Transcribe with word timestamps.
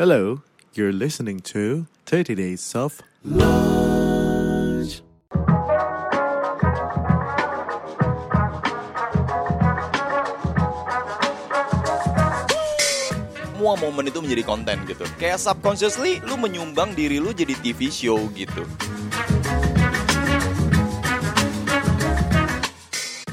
Hello, 0.00 0.40
you're 0.72 0.96
listening 0.96 1.44
to 1.52 1.84
30 2.08 2.32
Days 2.32 2.72
of 2.72 3.04
Lunch. 3.20 5.04
semua 13.44 13.76
momen 13.76 14.08
itu 14.08 14.24
menjadi 14.24 14.40
konten 14.48 14.88
gitu. 14.88 15.04
Kayak 15.20 15.36
subconsciously 15.36 16.24
lu 16.24 16.40
menyumbang 16.40 16.96
diri 16.96 17.20
lu 17.20 17.36
jadi 17.36 17.52
TV 17.60 17.92
show 17.92 18.24
gitu. 18.32 18.64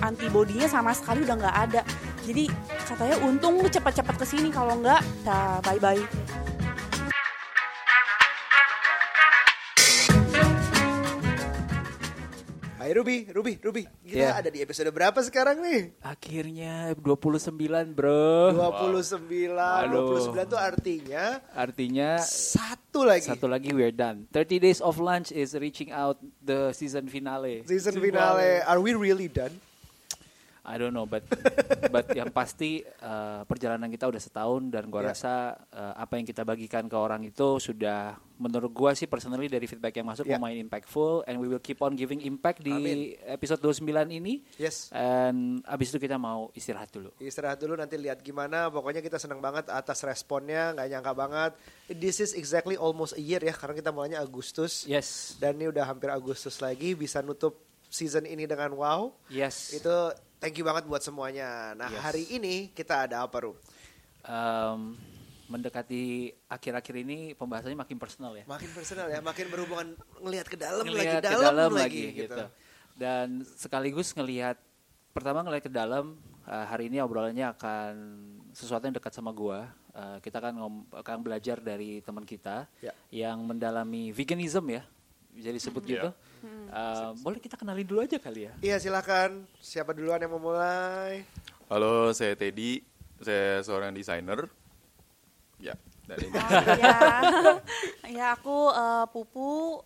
antibodinya 0.07 0.67
sama 0.67 0.91
sekali 0.91 1.23
udah 1.23 1.35
nggak 1.35 1.57
ada. 1.69 1.81
Jadi 2.27 2.51
katanya 2.87 3.15
untung 3.23 3.59
lu 3.59 3.67
cepat-cepat 3.71 4.15
ke 4.19 4.25
sini 4.27 4.51
kalau 4.51 4.75
nggak, 4.79 4.99
dah 5.23 5.63
bye 5.63 5.79
bye. 5.79 6.26
Hai 12.87 12.95
Ruby, 12.95 13.27
Ruby, 13.35 13.59
Ruby. 13.59 13.83
Kita 13.99 14.15
Iya. 14.15 14.39
ada 14.39 14.47
di 14.47 14.63
episode 14.63 14.87
berapa 14.95 15.19
sekarang 15.19 15.59
nih? 15.59 15.91
Akhirnya 15.99 16.95
29 16.95 17.91
bro 17.91 18.55
29. 18.55 19.59
Aduh. 19.59 20.15
29 20.31 20.47
tuh 20.47 20.55
artinya 20.55 21.43
Artinya 21.51 22.15
satu 22.23 23.03
lagi. 23.03 23.27
satu 23.27 23.51
lagi 23.51 23.75
we're 23.75 23.91
done 23.91 24.23
30 24.31 24.63
Days 24.63 24.79
of 24.79 25.03
Lunch 25.03 25.35
is 25.35 25.51
reaching 25.59 25.91
out 25.91 26.15
the 26.39 26.71
season 26.71 27.11
finale 27.11 27.67
Season 27.67 27.91
finale. 27.99 28.63
Are 28.63 28.79
we 28.79 28.95
really 28.95 29.27
done? 29.27 29.51
I 30.67 30.75
don't 30.75 30.91
know 30.91 31.07
but 31.07 31.23
but 31.87 32.11
yang 32.11 32.27
pasti 32.29 32.83
uh, 32.83 33.41
perjalanan 33.43 33.87
kita 33.87 34.03
udah 34.05 34.19
setahun 34.19 34.67
dan 34.67 34.87
gua 34.87 34.99
Yeah. 34.99 35.15
rasa 35.15 35.33
uh, 35.71 35.93
apa 35.95 36.19
yang 36.19 36.25
kita 36.25 36.43
bagikan 36.43 36.85
ke 36.85 36.93
orang 36.93 37.23
itu 37.23 37.55
sudah 37.57 38.19
menurut 38.35 38.69
gua 38.69 38.91
sih 38.91 39.07
personally 39.07 39.47
dari 39.47 39.63
feedback 39.63 39.95
yang 39.95 40.05
masuk 40.05 40.25
Yeah. 40.25 40.35
lumayan 40.35 40.67
impactful 40.67 41.23
and 41.23 41.39
we 41.39 41.47
will 41.47 41.57
keep 41.57 41.79
on 41.79 41.95
giving 41.95 42.19
impact 42.19 42.59
di 42.59 42.73
Amin. 42.73 42.97
episode 43.23 43.63
29 43.63 43.87
ini 44.11 44.43
Yes. 44.55 44.91
and 44.91 45.63
abis 45.63 45.89
itu 45.89 46.03
kita 46.03 46.19
mau 46.19 46.51
istirahat 46.51 46.91
dulu 46.91 47.15
Istirahat 47.17 47.57
dulu 47.57 47.73
nanti 47.73 47.95
lihat 47.95 48.19
gimana. 48.19 48.67
Pokoknya 48.67 48.99
kita 48.99 49.15
senang 49.15 49.39
banget 49.39 49.69
atas 49.69 50.03
responnya, 50.03 50.75
nggak 50.75 50.87
nyangka 50.89 51.13
banget. 51.13 51.51
This 51.87 52.19
is 52.19 52.31
exactly 52.33 52.75
almost 52.75 53.15
a 53.15 53.21
year 53.21 53.39
ya, 53.39 53.55
karena 53.55 53.73
kita 53.73 53.89
mulainya 53.89 54.19
Agustus. 54.19 54.83
yes 54.83 55.37
Dan 55.37 55.55
ini 55.55 55.71
udah 55.71 55.87
hampir 55.87 56.11
Agustus 56.11 56.59
lagi, 56.59 56.91
bisa 56.91 57.21
nutup 57.21 57.55
season 57.87 58.27
ini 58.27 58.43
dengan 58.43 58.75
wow. 58.75 59.15
yes 59.29 59.71
Itu 59.71 60.11
thank 60.37 60.55
you 60.55 60.63
banget 60.63 60.85
buat 60.85 61.01
semuanya. 61.01 61.73
Nah 61.73 61.89
Yes. 61.89 62.01
hari 62.01 62.23
ini 62.29 62.69
kita 62.71 63.05
ada 63.05 63.23
apa 63.23 63.37
Ru? 63.39 63.53
Em, 64.21 64.97
mendekati 65.47 66.03
akhir-akhir 66.45 66.95
ini 66.99 67.17
pembahasannya 67.33 67.77
makin 67.77 67.97
personal 67.97 68.35
ya. 68.35 68.43
Makin 68.43 68.69
personal 68.71 69.07
ya, 69.07 69.23
makin 69.23 69.47
berhubungan 69.47 69.95
ngelihat 70.19 70.47
ke 70.47 70.57
dalam 70.59 70.83
Ngelihat 70.83 71.23
lagi, 71.23 71.23
ke 71.23 71.23
dalam, 71.23 71.71
lagi, 71.71 71.79
lagi 71.79 72.03
gitu. 72.13 72.35
gitu. 72.35 72.45
Dan 72.93 73.27
sekaligus 73.55 74.11
ngelihat 74.11 74.59
pertama 75.11 75.41
ngelihat 75.41 75.65
ke 75.65 75.73
dalam 75.73 76.19
eh, 76.43 76.65
hari 76.65 76.87
ini 76.87 76.99
obrolannya 76.99 77.43
akan 77.51 77.91
sesuatu 78.51 78.87
yang 78.87 78.95
dekat 78.95 79.11
sama 79.11 79.31
gua. 79.31 79.67
Eh, 79.91 80.17
kita 80.21 80.37
kan 80.37 80.53
ngom- 80.53 80.87
akan 80.91 81.17
belajar 81.19 81.57
dari 81.57 81.99
teman 81.99 82.23
kita 82.23 82.67
Ya. 82.79 82.91
yang 83.09 83.39
mendalami 83.41 84.11
veganism 84.11 84.63
ya. 84.69 84.83
Bisa 85.31 85.49
disebut 85.49 85.83
gitu. 85.83 86.09
Eh, 86.67 87.09
boleh 87.19 87.39
kita 87.39 87.55
kenalin 87.55 87.83
dulu 87.83 88.01
aja 88.01 88.17
kali 88.17 88.45
ya. 88.45 88.53
Iya 88.59 88.77
silakan. 88.77 89.47
Siapa 89.57 89.91
duluan 89.91 90.19
yang 90.19 90.31
mau 90.31 90.41
mulai? 90.43 91.23
Halo, 91.67 92.11
saya 92.11 92.33
Teddy. 92.33 92.83
Saya 93.17 93.61
seorang 93.61 93.91
desainer. 93.91 94.45
Ya, 95.57 95.73
dari 96.05 96.29
ini. 96.29 96.37
ya, 96.77 96.97
ya 98.05 98.25
aku 98.31 98.69
eh, 98.69 99.05
Pupu. 99.09 99.81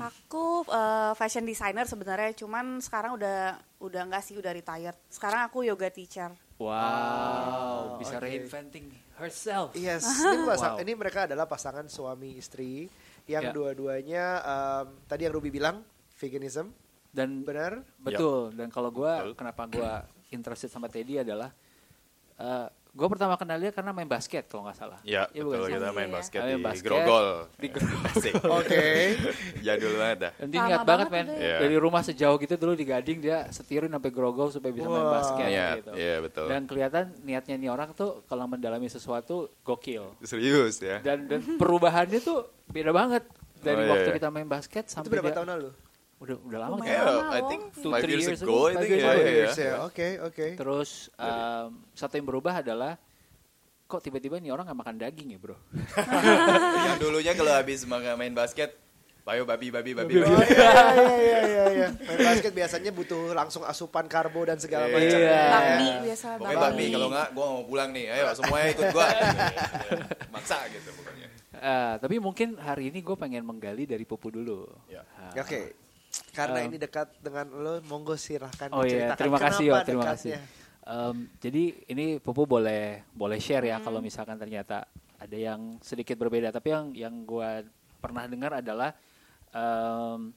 Aku 0.00 0.62
eh, 0.64 1.12
fashion 1.14 1.42
designer 1.42 1.82
sebenarnya, 1.84 2.30
cuman 2.36 2.78
sekarang 2.78 3.14
udah 3.14 3.58
udah 3.78 4.02
nggak 4.06 4.22
sih, 4.22 4.34
udah 4.34 4.50
retired. 4.50 4.94
Sekarang 5.06 5.44
aku 5.44 5.62
yoga 5.62 5.86
teacher. 5.88 6.30
Wow, 6.56 7.98
bisa 7.98 8.16
oke. 8.16 8.22
reinventing 8.22 8.86
herself. 9.16 9.74
Yes, 9.74 10.06
ini, 10.06 10.46
pasang- 10.46 10.78
Wow. 10.78 10.82
ini 10.82 10.92
mereka 10.94 11.26
adalah 11.26 11.44
pasangan 11.44 11.86
suami 11.86 12.38
istri 12.38 12.86
yang 13.26 13.50
Ya. 13.50 13.52
dua-duanya 13.52 14.24
em, 14.38 14.86
tadi 15.04 15.26
yang 15.26 15.34
Ruby 15.34 15.50
bilang 15.50 15.82
veganism, 16.24 16.72
Dan 17.10 17.44
benar? 17.44 17.78
Betul. 17.96 18.50
Dan 18.52 18.66
kalau 18.68 18.90
gua 18.90 19.22
Betul. 19.22 19.34
kenapa 19.36 19.62
gua 19.68 19.92
interested 20.28 20.66
sama 20.66 20.88
Teddy 20.88 21.20
adalah 21.20 21.54
eh 22.34 22.66
gue 22.90 23.08
pertama 23.08 23.34
kenal 23.34 23.58
dia 23.58 23.70
karena 23.70 23.90
main 23.90 24.06
basket 24.06 24.46
kalau 24.46 24.66
nggak 24.66 24.74
salah. 24.76 24.98
Ya, 25.02 25.26
Iya, 25.30 25.42
betul 25.42 25.50
bukan 25.58 25.62
sih? 25.64 25.74
kita 25.74 25.90
main 25.90 26.02
Iya. 26.04 26.14
basket 26.14 26.40
Main 26.40 26.50
di 26.52 26.62
basket. 26.62 26.86
Grogol. 26.86 27.26
Di 27.56 27.68
Asik. 28.04 28.32
Oke. 28.58 28.84
Jadul 29.60 29.92
banget 29.96 30.18
dah. 30.20 30.32
Lama 30.36 30.46
ingat 30.46 30.78
banget 30.78 30.86
banget 30.86 31.08
men 31.08 31.26
ya. 31.26 31.34
Iya. 31.36 31.56
dari 31.60 31.76
rumah 31.76 32.02
sejauh 32.02 32.36
gitu 32.36 32.54
dulu 32.56 32.72
di 32.72 32.84
Gading 32.84 33.18
dia 33.20 33.38
setirin 33.48 33.90
sampai 33.90 34.10
grogol 34.10 34.48
supaya 34.48 34.70
bisa 34.72 34.86
main 34.88 35.02
Wah. 35.02 35.12
basket 35.12 35.46
Iya, 35.48 35.66
gitu. 35.76 35.90
iya 35.92 36.16
betul. 36.18 36.46
Dan 36.46 36.60
kelihatan 36.64 37.04
niatnya 37.20 37.56
nih 37.56 37.70
orang 37.72 37.90
tuh 37.92 38.22
kalau 38.24 38.46
mendalami 38.46 38.86
sesuatu 38.86 39.34
gokil. 39.60 40.14
Serius 40.20 40.78
ya. 40.78 40.98
Dan 41.00 41.26
dan 41.26 41.42
perubahannya 41.54 42.18
tuh 42.20 42.42
beda 42.68 42.90
banget 42.90 43.26
dari 43.56 43.74
Oh, 43.76 43.86
iya, 43.86 43.90
waktu 43.92 44.08
iya. 44.08 44.16
kita 44.18 44.28
main 44.30 44.46
basket 44.46 44.84
Itu 44.84 44.92
sampai 44.92 45.10
berapa 45.12 45.28
dia- 45.28 45.36
tahun 45.36 45.50
lalu? 45.52 45.70
Udah 46.24 46.36
udah 46.40 46.58
lama 46.58 46.74
kan? 46.78 46.88
Yeah, 46.88 47.04
lama 47.04 47.30
I 47.30 47.40
think 47.44 47.62
Two, 47.76 47.90
five 47.90 48.02
three 48.02 48.14
years 48.14 48.26
years 48.26 48.40
ago, 48.40 48.48
ago, 48.50 48.62
I 48.64 48.72
five 48.72 48.80
think 48.80 48.90
years 48.90 49.04
ya. 49.04 49.12
ago. 49.12 49.20
ya, 49.20 49.28
Years 49.30 49.54
ya. 49.54 49.64
ya. 49.64 49.74
Oke, 49.84 50.08
oke. 50.18 50.46
Terus 50.56 50.90
em, 51.14 51.68
satu 51.92 52.14
yang 52.14 52.26
berubah 52.26 52.54
adalah 52.56 52.96
kok 53.84 54.00
tiba-tiba 54.00 54.40
nih 54.40 54.48
orang 54.48 54.64
nggak 54.64 54.80
makan 54.80 54.96
daging 54.98 55.28
ya 55.30 55.38
bro? 55.38 55.56
Yang 56.86 56.98
dulunya 56.98 57.32
kalau 57.32 57.52
habis 57.52 57.84
main 57.84 58.32
basket, 58.32 58.72
bayo 59.20 59.44
babi 59.44 59.68
babi 59.68 59.92
babi. 59.92 60.12
Oh 60.16 60.24
babi. 60.24 60.48
iya 60.56 60.72
iya 60.96 61.14
iya 61.14 61.38
iya 61.44 61.64
iya. 61.70 61.88
Main 61.92 62.20
basket 62.24 62.52
biasanya 62.52 62.90
butuh 62.90 63.32
langsung 63.32 63.60
asupan 63.62 64.04
karbo 64.04 64.40
dan 64.42 64.56
segala 64.56 64.88
Iya. 64.88 64.94
macam. 64.94 65.18
Iya. 65.20 65.42
Bakmi 65.46 65.88
biasa 66.02 66.26
Pokoknya 66.36 66.58
babi 66.58 66.84
kalau 66.88 67.08
nggak, 67.08 67.28
gue 67.30 67.44
mau 67.46 67.62
pulang 67.62 67.90
nih. 67.92 68.06
Ayo 68.08 68.24
semuanya 68.32 68.68
ikut 68.70 68.86
gue. 68.90 69.08
Maksa 70.34 70.56
gitu 70.72 70.88
pokoknya. 70.90 71.28
Eh, 71.54 71.94
tapi 71.96 72.16
mungkin 72.18 72.48
hari 72.56 72.88
ini 72.88 72.98
gue 72.98 73.16
pengen 73.16 73.44
menggali 73.44 73.84
dari 73.84 74.02
Pupu 74.02 74.28
dulu. 74.28 74.64
Ya. 74.88 75.04
Ah, 75.14 75.32
Oke. 75.38 75.83
Karena 76.30 76.62
Um, 76.62 76.68
ini 76.68 76.76
dekat 76.76 77.08
dengan 77.18 77.46
lo, 77.50 77.78
monggo 77.84 78.14
silahkan 78.14 78.68
Oh 78.70 78.82
iya, 78.82 79.14
terima 79.14 79.38
kasih 79.38 79.64
yo, 79.68 79.74
kenapa 79.74 79.86
terima 79.86 80.04
dekatnya. 80.04 80.14
kasih. 80.14 80.32
Em, 80.84 81.16
jadi 81.40 81.62
ini 81.88 82.06
Pupu 82.18 82.44
boleh 82.44 83.02
boleh 83.10 83.38
share 83.38 83.64
ya 83.64 83.78
Hmm. 83.78 83.84
kalau 83.84 83.98
misalkan 83.98 84.36
ternyata 84.36 84.84
ada 85.16 85.36
yang 85.36 85.80
sedikit 85.80 86.14
berbeda. 86.14 86.52
Tapi 86.52 86.68
yang 86.68 86.86
yang 86.92 87.14
gue 87.24 87.64
pernah 87.98 88.28
dengar 88.28 88.60
adalah 88.60 88.92
em, 89.50 90.30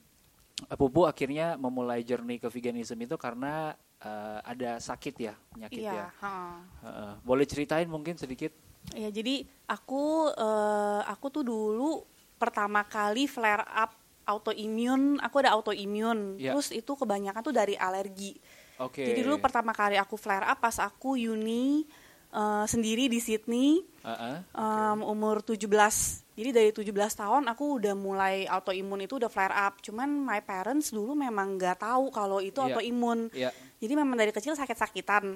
Pupu 0.58 1.06
akhirnya 1.06 1.54
memulai 1.54 2.02
journey 2.02 2.36
ke 2.36 2.48
veganism 2.48 2.98
itu 2.98 3.14
karena 3.14 3.72
eh, 3.98 4.38
ada 4.42 4.78
sakit 4.78 5.14
ya 5.16 5.34
penyakit 5.52 5.82
Iya, 5.82 5.94
ya. 5.94 6.06
heeh. 6.18 6.54
Heeh. 6.82 7.12
boleh 7.22 7.44
ceritain 7.44 7.86
mungkin 7.86 8.14
sedikit? 8.14 8.50
Ya 8.90 9.06
jadi 9.08 9.42
aku 9.66 10.30
eh, 10.32 11.02
aku 11.06 11.26
tuh 11.28 11.44
dulu 11.44 12.02
pertama 12.34 12.82
kali 12.82 13.26
flare 13.26 13.66
up 13.68 13.90
autoimun, 14.28 15.16
aku 15.18 15.40
ada 15.40 15.56
autoimun. 15.56 16.36
Ya. 16.36 16.52
Terus 16.52 16.70
itu 16.70 16.92
kebanyakan 16.92 17.40
tuh 17.40 17.54
dari 17.56 17.72
alergi. 17.74 18.36
Oke. 18.78 19.02
Jadi 19.02 19.24
dulu 19.24 19.40
pertama 19.40 19.72
kali 19.72 19.96
aku 19.96 20.14
flare 20.14 20.46
up 20.46 20.60
pas 20.60 20.76
aku 20.78 21.16
uni 21.16 21.82
eh, 22.28 22.64
sendiri 22.68 23.08
di 23.08 23.18
Sydney 23.18 23.82
Heeh. 24.04 24.36
em, 24.54 24.98
umur 25.02 25.40
17. 25.42 25.66
Jadi 26.38 26.50
dari 26.54 26.70
17 26.70 26.86
tahun 27.18 27.50
aku 27.50 27.82
udah 27.82 27.98
mulai 27.98 28.46
autoimun 28.46 29.02
itu 29.02 29.18
udah 29.18 29.26
flare 29.26 29.56
up. 29.56 29.82
Cuman 29.82 30.06
my 30.22 30.38
parents 30.44 30.94
dulu 30.94 31.18
memang 31.18 31.58
nggak 31.58 31.82
tahu 31.82 32.12
kalau 32.14 32.38
itu 32.38 32.60
Iya. 32.60 32.64
autoimun. 32.70 33.18
Iya. 33.34 33.50
Jadi 33.80 33.92
memang 33.96 34.14
dari 34.14 34.30
kecil 34.30 34.54
sakit-sakitan. 34.54 35.34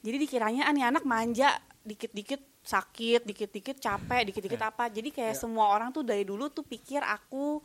Jadi 0.00 0.16
dikiranya 0.16 0.66
ah, 0.66 0.72
nih 0.72 0.88
anak 0.88 1.04
manja, 1.04 1.54
dikit-dikit 1.84 2.40
sakit, 2.60 3.22
dikit-dikit 3.22 3.76
capek, 3.78 4.32
dikit-dikit 4.32 4.60
apa. 4.60 4.88
Jadi 4.88 5.12
kayak 5.12 5.36
semua 5.36 5.70
orang 5.70 5.92
tuh 5.92 6.02
dari 6.02 6.24
dulu 6.24 6.50
tuh 6.50 6.64
pikir 6.64 7.04
aku 7.04 7.60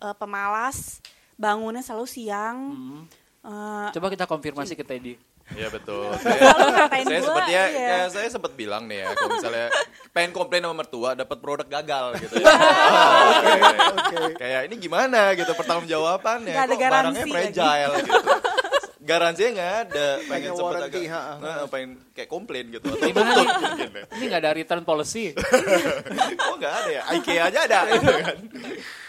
eh, 0.00 0.16
pemalas, 0.16 1.04
bangunnya 1.36 1.84
selalu 1.84 2.08
siang. 2.08 2.58
Eh, 3.40 3.88
Coba 3.96 4.06
kita 4.12 4.28
konfirmasi 4.28 4.76
ke 4.76 4.84
Teddy. 4.84 5.16
Iya 5.50 5.66
betul. 5.66 6.14
Selalu 6.22 6.68
ngatain 6.78 7.06
saya 7.10 7.18
gua, 7.18 7.26
sepertinya 7.26 7.64
iya. 7.66 7.88
kayak 7.90 8.08
saya 8.14 8.28
sempat 8.30 8.52
bilang 8.54 8.86
nih 8.86 9.02
ya 9.02 9.08
kalau 9.18 9.30
misalnya 9.34 9.66
pengen 10.14 10.30
komplain 10.30 10.62
sama 10.62 10.76
mertua 10.78 11.10
dapat 11.18 11.36
produk 11.42 11.66
gagal 11.66 12.06
gitu. 12.22 12.38
Kayak 14.40 14.60
ini 14.70 14.74
gimana 14.78 15.34
gitu 15.34 15.50
pertanggungjawabannya 15.58 16.54
Nggak 16.54 16.66
ada 16.66 16.74
kok 16.74 16.78
barangnya 16.78 17.24
garansi 17.26 17.30
fragile 17.34 17.94
gitu. 18.06 18.30
Garansinya 19.00 19.50
nggak 19.56 19.72
ada, 19.88 20.06
pengen 20.28 20.52
warranty, 20.60 21.08
agak, 21.08 21.12
ha, 21.16 21.20
ha. 21.24 21.34
nah, 21.40 21.64
pengen 21.72 21.90
kayak 22.12 22.28
komplain 22.28 22.68
gitu. 22.68 22.84
Atau 22.84 23.08
Gimana 23.08 23.32
tuntut 23.32 23.46
nih? 23.48 23.64
mungkin 23.64 23.90
ya. 23.96 24.04
Ini 24.12 24.24
nggak 24.28 24.40
ada 24.44 24.50
return 24.52 24.82
policy. 24.84 25.24
Kok 25.32 26.56
nggak 26.60 26.74
ada 26.84 26.90
ya? 26.92 27.02
IKEA 27.16 27.42
aja 27.48 27.60
ada 27.64 27.80
gitu 27.96 28.12
kan. 28.28 28.36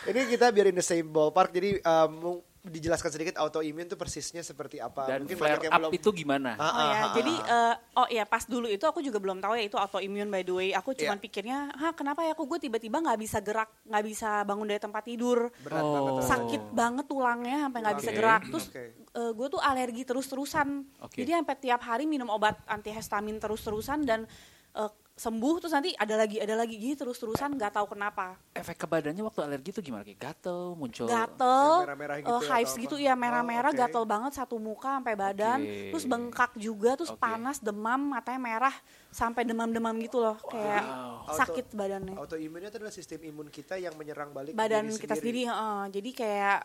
Ini 0.07 0.19
kita 0.31 0.45
biar 0.55 0.71
in 0.71 0.79
the 0.79 0.85
same 0.85 1.11
ballpark. 1.11 1.51
Jadi 1.51 1.83
um, 1.83 2.39
dijelaskan 2.63 3.09
sedikit 3.09 3.35
autoimun 3.35 3.83
itu 3.83 3.93
persisnya 3.93 4.39
seperti 4.39 4.77
apa? 4.77 5.07
Dan 5.07 5.25
Mungkin 5.25 5.33
flare 5.33 5.57
banyak 5.57 5.63
yang 5.63 5.73
up 5.73 5.79
belum. 5.81 5.91
itu 5.93 6.09
gimana? 6.13 6.53
Ah, 6.53 6.61
Oh 6.61 6.69
ah, 6.71 6.85
ya, 6.85 6.93
ah, 6.93 7.09
jadi 7.11 7.33
ah. 7.33 7.55
eh, 7.71 7.75
oh 7.95 8.07
ya 8.11 8.23
pas 8.23 8.43
dulu 8.43 8.67
itu 8.67 8.81
aku 8.81 8.99
juga 8.99 9.17
belum 9.17 9.37
tahu 9.37 9.53
ya 9.55 9.63
itu 9.63 9.75
autoimun 9.75 10.27
by 10.27 10.41
the 10.41 10.51
way. 10.51 10.69
Aku 10.71 10.93
cuman 10.93 11.17
Iya. 11.17 11.23
pikirnya, 11.23 11.57
hah 11.71 11.91
kenapa 11.91 12.21
ya 12.21 12.31
aku 12.31 12.45
gue 12.45 12.59
tiba-tiba 12.61 12.97
nggak 12.97 13.17
bisa 13.17 13.37
gerak, 13.39 13.69
nggak 13.83 14.03
bisa 14.03 14.29
bangun 14.43 14.65
dari 14.65 14.77
tempat 14.79 15.03
tidur, 15.03 15.49
berat 15.59 15.81
Oh. 15.81 15.89
banget. 15.91 16.13
sakit 16.23 16.61
banget 16.71 17.05
tulangnya 17.05 17.57
sampai 17.63 17.79
nggak 17.81 17.97
bisa 17.97 18.09
Oke. 18.09 18.15
gerak. 18.15 18.41
Terus 18.47 18.65
Oke. 18.67 18.83
eh, 19.11 19.31
gue 19.31 19.47
tuh 19.49 19.59
alergi 19.59 20.03
terus-terusan. 20.03 20.67
Oke. 21.01 21.17
Jadi 21.17 21.31
sampai 21.33 21.55
tiap 21.57 21.81
hari 21.81 22.05
minum 22.05 22.29
obat 22.29 22.61
antihistamin 22.65 23.37
terus-terusan 23.37 24.03
dan 24.03 24.29
eh, 24.71 24.91
sembuh 25.11 25.61
terus 25.61 25.73
nanti 25.75 25.91
ada 25.93 26.15
lagi 26.17 26.39
ada 26.39 26.55
lagi 26.55 26.75
gitu 26.75 27.03
terus-terusan 27.03 27.53
nggak 27.53 27.77
tahu 27.77 27.93
kenapa. 27.93 28.39
Efek 28.51 28.73
ke 28.79 28.87
badannya 28.87 29.21
waktu 29.21 29.41
alergi 29.43 29.69
itu 29.69 29.81
gimana? 29.83 30.01
Kayak 30.01 30.17
gatel, 30.17 30.73
muncul. 30.73 31.05
gatel, 31.05 31.69
Yang 31.69 31.83
merah-merah 31.85 32.15
gitu 32.17 32.31
eh, 32.31 32.41
ya, 32.41 32.49
hives 32.49 32.73
gitu 32.75 32.95
ya 32.97 33.13
merah-merah, 33.13 33.69
Oh, 33.69 33.75
oke. 33.75 33.81
gatel 33.85 34.03
banget 34.03 34.31
satu 34.33 34.55
muka 34.57 34.97
sampai 34.97 35.13
badan, 35.13 35.59
Oke. 35.61 35.91
terus 35.93 36.05
bengkak 36.07 36.51
juga, 36.57 36.91
terus 36.97 37.13
Oke. 37.13 37.21
panas, 37.21 37.57
demam, 37.59 38.01
matanya 38.01 38.41
merah, 38.41 38.75
sampai 39.09 39.43
demam-demam 39.43 39.93
gitu 39.99 40.17
loh, 40.17 40.39
kayak 40.41 40.83
Auto- 40.83 41.37
sakit 41.37 41.65
badannya, 41.71 42.15
Autoimunnya 42.17 42.67
itu 42.67 42.77
adalah 42.79 42.93
sistem 42.93 43.19
imun 43.23 43.47
kita 43.47 43.77
yang 43.77 43.93
menyerang 43.93 44.31
balik 44.31 44.55
badan 44.55 44.89
diri 44.89 44.97
kita 44.97 45.13
sendiri, 45.15 45.41
heeh. 45.45 45.81
jadi 45.91 46.09
kayak 46.11 46.59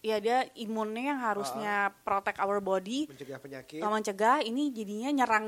ya 0.00 0.16
dia 0.16 0.48
imunnya 0.56 1.12
yang 1.12 1.20
harusnya 1.20 1.92
protect 2.04 2.40
our 2.40 2.58
body, 2.64 3.04
mencegah 3.04 3.36
penyakit. 3.36 3.80
kalau 3.84 3.94
mencegah 4.00 4.40
ini 4.40 4.72
jadinya 4.72 5.10
nyerang 5.12 5.46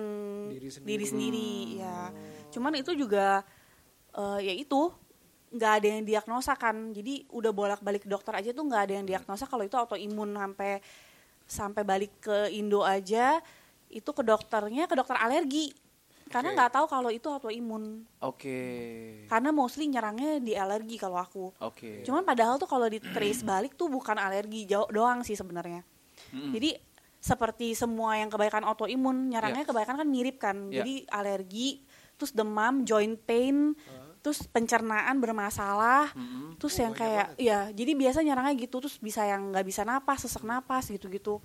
Diri 0.52 0.68
sendiri. 0.68 0.88
diri 0.92 1.04
sendiri, 1.08 1.52
ya. 1.80 1.98
Cuman 2.52 2.76
itu 2.76 2.92
juga 2.92 3.40
eh, 4.12 4.40
ya 4.44 4.52
itu 4.52 4.92
nggak 5.52 5.72
ada 5.80 5.86
yang 5.88 6.04
diagnosa 6.04 6.52
kan. 6.56 6.92
Jadi 6.92 7.28
udah 7.32 7.52
bolak-balik 7.52 8.04
ke 8.04 8.10
dokter 8.12 8.32
aja 8.36 8.52
tuh 8.52 8.64
nggak 8.68 8.82
ada 8.88 8.94
yang 9.00 9.06
diagnosa 9.08 9.44
kalau 9.48 9.64
itu 9.64 9.76
autoimun 9.76 10.36
sampai 10.36 10.80
sampai 11.48 11.82
balik 11.84 12.12
ke 12.20 12.52
Indo 12.52 12.80
aja 12.84 13.40
itu 13.92 14.10
ke 14.12 14.22
dokternya 14.24 14.88
ke 14.88 14.96
dokter 14.96 15.16
alergi. 15.20 15.72
Karena 16.32 16.50
nggak 16.56 16.72
tahu 16.72 16.86
kalau 16.88 17.10
itu 17.12 17.28
autoimun. 17.28 18.08
Oke. 18.24 18.60
Karena 19.28 19.52
mostly 19.52 19.86
nyerangnya 19.86 20.40
di 20.40 20.56
alergi 20.56 20.96
kalau 20.96 21.20
aku. 21.20 21.52
Oke. 21.60 22.00
Cuman 22.02 22.24
padahal 22.24 22.56
tuh 22.56 22.66
kalau 22.66 22.88
di 22.88 22.98
trace 22.98 23.44
balik 23.52 23.76
tuh 23.76 23.86
bukan 23.86 24.16
alergi 24.16 24.64
jauh 24.64 24.88
doang 24.88 25.20
sih 25.20 25.36
sebenarnya. 25.36 25.84
Mm-mm. 26.32 26.56
Jadi 26.56 26.74
seperti 27.22 27.76
semua 27.76 28.18
yang 28.18 28.26
kebaikan 28.26 28.64
autoimun 28.64 29.30
nyerangnya 29.30 29.62
kebanyakan 29.62 30.02
kan 30.02 30.08
mirip 30.08 30.36
kan. 30.40 30.56
Ya. 30.72 30.82
Jadi 30.82 31.06
alergi, 31.06 31.84
terus 32.18 32.34
demam, 32.34 32.82
joint 32.82 33.14
pain, 33.22 33.78
terus 34.22 34.42
pencernaan 34.46 35.18
bermasalah, 35.18 36.10
Mm-mm. 36.14 36.58
terus 36.58 36.78
Oh, 36.78 36.82
yang 36.86 36.94
kayak 36.94 37.34
banget. 37.34 37.46
ya 37.46 37.58
jadi 37.70 37.92
biasa 37.94 38.18
nyerangnya 38.22 38.54
gitu 38.58 38.78
terus 38.82 38.96
bisa 38.98 39.22
yang 39.22 39.54
nggak 39.54 39.66
bisa 39.66 39.82
napas, 39.82 40.26
sesak 40.26 40.42
napas 40.42 40.90
gitu-gitu. 40.90 41.38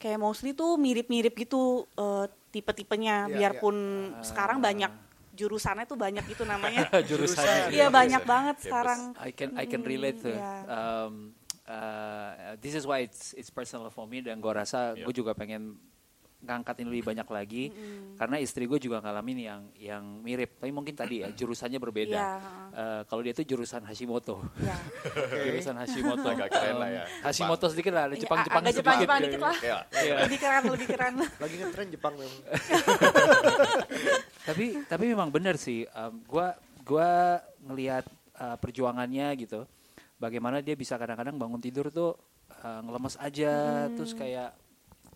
Kayak 0.00 0.16
mostly 0.16 0.56
tuh 0.56 0.80
mirip-mirip 0.80 1.36
gitu 1.36 1.84
eh, 1.92 2.24
tipe-tipenya 2.50 3.26
Iya, 3.26 3.34
biarpun 3.34 3.76
iya. 4.12 4.22
sekarang 4.26 4.58
banyak 4.58 4.90
jurusannya 5.30 5.86
tuh 5.86 5.96
banyak 5.96 6.24
gitu 6.26 6.44
namanya. 6.44 6.90
Jurusannya. 7.08 7.72
Iya 7.72 7.88
banyak 7.88 8.22
Yes, 8.22 8.28
banget 8.28 8.56
yes. 8.58 8.64
sekarang. 8.66 9.00
I 9.16 9.30
can 9.32 9.50
I 9.56 9.64
can 9.64 9.80
relate 9.80 10.18
tuh. 10.20 10.34
iya. 10.34 10.66
Um, 10.66 11.32
uh, 11.64 12.30
this 12.58 12.74
is 12.74 12.84
why 12.84 13.06
it's 13.06 13.32
it's 13.34 13.48
personal 13.48 13.88
for 13.88 14.04
me 14.04 14.20
dan 14.20 14.42
gue 14.42 14.52
rasa 14.52 14.92
Yeah. 14.92 15.06
gue 15.06 15.14
juga 15.16 15.32
pengen 15.32 15.78
ngangkat 16.40 16.80
ini 16.80 16.88
lebih 16.88 17.12
banyak 17.12 17.28
lagi 17.28 17.64
karena 18.16 18.40
istri 18.40 18.64
gue 18.64 18.80
juga 18.80 19.04
ngalamin 19.04 19.38
yang 19.38 19.60
yang 19.76 20.04
mirip 20.24 20.56
tapi 20.56 20.72
mungkin 20.72 20.96
tadi 20.96 21.24
ya 21.24 21.28
jurusannya 21.32 21.80
berbeda. 21.80 22.16
Iya, 22.16 22.28
Uh, 22.70 23.02
kalau 23.10 23.18
dia 23.18 23.34
tuh 23.34 23.42
jurusan 23.42 23.82
Hashimoto. 23.82 24.46
Ya. 24.62 24.78
jurusan 25.42 25.74
Hashimoto. 25.74 26.30
Agak 26.30 26.54
keren 26.54 26.78
lah 26.78 26.86
ya. 26.86 27.02
Um, 27.02 27.26
Hashimoto 27.26 27.66
sedikit 27.66 27.98
lah, 27.98 28.06
ada 28.06 28.14
Ya, 28.14 28.22
Jepang-Jepang 28.22 28.62
agak 28.62 28.74
Jepang-Jepang 28.78 29.18
dikit 29.26 29.42
lah. 29.42 29.56
Ya. 29.58 29.78
Iya. 29.90 30.14
Lebih 30.22 30.38
keren, 30.38 30.62
lebih 30.70 30.86
keren. 30.86 31.14
Lagi 31.18 31.54
ngetren 31.58 31.88
Jepang 31.90 32.14
memang. 32.14 32.40
tapi 34.48 34.82
tapi 34.86 35.04
memang 35.10 35.28
benar 35.28 35.56
sih 35.60 35.84
um, 35.94 36.22
gua 36.24 36.56
gua 36.82 37.40
ngelihat 37.62 38.04
uh, 38.40 38.56
perjuangannya 38.56 39.36
gitu 39.38 39.68
bagaimana 40.16 40.64
dia 40.64 40.74
bisa 40.74 40.96
kadang-kadang 40.96 41.36
bangun 41.36 41.60
tidur 41.60 41.92
tuh 41.92 42.16
uh, 42.64 42.80
ngelemes 42.84 43.20
aja 43.20 43.86
terus 43.92 44.16
kayak 44.16 44.56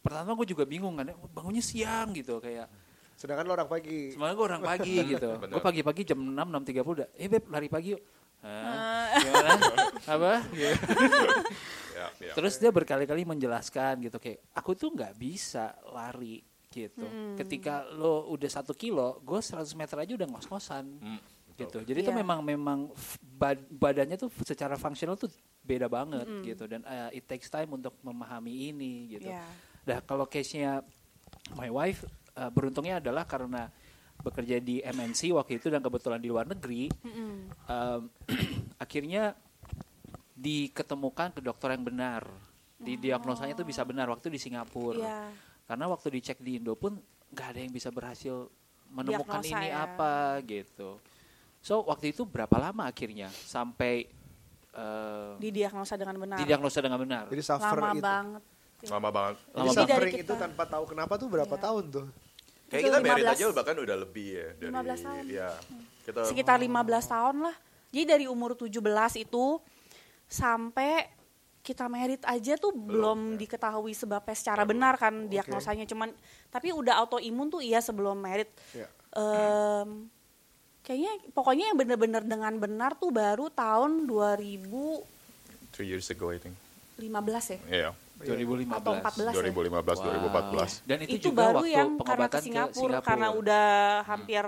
pertama 0.05 0.37
gue 0.37 0.47
juga 0.47 0.63
bingung 0.63 0.95
kan 0.95 1.09
bangunnya 1.31 1.65
siang 1.65 2.13
gitu 2.13 2.37
kayak 2.39 2.69
Sedangkan 3.15 3.47
lo 3.47 3.55
orang 3.55 3.71
pagi. 3.71 4.11
sebenarnya 4.11 4.35
gue 4.35 4.47
orang 4.47 4.63
pagi 4.63 4.95
gitu 5.15 5.31
gue 5.41 5.63
pagi-pagi 5.63 6.03
jam 6.05 6.19
6 6.19 6.35
6.30 6.35 6.83
udah 6.85 7.09
eh 7.15 7.27
beb 7.27 7.45
lari 7.49 7.69
pagi 7.69 7.89
yuk 7.91 8.03
Hah? 8.39 9.17
gimana 9.17 9.51
apa 10.15 10.33
Gitu. 10.53 10.77
Ya, 11.95 12.11
ya. 12.21 12.35
Terus 12.35 12.59
dia 12.59 12.69
berkali-kali 12.69 13.23
menjelaskan 13.23 14.03
gitu 14.03 14.19
kayak 14.19 14.43
aku 14.51 14.75
tuh 14.75 14.91
nggak 14.91 15.15
bisa 15.15 15.79
lari 15.87 16.43
gitu. 16.67 17.07
Ketika 17.39 17.87
lo 17.87 18.27
udah 18.29 18.51
satu 18.51 18.75
kilo, 18.75 19.23
gue 19.23 19.39
100 19.39 19.63
meter 19.73 19.95
aja 19.97 20.13
udah 20.13 20.27
ngos-ngosan 20.27 20.91
Hmm, 20.99 21.23
gitu. 21.55 21.79
Jadi 21.81 22.03
itu 22.03 22.11
Iya. 22.11 22.19
memang 22.19 22.43
memang 22.43 22.79
bad- 23.23 23.71
badannya 23.71 24.19
tuh 24.19 24.27
secara 24.43 24.75
fungsional 24.75 25.15
tuh 25.15 25.31
beda 25.63 25.87
banget 25.87 26.27
gitu 26.43 26.67
dan 26.67 26.83
uh, 26.83 27.09
it 27.09 27.23
takes 27.23 27.47
time 27.47 27.71
untuk 27.71 27.95
memahami 28.03 28.75
ini 28.75 29.15
gitu. 29.15 29.31
Iya. 29.31 29.47
Nah 29.85 29.99
kalau 30.05 30.25
case-nya 30.25 30.81
my 31.57 31.69
wife 31.69 32.05
uh, 32.37 32.49
beruntungnya 32.49 32.99
adalah 33.01 33.29
karena 33.29 33.69
bekerja 34.15 34.57
di 34.63 34.81
MNC 34.81 35.37
waktu 35.37 35.61
itu 35.61 35.69
dan 35.69 35.85
kebetulan 35.85 36.17
di 36.23 36.29
luar 36.33 36.49
negeri, 36.49 36.89
um, 37.69 38.09
akhirnya 38.85 39.37
diketemukan 40.35 41.37
ke 41.37 41.41
dokter 41.45 41.75
yang 41.77 41.85
benar. 41.85 42.25
Di 42.75 43.01
diagnosanya 43.01 43.57
tuh 43.57 43.65
bisa 43.65 43.81
benar 43.87 44.09
waktu 44.13 44.29
di 44.29 44.41
Singapura. 44.41 45.01
Iya. 45.01 45.21
Karena 45.65 45.85
waktu 45.89 46.09
dicek 46.21 46.41
di 46.41 46.61
Indo 46.61 46.77
pun 46.77 46.97
nggak 47.33 47.49
ada 47.57 47.61
yang 47.65 47.73
bisa 47.73 47.89
berhasil 47.89 48.49
menemukan 48.93 49.41
Diagnosa 49.41 49.57
ini 49.59 49.69
ya. 49.73 49.85
apa 49.89 50.13
gitu. 50.45 51.01
So 51.65 51.81
waktu 51.89 52.13
itu 52.13 52.29
berapa 52.29 52.53
lama 52.61 52.85
akhirnya 52.85 53.33
sampai 53.33 54.05
uh, 54.77 55.35
Didiagnosa 55.41 55.97
dengan 55.97 56.17
benar. 56.21 56.39
didiagnosa 56.39 56.79
dengan 56.85 56.99
benar? 57.01 57.25
Jadi 57.33 57.43
suffer 57.43 57.79
Lama 57.81 57.97
itu. 57.97 58.05
banget. 58.05 58.43
Lama 58.87 59.09
banget. 59.09 59.37
Jadi 59.39 59.55
Lama 59.55 59.65
banget. 59.67 59.89
suffering 59.89 60.15
Dari 60.15 60.25
itu 60.25 60.35
tanpa 60.35 60.63
tahu 60.65 60.85
kenapa 60.85 61.13
tuh 61.15 61.29
berapa 61.29 61.51
Iya. 61.51 61.63
tahun 61.63 61.85
tuh? 61.91 62.07
Kayak 62.65 62.81
Itu 62.81 62.87
kita 62.87 62.99
merit 62.99 63.25
15 63.25 63.35
aja 63.35 63.45
bahkan 63.53 63.77
udah 63.77 63.97
lebih 63.99 64.27
ya 64.31 64.49
dari 64.55 64.71
15 64.71 65.01
tahun. 65.01 65.25
ya. 65.29 65.51
Kita 66.03 66.21
Sekitar 66.25 66.57
15 66.59 66.75
tahun 67.07 67.37
lah. 67.43 67.57
Jadi 67.89 68.05
dari 68.05 68.27
umur 68.27 68.51
17 68.53 68.75
itu 69.17 69.45
sampai 70.27 71.07
kita 71.61 71.89
merit 71.89 72.21
aja 72.25 72.55
tuh 72.55 72.73
belum, 72.73 73.35
ya. 73.35 73.47
diketahui 73.47 73.95
sebabnya 73.95 74.37
secara 74.37 74.65
benar 74.65 74.95
kan 74.95 75.27
diagnosanya 75.27 75.87
cuman 75.87 76.13
tapi 76.51 76.69
udah 76.71 77.01
autoimun 77.01 77.49
tuh 77.49 77.65
iya 77.65 77.81
sebelum 77.81 78.19
merit. 78.19 78.53
Iya. 78.71 78.85
Em, 79.15 80.11
kayaknya 80.83 81.13
pokoknya 81.33 81.73
yang 81.73 81.79
bener-bener 81.79 82.21
dengan 82.21 82.53
benar 82.59 82.93
tuh 82.95 83.09
baru 83.09 83.49
tahun 83.49 84.05
2015 84.05 85.01
three 85.73 85.89
years 85.89 86.07
ago 86.09 86.29
I 86.29 86.39
think. 86.39 86.53
ya. 87.01 87.59
Iya. 87.67 87.91
2015. 88.17 88.71
Atau 88.73 88.93
14 88.95 89.27
ya? 89.27 89.43
2015 89.43 89.97
Wow. 89.97 90.07
2014. 90.07 90.73
Dan 90.83 90.99
itu, 91.01 91.11
itu, 91.15 91.25
juga 91.29 91.43
baru 91.43 91.57
waktu 91.57 91.69
yang 91.69 91.89
karena 91.89 91.99
pengobatan 91.99 92.31
ke 92.31 92.45
Singapura, 92.45 92.75
Singapura. 92.79 93.03
karena 93.03 93.29
udah 93.31 93.67
hampir 94.05 94.45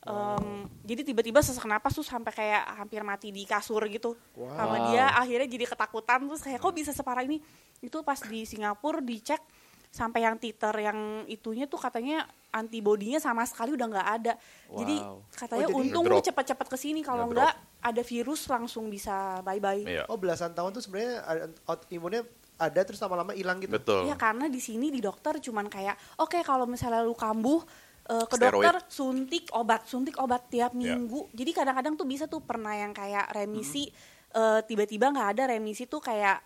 em, 0.00 0.46
jadi 0.82 1.00
tiba-tiba 1.02 1.40
sesak 1.40 1.64
napas 1.64 1.92
tuh 1.92 2.06
sampai 2.06 2.30
kayak 2.30 2.64
hampir 2.76 3.02
mati 3.02 3.28
di 3.28 3.44
kasur 3.44 3.82
gitu 3.86 4.14
Wow. 4.32 4.54
sama 4.54 4.76
dia 4.88 5.10
akhirnya 5.10 5.44
jadi 5.46 5.64
ketakutan 5.66 6.22
terus 6.24 6.40
kayak 6.40 6.58
kok 6.58 6.72
bisa 6.72 6.92
separah 6.92 7.22
ini 7.22 7.42
itu 7.78 7.98
pas 8.02 8.16
di 8.18 8.44
Singapura 8.44 9.00
dicek 9.00 9.42
sampai 9.88 10.20
yang 10.22 10.36
titer 10.36 10.70
yang 10.76 10.98
itunya 11.26 11.64
tuh 11.64 11.76
katanya 11.76 12.24
antibodinya 12.50 13.16
sama 13.18 13.42
sekali 13.42 13.72
udah 13.72 13.86
nggak 13.86 14.08
ada 14.14 14.32
jadi 14.70 14.96
Wow. 14.98 15.18
katanya 15.30 15.66
Oh, 15.66 15.70
jadi- 15.74 15.80
untung 15.82 16.04
lu 16.06 16.18
cepet-cepet 16.22 16.66
ke 16.68 16.76
sini 16.78 17.00
kalau 17.02 17.26
Ngedrop. 17.26 17.40
nggak 17.40 17.52
ada 17.80 18.02
virus 18.02 18.40
langsung 18.46 18.84
bisa 18.86 19.14
bye 19.42 19.58
bye 19.58 19.82
Iya. 19.82 20.04
Oh 20.06 20.16
belasan 20.16 20.52
tahun 20.52 20.72
tuh 20.72 20.80
sebenarnya 20.80 21.24
autoimunnya 21.64 22.22
ada 22.58 22.80
terus 22.82 22.98
lama-lama 22.98 23.32
hilang 23.32 23.56
gitu. 23.58 23.70
Betul. 23.72 24.00
Iya 24.04 24.14
karena 24.14 24.46
di 24.46 24.58
sini 24.58 24.90
di 24.90 24.98
dokter 24.98 25.38
cuman 25.38 25.66
kayak 25.66 25.94
oke 26.18 26.42
kalau 26.42 26.66
misalnya 26.66 27.00
lu 27.00 27.14
kambuh 27.14 27.62
eh, 28.04 28.26
ke 28.26 28.34
Steroid. 28.34 28.66
dokter 28.66 28.76
suntik 28.90 29.44
obat 29.52 29.86
suntik 29.86 30.18
obat 30.18 30.50
tiap 30.50 30.74
Iya. 30.74 30.98
minggu. 30.98 31.30
Jadi 31.30 31.50
kadang-kadang 31.52 31.94
tuh 31.94 32.04
bisa 32.04 32.26
tuh 32.26 32.42
pernah 32.42 32.74
yang 32.74 32.90
kayak 32.90 33.30
remisi 33.30 33.86
eh, 34.28 34.60
tiba-tiba 34.62 35.08
nggak 35.08 35.28
ada 35.32 35.42
remisi 35.48 35.86
tuh 35.86 36.02
kayak 36.02 36.42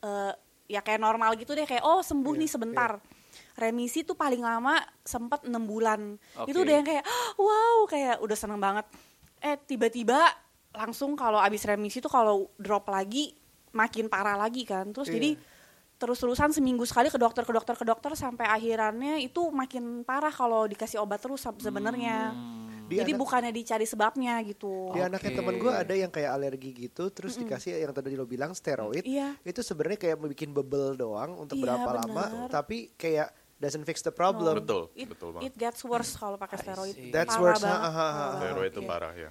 eh, 0.00 0.32
ya 0.68 0.80
kayak 0.80 1.00
normal 1.00 1.34
gitu 1.34 1.50
deh 1.50 1.64
kayak 1.64 1.82
oh 1.82 1.98
sembuh 2.00 2.36
Iya, 2.36 2.40
nih 2.40 2.50
sebentar. 2.50 2.90
Remisi 3.56 4.02
tuh 4.02 4.14
paling 4.14 4.40
lama 4.40 4.76
sempat 5.00 5.42
enam 5.42 5.64
bulan. 5.64 6.20
Oke. 6.36 6.52
Itu 6.52 6.62
udah 6.62 6.74
yang 6.74 6.86
kayak 6.86 7.04
wow 7.40 7.88
kayak 7.88 8.20
udah 8.20 8.36
seneng 8.36 8.60
banget. 8.60 8.84
Eh 9.40 9.56
tiba-tiba 9.58 10.20
langsung 10.70 11.16
kalau 11.16 11.40
abis 11.40 11.64
remisi 11.64 11.98
tuh 11.98 12.06
kalau 12.06 12.46
drop 12.54 12.86
lagi 12.86 13.34
makin 13.70 14.06
parah 14.06 14.34
lagi 14.34 14.62
kan. 14.62 14.90
Terus 14.90 15.06
Iya. 15.06 15.16
jadi 15.16 15.30
terus-terusan 15.96 16.50
seminggu 16.50 16.82
sekali 16.82 17.06
ke 17.06 17.16
dokter 17.16 17.44
ke 17.44 17.52
dokter 17.52 17.76
ke 17.76 17.84
dokter 17.84 18.12
sampai 18.14 18.48
akhirannya 18.48 19.20
itu 19.20 19.50
makin 19.50 20.00
parah 20.00 20.32
kalau 20.32 20.64
dikasih 20.64 20.96
obat 20.98 21.20
terus 21.20 21.44
sebenarnya. 21.44 22.32
Di 22.84 22.98
Jadi 22.98 23.14
anak- 23.14 23.22
bukannya 23.22 23.52
dicari 23.52 23.86
sebabnya 23.86 24.34
gitu. 24.42 24.90
Di 24.90 24.98
anaknya 24.98 25.30
Oke. 25.30 25.38
temen 25.38 25.54
gue 25.56 25.70
ada 25.70 25.94
yang 25.94 26.10
kayak 26.10 26.30
alergi 26.32 26.70
gitu, 26.74 27.06
terus 27.08 27.38
dikasih 27.38 27.78
yang 27.78 27.94
tadi 27.94 28.18
lo 28.18 28.26
bilang 28.26 28.50
steroid. 28.50 29.06
Iya. 29.06 29.38
Itu 29.40 29.62
sebenarnya 29.62 29.94
kayak 30.00 30.18
bikin 30.26 30.50
bebel 30.50 30.96
doang 30.96 31.38
untuk 31.38 31.54
Iya, 31.54 31.70
berapa 31.70 31.90
lama, 31.96 32.24
benar. 32.26 32.48
tapi 32.50 32.90
kayak 32.96 33.30
doesn't 33.56 33.84
fix 33.84 34.00
the 34.00 34.10
problem. 34.10 34.58
Betul, 34.58 34.90
It, 34.92 35.06
betul 35.06 35.30
it 35.30 35.34
banget. 35.38 35.52
gets 35.54 35.84
worse 35.84 36.18
kalau 36.18 36.34
pakai 36.34 36.58
steroid. 36.58 36.96
That's 37.12 37.30
Parah 37.30 37.44
worse, 37.46 37.62
banget, 37.62 37.78
ha, 37.78 37.86
ha, 37.86 37.92
ha. 37.92 38.08
parah 38.10 38.38
Steroid 38.40 38.70
itu 38.72 38.80
iya. 38.80 38.88
parah 38.88 39.12
ya. 39.14 39.30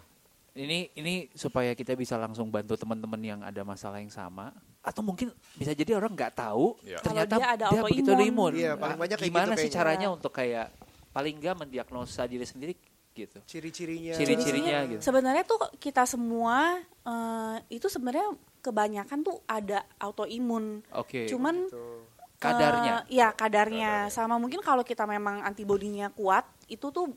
Ini 0.60 0.92
ini 0.94 1.13
supaya 1.32 1.72
kita 1.72 1.96
bisa 1.96 2.16
langsung 2.16 2.51
bantu 2.51 2.75
teman-teman 2.75 3.22
yang 3.22 3.39
ada 3.39 3.63
masalah 3.63 3.98
yang 3.98 4.12
sama 4.12 4.51
atau 4.80 5.00
mungkin 5.00 5.32
bisa 5.56 5.72
jadi 5.72 5.96
orang 5.96 6.12
nggak 6.12 6.36
tahu 6.36 6.75
Iya. 6.84 7.00
ternyata 7.00 7.32
Kalau 7.32 7.39
dia 7.39 7.56
ada 7.56 7.66
begitu 7.82 8.12
autoimun. 8.12 8.51
Iya, 8.54 8.72
paling 8.75 8.92
Nah, 8.92 9.01
banyak 9.01 9.18
kayak 9.18 9.30
gimana 9.30 9.44
gitu 9.46 9.56
sih 9.56 9.60
kayaknya. 9.62 9.78
caranya 9.80 10.08
untuk 10.10 10.32
kayak 10.32 10.68
paling 11.10 11.34
nggak 11.36 11.56
mendiagnosa 11.58 12.22
diri 12.25 12.44
sendiri 12.44 12.74
gitu. 13.12 13.39
Ciri-cirinya. 13.44 14.13
Ciri-cirinya 14.16 14.78
gitu. 14.89 15.01
Sebenarnya 15.01 15.44
tuh 15.44 15.60
kita 15.80 16.04
semua 16.04 16.75
eh, 17.01 17.58
itu 17.72 17.88
sebenarnya 17.88 18.36
kebanyakan 18.60 19.20
tuh 19.24 19.39
ada 19.46 19.88
autoimun. 19.98 20.84
Oke. 20.92 21.24
Cuman 21.25 21.72
Tuh. 21.72 22.04
Kadarnya? 22.36 23.04
eh, 23.04 23.20
Iya, 23.20 23.32
kadarnya. 23.32 24.08
Sama 24.08 24.36
mungkin 24.36 24.60
kalau 24.60 24.84
kita 24.84 25.04
memang 25.04 25.44
antibodinya 25.44 26.08
kuat, 26.10 26.48
itu 26.68 26.88
tuh 26.88 27.12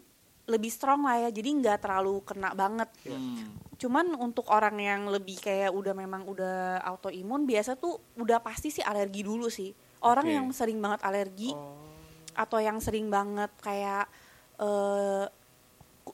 lebih 0.52 0.68
strong 0.68 1.02
lah 1.02 1.16
ya. 1.18 1.30
Jadi 1.30 1.48
nggak 1.56 1.80
terlalu 1.80 2.20
kena 2.22 2.52
banget. 2.52 2.92
Hmm. 3.08 3.56
Cuman 3.74 4.14
untuk 4.14 4.46
orang 4.46 4.76
yang 4.76 5.08
lebih 5.08 5.40
kayak 5.40 5.72
udah 5.72 5.90
memang 5.90 6.22
udah 6.22 6.78
autoimun, 6.84 7.42
biasa 7.42 7.74
tuh 7.74 7.96
udah 8.14 8.38
pasti 8.38 8.68
sih 8.68 8.84
alergi 8.84 9.24
dulu 9.24 9.48
sih. 9.48 9.72
Orang 9.98 10.28
Oke. 10.28 10.34
yang 10.34 10.46
sering 10.52 10.78
banget 10.78 11.00
alergi 11.02 11.50
Oh. 11.50 11.80
atau 12.34 12.58
yang 12.58 12.78
sering 12.78 13.08
banget 13.08 13.50
kayak 13.58 14.06
eh, 14.56 15.26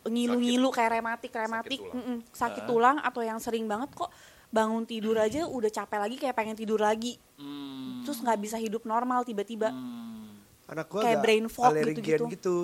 ngilu-ngilu 0.04 0.68
kayak 0.68 0.92
rematik 0.94 1.32
rematik 1.32 1.80
tulang. 1.80 1.96
mm-mm, 1.96 2.18
sakit 2.30 2.64
tulang 2.64 2.96
atau 2.98 3.20
yang 3.20 3.38
sering 3.38 3.64
banget 3.64 3.88
kok 3.92 4.08
bangun 4.48 4.84
tidur 4.84 5.16
aja 5.16 5.44
udah 5.44 5.68
capek 5.68 5.98
lagi 5.98 6.16
kayak 6.16 6.34
pengen 6.34 6.56
tidur 6.56 6.76
lagi 6.78 7.16
Hmm. 7.36 8.02
terus 8.02 8.18
nggak 8.18 8.38
bisa 8.38 8.56
hidup 8.56 8.82
normal 8.82 9.22
tiba-tiba 9.22 9.68
Hmm. 9.68 10.36
Anak 10.66 10.92
Kayak 10.92 11.20
brain 11.22 11.46
fog 11.46 11.72
alergian 11.72 11.96
gitu-gitu. 11.96 12.24
gitu. 12.28 12.56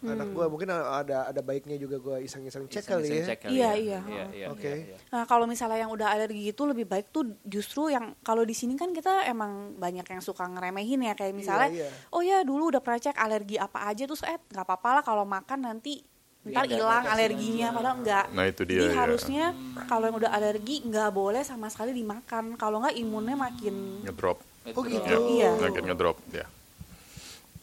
Anak 0.00 0.32
gue 0.32 0.46
mungkin 0.48 0.68
ada 0.72 1.28
ada 1.28 1.40
baiknya 1.40 1.76
juga 1.76 2.00
gue 2.00 2.24
iseng-iseng 2.24 2.64
cek 2.66 2.84
kali 2.84 3.20
ya. 3.20 3.24
cek 3.28 3.38
kali 3.44 3.52
Iya, 3.52 3.70
ya. 3.70 3.72
iya. 3.76 4.00
Iya, 4.00 4.24
iya, 4.32 4.46
Oke. 4.48 4.64
iya, 4.64 4.74
iya. 4.92 4.96
Nah 5.12 5.28
kalau 5.28 5.44
misalnya 5.44 5.84
yang 5.84 5.92
udah 5.92 6.08
alergi 6.08 6.48
itu 6.48 6.62
lebih 6.64 6.88
baik 6.88 7.12
tuh 7.12 7.28
justru 7.44 7.92
yang 7.92 8.16
kalau 8.24 8.40
di 8.42 8.56
sini 8.56 8.74
kan 8.74 8.90
kita 8.90 9.28
emang 9.28 9.76
banyak 9.76 10.08
yang 10.08 10.24
suka 10.24 10.48
ngeremehin 10.48 11.04
ya 11.04 11.12
kayak 11.12 11.36
misalnya 11.36 11.68
iya. 11.68 11.88
oh 12.10 12.24
ya 12.24 12.40
dulu 12.40 12.72
udah 12.72 12.80
pernah 12.80 12.96
cek 12.96 13.16
alergi 13.16 13.60
apa 13.60 13.84
aja 13.84 14.08
terus 14.08 14.24
eh 14.24 14.40
nggak 14.40 14.64
apa-apa 14.64 14.88
lah 14.96 15.02
kalau 15.04 15.24
makan 15.28 15.68
nanti 15.68 16.00
ntar 16.40 16.64
Iya, 16.64 16.80
hilang 16.80 17.04
nggak 17.04 17.14
alerginya 17.20 17.68
padahal 17.68 17.96
enggak. 18.00 18.24
Nah, 18.32 18.44
itu 18.48 18.62
dia, 18.64 18.80
Jadi 18.80 18.96
ya. 18.96 19.00
harusnya 19.04 19.44
kalau 19.84 20.08
yang 20.08 20.16
udah 20.16 20.32
alergi 20.32 20.80
nggak 20.88 21.10
boleh 21.12 21.44
sama 21.44 21.68
sekali 21.68 21.92
dimakan 21.92 22.56
kalau 22.56 22.80
nggak 22.80 22.96
imunnya 22.96 23.36
makin 23.36 24.00
Ngedrop. 24.08 24.40
Oh 24.72 24.84
Itu. 24.84 24.88
gitu. 24.88 25.16
Iya. 25.36 25.56
Makin 25.60 25.84
ngedrop 25.84 26.16
ya. 26.32 26.48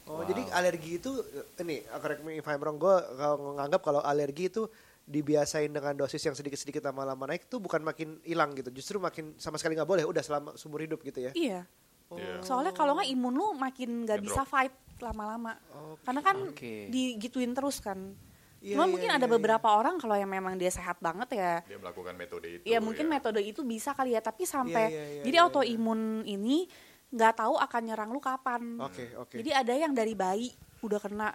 Oh 0.07 0.23
jadi 0.23 0.41
alergi 0.55 1.03
itu 1.03 1.11
ini 1.59 1.83
correct 1.99 2.23
me 2.23 2.39
if 2.39 2.47
I'm 2.47 2.63
wrong 2.63 2.79
gue 2.79 2.95
kalau 3.19 3.55
nganggap 3.59 3.81
kalau 3.83 4.01
alergi 4.01 4.47
itu 4.47 4.65
dibiasain 5.07 5.71
dengan 5.71 5.95
dosis 5.95 6.19
yang 6.23 6.35
sedikit-sedikit 6.35 6.83
lama-lama 6.83 7.31
naik 7.31 7.47
tuh 7.47 7.63
bukan 7.63 7.79
makin 7.79 8.19
hilang 8.27 8.51
gitu 8.55 8.71
justru 8.75 8.99
makin 8.99 9.35
sama 9.39 9.55
sekali 9.55 9.79
nggak 9.79 9.87
boleh 9.87 10.03
udah 10.03 10.19
selama 10.19 10.49
seumur 10.59 10.83
hidup 10.83 10.99
gitu 11.03 11.27
ya 11.27 11.31
iya. 11.31 11.63
Iya. 12.07 12.39
Soalnya 12.39 12.71
kalau 12.71 12.95
nggak 12.95 13.09
imun 13.11 13.35
lu 13.35 13.47
makin 13.59 14.07
nggak 14.07 14.23
bisa 14.23 14.47
fight 14.47 14.71
lama-lama. 15.03 15.59
Oke. 15.91 16.07
Karena 16.07 16.21
kan 16.23 16.37
Oke. 16.55 16.87
digituin 16.87 17.51
terus 17.51 17.83
kan. 17.83 18.15
Iya, 18.57 18.73
Cuma 18.73 18.87
iya, 18.87 18.91
mungkin 18.95 19.09
iya, 19.11 19.17
ada 19.21 19.27
iya. 19.29 19.33
beberapa 19.37 19.67
orang 19.69 20.01
kalau 20.01 20.15
yang 20.17 20.31
memang 20.31 20.57
dia 20.57 20.73
sehat 20.73 20.97
banget 20.97 21.37
ya 21.37 21.61
Dia 21.61 21.77
melakukan 21.77 22.17
metode 22.17 22.47
itu. 22.57 22.63
ya 22.65 22.81
mungkin 22.81 23.05
metode 23.05 23.37
itu 23.45 23.61
bisa 23.61 23.93
kali 23.93 24.17
ya 24.17 24.21
tapi 24.23 24.49
sampai 24.49 24.85
Iya, 24.89 25.03
jadi 25.29 25.37
autoimun 25.45 26.25
ini 26.25 26.65
nggak 27.07 27.33
tahu 27.35 27.55
akan 27.55 27.81
nyerang 27.83 28.09
lu 28.09 28.19
kapan 28.19 28.75
Oke, 28.79 29.15
oke. 29.15 29.35
jadi 29.35 29.63
ada 29.63 29.73
yang 29.73 29.91
dari 29.91 30.11
bayi 30.11 30.51
udah 30.81 30.99
kena 30.99 31.29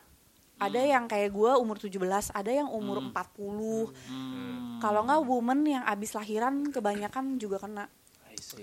ada 0.58 0.78
Hmm. 0.78 0.90
yang 0.90 1.04
kayak 1.06 1.32
gue 1.32 1.52
umur 1.56 1.76
17 1.76 1.96
ada 2.30 2.52
yang 2.52 2.68
umur 2.68 3.00
40 3.02 3.88
Hmm. 4.06 4.78
kalau 4.78 5.02
nggak 5.02 5.20
woman 5.24 5.60
yang 5.64 5.84
abis 5.84 6.12
lahiran 6.12 6.68
kebanyakan 6.68 7.36
juga 7.36 7.58
kena 7.58 7.88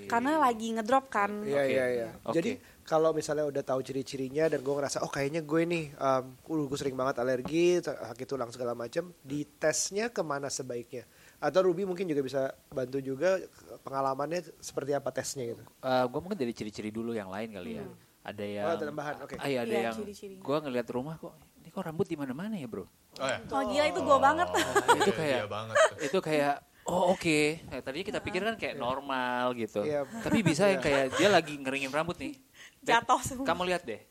karena 0.06 0.38
lagi 0.38 0.75
ngedrop 0.75 1.08
kan 1.08 1.42
Iya 1.42 1.62
Oke. 1.63 1.72
iya 1.72 1.86
iya. 1.88 2.10
Oke. 2.22 2.36
Jadi 2.36 2.51
kalau 2.84 3.13
misalnya 3.13 3.46
udah 3.46 3.63
tahu 3.63 3.80
ciri-cirinya 3.80 4.50
dan 4.50 4.60
gue 4.60 4.74
ngerasa 4.74 5.06
oh 5.06 5.12
kayaknya 5.13 5.39
gue 5.39 5.62
nih 5.62 5.86
um, 5.96 6.36
gue 6.68 6.78
sering 6.78 6.98
banget 6.98 7.22
alergi, 7.22 7.80
sakit 7.80 8.28
tulang 8.28 8.50
segala 8.50 8.74
macam, 8.74 9.13
di 9.22 9.46
tesnya 9.46 10.10
ke 10.10 10.20
mana 10.20 10.50
sebaiknya? 10.50 11.06
Atau 11.39 11.63
Ruby 11.63 11.88
mungkin 11.88 12.03
juga 12.03 12.22
bisa 12.22 12.41
bantu 12.67 13.00
juga 13.00 13.39
pengalamannya 13.81 14.60
seperti 14.60 14.91
apa 14.91 15.10
tesnya 15.10 15.48
gitu. 15.48 15.63
gue 15.63 15.88
Eh, 16.12 16.19
mungkin 16.19 16.36
dari 16.36 16.51
ciri-ciri 16.51 16.91
dulu 16.91 17.15
yang 17.15 17.31
lain 17.31 17.50
kali 17.51 17.79
ya. 17.79 17.86
Ada 18.19 18.43
yang 18.43 18.65
Oh, 18.67 18.74
ada 18.75 18.84
tambahan, 18.86 19.15
oke. 19.24 19.34
Ah, 19.39 19.48
iya, 19.48 19.63
ada 19.63 19.72
Iya, 19.72 19.81
yang 19.89 19.98
gue 20.38 20.58
ngeliat 20.60 20.88
rumah 20.91 21.15
kok 21.15 21.34
ini 21.60 21.67
kok 21.72 21.84
rambut 21.86 22.08
di 22.08 22.17
mana-mana 22.17 22.55
ya 22.55 22.67
bro. 22.67 22.84
Oh, 22.84 22.89
ya. 23.24 23.39
oh 23.46 23.62
gila 23.63 23.86
itu 23.88 24.00
gue 24.00 24.17
banget 24.17 24.48
itu 25.00 25.12
kayak 25.12 25.38
Iya 25.38 25.48
banget. 25.48 25.75
itu 26.01 26.17
kayak 26.19 26.55
oh 26.84 27.13
oke. 27.13 27.39
Nah, 27.69 27.79
tadinya 27.79 28.05
kita 28.10 28.19
pikir 28.19 28.41
kan 28.41 28.55
kayak 28.58 28.75
normal 28.75 29.53
gitu. 29.53 29.86
Iya. 29.86 30.03
Tapi 30.03 30.39
bisa 30.41 30.67
yang 30.67 30.81
kayak 30.81 31.15
dia 31.15 31.29
lagi 31.29 31.55
ngeringin 31.55 31.91
rambut 31.93 32.17
nih. 32.17 32.34
Jatuh 32.88 33.22
semua. 33.22 33.46
Kamu 33.46 33.63
lihat 33.63 33.86
deh. 33.86 34.01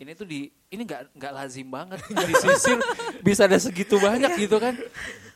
Ini 0.00 0.16
tuh 0.16 0.24
di 0.24 0.48
ini 0.72 0.82
nggak 0.86 1.12
nggak 1.12 1.32
lazim 1.34 1.68
banget 1.68 2.00
disisir 2.30 2.80
bisa 3.20 3.44
ada 3.44 3.60
segitu 3.60 4.00
banyak 4.00 4.32
gitu 4.38 4.56
kan. 4.56 4.72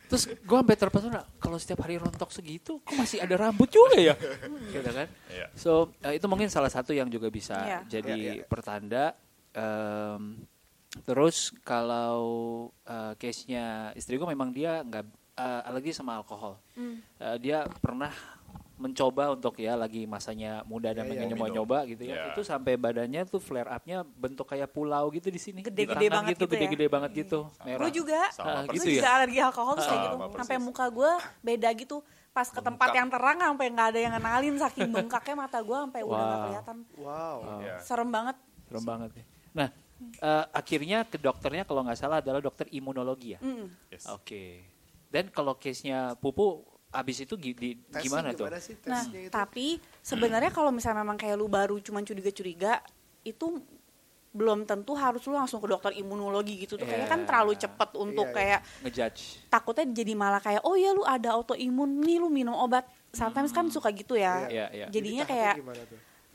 Terus 0.05 0.23
gue 0.27 0.57
sampai 0.57 0.75
terpesona 0.75 1.21
kalau 1.35 1.57
setiap 1.57 1.81
hari 1.81 1.95
rontok 1.95 2.29
segitu 2.29 2.77
kok 2.79 2.95
masih 2.95 3.19
ada 3.19 3.35
rambut 3.35 3.67
juga 3.67 3.97
ya. 3.97 4.15
gitu 4.73 4.89
kan. 4.89 5.07
Iya. 5.27 5.47
So 5.53 5.91
eh, 5.99 6.15
itu 6.15 6.25
mungkin 6.25 6.47
salah 6.47 6.69
satu 6.69 6.91
yang 6.91 7.07
juga 7.07 7.27
bisa 7.27 7.57
Iya. 7.57 7.79
jadi 7.89 8.13
Iya, 8.15 8.33
iya. 8.41 8.45
pertanda. 8.45 9.17
Em, 9.51 10.45
terus 11.01 11.49
kalau 11.61 12.19
eh, 12.83 13.13
case-nya 13.15 13.65
istri 13.93 14.15
gue 14.15 14.27
memang 14.27 14.49
dia 14.49 14.79
nggak 14.81 15.05
eh, 15.35 15.67
alergi 15.67 15.91
sama 15.91 16.15
alkohol. 16.15 16.59
Hmm. 16.75 17.01
Eh, 17.17 17.37
dia 17.39 17.63
pernah 17.79 18.11
mencoba 18.75 19.31
untuk 19.31 19.55
ya 19.55 19.79
lagi 19.79 20.03
masanya 20.03 20.59
muda 20.67 20.91
dan 20.91 21.07
pengen 21.07 21.27
iya. 21.27 21.31
nyoba-nyoba 21.31 21.87
gitu 21.87 22.03
ya. 22.11 22.15
Iya. 22.19 22.25
Itu 22.35 22.43
sampai 22.43 22.75
badannya 22.75 23.23
tuh 23.23 23.39
flare 23.39 23.71
up-nya 23.71 24.03
bentuk 24.03 24.43
kayak 24.51 24.67
pulau 24.75 25.07
gitu 25.15 25.31
di 25.31 25.39
sini. 25.39 25.63
Gede-gede 25.63 26.11
banget 26.11 26.35
gitu, 26.35 26.43
gitu 26.43 26.53
ya. 26.53 26.59
gede-gede 26.59 26.87
banget 26.91 27.11
gitu. 27.15 27.39
Merah. 27.63 27.81
gue 27.87 27.91
juga 27.95 28.21
Sama 28.35 28.67
persis. 28.67 28.75
gitu 28.75 28.83
gue 28.83 28.91
ya? 28.91 28.97
juga 28.99 29.09
alergi 29.15 29.39
alkohol 29.39 29.73
terus 29.79 29.87
kayak 29.87 30.01
Sama 30.03 30.11
gitu 30.11 30.17
persis. 30.27 30.39
sampai 30.43 30.57
muka 30.59 30.85
gue 30.91 31.11
beda 31.39 31.69
gitu 31.79 31.97
pas 32.35 32.47
ke 32.51 32.59
tempat 32.59 32.89
yang 32.91 33.07
terang 33.07 33.37
sampai 33.39 33.67
nggak 33.71 33.87
ada 33.95 33.99
yang 34.03 34.13
kenalin 34.19 34.55
saking 34.59 34.89
bengkaknya 34.91 35.35
mata 35.39 35.59
gue 35.63 35.77
sampai 35.87 36.01
udah 36.03 36.19
nggak 36.19 36.35
Wow. 36.35 36.43
kelihatan 36.43 36.77
Wow. 36.99 37.37
Iya. 37.63 37.75
serem 37.79 38.09
banget 38.11 38.35
Serem 38.67 38.83
banget 38.83 39.09
ya. 39.15 39.25
Nah, 39.55 39.67
eh, 40.19 40.45
akhirnya 40.51 41.07
ke 41.07 41.15
dokternya 41.15 41.63
kalau 41.63 41.87
nggak 41.87 41.95
salah 41.95 42.19
adalah 42.19 42.43
dokter 42.43 42.67
imunologi 42.75 43.37
ya. 43.37 43.39
Mm. 43.39 43.71
Yes. 43.87 44.03
Oke. 44.11 44.67
Dan 45.07 45.31
kalau 45.31 45.55
case-nya 45.55 46.19
Pupu 46.19 46.74
abis 46.95 47.17
itu 47.21 47.35
di- 47.35 47.75
gimana 47.93 48.31
tuh? 48.31 48.47
sih 48.55 48.75
Nah, 48.83 49.03
itu? 49.05 49.27
tapi 49.27 49.65
sebenarnya 49.99 50.49
kalau 50.49 50.71
misalnya 50.71 51.01
memang 51.01 51.15
kayak 51.15 51.35
lu 51.35 51.45
baru 51.45 51.75
cuman 51.77 52.01
curiga-curiga 52.01 52.79
itu 53.21 53.59
belum 54.31 54.63
tentu 54.63 54.91
harus 54.93 55.23
lu 55.23 55.31
langsung 55.33 55.59
ke 55.59 55.67
dokter 55.69 55.91
imunologi 55.93 56.55
gitu 56.57 56.75
tuh 56.75 56.83
kayaknya 56.83 57.07
kan 57.07 57.21
Iya. 57.21 57.27
terlalu 57.29 57.53
cepet 57.55 57.89
untuk 57.95 58.25
Iya, 58.25 58.31
iya. 58.31 58.37
kayak 58.37 58.59
Ngejudge. 58.81 59.21
takutnya 59.47 59.85
jadi 59.89 60.13
malah 60.13 60.39
kayak 60.39 60.61
oh 60.61 60.75
ya 60.75 60.91
lu 60.91 61.03
ada 61.03 61.31
autoimun 61.31 61.99
nih 61.99 62.17
lu 62.17 62.27
minum 62.27 62.51
obat 62.53 62.83
sometimes 63.11 63.51
kan 63.51 63.67
suka 63.69 63.91
gitu 63.91 64.13
ya 64.13 64.43
Iya, 64.45 64.65
iya. 64.73 64.85
jadinya 64.89 65.23
Jadi 65.23 65.31
kayak 65.33 65.55
gimana 65.57 65.83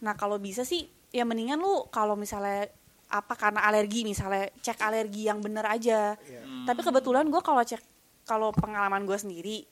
nah 0.00 0.14
kalau 0.14 0.36
bisa 0.36 0.62
sih 0.62 0.84
ya 1.10 1.24
mendingan 1.24 1.56
lu 1.56 1.84
kalau 1.88 2.16
misalnya 2.16 2.72
apa 3.06 3.34
karena 3.34 3.60
alergi 3.62 4.00
misalnya 4.02 4.48
cek 4.56 4.80
alergi 4.80 5.26
yang 5.26 5.38
bener 5.38 5.66
aja 5.66 6.16
Iya. 6.16 6.40
tapi 6.64 6.80
kebetulan 6.80 7.26
gue 7.26 7.42
kalau 7.42 7.60
cek 7.60 7.84
kalau 8.22 8.48
pengalaman 8.50 9.04
gue 9.04 9.18
sendiri 9.18 9.68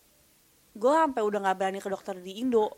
gue 0.73 0.93
sampai 0.93 1.23
udah 1.23 1.39
nggak 1.41 1.57
berani 1.57 1.79
ke 1.79 1.89
dokter 1.89 2.15
di 2.17 2.41
Indo 2.41 2.69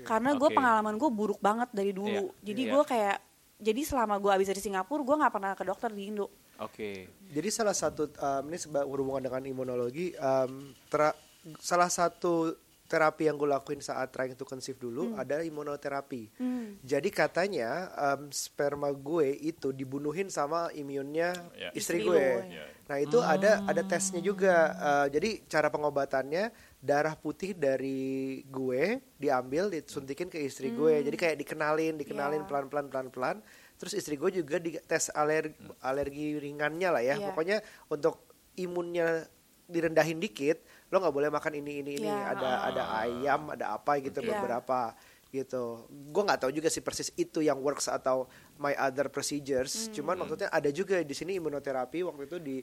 karena 0.00 0.32
gue 0.32 0.46
Oke. 0.46 0.54
pengalaman 0.54 0.94
gue 0.94 1.10
buruk 1.10 1.38
banget 1.38 1.68
dari 1.72 1.90
dulu 1.90 2.30
Iya, 2.30 2.46
jadi 2.46 2.62
iya. 2.62 2.72
gue 2.72 2.82
kayak 2.84 3.16
jadi 3.58 3.80
selama 3.82 4.14
gue 4.16 4.30
abis 4.30 4.48
dari 4.48 4.62
Singapura 4.62 5.02
gue 5.02 5.16
nggak 5.18 5.32
pernah 5.34 5.52
ke 5.52 5.64
dokter 5.66 5.90
di 5.90 6.04
Indo 6.06 6.28
Oke. 6.58 7.06
Jadi 7.30 7.48
salah 7.54 7.70
satu 7.70 8.10
um, 8.10 8.42
ini 8.50 8.58
berhubungan 8.66 9.22
dengan 9.22 9.46
imunologi, 9.46 10.10
um, 10.18 10.74
tera- 10.90 11.14
salah 11.62 11.86
satu 11.86 12.50
terapi 12.82 13.30
yang 13.30 13.38
gue 13.38 13.46
lakuin 13.46 13.78
saat 13.78 14.10
trying 14.10 14.34
to 14.34 14.42
conceive 14.42 14.74
dulu 14.74 15.14
ada 15.14 15.38
imunoterapi. 15.38 16.34
Hmm. 16.34 16.74
Jadi 16.82 17.14
katanya 17.14 17.94
um, 17.94 18.26
sperma 18.34 18.90
gue 18.90 19.38
itu 19.38 19.70
dibunuhin 19.70 20.34
sama 20.34 20.66
imunnya 20.74 21.30
Ya. 21.54 21.70
istri, 21.70 22.02
Istri 22.02 22.08
gue. 22.10 22.16
lo, 22.18 22.50
ya. 22.50 22.66
Nah 22.90 22.96
itu 22.98 23.18
ada 23.22 23.62
ada 23.62 23.82
tesnya 23.86 24.18
juga. 24.18 24.54
Uh, 24.74 25.06
jadi 25.14 25.38
cara 25.46 25.70
pengobatannya 25.70 26.50
darah 26.78 27.18
putih 27.18 27.58
dari 27.58 28.40
gue 28.46 29.02
diambil 29.18 29.66
disuntikin 29.68 30.30
ke 30.30 30.38
istri 30.38 30.70
gue. 30.70 31.02
Jadi 31.02 31.16
kayak 31.18 31.36
dikenalin, 31.42 31.98
dikenalin 31.98 32.42
Ya. 32.42 32.46
pelan-pelan 32.46 32.86
pelan-pelan. 32.86 33.36
Terus 33.78 33.94
istri 33.94 34.14
gue 34.14 34.30
juga 34.30 34.62
di 34.62 34.78
tes 34.78 35.10
alergi 35.10 35.58
alergi 35.82 36.38
ringannya 36.38 36.88
lah 36.90 37.02
ya. 37.02 37.14
Iya. 37.18 37.26
Pokoknya 37.30 37.56
untuk 37.90 38.22
imunnya 38.54 39.26
direndahin 39.68 40.16
dikit 40.16 40.64
lo 40.88 40.96
nggak 40.96 41.12
boleh 41.12 41.28
makan 41.28 41.60
ini 41.60 41.84
ini 41.84 41.92
ini 42.00 42.08
Iya. 42.08 42.32
ada 42.32 42.50
ada 42.64 42.82
ayam 43.04 43.52
ada 43.52 43.76
apa 43.76 44.00
gitu 44.00 44.24
Iya. 44.24 44.32
beberapa 44.32 44.96
gitu 45.28 45.84
gue 45.86 46.22
nggak 46.24 46.40
tahu 46.40 46.50
juga 46.50 46.66
sih 46.66 46.80
persis 46.80 47.12
itu 47.12 47.38
yang 47.38 47.56
works 47.58 47.84
atau 47.86 48.24
my 48.56 48.72
other 48.74 49.06
procedures 49.06 49.92
cuman 49.92 50.16
maksudnya 50.16 50.48
ada 50.48 50.68
juga 50.68 50.98
di 50.98 51.12
sini 51.12 51.36
imunoterapi 51.36 52.00
waktu 52.00 52.24
itu 52.24 52.36
di 52.38 52.56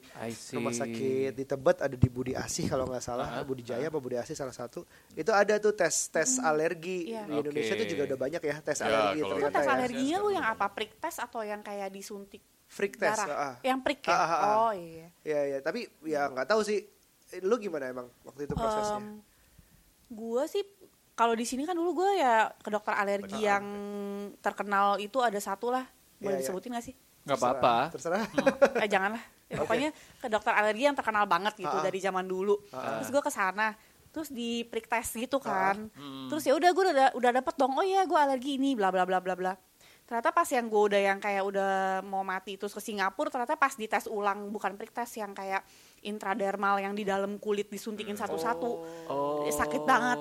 rumah 0.50 0.72
sakit 0.72 1.30
di 1.30 1.44
Tebet 1.44 1.78
ada 1.78 1.94
di 1.94 2.08
Budi 2.08 2.34
Asih 2.34 2.66
kalau 2.66 2.84
nggak 2.84 3.00
salah 3.00 3.38
Budi 3.40 3.62
Jaya 3.62 3.86
apa 3.86 3.96
Budi 3.96 4.18
Asih 4.18 4.34
salah 4.34 4.50
satu 4.50 4.82
itu 5.12 5.30
ada 5.30 5.54
tuh 5.56 5.72
tes 5.72 6.10
tes 6.10 6.38
alergi 6.38 7.06
Iya. 7.06 7.22
di 7.22 7.32
Indonesia 7.38 7.72
Oke. 7.72 7.80
tuh 7.80 7.88
juga 7.88 8.02
udah 8.04 8.18
banyak 8.18 8.42
ya 8.42 8.56
tes 8.58 8.76
Ya, 8.76 8.84
alergi 8.84 9.20
Itu 9.20 9.46
tes 9.46 9.62
ya. 9.62 9.70
alerginya 9.70 10.16
lu 10.18 10.28
yang 10.30 10.46
apa? 10.48 10.66
Prick 10.68 10.92
test 10.96 11.18
atau 11.18 11.40
yang 11.40 11.62
kayak 11.62 11.88
disuntik 11.88 12.42
Freak 12.66 12.98
test, 12.98 13.22
darah? 13.22 13.38
ah. 13.38 13.54
Yang 13.62 13.78
prick 13.80 14.00
ya? 14.02 14.10
Ah, 14.10 14.18
ah, 14.18 14.34
ah. 14.34 14.54
Oh 14.60 14.72
iya. 14.74 15.06
Ya 15.22 15.40
ya, 15.46 15.58
tapi 15.60 15.86
ya 16.02 16.26
nggak 16.26 16.50
tahu 16.50 16.60
sih. 16.60 16.82
Lu 17.40 17.54
gimana 17.56 17.86
emang 17.86 18.10
waktu 18.22 18.42
itu 18.42 18.54
prosesnya? 18.54 18.98
Em, 18.98 19.22
gue 20.08 20.42
sih 20.46 20.62
kalau 21.16 21.32
di 21.32 21.42
sini 21.42 21.64
kan 21.64 21.72
dulu 21.72 21.96
gue 21.96 22.20
ya 22.20 22.52
ke 22.52 22.68
dokter 22.68 22.92
alergi 22.92 23.40
yang 23.40 23.64
terkenal 24.38 25.00
itu 25.00 25.18
ada 25.18 25.40
satu 25.40 25.72
lah. 25.72 25.84
Boleh 26.16 26.20
Iya, 26.20 26.30
iya. 26.30 26.40
disebutin 26.40 26.72
gak 26.72 26.86
sih? 26.86 26.96
nggak 27.26 27.42
apa-apa 27.42 27.90
Terserah. 27.90 28.22
eh 28.84 28.86
janganlah. 28.86 29.18
Ya, 29.50 29.58
pokoknya 29.58 29.90
ke 30.22 30.30
dokter 30.30 30.54
alergi 30.54 30.86
yang 30.86 30.94
terkenal 30.94 31.26
banget 31.26 31.58
gitu 31.58 31.66
Ah, 31.66 31.82
ah. 31.82 31.84
dari 31.84 31.98
zaman 31.98 32.22
dulu. 32.22 32.54
Ah, 32.70 32.78
ah. 32.78 32.82
Terus 33.02 33.10
gue 33.10 33.22
ke 33.22 33.32
sana, 33.34 33.74
terus 34.14 34.30
di 34.30 34.62
prick 34.62 34.86
test 34.86 35.18
gitu 35.18 35.42
kan. 35.42 35.90
Hmm. 35.90 36.30
Terus 36.30 36.46
ya 36.46 36.54
udah 36.54 36.70
gue 36.70 36.84
udah 36.86 37.08
udah 37.18 37.30
dapet 37.34 37.54
dong. 37.58 37.74
Oh 37.74 37.82
iya 37.82 38.06
gue 38.06 38.14
alergi 38.14 38.58
ini 38.58 38.78
bla 38.78 38.94
bla 38.94 39.02
bla 39.02 39.18
bla 39.18 39.34
bla. 39.34 39.52
Ternyata 40.06 40.30
pas 40.30 40.46
yang 40.46 40.70
gue 40.70 40.82
udah 40.86 41.00
yang 41.02 41.18
kayak 41.18 41.42
udah 41.42 41.72
mau 42.06 42.22
mati 42.22 42.54
terus 42.54 42.70
ke 42.70 42.78
Singapura, 42.78 43.26
ternyata 43.26 43.58
pas 43.58 43.74
dites 43.74 44.06
ulang 44.06 44.54
bukan 44.54 44.78
prick 44.78 44.94
test 44.94 45.18
yang 45.18 45.34
kayak 45.34 45.66
intradermal 45.98 46.78
yang 46.78 46.94
di 46.94 47.02
dalam 47.02 47.42
kulit 47.42 47.66
disuntikin 47.66 48.14
satu-satu. 48.14 48.70
oh 49.10 49.42
Eh, 49.42 49.50
sakit 49.50 49.82
banget. 49.82 50.18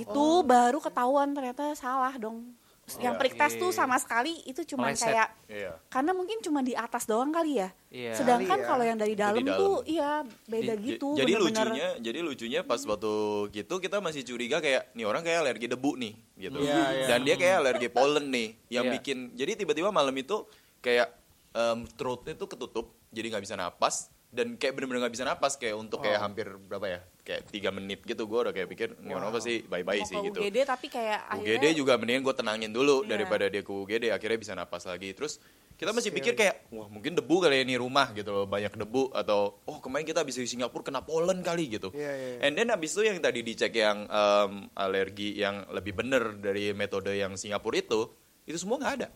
Itu 0.00 0.24
baru 0.42 0.78
ketahuan 0.78 1.32
ternyata 1.32 1.74
salah 1.74 2.14
dong. 2.14 2.54
Yang 2.96 3.20
prick 3.20 3.36
test 3.36 3.60
tuh 3.60 3.68
sama 3.68 4.00
sekali 4.00 4.40
itu 4.42 4.64
cuma 4.64 4.88
kayak 4.88 5.28
Iya. 5.44 5.76
karena 5.86 6.16
mungkin 6.16 6.40
cuma 6.40 6.64
di 6.64 6.72
atas 6.72 7.04
doang 7.04 7.28
kali 7.28 7.60
ya. 7.60 7.68
Iya. 7.88 8.16
Sedangkan 8.16 8.48
Kali 8.48 8.64
ya. 8.64 8.66
kalau 8.66 8.80
yang 8.82 8.96
dari 8.96 9.12
dalam 9.12 9.44
tuh 9.44 9.84
iya 9.84 10.24
beda 10.48 10.72
Di- 10.72 10.96
gitu. 10.96 11.12
Jadi 11.12 11.28
bener-bener. 11.30 11.68
lucunya, 11.68 11.88
jadi 12.00 12.18
lucunya 12.22 12.60
pas 12.64 12.80
waktu 12.80 13.12
gitu 13.52 13.74
kita 13.76 14.00
masih 14.00 14.24
curiga 14.24 14.56
kayak 14.58 14.88
nih 14.94 15.04
orang 15.04 15.20
kayak 15.20 15.44
alergi 15.44 15.68
debu 15.68 16.00
nih 16.00 16.14
gitu. 16.38 16.58
Iya, 16.58 16.80
iya. 16.94 17.06
Dan 17.06 17.28
dia 17.28 17.36
kayak 17.36 17.56
alergi 17.60 17.88
pollen 17.88 18.32
nih 18.32 18.48
yang 18.72 18.88
Iya. 18.88 18.92
bikin 18.96 19.18
jadi 19.34 19.52
tiba-tiba 19.54 19.92
malam 19.92 20.16
itu 20.16 20.48
kayak 20.80 21.12
em, 21.50 21.84
throatnya 21.92 22.32
tuh 22.34 22.48
ketutup 22.48 22.88
jadi 23.10 23.28
nggak 23.30 23.44
bisa 23.44 23.52
napas 23.52 24.08
dan 24.28 24.54
kayak 24.54 24.76
bener-bener 24.76 25.00
nggak 25.00 25.14
bisa 25.16 25.24
napas 25.24 25.56
kayak 25.56 25.72
untuk 25.74 26.04
kayak 26.04 26.20
hampir 26.20 26.52
berapa 26.58 26.86
ya 26.86 27.00
kayak 27.22 27.48
tiga 27.48 27.68
menit 27.68 28.04
gitu 28.04 28.24
gue 28.24 28.38
udah 28.38 28.52
kayak 28.52 28.68
pikir 28.68 28.88
nih 28.98 29.12
orang 29.12 29.32
apa 29.32 29.40
sih 29.40 29.64
bye 29.64 29.80
bye 29.80 29.96
Mau 29.96 30.04
sih 30.04 30.14
ke 30.14 30.26
gitu. 30.28 30.38
UGD 30.38 30.56
tapi 30.64 30.86
kayak 30.86 31.18
UGD 31.30 31.48
akhirnya 31.56 31.72
juga 31.72 31.92
mendingan 31.96 32.22
gue 32.22 32.34
tenangin 32.34 32.70
dulu 32.70 32.96
Iya. 33.00 33.08
daripada 33.10 33.44
dia 33.46 33.60
ke 33.60 33.70
UGD 33.70 34.04
akhirnya 34.08 34.38
bisa 34.38 34.52
napas 34.52 34.84
lagi 34.84 35.08
terus 35.10 35.40
kita 35.74 35.90
masih 35.90 36.10
pikir 36.10 36.34
kayak 36.34 36.68
wah 36.68 36.86
mungkin 36.86 37.14
debu 37.14 37.34
kali 37.38 37.56
ya 37.56 37.62
ini 37.62 37.78
rumah 37.78 38.10
gitu 38.10 38.28
loh 38.28 38.44
banyak 38.44 38.74
debu 38.74 39.08
atau 39.12 39.62
oh 39.62 39.78
kemarin 39.78 40.04
kita 40.04 40.20
bisa 40.22 40.38
di 40.38 40.50
Singapura 40.50 40.82
kena 40.82 41.00
pollen 41.00 41.40
kali 41.40 41.70
gitu 41.70 41.88
Iya, 41.90 42.02
iya, 42.10 42.28
iya. 42.34 42.38
and 42.42 42.52
then 42.52 42.68
abis 42.68 42.92
itu 42.92 43.06
yang 43.06 43.16
tadi 43.18 43.40
dicek 43.40 43.72
yang 43.72 44.04
em, 44.04 44.52
alergi 44.74 45.32
yang 45.34 45.64
lebih 45.70 45.94
bener 45.94 46.36
dari 46.36 46.72
metode 46.72 47.14
yang 47.14 47.32
Singapura 47.32 47.78
itu 47.78 48.10
itu 48.44 48.56
semua 48.56 48.76
nggak 48.76 48.94
ada 48.94 49.08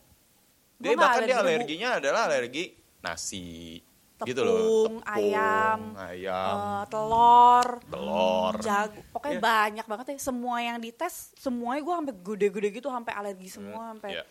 dia 0.79 0.89
nggak 0.89 0.97
bahkan 0.97 1.23
dia 1.23 1.35
debu. 1.35 1.45
alerginya 1.45 1.89
adalah 1.99 2.21
alergi 2.27 2.65
nasi 3.03 3.77
gitu 4.25 4.41
loh 4.41 4.57
Tepung, 4.57 4.95
ayam, 5.05 5.81
ayam 5.95 6.57
eh, 6.57 6.83
telur, 6.87 7.67
telur 7.85 8.55
jago, 8.59 9.01
pokoknya 9.11 9.35
Iya. 9.35 9.43
banyak 9.43 9.87
banget 9.87 10.07
ya. 10.09 10.17
Semua 10.19 10.57
yang 10.59 10.79
dites, 10.79 11.15
semuanya 11.37 11.81
gue 11.81 11.95
sampai 11.95 12.15
gede-gede 12.17 12.69
gitu, 12.73 12.89
sampai 12.89 13.13
alergi 13.13 13.49
semua, 13.49 13.93
sampai. 13.93 14.11
Iya. 14.15 14.25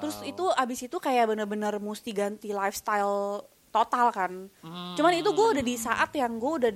Terus 0.00 0.16
itu 0.24 0.44
abis 0.48 0.80
itu 0.82 0.96
kayak 0.96 1.28
bener-bener 1.28 1.76
mesti 1.76 2.10
ganti 2.10 2.48
lifestyle 2.50 3.44
total 3.68 4.08
kan. 4.10 4.32
Cuman 4.96 5.12
itu 5.12 5.30
gue 5.30 5.46
udah 5.52 5.62
di 5.62 5.76
saat 5.76 6.10
yang 6.12 6.36
gue 6.36 6.52
udah 6.58 6.72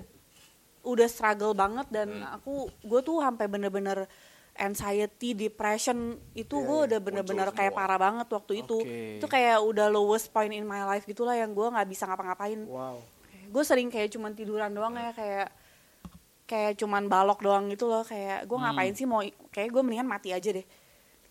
udah 0.85 1.09
struggle 1.09 1.53
banget 1.53 1.89
dan 1.89 2.13
Hmm. 2.13 2.37
aku 2.37 2.69
gue 2.81 3.01
tuh 3.01 3.19
sampai 3.19 3.49
bener-bener 3.49 4.05
anxiety, 4.55 5.35
depression 5.35 6.15
itu 6.39 6.55
gue 6.55 6.79
udah 6.91 7.01
bener-bener 7.03 7.51
kayak 7.51 7.75
semua. 7.75 7.81
parah 7.83 7.99
banget 7.99 8.27
waktu 8.31 8.63
itu. 8.63 8.79
Oke. 8.81 9.19
Itu 9.19 9.27
kayak 9.27 9.59
udah 9.63 9.87
lowest 9.91 10.31
point 10.31 10.55
in 10.55 10.63
my 10.63 10.87
life 10.87 11.05
gitulah 11.05 11.35
yang 11.35 11.51
gue 11.53 11.67
nggak 11.67 11.89
bisa 11.91 12.07
ngapa-ngapain. 12.07 12.63
Wow. 12.67 13.03
Gue 13.51 13.63
sering 13.67 13.91
kayak 13.91 14.15
cuman 14.15 14.33
tiduran 14.35 14.71
doang 14.71 14.95
ya 14.95 15.11
kayak 15.11 15.49
kayak 16.45 16.73
cuman 16.77 17.09
balok 17.09 17.41
doang 17.41 17.73
gitu 17.73 17.89
loh 17.89 18.05
kayak 18.05 18.45
gue 18.45 18.59
ngapain 18.59 18.93
sih 18.93 19.09
mau 19.09 19.25
kayak 19.49 19.71
gue 19.73 19.83
mendingan 19.83 20.07
mati 20.07 20.31
aja 20.31 20.51
deh. 20.55 20.67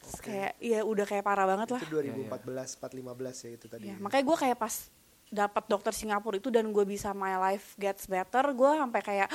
Terus 0.03 0.19
kayak 0.19 0.51
ya 0.59 0.79
udah 0.83 1.05
kayak 1.07 1.23
parah 1.23 1.47
banget 1.47 1.79
lah. 1.79 1.81
Itu 1.81 1.95
2014, 1.95 2.75
415 2.75 3.45
ya 3.47 3.49
itu 3.55 3.65
tadi. 3.71 3.86
Ya, 3.88 3.95
makanya 4.03 4.23
gue 4.27 4.38
kayak 4.38 4.57
pas 4.59 4.91
dapat 5.34 5.65
dokter 5.65 5.89
Singapura 5.89 6.38
itu 6.38 6.54
dan 6.54 6.69
gue 6.69 6.86
bisa 6.86 7.10
my 7.12 7.41
life 7.41 7.74
gets 7.76 8.06
better 8.06 8.54
gue 8.54 8.72
sampai 8.78 9.02
kayak 9.02 9.30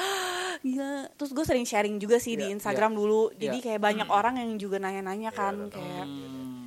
gila. 0.62 1.10
Terus 1.18 1.30
gue 1.34 1.44
sering 1.44 1.66
sharing 1.66 1.98
juga 1.98 2.22
sih 2.22 2.38
di 2.38 2.46
Iya, 2.46 2.54
Instagram 2.54 2.94
dulu. 2.94 3.34
Iya. 3.34 3.38
jadi 3.42 3.56
Hmm. 3.58 3.64
kayak 3.66 3.80
banyak 3.82 4.08
orang 4.08 4.34
yang 4.38 4.50
juga 4.54 4.78
nanya-nanya 4.78 5.34
kan 5.34 5.66
kayak 5.68 6.06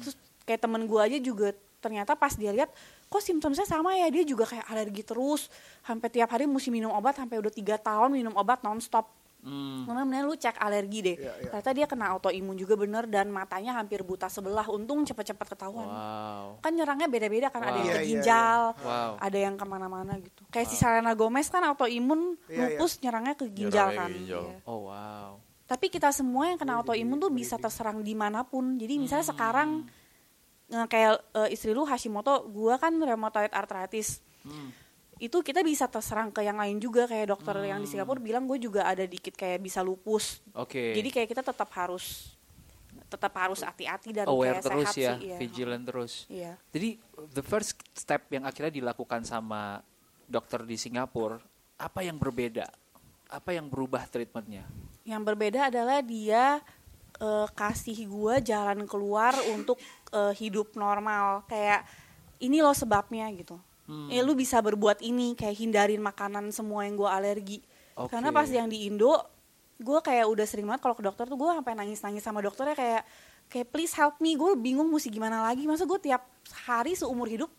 terus 0.04 0.16
kayak 0.44 0.60
temen 0.60 0.84
gue 0.84 1.00
aja 1.00 1.18
juga 1.18 1.48
ternyata 1.82 2.14
pas 2.14 2.36
dia 2.38 2.52
lihat 2.54 2.70
kok 3.08 3.24
simptomnya 3.24 3.64
sama 3.64 3.96
ya? 3.96 4.12
Dia 4.12 4.28
juga 4.28 4.46
kayak 4.46 4.68
alergi 4.68 5.02
terus 5.02 5.48
sampai 5.82 6.08
tiap 6.12 6.30
hari 6.30 6.46
mesti 6.46 6.70
minum 6.70 6.92
obat 6.92 7.16
sampai 7.16 7.40
udah 7.40 7.50
tiga 7.50 7.80
tahun 7.80 8.12
minum 8.12 8.36
obat 8.36 8.62
nonstop 8.62 9.08
Hmm. 9.42 9.84
Mama 9.84 10.06
mendingan 10.06 10.26
lu 10.26 10.36
cek 10.36 10.54
alergi 10.56 11.00
deh. 11.02 11.18
Iya, 11.18 11.34
iya. 11.36 11.50
Ternyata 11.50 11.72
dia 11.74 11.86
kena 11.86 12.06
autoimun 12.10 12.54
juga 12.54 12.74
bener 12.74 13.06
dan 13.06 13.28
matanya 13.28 13.74
hampir 13.74 14.02
buta 14.02 14.26
sebelah. 14.26 14.66
Untung 14.68 15.02
cepet-cepet 15.02 15.48
ketahuan 15.50 15.86
wow 15.86 16.62
kan 16.62 16.72
nyerangnya 16.72 17.08
beda-beda 17.08 17.48
kan 17.48 17.62
ada 17.62 17.74
Wow. 17.74 17.80
yang 17.80 17.84
Iya, 17.84 17.92
ke 17.92 18.00
iya, 18.00 18.10
ginjal, 18.12 18.62
Wow. 18.78 19.12
ada 19.18 19.38
yang 19.38 19.56
ke 19.56 19.66
mana-mana 19.66 20.14
gitu. 20.16 20.42
Kayak 20.48 20.68
si 20.68 20.76
Selena 20.76 21.12
Gomez 21.12 21.48
kan 21.48 21.64
autoimun 21.64 22.38
Iya, 22.44 22.54
iya. 22.54 22.62
lupus 22.78 23.02
nyerangnya 23.02 23.34
ke 23.34 23.46
ginjal 23.48 23.68
Nyerangnya 23.88 23.92
ke 23.92 23.98
kan. 23.98 24.12
ginjal. 24.14 24.44
Iya. 24.46 24.58
oh 24.64 24.80
wow 24.86 25.30
Tapi 25.64 25.86
kita 25.88 26.12
semua 26.12 26.46
yang 26.46 26.56
kena 26.56 26.78
autoimun 26.78 27.18
tuh 27.18 27.32
bisa 27.32 27.56
terserang 27.56 28.00
di 28.00 28.12
mana 28.12 28.44
pun. 28.44 28.76
Jadi 28.76 28.94
misalnya 29.00 29.24
Hmm. 29.24 29.34
sekarang 29.34 29.70
eh, 30.70 30.86
kayak 30.86 31.14
eh, 31.34 31.50
istri 31.50 31.72
lu 31.72 31.82
Hashimoto, 31.82 32.46
gua 32.48 32.76
kan 32.76 32.94
rheumatoid 32.94 33.50
arthritis. 33.50 34.22
Hmm. 34.42 34.70
Itu 35.22 35.46
kita 35.46 35.62
bisa 35.62 35.86
terserang 35.86 36.34
ke 36.34 36.42
yang 36.42 36.58
lain 36.58 36.82
juga 36.82 37.06
kayak 37.06 37.30
dokter 37.30 37.54
yang 37.62 37.78
di 37.78 37.86
Hmm. 37.86 38.02
Singapura 38.02 38.18
bilang 38.18 38.50
gue 38.50 38.58
juga 38.58 38.90
ada 38.90 39.06
dikit 39.06 39.38
kayak 39.38 39.62
bisa 39.62 39.86
lupus. 39.86 40.42
oke 40.58 40.98
Jadi 40.98 41.10
kayak 41.14 41.30
kita 41.30 41.46
tetap 41.46 41.70
harus 41.78 42.34
tetap 43.06 43.36
harus 43.38 43.60
hati-hati 43.62 44.16
dan 44.16 44.26
aware 44.26 44.58
kayak 44.58 44.66
terus 44.66 44.88
sehat 44.88 44.96
ya 44.98 45.14
sih. 45.14 45.28
Iya. 45.28 45.38
vigilant 45.38 45.84
terus 45.84 46.14
Iya. 46.26 46.54
Jadi 46.74 46.90
the 47.38 47.44
first 47.46 47.78
step 47.94 48.26
yang 48.34 48.50
akhirnya 48.50 48.74
dilakukan 48.74 49.22
sama 49.22 49.84
dokter 50.26 50.64
di 50.64 50.80
Singapura, 50.80 51.38
apa 51.76 52.00
yang 52.02 52.16
berbeda? 52.16 52.72
Apa 53.28 53.52
yang 53.52 53.68
berubah 53.68 54.08
treatmentnya? 54.08 54.64
Yang 55.04 55.22
berbeda 55.28 55.70
adalah 55.70 56.00
dia 56.02 56.64
eh, 57.22 57.48
kasih 57.54 58.10
gua 58.10 58.40
jalan 58.42 58.88
keluar 58.90 59.36
untuk 59.54 59.78
eh, 60.16 60.34
hidup 60.40 60.74
normal. 60.80 61.44
Kayak 61.46 61.86
ini 62.42 62.64
loh 62.64 62.74
sebabnya 62.74 63.28
gitu. 63.36 63.60
Hmm. 63.92 64.08
Eh 64.08 64.24
lu 64.24 64.32
bisa 64.34 64.64
berbuat 64.64 65.04
ini 65.04 65.36
kayak 65.36 65.60
hindarin 65.60 66.00
makanan 66.00 66.56
semua 66.56 66.88
yang 66.88 66.96
gua 66.96 67.20
alergi. 67.20 67.60
Oke. 68.00 68.16
Karena 68.16 68.32
pas 68.32 68.48
yang 68.48 68.72
di 68.72 68.88
Indo, 68.88 69.12
gua 69.78 70.00
kayak 70.00 70.32
udah 70.32 70.48
sering 70.48 70.64
banget 70.64 70.80
kalau 70.80 70.96
ke 70.96 71.04
dokter 71.04 71.28
tuh 71.28 71.36
gua 71.36 71.60
sampai 71.60 71.76
nangis-nangis 71.76 72.24
sama 72.24 72.40
dokternya 72.40 72.72
kayak 72.72 73.04
kayak 73.52 73.68
please 73.68 73.92
help 73.92 74.16
me. 74.24 74.40
Gue 74.40 74.56
bingung 74.56 74.88
mesti 74.88 75.12
gimana 75.12 75.44
lagi. 75.44 75.68
Masa 75.68 75.84
gue 75.84 76.00
tiap 76.00 76.24
hari 76.64 76.96
seumur 76.96 77.28
hidup 77.28 77.52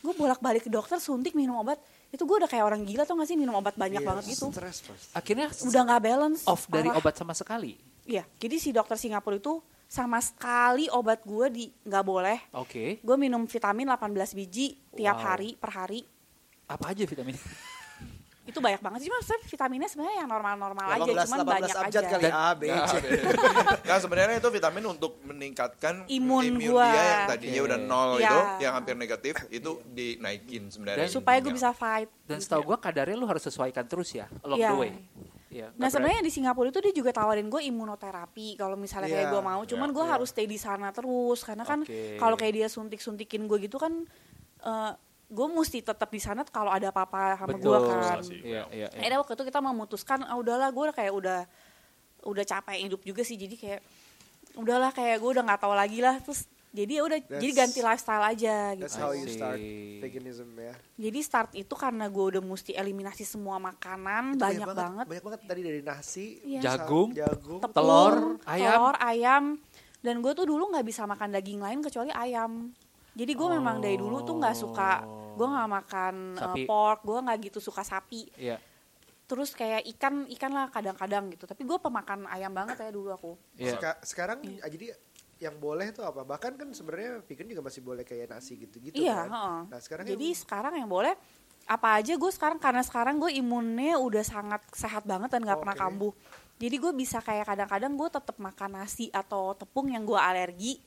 gue 0.00 0.14
bolak-balik 0.14 0.62
ke 0.62 0.70
dokter 0.70 1.02
suntik 1.02 1.34
minum 1.34 1.58
obat 1.58 1.82
itu 2.14 2.22
gue 2.22 2.36
udah 2.38 2.46
kayak 2.46 2.62
orang 2.62 2.86
gila 2.86 3.02
tuh 3.02 3.18
gak 3.18 3.26
sih 3.26 3.34
minum 3.34 3.58
obat 3.58 3.74
banyak 3.74 3.98
Iya, 3.98 4.06
banget 4.06 4.24
gitu 4.30 4.54
Stres 4.54 4.78
pasti. 4.86 5.10
Akhirnya 5.10 5.50
udah 5.50 5.82
nggak 5.82 6.02
balance 6.06 6.40
off 6.46 6.70
dari 6.70 6.86
parah. 6.86 7.00
obat 7.02 7.14
sama 7.18 7.34
sekali. 7.34 7.74
Iya, 8.06 8.22
jadi 8.38 8.56
si 8.62 8.70
dokter 8.70 8.94
Singapura 8.94 9.34
itu 9.34 9.58
sama 9.86 10.18
sekali 10.18 10.86
obat 10.88 11.22
gue 11.22 11.46
di 11.48 11.64
nggak 11.80 12.04
boleh. 12.04 12.38
Oke. 12.52 12.98
Gue 13.00 13.16
minum 13.16 13.42
vitamin 13.42 13.86
18 13.86 14.10
biji 14.34 14.66
tiap 14.92 15.16
Wow. 15.16 15.24
hari 15.24 15.50
per 15.54 15.70
hari. 15.72 16.00
Apa 16.66 16.90
aja 16.90 17.02
vitamin? 17.02 17.38
Itu 18.46 18.62
banyak 18.62 18.78
banget 18.78 19.02
sih, 19.02 19.10
maksudnya 19.10 19.42
vitaminnya 19.44 19.88
sebenarnya 19.90 20.22
yang 20.22 20.30
normal-normal 20.30 20.86
aja, 20.88 21.02
18, 21.02 21.18
cuman 21.20 21.38
18 21.40 21.50
banyak 21.50 21.74
abjad 21.82 21.82
aja. 21.98 22.10
kali 22.14 22.26
A, 22.30 22.48
B, 22.54 22.62
C. 22.62 22.94
Nah 23.90 23.98
sebenarnya 23.98 24.36
itu 24.38 24.48
vitamin 24.48 24.84
untuk 24.86 25.18
meningkatkan 25.20 26.06
Imun 26.06 26.42
imun 26.46 26.62
gua. 26.64 26.86
dia 26.86 27.02
yang 27.02 27.22
tadinya 27.26 27.58
Oke. 27.58 27.66
udah 27.66 27.78
nol 27.80 28.10
Iya. 28.12 28.22
itu, 28.22 28.38
yang 28.62 28.72
hampir 28.72 28.94
negatif 28.94 29.34
itu 29.50 29.70
dinaikin 29.88 30.62
sebenarnya. 30.68 31.06
Dan- 31.06 31.10
Supaya 31.12 31.36
gue 31.36 31.50
intinya. 31.50 31.58
bisa 31.58 31.70
fight. 31.74 32.06
Dan 32.22 32.38
setahu 32.38 32.62
gua 32.64 32.78
kadarnya 32.78 33.14
lu 33.14 33.26
harus 33.26 33.42
sesuaikan 33.42 33.82
terus 33.82 34.10
ya, 34.12 34.30
along 34.40 34.58
Iya. 34.58 34.70
the 34.70 34.78
way. 34.78 34.90
Iya. 35.46 35.70
Nah 35.78 35.86
sebenarnya 35.86 36.26
di 36.26 36.32
Singapura 36.34 36.74
itu 36.74 36.82
dia 36.82 36.94
juga 36.94 37.14
tawarin 37.14 37.46
gue 37.46 37.62
imunoterapi 37.70 38.58
kalau 38.58 38.74
misalnya 38.74 39.06
kayak 39.06 39.30
Iya, 39.30 39.32
gue 39.32 39.42
mau, 39.46 39.62
cuman 39.62 39.88
iya, 39.90 39.94
gue 39.94 40.04
iya. 40.04 40.12
harus 40.18 40.28
stay 40.34 40.46
di 40.50 40.58
sana 40.58 40.90
terus 40.90 41.38
karena 41.46 41.62
kan 41.62 41.86
Oke. 41.86 42.18
kalau 42.18 42.34
kayak 42.34 42.54
dia 42.58 42.68
suntik-suntikin 42.68 43.46
gue 43.46 43.58
gitu 43.70 43.78
kan 43.78 43.94
eh, 44.66 44.92
gue 45.26 45.46
mesti 45.50 45.82
tetap 45.82 46.10
di 46.10 46.18
sana 46.22 46.42
kalau 46.46 46.70
ada 46.70 46.90
apa-apa 46.90 47.38
sama 47.38 47.58
gue 47.58 47.78
kan. 47.78 48.22
Iya, 48.26 48.42
iya, 48.42 48.62
iya. 48.70 48.86
akhirnya 48.90 49.18
waktu 49.22 49.32
itu 49.38 49.44
kita 49.46 49.60
memutuskan 49.62 50.18
ah 50.26 50.34
udahlah 50.38 50.70
gue 50.70 50.84
kayak 50.94 51.12
udah 51.14 51.40
udah 52.26 52.44
capek 52.46 52.82
hidup 52.82 53.00
juga 53.06 53.22
sih 53.22 53.38
jadi 53.38 53.54
kayak 53.54 53.80
udahlah 54.58 54.90
kayak 54.90 55.22
gue 55.22 55.30
udah 55.30 55.44
nggak 55.46 55.60
tahu 55.62 55.74
lagi 55.74 55.98
lah 56.02 56.18
terus 56.18 56.50
jadi 56.76 56.92
ya 56.92 57.02
udah 57.02 57.18
jadi 57.32 57.52
ganti 57.54 57.80
lifestyle 57.80 58.20
aja 58.22 58.56
gitu 58.72 58.84
That's 58.84 58.94
how 58.94 59.10
you 59.10 59.24
start 59.26 59.56
veganism 59.98 60.52
ya. 60.54 60.74
jadi 60.94 61.18
start 61.18 61.50
itu 61.54 61.72
karena 61.72 62.04
gue 62.06 62.24
udah 62.30 62.42
mesti 62.42 62.72
eliminasi 62.72 63.24
semua 63.24 63.56
makanan 63.56 64.36
Itu 64.36 64.44
banyak, 64.44 64.68
banget, 64.70 65.04
Banyak 65.06 65.24
banget 65.24 65.40
tadi 65.42 65.60
dari 65.62 65.80
nasi, 65.80 66.26
Iya. 66.44 66.60
Jagung, 66.62 67.10
jagung, 67.10 67.58
Tepung, 67.58 67.72
telur, 67.72 68.14
ayam. 68.44 68.70
telur, 68.70 68.96
ayam 68.98 69.44
dan 69.98 70.20
gue 70.20 70.32
tuh 70.32 70.44
dulu 70.44 70.68
nggak 70.68 70.84
bisa 70.84 71.02
makan 71.02 71.32
daging 71.32 71.58
lain 71.58 71.80
kecuali 71.80 72.12
ayam 72.12 72.70
jadi 73.12 73.32
gue 73.32 73.48
memang 73.50 73.80
dari 73.80 73.96
dulu 73.96 74.20
tuh 74.20 74.36
nggak 74.36 74.54
suka 74.54 75.02
gue 75.32 75.46
nggak 75.46 75.70
makan 75.72 76.14
uh, 76.36 76.56
pork 76.62 77.00
gue 77.02 77.18
nggak 77.18 77.38
gitu 77.46 77.58
suka 77.60 77.80
sapi 77.80 78.28
Iya. 78.36 78.60
terus 79.24 79.50
kayak 79.50 79.82
ikan 79.90 80.28
ikan 80.30 80.52
lah 80.52 80.68
kadang-kadang 80.68 81.28
gitu 81.28 81.44
tapi 81.44 81.62
gue 81.62 81.74
pemakan 81.76 82.28
ayam 82.28 82.52
banget 82.52 82.78
ya 82.78 82.88
dulu 82.88 83.08
aku 83.10 83.32
Iya. 83.56 83.74
Seka- 83.74 84.00
sekarang 84.00 84.38
Iya. 84.40 84.60
ah, 84.60 84.68
jadi 84.68 84.86
yang 85.36 85.56
boleh 85.60 85.92
tuh 85.92 86.04
apa? 86.04 86.24
Bahkan 86.24 86.56
kan 86.56 86.68
sebenarnya 86.72 87.20
vegan 87.24 87.46
juga 87.48 87.62
masih 87.64 87.84
boleh 87.84 88.04
kayak 88.08 88.32
nasi 88.32 88.56
gitu-gitu 88.56 88.96
iya 88.96 89.24
kan. 89.24 89.28
heeh. 89.28 89.60
Nah, 89.68 89.80
sekarang 89.80 90.04
jadi 90.08 90.26
yang- 90.32 90.40
sekarang 90.40 90.72
yang 90.80 90.88
boleh 90.88 91.12
apa 91.66 91.98
aja 91.98 92.14
gue 92.14 92.30
sekarang 92.30 92.62
karena 92.62 92.82
sekarang 92.86 93.18
gue 93.18 93.34
imunnya 93.34 93.98
udah 93.98 94.22
sangat 94.22 94.62
sehat 94.70 95.02
banget 95.02 95.34
dan 95.34 95.42
nggak 95.42 95.58
pernah 95.58 95.74
Oke. 95.74 95.82
kambuh 95.82 96.12
jadi 96.62 96.78
gue 96.78 96.92
bisa 96.94 97.18
kayak 97.18 97.42
kadang-kadang 97.50 97.92
gue 97.98 98.06
tetap 98.06 98.36
makan 98.38 98.70
nasi 98.78 99.10
atau 99.10 99.50
tepung 99.58 99.90
yang 99.90 100.06
gue 100.06 100.14
alergi 100.14 100.78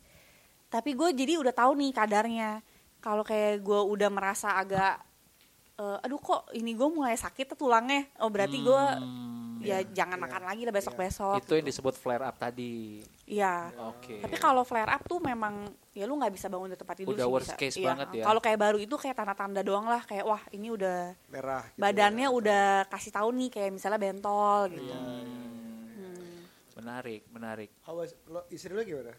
tapi 0.72 0.96
gue 0.96 1.12
jadi 1.12 1.36
udah 1.36 1.52
tahu 1.52 1.76
nih 1.76 1.92
kadarnya 1.92 2.64
kalau 3.04 3.28
kayak 3.28 3.60
gue 3.60 3.80
udah 3.92 4.08
merasa 4.08 4.56
agak 4.56 5.04
eh, 5.76 5.98
aduh 6.08 6.20
kok 6.24 6.48
ini 6.56 6.72
gue 6.72 6.88
mulai 6.88 7.20
sakit 7.20 7.56
tuh 7.56 7.68
tulangnya 7.68 8.08
oh 8.24 8.32
berarti 8.32 8.64
gue 8.64 8.84
Hmm, 9.60 9.68
ya 9.68 9.84
jangan 9.92 10.16
iya, 10.16 10.24
makan 10.24 10.42
lagi 10.48 10.62
lah 10.64 10.72
besok-besok 10.72 11.36
itu 11.44 11.54
yang 11.54 11.68
disebut 11.68 11.94
flare 11.94 12.24
up 12.24 12.40
tadi. 12.40 13.04
Iya. 13.28 13.76
Oke. 13.92 14.24
Tapi 14.24 14.36
kalau 14.40 14.64
flare 14.64 14.88
up 14.88 15.04
tuh 15.04 15.20
memang 15.20 15.68
ya 15.92 16.08
lu 16.08 16.16
nggak 16.16 16.32
bisa 16.32 16.48
bangun 16.48 16.72
dari 16.72 16.80
tempat 16.80 16.96
tidur 16.96 17.12
Udah 17.12 17.28
sih 17.28 17.34
worst 17.36 17.52
bisa. 17.52 17.60
case 17.60 17.76
Iya. 17.76 17.88
banget 17.92 18.08
ya. 18.16 18.24
Kalau 18.24 18.40
kayak 18.40 18.56
baru 18.58 18.78
itu 18.80 18.96
kayak 18.96 19.16
tanda-tanda 19.20 19.60
doang 19.60 19.84
lah 19.84 20.00
kayak 20.08 20.24
wah 20.24 20.40
ini 20.56 20.72
udah 20.72 21.12
merah 21.28 21.68
gitu 21.68 21.84
badannya 21.84 22.28
ya. 22.28 22.34
udah 22.34 22.66
kasih 22.88 23.12
tahu 23.12 23.30
nih 23.36 23.50
kayak 23.52 23.72
misalnya 23.76 24.00
bentol 24.00 24.72
gitu. 24.72 24.88
Iya. 24.88 24.96
Hmm. 24.96 26.36
Menarik, 26.80 27.22
menarik. 27.30 27.70
Awas, 27.84 28.16
lo 28.26 28.48
istri 28.48 28.72
lo 28.72 28.80
gimana? 28.80 29.12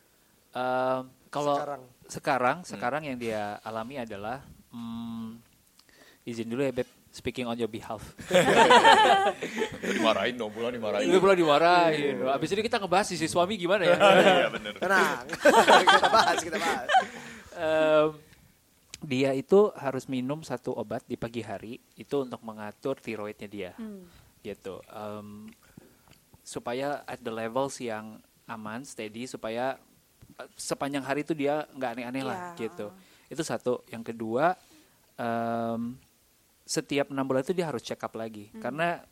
Em, 0.50 1.02
kalau 1.28 1.54
Sekarang. 1.60 1.82
sekarang 2.08 2.56
sekarang 2.64 3.02
yang 3.04 3.18
dia 3.20 3.60
alami 3.60 4.00
adalah 4.00 4.40
hmm, 4.72 5.38
izin 6.24 6.48
dulu 6.48 6.64
ya 6.64 6.72
beb 6.72 6.88
speaking 7.10 7.44
on 7.44 7.54
your 7.54 7.66
behalf. 7.66 8.02
dimarahin 9.82 10.34
dong 10.34 10.50
pulang 10.50 10.70
dimarahin 10.70 11.06
Itu 11.06 11.18
pula 11.18 11.34
dimarahin. 11.34 12.22
Abis 12.24 12.48
ini 12.52 12.62
kita 12.62 12.78
ngebahas 12.78 13.06
sisi 13.06 13.26
suami 13.26 13.54
gimana 13.54 13.82
ya? 13.84 13.96
iya 13.96 14.48
bener 14.48 14.72
Tenang. 14.76 15.24
kita 15.84 16.08
bahas, 16.08 16.38
kita 16.38 16.56
bahas. 16.56 16.88
Em, 17.52 18.08
dia 19.00 19.30
itu 19.32 19.72
harus 19.74 20.04
minum 20.06 20.40
satu 20.40 20.70
obat 20.70 21.02
di 21.04 21.16
pagi 21.16 21.40
hari 21.40 21.80
itu 21.94 22.16
untuk 22.20 22.40
mengatur 22.40 22.96
tiroidnya 22.96 23.48
dia, 23.48 23.70
Hmm. 23.74 24.04
gitu. 24.40 24.78
Em, 24.86 25.48
supaya 26.40 27.02
at 27.04 27.18
the 27.18 27.30
levels 27.30 27.78
yang 27.78 28.18
aman, 28.44 28.82
steady, 28.82 29.24
supaya 29.24 29.76
eh, 30.32 30.48
sepanjang 30.54 31.02
hari 31.02 31.22
itu 31.22 31.32
dia 31.32 31.64
nggak 31.70 31.90
aneh-aneh 31.96 32.22
lah, 32.22 32.38
Iya. 32.54 32.60
gitu. 32.60 32.86
Itu 33.26 33.42
satu. 33.42 33.82
Yang 33.88 34.14
kedua, 34.14 34.52
em, 35.16 35.96
setiap 36.70 37.10
enam 37.10 37.26
bulan 37.26 37.42
itu 37.42 37.50
dia 37.50 37.66
harus 37.66 37.82
check 37.82 37.98
up 37.98 38.14
lagi, 38.14 38.46
karena 38.62 39.02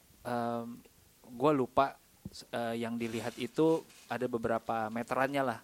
gue 1.29 1.53
lupa 1.53 1.99
eh, 2.55 2.79
yang 2.79 2.95
dilihat 2.95 3.35
itu 3.41 3.83
ada 4.07 4.31
beberapa 4.31 4.87
meterannya 4.89 5.43
lah. 5.43 5.61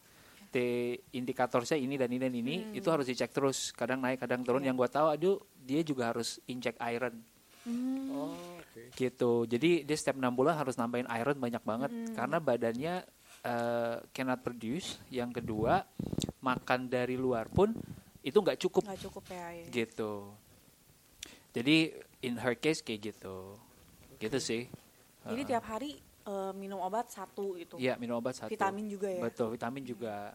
T 0.54 0.58
indikatornya 1.10 1.74
ini 1.74 1.98
dan 1.98 2.06
ini 2.14 2.20
dan 2.22 2.34
ini 2.34 2.56
itu 2.78 2.86
harus 2.86 3.10
dicek 3.10 3.34
terus. 3.34 3.74
Kadang 3.74 3.98
naik, 3.98 4.22
kadang 4.22 4.46
turun. 4.46 4.62
Yang 4.62 4.86
gue 4.86 4.88
tahu, 4.94 5.06
aduh, 5.10 5.36
dia 5.58 5.82
juga 5.82 6.14
harus 6.14 6.38
injek 6.46 6.78
iron 6.78 7.18
Oh, 8.14 8.30
oke. 8.60 8.92
gitu. 8.94 9.50
Jadi 9.50 9.82
dia 9.82 9.96
setiap 9.98 10.14
enam 10.20 10.30
bulan 10.36 10.54
harus 10.54 10.78
nambahin 10.78 11.08
iron 11.10 11.40
banyak 11.42 11.64
banget 11.64 11.90
karena 12.14 12.38
badannya 12.38 12.94
eh, 13.42 13.96
cannot 14.14 14.40
produce. 14.46 15.00
Yang 15.10 15.42
kedua 15.42 15.82
makan 16.44 16.86
dari 16.86 17.18
luar 17.18 17.50
pun 17.50 17.74
itu 18.22 18.38
nggak 18.38 18.60
cukup 18.62 18.82
Nggak 18.86 19.02
cukup 19.10 19.24
ya. 19.32 19.46
ya. 19.58 19.64
gitu. 19.74 20.12
Jadi 21.54 21.94
in 22.26 22.34
her 22.42 22.58
case 22.58 22.82
kayak 22.82 23.14
gitu, 23.14 23.54
gitu 24.18 24.38
sih. 24.42 24.66
Jadi 25.22 25.42
tiap 25.46 25.64
hari 25.70 25.94
eh, 26.26 26.52
minum 26.58 26.82
obat 26.82 27.08
satu 27.08 27.54
gitu. 27.56 27.78
Iya 27.78 27.94
minum 27.94 28.18
obat 28.18 28.34
satu. 28.34 28.50
Vitamin 28.50 28.90
juga 28.90 29.08
ya. 29.08 29.22
Betul 29.22 29.54
vitamin 29.54 29.86
juga. 29.86 30.34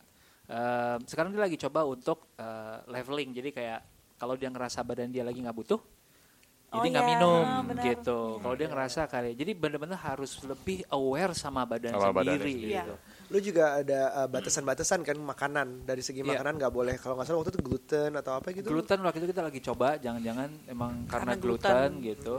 Em, 0.49 0.99
sekarang 1.05 1.29
dia 1.35 1.43
lagi 1.43 1.59
coba 1.59 1.83
untuk 1.83 2.31
eh, 2.39 2.77
leveling. 2.87 3.35
Jadi 3.35 3.49
kayak 3.51 3.79
kalau 4.15 4.39
dia 4.39 4.47
ngerasa 4.47 4.79
badan 4.87 5.11
dia 5.11 5.27
lagi 5.27 5.43
nggak 5.43 5.57
butuh, 5.59 5.79
Oh 5.79 6.75
jadi 6.77 6.87
nggak 6.93 7.05
iya, 7.05 7.11
minum 7.17 7.45
benar. 7.65 7.85
gitu. 7.87 8.19
Kalau 8.39 8.55
dia 8.55 8.67
ngerasa 8.69 9.01
kali, 9.09 9.33
jadi 9.33 9.51
benar-benar 9.57 9.99
harus 9.99 10.37
lebih 10.45 10.85
aware 10.93 11.33
sama 11.33 11.65
badan 11.65 11.97
Sama 11.97 12.13
badannya 12.13 12.45
sendiri. 12.45 12.53
sendiri. 12.53 12.73
Iya. 12.77 12.95
Lu 13.29 13.37
juga 13.37 13.77
ada 13.77 14.25
uh, 14.25 14.27
batasan-batasan 14.29 15.05
kan 15.05 15.13
makanan 15.13 15.85
dari 15.85 16.01
segi 16.01 16.25
Iya. 16.25 16.41
makanan 16.41 16.57
nggak 16.57 16.73
boleh 16.73 16.95
kalau 16.97 17.13
nggak 17.13 17.29
salah 17.29 17.39
waktu 17.45 17.53
itu 17.53 17.61
gluten 17.61 18.11
atau 18.17 18.31
apa 18.41 18.47
gitu. 18.49 18.67
Gluten 18.73 18.99
waktu 19.05 19.17
itu 19.21 19.27
kita 19.29 19.43
lagi 19.45 19.59
coba, 19.61 20.01
jangan-jangan 20.01 20.49
emang 20.65 21.05
karena, 21.05 21.33
Karena 21.33 21.33
gluten, 21.37 21.69
gluten. 21.69 21.91
gitu. 22.09 22.35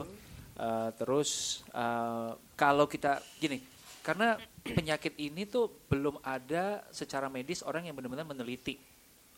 Eh, 0.60 0.90
terus 0.98 1.30
eh, 1.70 2.30
kalau 2.58 2.90
kita 2.90 3.22
gini, 3.38 3.62
karena 4.02 4.34
penyakit 4.60 5.14
ini 5.16 5.46
tuh 5.46 5.70
belum 5.86 6.18
ada 6.26 6.84
secara 6.90 7.30
medis 7.30 7.62
orang 7.62 7.86
yang 7.86 7.94
benar-benar 7.94 8.26
meneliti. 8.26 8.74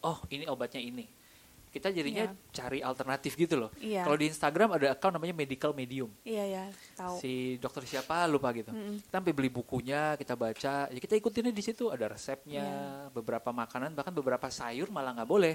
Oh, 0.03 0.19
ini 0.33 0.49
obatnya 0.49 0.83
ini. 0.83 1.07
Kita 1.73 1.89
jadinya 1.89 2.29
Iya. 2.29 2.53
cari 2.53 2.85
alternatif 2.85 3.33
gitu 3.33 3.57
loh. 3.57 3.73
Iya. 3.81 4.05
Kalau 4.05 4.21
di 4.21 4.29
Instagram 4.29 4.77
ada 4.77 4.93
account 4.93 5.17
namanya 5.17 5.33
medical 5.33 5.73
medium. 5.73 6.13
Iya 6.21 6.45
ya, 6.45 6.65
tahu. 6.93 7.17
Si 7.17 7.57
dokter 7.57 7.89
siapa 7.89 8.29
lupa 8.29 8.53
gitu. 8.53 8.69
Mm-mm. 8.69 9.01
Kita 9.01 9.17
sampai 9.17 9.33
beli 9.33 9.49
bukunya, 9.49 10.13
kita 10.15 10.37
baca, 10.37 10.93
ya 10.93 10.99
kita 11.01 11.17
ikutinnya 11.17 11.49
di 11.49 11.65
situ 11.65 11.89
ada 11.89 12.13
resepnya, 12.13 12.61
Iya. 12.61 13.09
beberapa 13.09 13.49
makanan 13.51 13.97
bahkan 13.97 14.13
beberapa 14.13 14.53
sayur 14.53 14.93
malah 14.93 15.17
nggak 15.17 15.27
boleh 15.27 15.55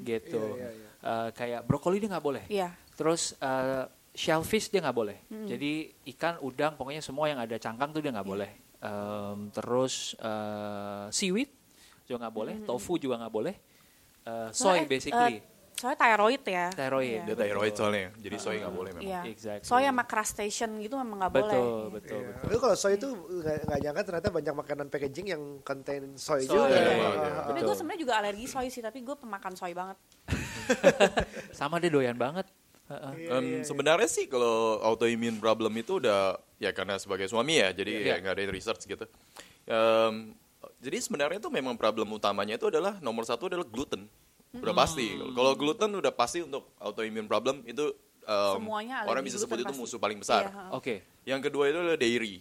gitu. 0.00 0.56
Iya, 0.56 0.64
iya, 0.64 0.70
iya. 0.72 0.88
Eh, 1.04 1.28
kayak 1.36 1.60
brokoli 1.68 2.00
dia 2.00 2.08
nggak 2.08 2.24
boleh. 2.24 2.44
Iya. 2.48 2.72
Terus 2.96 3.36
eh, 3.36 3.84
shellfish 4.16 4.72
dia 4.72 4.80
nggak 4.80 4.96
boleh. 4.96 5.18
Jadi 5.28 5.92
ikan, 6.16 6.40
udang, 6.40 6.72
pokoknya 6.74 7.04
semua 7.04 7.28
yang 7.28 7.36
ada 7.36 7.60
cangkang 7.60 7.92
tuh 7.92 8.00
dia 8.00 8.16
nggak 8.16 8.24
boleh. 8.24 8.50
Em, 8.80 9.52
terus 9.52 10.16
eh, 10.16 11.06
seaweed 11.10 11.50
juga 12.04 12.24
nggak 12.24 12.32
boleh, 12.34 12.54
tofu 12.64 12.96
juga 12.96 13.20
nggak 13.20 13.34
boleh. 13.34 13.54
Eh, 14.24 14.48
soy 14.50 14.56
Soalnya, 14.56 14.80
eh, 14.80 14.88
basically, 14.88 15.34
eh, 15.36 15.42
soalnya 15.74 15.98
thyroid 15.98 16.42
ya. 16.42 16.66
Thyroid. 16.72 17.04
Iya. 17.10 17.22
dia 17.26 17.36
thyroid 17.36 17.74
soalnya 17.74 18.08
jadi 18.16 18.36
soy 18.38 18.56
nggak 18.56 18.72
boleh 18.72 18.90
memang 18.94 19.04
Iya. 19.04 19.20
Exactly. 19.26 19.66
Soy 19.66 19.82
sama 19.82 20.04
crustacean 20.04 20.70
gitu 20.78 20.94
memang 20.96 21.16
nggak 21.18 21.32
boleh. 21.34 21.44
betul, 21.44 21.80
betul, 21.90 22.18
Iya. 22.18 22.28
betul. 22.32 22.48
Lu 22.48 22.56
kalau 22.58 22.74
soy 22.74 22.92
itu 22.94 23.08
nggak 23.12 23.80
nyangka 23.80 24.02
ternyata 24.02 24.28
banyak 24.30 24.54
makanan 24.54 24.86
packaging 24.88 25.26
yang 25.28 25.42
contain 25.60 26.02
soy, 26.14 26.40
Soy, 26.40 26.56
juga. 26.56 26.66
iya, 26.66 26.80
Ah, 26.80 26.88
iya, 26.88 27.04
ah, 27.36 27.44
Tapi 27.46 27.58
gue 27.60 27.74
sebenarnya 27.74 28.00
juga 28.00 28.14
alergi 28.16 28.46
soy 28.46 28.68
sih, 28.68 28.80
tapi 28.80 28.98
gue 28.98 29.12
pemakan 29.14 29.52
soy 29.52 29.72
banget. 29.72 29.96
Sama 31.52 31.76
dia 31.76 31.90
doyan 31.90 32.16
banget. 32.16 32.48
Heeh. 32.84 33.12
Em, 33.12 33.18
iya, 33.18 33.36
iya. 33.40 33.60
sebenarnya 33.62 34.04
sih 34.06 34.24
kalau 34.24 34.76
autoimmune 34.78 35.36
problem 35.36 35.72
itu 35.74 35.96
udah 35.98 36.36
ya 36.54 36.68
karena 36.70 36.96
sebagai 36.96 37.24
suami 37.24 37.56
ya 37.56 37.72
jadi 37.72 37.92
Iya. 37.94 38.08
ya 38.10 38.14
nggak 38.20 38.34
ada 38.36 38.44
research 38.50 38.84
gitu 38.84 39.04
Em, 39.64 40.36
jadi 40.84 41.00
sebenarnya 41.00 41.40
itu 41.40 41.48
memang 41.48 41.74
problem 41.74 42.12
utamanya 42.12 42.54
itu 42.54 42.68
adalah 42.68 43.00
nomor 43.00 43.24
satu 43.24 43.48
adalah 43.48 43.64
gluten 43.64 44.04
udah 44.54 44.70
pasti 44.72 45.08
kalau 45.32 45.52
gluten 45.54 45.90
udah 45.90 46.12
pasti 46.12 46.38
untuk 46.40 46.76
autoimmune 46.78 47.26
problem 47.26 47.64
itu 47.64 47.90
Semuanya 48.24 49.04
alergi 49.04 49.10
orang 49.10 49.22
bisa 49.22 49.36
sebut 49.36 49.58
itu 49.58 49.68
pasti. 49.68 49.80
musuh 49.80 49.98
paling 49.98 50.16
besar 50.16 50.48
Iya. 50.48 50.72
Oke, 50.72 50.94
yang 51.24 51.40
kedua 51.40 51.68
itu 51.68 51.76
adalah 51.78 51.98
dairy 51.98 52.40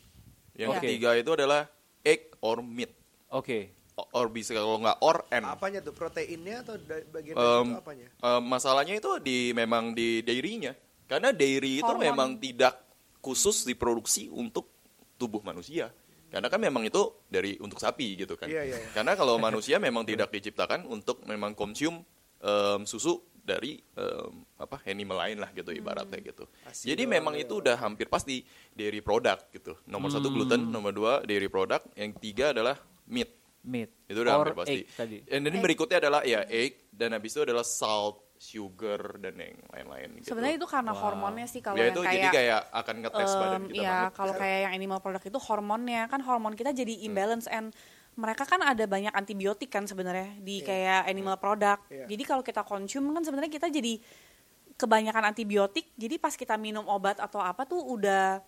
yang 0.54 0.72
Oke. 0.72 0.80
ketiga 0.80 1.10
itu 1.14 1.32
adalah 1.34 1.68
egg 2.00 2.32
or 2.40 2.60
meat 2.60 2.92
oke. 3.28 3.60
O- 3.94 4.10
or 4.16 4.26
bisa 4.28 4.54
kalau 4.54 4.80
nggak 4.80 4.98
or 5.02 5.22
and 5.30 5.46
Apanya 5.46 5.78
tuh 5.80 5.92
proteinnya 5.92 6.62
atau 6.62 6.80
bagian 7.12 7.36
dari 7.36 7.46
itu 7.68 7.78
apanya? 7.78 8.08
em, 8.10 8.42
masalahnya 8.42 8.96
itu 8.96 9.12
di 9.20 9.52
memang 9.52 9.94
di 9.94 10.22
dairy-nya. 10.22 10.74
Karena 11.06 11.30
dairy 11.30 11.78
itu 11.78 11.86
Hormon. 11.86 12.02
memang 12.02 12.30
tidak 12.38 12.74
khusus 13.20 13.62
diproduksi 13.64 14.34
untuk 14.34 14.66
tubuh 15.14 15.42
manusia. 15.42 15.94
Karena 16.34 16.50
kan 16.50 16.58
memang 16.58 16.82
itu 16.82 17.22
dari 17.30 17.54
untuk 17.62 17.78
sapi 17.78 18.18
gitu 18.18 18.34
kan. 18.34 18.50
Iya, 18.50 18.66
iya, 18.66 18.78
iya. 18.82 18.90
Karena 18.90 19.14
kalau 19.14 19.38
manusia 19.46 19.78
memang 19.78 20.02
tidak 20.02 20.34
diciptakan 20.34 20.90
untuk 20.90 21.22
memang 21.30 21.54
konsum 21.54 22.02
em, 22.42 22.82
susu 22.90 23.22
dari 23.38 23.78
em, 23.78 24.42
apa 24.58 24.82
animal 24.90 25.22
lain 25.22 25.38
lah 25.38 25.54
gitu 25.54 25.70
ibaratnya 25.70 26.18
gitu. 26.26 26.50
Asli 26.66 26.90
Jadi 26.90 27.04
memang 27.06 27.38
ya. 27.38 27.46
itu 27.46 27.62
udah 27.62 27.78
hampir 27.78 28.10
pasti 28.10 28.42
dairy 28.74 29.06
product 29.06 29.54
gitu. 29.54 29.78
Nomor 29.86 30.10
satu 30.10 30.34
gluten, 30.34 30.74
nomor 30.74 30.90
dua 30.90 31.14
dairy 31.22 31.54
product, 31.54 31.94
yang 31.94 32.18
tiga 32.18 32.50
adalah 32.50 32.82
meat 33.06 33.30
Meat. 33.64 34.12
itu 34.12 34.20
udah 34.20 34.34
Or 34.36 34.48
hampir 34.50 34.56
pasti. 34.58 34.76
egg 34.82 34.92
tadi. 34.92 35.18
Dan 35.24 35.48
ini 35.48 35.60
berikutnya 35.62 36.02
adalah 36.02 36.26
ya 36.26 36.44
egg 36.50 36.90
dan 36.92 37.14
habis 37.16 37.32
itu 37.32 37.46
adalah 37.48 37.64
salt 37.64 38.33
sugar 38.44 39.24
dan 39.24 39.40
yang 39.40 39.56
lain-lain 39.72 40.20
gitu. 40.20 40.36
Sebenarnya 40.36 40.56
itu 40.60 40.68
karena 40.68 40.92
hormonnya 40.92 41.48
sih 41.48 41.64
kalau 41.64 41.80
ya 41.80 41.88
yang 41.88 41.96
itu 41.96 42.02
kayak 42.04 42.16
jadi 42.20 42.28
kayak 42.36 42.62
akan 42.76 42.96
ngetes 43.00 43.32
badan 43.40 43.62
Em, 43.64 43.70
kita 43.72 43.80
ya 43.80 43.88
banget. 43.96 44.12
kalau 44.20 44.34
kayak 44.36 44.60
yang 44.68 44.74
animal 44.76 45.00
product 45.00 45.26
itu 45.32 45.40
hormonnya 45.40 46.02
kan 46.12 46.20
hormon 46.20 46.54
kita 46.60 46.76
jadi 46.76 46.94
imbalance 47.08 47.48
and 47.48 47.72
mereka 48.14 48.44
kan 48.46 48.62
ada 48.62 48.84
banyak 48.86 49.16
antibiotik 49.16 49.72
kan 49.72 49.88
sebenarnya 49.88 50.38
di 50.44 50.62
kayak 50.62 51.08
animal 51.10 51.40
product. 51.40 51.88
Iya. 51.90 52.06
Jadi 52.06 52.24
kalau 52.28 52.44
kita 52.46 52.62
konsum 52.62 53.10
kan 53.10 53.24
sebenarnya 53.26 53.50
kita 53.50 53.72
jadi 53.72 53.98
kebanyakan 54.78 55.34
antibiotik. 55.34 55.90
Jadi 55.98 56.20
pas 56.22 56.36
kita 56.36 56.60
minum 56.60 56.86
obat 56.86 57.18
atau 57.18 57.42
apa 57.42 57.66
tuh 57.66 57.82
udah 57.82 58.44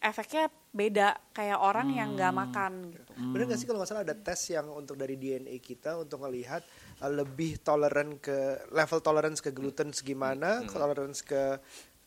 efeknya 0.00 0.48
beda 0.72 1.12
kayak 1.36 1.60
orang 1.60 1.92
yang 1.92 2.16
nggak 2.16 2.32
makan 2.32 2.94
gitu. 2.96 3.12
Bener 3.36 3.44
gak 3.52 3.58
sih 3.60 3.68
kalau 3.68 3.84
nggak 3.84 3.90
salah 3.92 4.04
ada 4.08 4.16
tes 4.16 4.40
yang 4.48 4.64
untuk 4.72 4.96
dari 4.96 5.20
DNA 5.20 5.60
kita 5.60 6.00
untuk 6.00 6.24
ngelihat 6.24 6.64
uh, 6.64 6.79
lebih 7.02 7.56
toleran 7.58 8.16
ke 8.16 8.36
level 8.68 9.00
tolerance 9.00 9.38
ke 9.38 9.48
gluten 9.50 9.88
segimana, 9.90 10.60
tolerance 10.66 11.22
ke 11.22 11.56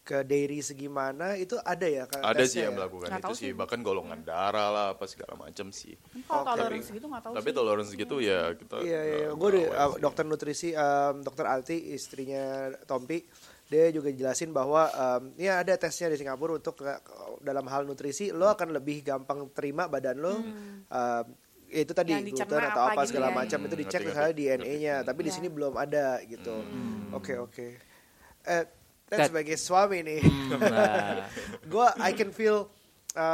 ke 0.04 0.20
dairy 0.22 0.60
segimana 0.60 1.40
itu 1.40 1.56
ada 1.58 1.88
ya 1.88 2.04
Kak, 2.04 2.20
Ada 2.22 2.44
sih 2.44 2.60
yang 2.60 2.76
ya? 2.76 2.84
melakukan 2.84 3.08
Nggak 3.08 3.24
itu 3.24 3.34
sih, 3.34 3.44
sih. 3.48 3.52
bahkan 3.56 3.80
golongan 3.80 4.20
darah 4.20 4.68
lah 4.68 4.88
apa 4.92 5.08
segala 5.08 5.40
macam 5.40 5.72
sih. 5.72 5.96
Kalau 6.28 6.44
Oke. 6.44 6.60
tolerance 6.60 6.88
gitu 6.92 7.06
nggak 7.08 7.24
tahu 7.24 7.34
Tapi 7.34 7.48
sih. 7.48 7.56
toleransi 7.56 7.94
gitu 7.96 8.16
ya 8.20 8.52
kita 8.52 8.76
Iya 8.84 9.00
iya, 9.02 9.28
nggak- 9.32 9.40
gue 9.40 9.50
aware 9.64 9.72
sih. 9.96 10.02
dokter 10.04 10.24
nutrisi, 10.28 10.70
um, 10.76 11.24
dokter 11.24 11.46
Alti 11.48 11.96
istrinya 11.96 12.44
Tompi, 12.84 13.24
dia 13.66 13.88
juga 13.90 14.12
jelasin 14.12 14.52
bahwa 14.52 14.92
um, 14.92 15.32
ya 15.40 15.64
ada 15.64 15.72
tesnya 15.74 16.12
di 16.12 16.20
Singapura 16.20 16.52
untuk 16.54 16.76
ke- 16.76 17.00
dalam 17.40 17.64
hal 17.66 17.88
nutrisi 17.88 18.28
lo 18.30 18.52
akan 18.52 18.76
lebih 18.76 19.08
gampang 19.08 19.48
terima 19.50 19.88
badan 19.88 20.20
lo, 20.20 20.36
um, 20.36 21.26
ya 21.74 21.82
itu 21.82 21.92
tadi 21.92 22.14
Hmm. 22.14 22.22
Yang 22.22 22.38
gluten 22.38 22.62
atau 22.64 22.82
apa 22.84 22.92
apa 22.92 23.02
gitu 23.02 23.10
segala 23.10 23.28
ya. 23.28 23.36
macam 23.36 23.60
itu 23.60 23.72
Hmm, 23.72 23.82
dicek 23.82 24.02
misalnya 24.04 24.34
DNA-nya, 24.34 24.96
tapi 25.02 25.20
di 25.20 25.28
Iya. 25.28 25.36
sini 25.36 25.48
belum 25.50 25.74
ada 25.76 26.08
gitu. 26.24 26.54
Hmm. 26.56 27.10
Oke 27.12 27.34
oke. 27.36 27.68
Eh, 28.44 28.64
dan 29.06 29.20
sebagai 29.26 29.58
suami 29.58 30.00
nih, 30.02 30.22
Nah, 30.54 31.26
gue 31.68 31.88
I 32.00 32.14
can 32.14 32.30
feel 32.30 32.70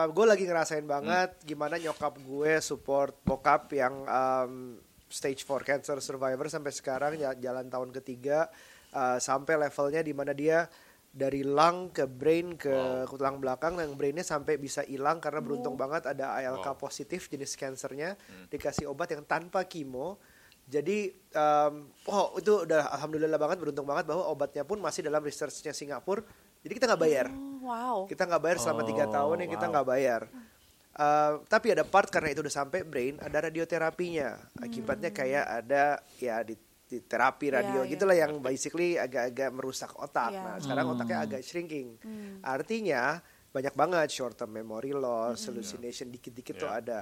gue 0.10 0.26
lagi 0.26 0.44
ngerasain 0.44 0.84
banget 0.84 1.30
Hmm. 1.34 1.46
gimana 1.46 1.76
nyokap 1.76 2.16
gue 2.18 2.60
support 2.60 3.16
bokap 3.22 3.72
yang 3.72 4.04
um, 4.04 4.76
stage 5.06 5.42
4 5.42 5.64
cancer 5.64 5.98
survivor 6.00 6.48
sampai 6.48 6.70
sekarang 6.70 7.16
ya- 7.16 7.34
jalan 7.34 7.66
tahun 7.66 7.90
ketiga 7.94 8.52
uh, 8.92 9.16
sampai 9.18 9.56
levelnya 9.58 10.00
di 10.00 10.12
mana 10.12 10.32
dia 10.32 10.68
dari 11.10 11.42
lung 11.42 11.90
ke 11.90 12.06
brain 12.06 12.54
ke 12.54 12.70
tulang 13.10 13.42
belakang 13.42 13.82
yang 13.82 13.98
brainnya 13.98 14.22
sampai 14.22 14.62
bisa 14.62 14.86
hilang 14.86 15.18
karena 15.18 15.42
beruntung 15.42 15.74
banget 15.74 16.06
ada 16.06 16.38
ALK 16.38 16.70
Wow. 16.70 16.78
positif 16.78 17.26
jenis 17.28 17.58
kansernya 17.58 18.14
dikasih 18.48 18.86
obat 18.86 19.10
yang 19.12 19.26
tanpa 19.26 19.66
kimo 19.66 20.22
jadi 20.70 21.10
um, 21.34 21.90
oh 22.06 22.38
itu 22.38 22.62
udah 22.62 22.94
alhamdulillah 22.94 23.42
banget 23.42 23.58
beruntung 23.58 23.90
banget 23.90 24.06
bahwa 24.06 24.30
obatnya 24.30 24.62
pun 24.62 24.78
masih 24.78 25.02
dalam 25.02 25.18
researchnya 25.20 25.74
Singapura 25.74 26.22
jadi 26.62 26.74
kita 26.78 26.86
nggak 26.94 27.02
bayar 27.02 27.28
Oh, 27.34 27.68
wow. 27.68 27.98
kita 28.06 28.24
nggak 28.30 28.42
bayar 28.46 28.58
selama 28.62 28.82
tiga 28.86 29.06
Oh, 29.06 29.12
tahun 29.12 29.38
yang 29.44 29.52
kita 29.52 29.66
wow. 29.68 29.72
nggak 29.76 29.88
bayar. 29.90 30.22
Uh, 31.00 31.40
tapi 31.48 31.72
ada 31.72 31.88
part 31.88 32.12
karena 32.12 32.32
itu 32.32 32.44
udah 32.44 32.52
sampai 32.52 32.84
brain 32.84 33.16
ada 33.20 33.48
radioterapinya. 33.48 34.36
Akibatnya 34.60 35.12
kayak 35.12 35.46
ada 35.64 36.00
ya 36.20 36.44
di, 36.44 36.56
di 36.90 37.06
terapi 37.06 37.54
Iya, 37.54 37.62
radio 37.62 37.82
iya. 37.86 37.90
gitulah 37.94 38.18
yang 38.18 38.42
basically 38.42 38.98
agak-agak 38.98 39.50
merusak 39.54 39.94
otak. 39.94 40.34
Iya. 40.34 40.42
Nah 40.42 40.56
sekarang 40.58 40.86
otaknya 40.90 41.18
agak 41.22 41.42
shrinking. 41.46 42.02
Hmm. 42.02 42.42
Artinya 42.42 43.22
banyak 43.50 43.74
banget 43.78 44.10
short 44.10 44.34
term 44.34 44.50
memory 44.50 44.98
loss, 44.98 45.46
hallucination 45.46 46.10
dikit-dikit 46.10 46.58
tuh 46.58 46.66
Iya. 46.66 46.82
ada. 46.82 47.00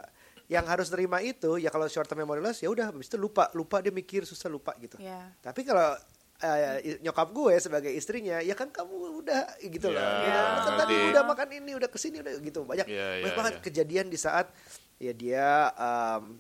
Yang 0.47 0.65
harus 0.67 0.87
terima 0.91 1.23
itu 1.23 1.55
ya 1.55 1.71
kalau 1.71 1.87
short 1.87 2.03
term 2.05 2.19
memory 2.19 2.43
loss 2.43 2.59
ya 2.59 2.67
udah 2.67 2.91
habis 2.91 3.07
itu 3.07 3.15
lupa, 3.15 3.47
lupa 3.55 3.79
dia 3.79 3.95
mikir 3.95 4.27
susah 4.27 4.51
lupa 4.51 4.75
gitu. 4.75 4.99
Iya. 4.99 5.31
Tapi 5.39 5.63
kalau 5.63 5.95
eh, 6.37 7.01
nyokap 7.01 7.33
gue 7.33 7.57
sebagai 7.57 7.89
istrinya, 7.89 8.37
ya 8.45 8.53
kan 8.53 8.69
kamu 8.69 9.25
udah 9.25 9.57
gitu 9.57 9.89
loh. 9.89 9.97
Iya, 9.97 10.29
Ya, 10.29 10.43
kan 10.61 10.73
tadi 10.77 10.95
udah 11.09 11.23
makan 11.25 11.49
ini, 11.49 11.71
udah 11.73 11.89
ke 11.89 11.97
sini, 11.97 12.21
udah 12.21 12.37
gitu. 12.37 12.61
Banyak, 12.61 12.85
Iya, 12.85 13.25
banyak 13.25 13.33
iya, 13.33 13.37
banget 13.41 13.53
iya. 13.57 13.63
kejadian 13.65 14.07
di 14.13 14.19
saat 14.21 14.53
ya 15.01 15.17
dia 15.17 15.49
em, 15.73 16.37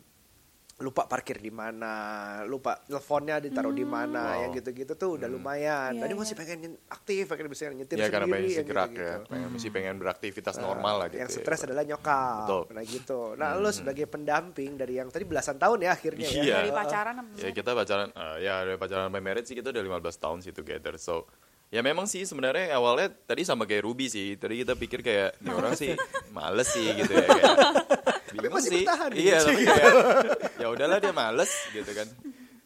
lupa 0.77 1.09
parkir 1.09 1.41
di 1.41 1.49
mana, 1.49 1.93
lupa 2.45 2.77
teleponnya 2.79 3.41
ditaruh 3.41 3.73
di 3.73 3.81
mana, 3.81 4.29
Wow. 4.29 4.41
yang 4.45 4.51
gitu-gitu 4.53 4.93
tuh 4.93 5.17
udah 5.17 5.25
lumayan. 5.25 5.97
Iya, 5.97 6.05
Tadi 6.05 6.13
iya. 6.13 6.21
masih 6.21 6.35
pengen 6.37 6.59
aktif, 6.85 7.23
pengen 7.25 7.49
bisa 7.49 7.65
nyetir 7.67 7.97
Ya 7.97 8.07
karena 8.07 8.29
sendiri, 8.29 8.37
pengen 8.37 8.53
yang 8.53 8.67
gerak 8.69 8.89
gitu-gitu. 8.89 9.01
ya, 9.03 9.15
pengen 9.25 9.49
mesti 9.49 9.67
pengen 9.67 9.95
beraktivitas 9.97 10.55
normal 10.57 10.93
lah 10.95 11.07
gitu. 11.09 11.17
yang 11.17 11.29
ya. 11.29 11.37
stres 11.41 11.61
adalah 11.65 11.81
nyokap, 11.81 12.45
Betul. 12.45 12.63
nah 12.69 12.83
gitu. 12.85 13.19
Nah 13.33 13.49
lo 13.53 13.69
sebagai 13.71 14.05
pendamping 14.05 14.71
dari 14.73 14.93
yang 14.95 15.09
tadi 15.09 15.25
belasan 15.25 15.57
tahun 15.57 15.81
ya 15.81 15.91
akhirnya 15.91 16.27
ya. 16.27 16.41
Iya. 16.45 16.55
Dari 16.59 16.71
pacaran 16.71 17.15
apa 17.17 17.29
Ya 17.35 17.49
kita 17.49 17.69
pacaran, 17.73 18.07
eh, 18.13 18.35
ya 18.39 18.53
dari 18.61 18.77
pacaran 18.77 19.03
sampai 19.09 19.21
married 19.23 19.45
sih 19.45 19.55
kita 19.55 19.73
udah 19.73 19.81
15 19.81 20.15
tahun 20.15 20.37
sih 20.41 20.53
together. 20.53 20.93
So 21.01 21.25
ya 21.67 21.81
memang 21.81 22.05
sih 22.05 22.21
sebenarnya 22.21 22.71
awalnya 22.71 23.09
tadi 23.09 23.41
sama 23.41 23.65
kayak 23.65 23.81
Ruby 23.81 24.07
sih. 24.07 24.37
Tadi 24.37 24.61
kita 24.61 24.77
pikir 24.77 25.01
kayak 25.01 25.41
ini 25.41 25.49
orang 25.49 25.73
sih 25.73 25.97
males 26.37 26.69
sih 26.69 26.85
gitu 26.93 27.17
ya. 27.17 27.25
Kayak, 27.25 27.55
bingung 28.39 28.59
masih 28.61 28.71
sih. 28.71 28.83
bertahan 28.85 29.09
gitu. 29.13 29.23
Iya 29.25 29.37
tapi 29.43 29.63
kayak 29.69 29.93
ya 30.61 30.67
udahlah 30.69 30.97
dia 31.01 31.13
males 31.13 31.51
gitu 31.73 31.91
kan. 31.91 32.07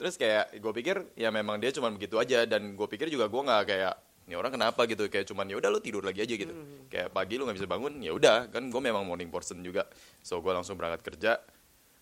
Terus 0.02 0.14
kayak 0.18 0.46
gue 0.58 0.74
pikir 0.82 0.96
ya 1.14 1.30
memang 1.30 1.62
dia 1.62 1.72
cuma 1.72 1.94
begitu 1.94 2.16
aja. 2.18 2.44
Dan 2.50 2.74
gue 2.76 2.88
pikir 2.88 3.08
juga 3.08 3.30
gue 3.30 3.42
nggak 3.42 3.64
kayak 3.68 3.94
ini 4.30 4.36
orang 4.38 4.52
kenapa? 4.54 4.82
gitu. 4.86 5.04
Kayak 5.08 5.26
cuman 5.30 5.46
ya 5.50 5.56
udah 5.62 5.70
lu 5.70 5.80
tidur 5.84 6.04
lagi 6.06 6.24
aja 6.24 6.34
gitu. 6.34 6.54
Kayak 6.90 7.14
pagi 7.14 7.36
lu 7.38 7.46
nggak 7.46 7.58
bisa 7.58 7.70
bangun 7.70 7.94
ya 8.02 8.12
udah. 8.16 8.50
Kan 8.50 8.70
gue 8.70 8.82
memang 8.82 9.04
morning 9.06 9.30
person 9.30 9.62
juga. 9.62 9.88
So 10.26 10.42
gue 10.42 10.52
langsung 10.52 10.78
berangkat 10.78 11.02
kerja. 11.06 11.42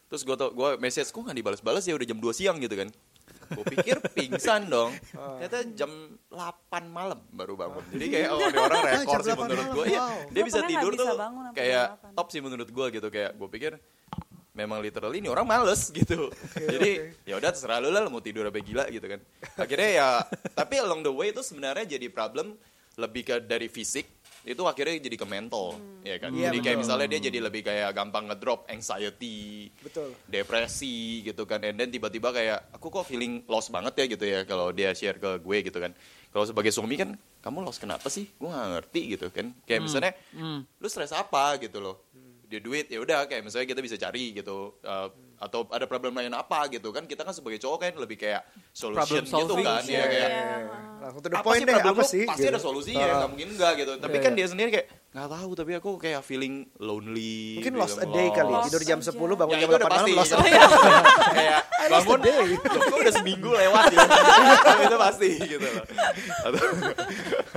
Terus 0.09 0.25
gue 0.25 0.35
tau, 0.35 0.49
gue 0.49 0.81
message 0.81 1.13
kok 1.13 1.21
gak 1.21 1.37
dibalas-balas 1.37 1.85
ya? 1.85 1.93
Udah 1.93 2.07
jam 2.09 2.17
2 2.17 2.33
siang 2.33 2.57
gitu 2.57 2.73
kan. 2.73 2.89
Gue 3.49 3.65
pikir 3.65 3.97
pingsan 4.13 4.69
dong. 4.69 4.93
Ternyata 5.13 5.57
jam 5.73 5.91
8 6.29 6.85
malam 6.85 7.19
baru 7.33 7.57
bangun. 7.57 7.83
Jadi 7.89 8.05
kayak 8.13 8.29
oh, 8.29 8.39
ini 8.45 8.59
orang 8.61 8.81
rekor 8.85 9.19
jam 9.19 9.25
sih 9.25 9.33
8 9.33 9.41
menurut 9.41 9.67
gue. 9.73 9.85
Wow. 9.89 10.17
dia 10.29 10.43
bisa 10.45 10.59
tidur 10.69 10.91
bisa 10.93 11.01
tuh 11.01 11.17
bangun 11.17 11.43
kayak 11.57 11.85
jam 11.97 12.13
8. 12.13 12.17
top 12.17 12.27
sih 12.29 12.41
menurut 12.45 12.69
gue 12.69 12.85
gitu. 12.93 13.07
Kayak 13.09 13.31
gue 13.33 13.49
pikir 13.49 13.71
memang 14.53 14.83
literally 14.83 15.17
ini 15.23 15.29
orang 15.31 15.47
males 15.47 15.89
gitu. 15.99 16.29
Jadi 16.53 17.15
ya 17.25 17.41
udah 17.41 17.49
terserah 17.49 17.79
lu 17.81 17.89
lah 17.89 18.05
lu 18.05 18.13
mau 18.13 18.21
tidur 18.21 18.45
apa 18.45 18.59
gila 18.61 18.85
gitu 18.93 19.07
kan. 19.09 19.19
Akhirnya 19.57 19.89
ya 19.89 20.07
tapi 20.53 20.77
along 20.77 21.01
the 21.01 21.13
way 21.13 21.33
itu 21.33 21.41
sebenarnya 21.41 21.97
jadi 21.97 22.05
problem 22.13 22.53
lebih 22.99 23.23
ke 23.23 23.35
dari 23.39 23.71
fisik 23.71 24.18
itu 24.49 24.65
akhirnya 24.65 24.97
jadi 24.97 25.13
ke 25.13 25.27
mental 25.29 25.77
ya 26.01 26.17
kan. 26.17 26.33
Iya, 26.33 26.49
jadi 26.49 26.57
kayak 26.57 26.77
betul. 26.81 26.83
misalnya 26.89 27.07
dia 27.13 27.21
jadi 27.29 27.39
lebih 27.45 27.61
kayak 27.61 27.89
gampang 27.93 28.25
ngedrop 28.25 28.65
anxiety, 28.65 29.69
Betul. 29.85 30.17
depresi 30.25 31.21
gitu 31.21 31.45
kan. 31.45 31.61
And 31.61 31.77
then 31.77 31.93
tiba-tiba 31.93 32.33
kayak 32.33 32.73
aku 32.73 32.89
kok 32.89 33.05
feeling 33.05 33.45
lost 33.45 33.69
banget 33.69 33.93
ya 33.93 34.05
gitu 34.09 34.25
ya 34.25 34.39
kalau 34.49 34.73
dia 34.73 34.89
share 34.97 35.21
ke 35.21 35.37
gue 35.37 35.57
gitu 35.69 35.77
kan. 35.77 35.93
Kalau 36.33 36.45
sebagai 36.49 36.73
suami 36.73 36.97
kan 36.97 37.13
kamu 37.45 37.61
lost 37.61 37.77
kenapa 37.77 38.09
sih? 38.09 38.25
Gue 38.41 38.49
gak 38.49 38.69
ngerti 38.73 39.01
gitu 39.13 39.29
kan. 39.29 39.53
Kayak 39.69 39.81
misalnya 39.85 40.11
lu 40.81 40.87
stres 40.89 41.13
apa 41.13 41.61
gitu 41.61 41.77
loh. 41.77 42.09
Dia 42.49 42.57
duit 42.57 42.89
ya 42.89 42.97
udah 42.97 43.29
kayak 43.29 43.45
misalnya 43.45 43.69
kita 43.69 43.81
bisa 43.85 44.01
cari 44.01 44.33
gitu 44.33 44.73
Uh, 44.81 45.28
atau 45.39 45.63
ada 45.67 45.83
problem 45.83 46.11
lain 46.13 46.29
apa 46.29 46.67
gitu 46.67 46.91
kan 46.91 47.03
kita 47.03 47.23
kan 47.23 47.31
sebagai 47.31 47.57
cowok 47.57 47.77
kan 47.79 47.95
lebih 47.97 48.17
kayak 48.17 48.43
solution 48.69 49.23
Problem 49.23 49.23
gitu 49.23 49.33
solving 49.33 49.65
kan 49.65 49.81
sih. 49.81 49.93
ya 49.93 50.05
kayak 50.05 50.29
Iya. 50.29 50.57
Langsung 50.99 51.21
to 51.21 51.29
the 51.29 51.33
apa 51.33 51.45
point 51.45 51.55
sih 51.55 51.63
deh, 51.63 51.73
problem 51.73 51.95
apa 51.95 52.03
sih? 52.05 52.23
Pasti 52.25 52.41
gitu. 52.41 52.51
ada 52.51 52.59
solusinya, 52.59 52.99
Ah. 53.01 53.15
nggak 53.17 53.29
mungkin 53.31 53.47
enggak 53.49 53.71
gitu. 53.73 53.91
Tapi 53.97 54.11
Iya, 54.11 54.19
kan 54.19 54.31
iya. 54.31 54.37
dia 54.37 54.47
sendiri 54.47 54.69
kayak 54.69 54.87
nggak 55.09 55.27
tahu, 55.31 55.49
tapi 55.55 55.71
aku 55.73 55.89
kayak 55.97 56.21
feeling 56.21 56.55
lonely. 56.77 57.55
Mungkin 57.55 57.71
feeling 57.71 57.79
lost 57.81 57.97
a 57.97 58.07
day 58.09 58.27
kali, 58.29 58.51
Lost 58.51 58.65
tidur 58.67 58.81
jam 58.83 58.99
aja. 58.99 59.07
10 59.09 59.15
bangun 59.33 59.49
Ya 59.49 59.57
jam 59.57 59.65
itu 59.65 59.71
udah 59.71 59.81
8 59.81 59.89
malam 59.89 60.03
pasti. 60.03 60.13
lost 60.13 60.31
a 60.31 60.37
day. 60.43 60.51
kayak 61.31 61.59
bangun, 61.95 62.19
udah 62.99 63.13
seminggu 63.15 63.49
lewat 63.49 63.83
gitu. 63.87 64.07
itu 64.83 64.97
pasti 64.99 65.29
gitu 65.39 65.67
loh. 65.69 65.85
Atau, 66.41 66.63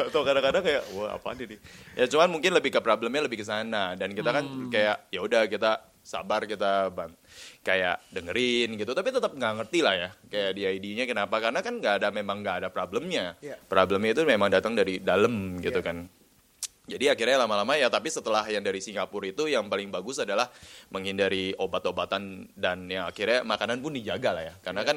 atau 0.06 0.20
kadang-kadang 0.22 0.62
kayak, 0.62 0.82
wah 0.92 1.08
apa 1.12 1.28
ini? 1.36 1.56
Ya 1.94 2.06
cuman 2.06 2.28
mungkin 2.30 2.50
lebih 2.52 2.70
ke 2.70 2.80
problemnya 2.80 3.20
lebih 3.20 3.38
ke 3.38 3.44
sana. 3.44 3.92
Dan 3.94 4.14
kita 4.14 4.30
kan 4.30 4.44
Hmm. 4.44 4.70
kayak, 4.70 5.10
ya 5.10 5.20
udah 5.20 5.44
kita 5.44 5.91
sabar 6.02 6.44
kita 6.44 6.90
ban 6.90 7.14
kayak 7.62 8.02
dengerin 8.10 8.74
gitu. 8.74 8.90
Tapi 8.90 9.08
tetap 9.08 9.32
nggak 9.32 9.52
ngerti 9.62 9.78
lah 9.80 9.94
ya 9.94 10.10
kayak 10.28 10.50
di 10.52 10.62
ID-nya 10.66 11.06
kenapa. 11.06 11.38
Karena 11.38 11.62
kan 11.62 11.78
nggak 11.78 11.94
ada 12.02 12.08
memang 12.10 12.42
nggak 12.42 12.56
ada 12.62 12.68
problemnya. 12.68 13.38
Iya. 13.38 13.56
problemnya 13.66 14.12
itu 14.12 14.22
memang 14.26 14.50
datang 14.50 14.74
dari 14.74 14.98
dalam 14.98 15.62
gitu 15.62 15.78
Iya. 15.78 15.86
kan. 15.86 15.98
Jadi 16.82 17.06
akhirnya 17.06 17.46
lama-lama 17.46 17.78
ya 17.78 17.86
tapi 17.86 18.10
setelah 18.10 18.42
yang 18.50 18.60
dari 18.60 18.82
Singapura 18.82 19.30
itu 19.30 19.46
yang 19.46 19.70
paling 19.70 19.88
bagus 19.88 20.18
adalah 20.18 20.50
menghindari 20.90 21.54
obat-obatan 21.54 22.50
dan 22.58 22.90
yang 22.90 23.06
akhirnya 23.06 23.46
makanan 23.46 23.78
pun 23.78 23.94
dijaga 23.94 24.30
lah 24.34 24.44
ya. 24.50 24.54
Karena 24.58 24.82
kan 24.82 24.96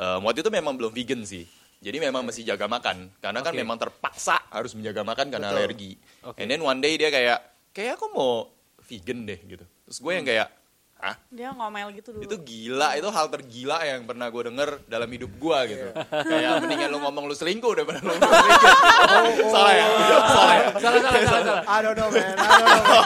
eh, 0.00 0.18
waktu 0.24 0.40
itu 0.40 0.50
memang 0.50 0.80
belum 0.80 0.90
vegan 0.90 1.20
sih. 1.22 1.44
Jadi 1.80 1.96
memang 1.96 2.24
mesti 2.24 2.44
jaga 2.44 2.68
makan. 2.68 3.08
Karena 3.20 3.40
kan 3.40 3.52
Oke. 3.52 3.60
memang 3.60 3.76
terpaksa 3.76 4.36
harus 4.48 4.72
menjaga 4.72 5.00
makan 5.00 5.26
karena 5.28 5.48
Betul. 5.52 5.60
alergi. 5.60 5.92
Oke. 6.24 6.36
and 6.40 6.48
then 6.48 6.60
one 6.60 6.80
day 6.80 6.96
dia 6.96 7.08
kayak 7.08 7.38
kayak 7.72 8.00
aku 8.00 8.06
mau 8.12 8.48
vegan 8.84 9.22
deh 9.22 9.38
gitu 9.46 9.62
terus 9.90 9.98
gue 9.98 10.12
yang 10.12 10.22
kayak 10.22 10.48
ah 10.96 11.16
Dia 11.26 11.50
ngomel 11.50 11.96
gitu 11.96 12.12
dulu. 12.12 12.22
itu 12.22 12.36
gila 12.38 12.92
itu 12.92 13.08
hal 13.08 13.26
tergila 13.26 13.80
yang 13.82 14.04
pernah 14.04 14.28
gue 14.28 14.42
denger 14.44 14.84
dalam 14.84 15.08
hidup 15.08 15.32
gue 15.32 15.58
gitu. 15.66 15.86
Kayak 16.06 16.60
mendingan 16.60 16.88
lu 16.88 17.00
ngomong 17.00 17.24
lu 17.24 17.32
selingkuh 17.32 17.72
daripada 17.72 17.98
lu 17.98 18.12
ngomong 18.20 18.28
selingkuh 18.28 19.48
salah 19.48 19.72
ya? 19.72 19.86
salah 20.28 20.54
ya? 20.54 20.64
Salah 20.76 21.00
salah 21.00 21.00
salah 21.24 21.42
salah. 21.42 21.62
I 21.72 21.78
don't 21.80 21.96
know 21.96 22.08
man, 22.08 22.34
I 22.36 22.48
don't 22.52 22.84
know. 22.84 23.02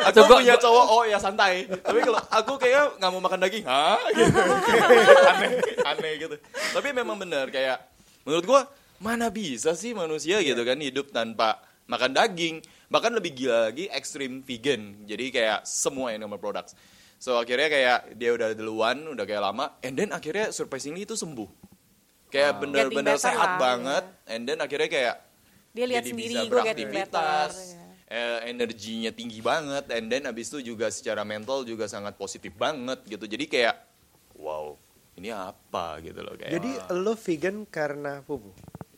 aku 0.00 0.16
Tuh, 0.16 0.24
gua- 0.24 0.40
punya 0.40 0.56
cowok 0.56 0.86
oh 0.88 1.02
ya 1.04 1.18
santai. 1.20 1.52
Tapi 1.68 1.98
kalau 2.00 2.20
aku 2.24 2.52
kayak 2.56 2.82
nggak 2.96 3.10
mau 3.10 3.20
makan 3.20 3.38
daging. 3.38 3.64
Hah? 3.64 4.00
Gitu. 4.16 4.40
Aneh 5.28 5.48
aneh 5.84 6.12
gitu. 6.18 6.34
Tapi 6.72 6.88
memang 6.90 7.14
bener 7.14 7.46
kayak 7.48 7.84
menurut 8.22 8.44
gue 8.44 8.60
mana 8.98 9.28
bisa 9.28 9.72
sih 9.72 9.92
manusia 9.92 10.40
gitu 10.40 10.60
kan 10.60 10.76
hidup 10.76 11.08
tanpa 11.08 11.60
makan 11.84 12.12
daging 12.12 12.64
bahkan 12.90 13.14
lebih 13.14 13.32
gila 13.38 13.70
lagi 13.70 13.86
ekstrim 13.86 14.42
vegan. 14.42 15.06
Jadi 15.06 15.30
kayak 15.30 15.62
semua 15.62 16.10
animal 16.10 16.42
products. 16.42 16.74
So 17.22 17.38
akhirnya 17.38 17.70
kayak 17.70 17.98
dia 18.18 18.34
udah 18.34 18.52
duluan 18.52 19.06
udah 19.06 19.24
kayak 19.24 19.42
lama 19.46 19.78
and 19.86 19.94
then 19.94 20.10
akhirnya 20.10 20.50
surprisingly 20.50 21.06
itu 21.06 21.14
sembuh. 21.14 21.46
Kayak 22.30 22.62
bener-bener 22.62 23.14
Getting 23.14 23.18
better 23.18 23.26
sehat 23.30 23.50
lah, 23.54 23.58
banget 23.58 24.04
and 24.26 24.42
then 24.46 24.58
akhirnya 24.58 24.90
kayak 24.90 25.16
Dia 25.70 25.86
lihat 25.86 26.02
jadi 26.02 26.10
sendiri 26.10 26.34
bisa 26.34 26.50
beraktivitas 26.50 27.52
ya. 27.74 27.86
eh, 28.10 28.38
energinya 28.50 29.10
tinggi 29.14 29.38
banget 29.38 29.84
and 29.94 30.10
then 30.10 30.26
abis 30.26 30.50
itu 30.50 30.74
juga 30.74 30.90
secara 30.90 31.22
mental 31.22 31.62
juga 31.62 31.86
sangat 31.86 32.18
positif 32.18 32.50
banget 32.58 33.06
gitu. 33.06 33.22
Jadi 33.26 33.46
kayak 33.46 33.76
wow 34.34 34.74
ini 35.20 35.30
apa 35.30 36.00
gitu 36.00 36.24
loh 36.24 36.34
kayak 36.34 36.58
Jadi 36.58 36.70
lo 36.96 37.14
vegan 37.14 37.66
karena 37.68 38.24
pupu. 38.24 38.50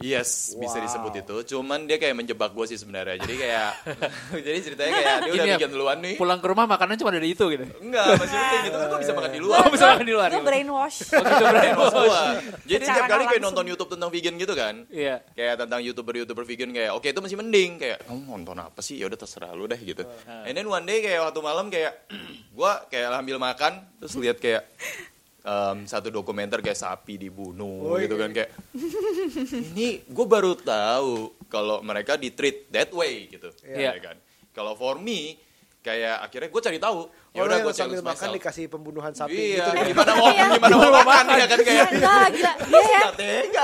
Yes 0.05 0.31
bisa 0.55 0.77
Wow. 0.77 0.85
disebut 0.85 1.13
itu. 1.17 1.37
Cuman 1.49 1.85
dia 1.85 1.97
kayak 1.97 2.15
menjebak 2.15 2.51
gue 2.51 2.67
sih 2.67 2.75
sebenarnya. 2.75 3.17
Jadi 3.19 3.35
kayak 3.37 3.71
jadi 4.47 4.59
ceritanya 4.61 4.93
kayak 4.93 5.17
dia 5.21 5.33
udah 5.33 5.47
ya, 5.47 5.55
bikin 5.57 5.71
duluan 5.71 5.99
nih. 5.99 6.15
Pulang 6.17 6.39
ke 6.39 6.47
rumah 6.47 6.67
makanan 6.67 6.95
cuma 6.97 7.09
ada 7.09 7.23
itu 7.23 7.45
gitu. 7.47 7.65
enggak 7.79 8.05
masih 8.15 8.35
penting 8.35 8.61
gitu 8.63 8.77
tuh 8.77 8.87
gue 8.87 9.01
bisa 9.01 9.13
makan 9.13 9.31
di 9.31 9.41
luar. 9.41 9.59
Oh, 9.59 9.71
bisa 9.71 9.85
makan 9.89 10.05
di 10.05 10.13
luar. 10.13 10.29
Gue 10.29 10.43
brainwash. 10.43 10.99
Oh, 11.09 11.23
gitu, 11.23 11.45
Brainwash. 11.45 12.21
jadi 12.65 12.85
tiap 12.85 13.07
kali 13.07 13.25
kayak 13.27 13.43
nonton 13.43 13.65
YouTube 13.65 13.91
tentang 13.91 14.11
vegan 14.11 14.35
gitu 14.37 14.53
kan 14.53 14.75
Iya. 14.89 15.23
kayak 15.33 15.55
tentang 15.59 15.81
youtuber 15.81 16.15
youtuber 16.15 16.43
vegan 16.43 16.71
kayak 16.71 16.91
oke 16.93 17.07
itu 17.07 17.21
masih 17.21 17.37
mending. 17.37 17.71
Kayak 17.79 18.03
kamu 18.05 18.21
nonton 18.27 18.57
apa 18.59 18.81
sih? 18.81 18.97
Ya 18.97 19.07
udah 19.07 19.17
terserah 19.17 19.53
lu 19.53 19.65
deh 19.65 19.79
gitu. 19.79 20.03
And 20.43 20.53
then 20.53 20.67
one 20.67 20.83
day 20.83 21.01
kayak 21.01 21.23
waktu 21.23 21.41
malam 21.41 21.69
kayak 21.69 21.95
gua 22.57 22.85
kayak 22.87 23.15
ambil 23.15 23.39
makan 23.39 23.87
terus 23.97 24.19
lihat 24.19 24.37
kayak 24.37 24.67
em, 25.43 25.79
satu 25.85 26.09
dokumenter 26.09 26.63
kayak 26.63 26.79
sapi 26.79 27.19
dibunuh 27.19 27.95
Oh, 27.95 27.99
gitu 27.99 28.15
kan 28.15 28.31
kayak 28.31 28.51
ini 29.75 30.03
gue 30.07 30.27
baru 30.27 30.55
tahu 30.55 31.35
kalau 31.47 31.83
mereka 31.85 32.17
di 32.17 32.33
treat 32.33 32.71
that 32.73 32.91
way 32.91 33.29
gitu. 33.29 33.51
Iya. 33.67 33.99
ya 33.99 34.01
kan. 34.01 34.17
Kalau 34.53 34.73
for 34.75 34.97
me 34.99 35.37
kayak 35.83 36.23
akhirnya 36.23 36.49
gue 36.49 36.63
cari 36.63 36.79
tahu 36.79 37.11
ya 37.33 37.41
udah 37.43 37.57
yang 37.57 37.65
gue 37.65 37.73
sambil 37.73 37.99
makan 37.99 38.13
myself 38.23 38.37
dikasih 38.37 38.65
pembunuhan 38.67 39.13
sapi 39.13 39.57
iya 39.57 39.73
gitu. 39.73 39.89
gimana 39.89 40.13
mau 40.21 40.29
Iya. 40.29 40.47
gimana 40.53 40.75
mau 40.77 40.91
makan 40.95 41.25
ya 41.33 41.47
kan 41.47 41.57
Iya, 41.57 41.65
kayak 41.65 41.89
enggak, 41.91 42.27
gila. 42.31 42.53
Dia 42.63 42.83
ya, 42.93 43.01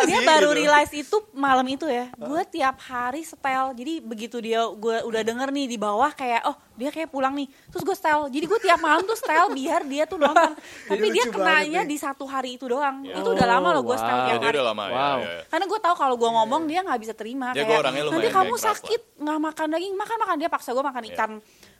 dia 0.02 0.18
sih, 0.18 0.24
baru 0.24 0.48
gitu. 0.48 0.58
realize 0.58 0.92
itu 0.94 1.16
malam 1.32 1.66
itu 1.66 1.84
ya. 1.84 2.08
Gue 2.14 2.42
tiap 2.44 2.76
hari 2.80 3.22
setel. 3.22 3.64
Jadi 3.72 4.00
begitu 4.00 4.36
dia 4.38 4.64
gue 4.64 4.96
udah 5.02 5.20
denger 5.20 5.48
nih 5.50 5.66
di 5.66 5.76
bawah 5.76 6.08
kayak 6.10 6.42
oh 6.44 6.56
dia 6.74 6.88
kayak 6.88 7.08
pulang 7.08 7.34
nih. 7.34 7.44
Terus 7.68 7.84
gue 7.84 7.92
setel. 7.94 8.20
Jadi 8.28 8.44
gue 8.46 8.58
tiap 8.62 8.78
malam 8.78 9.02
tuh 9.02 9.14
setel 9.14 9.46
biar 9.50 9.84
dia 9.84 10.04
tuh 10.04 10.16
nonton. 10.16 10.56
Tapi 10.88 10.98
Jadi 11.02 11.12
dia 11.12 11.24
kenanya 11.26 11.80
di 11.82 11.96
satu 11.96 12.24
hari 12.24 12.56
itu 12.56 12.64
doang. 12.64 13.04
Ya. 13.04 13.20
Itu 13.20 13.28
udah 13.30 13.46
lama 13.50 13.68
loh 13.74 13.84
gue 13.84 13.96
setel 13.96 14.08
wow. 14.10 14.16
Ya, 14.18 14.26
tiap 14.26 14.38
dia 14.38 14.48
hari. 14.48 14.56
udah 14.56 14.66
lama 14.66 14.82
Wow. 14.88 14.96
ya, 14.96 15.04
ya, 15.18 15.28
ya. 15.30 15.42
Karena 15.46 15.64
gue 15.66 15.80
tahu 15.82 15.94
kalau 15.94 16.14
gue 16.16 16.30
ngomong 16.30 16.62
dia 16.64 16.80
nggak 16.82 17.00
bisa 17.00 17.12
terima. 17.12 17.52
Dia 17.52 17.62
kayak 17.62 17.68
gua 17.68 17.78
orangnya 17.84 18.02
nanti 18.08 18.28
kamu 18.30 18.54
sakit 18.56 19.00
nggak 19.18 19.38
makan 19.42 19.66
daging 19.68 19.92
makan 19.92 20.16
makan 20.18 20.36
dia 20.36 20.48
paksa 20.48 20.70
gue 20.72 20.80
makan 20.80 21.02
ikan. 21.12 21.30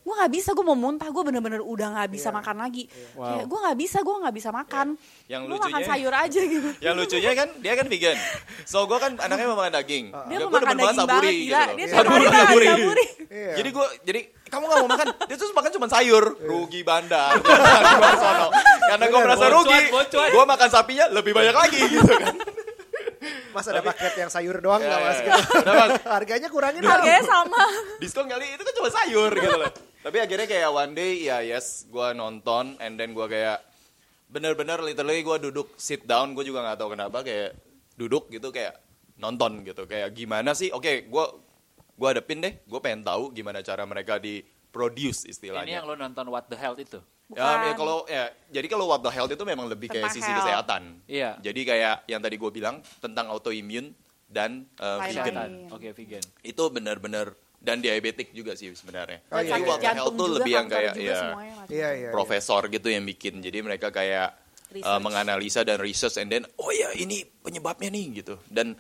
Gue 0.00 0.14
nggak 0.14 0.32
bisa 0.32 0.50
gue 0.50 0.62
mau 0.62 0.72
muntah 0.72 1.06
gue 1.06 1.20
bener-bener 1.20 1.60
udah 1.60 1.88
nggak 1.92 2.08
bisa 2.08 2.28
makan 2.28 2.56
lagi. 2.58 2.88
Kayak 3.12 3.44
gue 3.44 3.58
nggak 3.60 3.78
bisa 3.78 3.98
gue 4.00 4.16
nggak 4.18 4.34
bisa 4.34 4.50
makan. 4.50 4.86
Yang 5.26 5.42
Gue 5.44 5.52
makan 5.54 5.68
lucunya- 5.68 5.86
sayur 5.86 6.14
aja 6.14 6.40
gitu. 6.40 6.68
Yang 6.84 6.94
lucunya 6.96 7.30
kan 7.34 7.48
dia 7.58 7.72
kan 7.74 7.86
vegan. 7.86 8.16
So 8.64 8.84
gue 8.84 8.96
kan 8.96 9.12
anaknya 9.16 9.46
mau 9.46 9.58
makan 9.58 9.74
daging. 9.74 10.04
Dia 10.08 10.36
banget 10.40 10.64
daging 10.64 10.78
banget 10.78 10.96
saburi 10.98 11.28
gila. 11.28 11.60
gitu 11.60 11.76
Dia 11.76 11.86
loh. 11.86 11.94
Saburi. 12.32 12.66
saburi. 12.66 13.06
Iya. 13.28 13.54
Jadi 13.54 13.68
gue 13.68 13.86
jadi 14.02 14.20
kamu 14.48 14.64
gak 14.64 14.78
mau 14.80 14.88
makan, 14.88 15.06
dia 15.28 15.36
tuh 15.36 15.52
makan 15.52 15.70
cuma 15.70 15.86
sayur, 15.86 16.24
rugi 16.40 16.80
bandar. 16.80 17.36
Karena 18.88 19.04
gue 19.06 19.20
merasa 19.20 19.46
rugi, 19.46 19.78
gue 20.08 20.44
makan 20.46 20.68
sapinya 20.68 21.04
lebih 21.10 21.36
banyak 21.36 21.52
lagi 21.52 21.78
gitu 21.92 22.08
kan. 22.08 22.32
Mas 23.48 23.66
ada 23.66 23.82
paket 23.82 24.14
yang 24.16 24.30
sayur 24.30 24.56
doang 24.56 24.78
nggak 24.78 24.88
ya, 24.94 25.04
mas? 25.04 25.18
ya. 25.18 25.24
Gitu. 25.26 25.40
Udah, 25.58 25.74
Mas. 25.74 25.90
Harganya 26.06 26.48
kurangin 26.48 26.80
dong. 26.80 26.88
Harganya 26.90 27.24
sama. 27.24 27.60
Diskon 27.98 28.24
kali 28.24 28.46
itu 28.48 28.62
kan 28.62 28.72
cuma 28.72 28.88
sayur 28.88 29.30
gitu 29.30 29.56
loh. 29.58 29.72
Tapi 30.08 30.24
akhirnya 30.24 30.48
kayak 30.48 30.72
one 30.72 30.96
day 30.96 31.28
ya 31.28 31.44
yes, 31.44 31.84
gue 31.84 32.08
nonton 32.16 32.80
and 32.80 32.96
then 32.96 33.12
gue 33.12 33.28
kayak 33.28 33.60
bener-bener 34.32 34.80
literally 34.80 35.20
gue 35.20 35.36
duduk 35.52 35.76
sit 35.76 36.08
down, 36.08 36.32
gue 36.32 36.48
juga 36.48 36.64
nggak 36.64 36.80
tahu 36.80 36.96
kenapa 36.96 37.20
kayak 37.20 37.52
duduk 37.92 38.32
gitu 38.32 38.48
kayak 38.48 38.80
nonton 39.20 39.60
gitu 39.68 39.84
kayak 39.84 40.16
gimana 40.16 40.56
sih? 40.56 40.72
Oke, 40.72 41.04
gue 41.12 41.24
gue 41.92 42.08
hadepin 42.08 42.40
deh, 42.40 42.56
gue 42.56 42.80
pengen 42.80 43.04
tahu 43.04 43.36
gimana 43.36 43.60
cara 43.60 43.84
mereka 43.84 44.16
di 44.16 44.40
produce 44.72 45.28
Ini 45.28 45.32
istilahnya. 45.36 45.76
yang 45.76 45.84
lo 45.84 45.92
nonton 45.92 46.24
What 46.32 46.48
the 46.48 46.56
Health 46.56 46.80
itu. 46.80 47.04
Ya, 47.36 47.44
ya 47.44 47.76
Bukan. 47.76 47.76
kalau 47.76 47.98
ya 48.08 48.32
jadi 48.48 48.66
kalau 48.72 48.88
what 48.88 49.04
the 49.04 49.12
health 49.12 49.28
itu 49.28 49.44
memang 49.44 49.68
lebih 49.68 49.92
kayak 49.92 50.08
sisi 50.08 50.24
health. 50.24 50.48
kesehatan. 50.48 51.04
Iya. 51.04 51.36
Jadi 51.44 51.60
kayak 51.68 52.08
yang 52.08 52.24
tadi 52.24 52.40
gue 52.40 52.48
bilang 52.48 52.80
tentang 53.04 53.28
autoimmune 53.28 53.92
dan 54.24 54.64
uh, 54.80 55.04
vegan. 55.04 55.68
Oke, 55.68 55.92
vegan. 55.92 56.24
Itu 56.40 56.72
bener-bener 56.72 57.36
dan 57.58 57.82
diabetik 57.82 58.30
juga 58.30 58.54
sih 58.54 58.70
sebenarnya. 58.70 59.18
Oh, 59.28 59.42
iya, 59.42 59.58
Jadi 59.58 59.62
iya. 59.66 59.76
the 59.76 59.90
health 59.98 60.14
tuh 60.14 60.28
lebih 60.38 60.52
yang 60.54 60.68
kayak 60.70 60.94
ya 60.94 61.18
Iya 61.68 61.88
iya. 61.98 62.10
profesor 62.14 62.70
gitu 62.70 62.88
yang 62.88 63.02
bikin. 63.04 63.42
Jadi 63.42 63.58
mereka 63.60 63.90
kayak 63.90 64.38
uh, 64.78 65.00
menganalisa 65.02 65.66
dan 65.66 65.82
research 65.82 66.16
and 66.22 66.30
then 66.30 66.46
oh 66.56 66.70
ya 66.70 66.94
ini 66.94 67.26
penyebabnya 67.26 67.90
nih 67.90 68.22
gitu. 68.22 68.38
Dan 68.46 68.78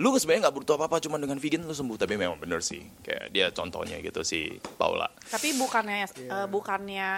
lu 0.00 0.08
sebenarnya 0.16 0.48
nggak 0.48 0.56
butuh 0.56 0.74
apa-apa 0.80 1.04
cuma 1.04 1.20
dengan 1.20 1.36
vegan 1.36 1.62
lu 1.68 1.74
sembuh 1.76 2.00
tapi 2.00 2.16
memang 2.16 2.40
bener 2.40 2.64
sih 2.64 2.80
kayak 3.04 3.28
dia 3.30 3.52
contohnya 3.52 4.00
gitu 4.00 4.24
si 4.24 4.48
Paula. 4.78 5.06
Tapi 5.28 5.52
bukannya 5.54 6.08
Iya. 6.08 6.30
eh, 6.32 6.46
bukannya 6.48 7.08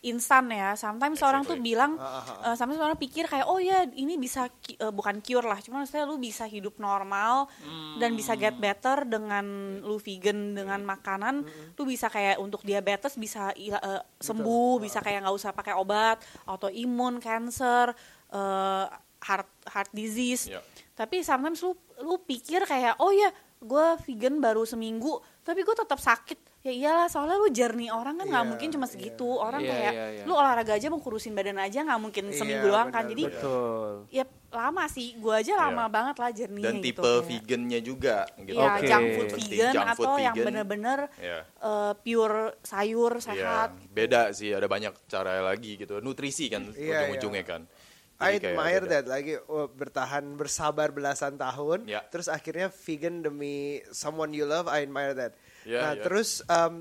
instan 0.00 0.48
ya. 0.48 0.72
Sometimes 0.80 1.20
orang 1.20 1.44
tuh 1.44 1.60
Exactly. 1.60 1.68
bilang, 1.76 1.92
Ah, 2.00 2.52
eh, 2.52 2.56
sometimes 2.56 2.80
orang 2.80 2.96
pikir 2.96 3.28
kayak 3.28 3.44
oh 3.44 3.60
ya 3.60 3.84
ini 3.92 4.16
bisa 4.16 4.48
eh, 4.48 4.88
bukan 4.88 5.20
cure 5.20 5.44
lah, 5.44 5.60
cuman 5.60 5.84
maksudnya 5.84 6.08
lu 6.08 6.16
bisa 6.16 6.48
hidup 6.48 6.80
normal 6.80 7.52
dan 8.00 8.16
bisa 8.16 8.32
get 8.34 8.56
better 8.56 9.04
dengan 9.04 9.44
lu 9.84 10.00
vegan 10.00 10.56
dengan 10.56 10.80
makanan, 10.82 11.44
lu 11.76 11.82
bisa 11.84 12.08
kayak 12.08 12.40
untuk 12.40 12.64
diabetes 12.64 13.20
bisa 13.20 13.52
eh, 13.52 13.76
sembuh, 14.16 14.80
bisa 14.80 15.04
kayak 15.04 15.28
nggak 15.28 15.36
usah 15.36 15.52
pakai 15.52 15.76
obat, 15.76 16.24
autoimun, 16.48 17.20
cancer, 17.20 17.92
eh, 18.32 18.86
heart 19.20 19.48
heart 19.68 19.90
disease. 19.92 20.48
Iya. 20.48 20.64
Tapi 20.96 21.20
sometimes 21.20 21.60
lu 21.60 21.76
lu 22.00 22.16
pikir 22.24 22.64
kayak 22.64 22.96
oh 23.04 23.12
ya 23.12 23.28
gue 23.60 23.86
vegan 24.08 24.40
baru 24.40 24.64
seminggu 24.64 25.20
tapi 25.44 25.60
gue 25.60 25.76
tetap 25.76 26.00
sakit 26.00 26.49
ya 26.60 26.68
iyalah 26.70 27.08
soalnya 27.08 27.36
lu 27.36 27.48
jernih 27.48 27.88
orang 27.88 28.14
kan 28.14 28.28
nggak 28.28 28.36
Iya, 28.38 28.50
mungkin 28.52 28.68
cuma 28.68 28.84
segitu 28.84 29.24
orang 29.32 29.64
Iya, 29.64 29.70
kayak 29.70 29.92
iya, 29.92 30.06
iya. 30.12 30.22
lu 30.28 30.32
olahraga 30.32 30.76
aja 30.76 30.86
mau 30.86 31.00
kurusin 31.00 31.32
badan 31.32 31.56
aja 31.56 31.80
nggak 31.80 31.96
mungkin 31.98 32.24
Iya, 32.26 32.36
seminggu 32.36 32.66
doang 32.68 32.88
kan 32.88 33.00
benar, 33.00 33.10
jadi. 33.10 33.24
Betul. 33.26 33.92
ya 34.12 34.24
lama 34.50 34.84
sih 34.86 35.16
gue 35.16 35.34
aja 35.34 35.52
lama 35.56 35.82
Iya. 35.82 35.88
banget 35.88 36.16
lah 36.16 36.30
jernihnya 36.30 36.68
Dan 36.68 36.76
gitu 36.76 36.86
tipe 36.90 37.00
kayak. 37.00 37.24
vegannya 37.24 37.80
juga 37.80 38.16
gitu. 38.36 38.60
Iya, 38.60 38.68
Oke. 38.70 38.86
junk 38.86 39.06
food 39.08 39.28
Penting, 39.30 39.48
vegan 39.48 39.72
junk 39.72 39.88
food 39.88 40.04
atau 40.04 40.14
yang 40.18 40.34
vegan. 40.34 40.46
bener-bener 40.46 40.98
Iya. 41.16 41.38
eh, 41.48 41.92
pure 41.96 42.40
sayur 42.60 43.12
Iya, 43.14 43.24
sehat 43.24 43.70
beda 43.88 44.20
sih, 44.30 44.48
ada 44.50 44.66
banyak 44.66 44.92
cara 45.06 45.32
lagi 45.40 45.72
gitu. 45.74 45.96
Nutrisi 45.98 46.46
kan 46.46 46.68
Iya, 46.70 47.08
ujung-ujungnya 47.08 47.40
iya. 47.40 47.52
kan. 47.56 47.62
I 48.20 48.36
admire 48.36 48.84
that 48.84 49.08
lagi 49.08 49.40
oh, 49.40 49.64
bertahan 49.66 50.36
bersabar 50.36 50.92
belasan 50.92 51.40
tahun, 51.40 51.88
Ya. 51.88 52.04
terus 52.04 52.28
akhirnya 52.28 52.68
vegan 52.68 53.24
demi 53.24 53.80
someone 53.88 54.28
you 54.30 54.44
love. 54.44 54.68
I 54.68 54.84
admire 54.84 55.16
that. 55.16 55.32
Ya, 55.62 55.78
nah 55.78 55.92
ya. 55.92 56.00
terus 56.00 56.40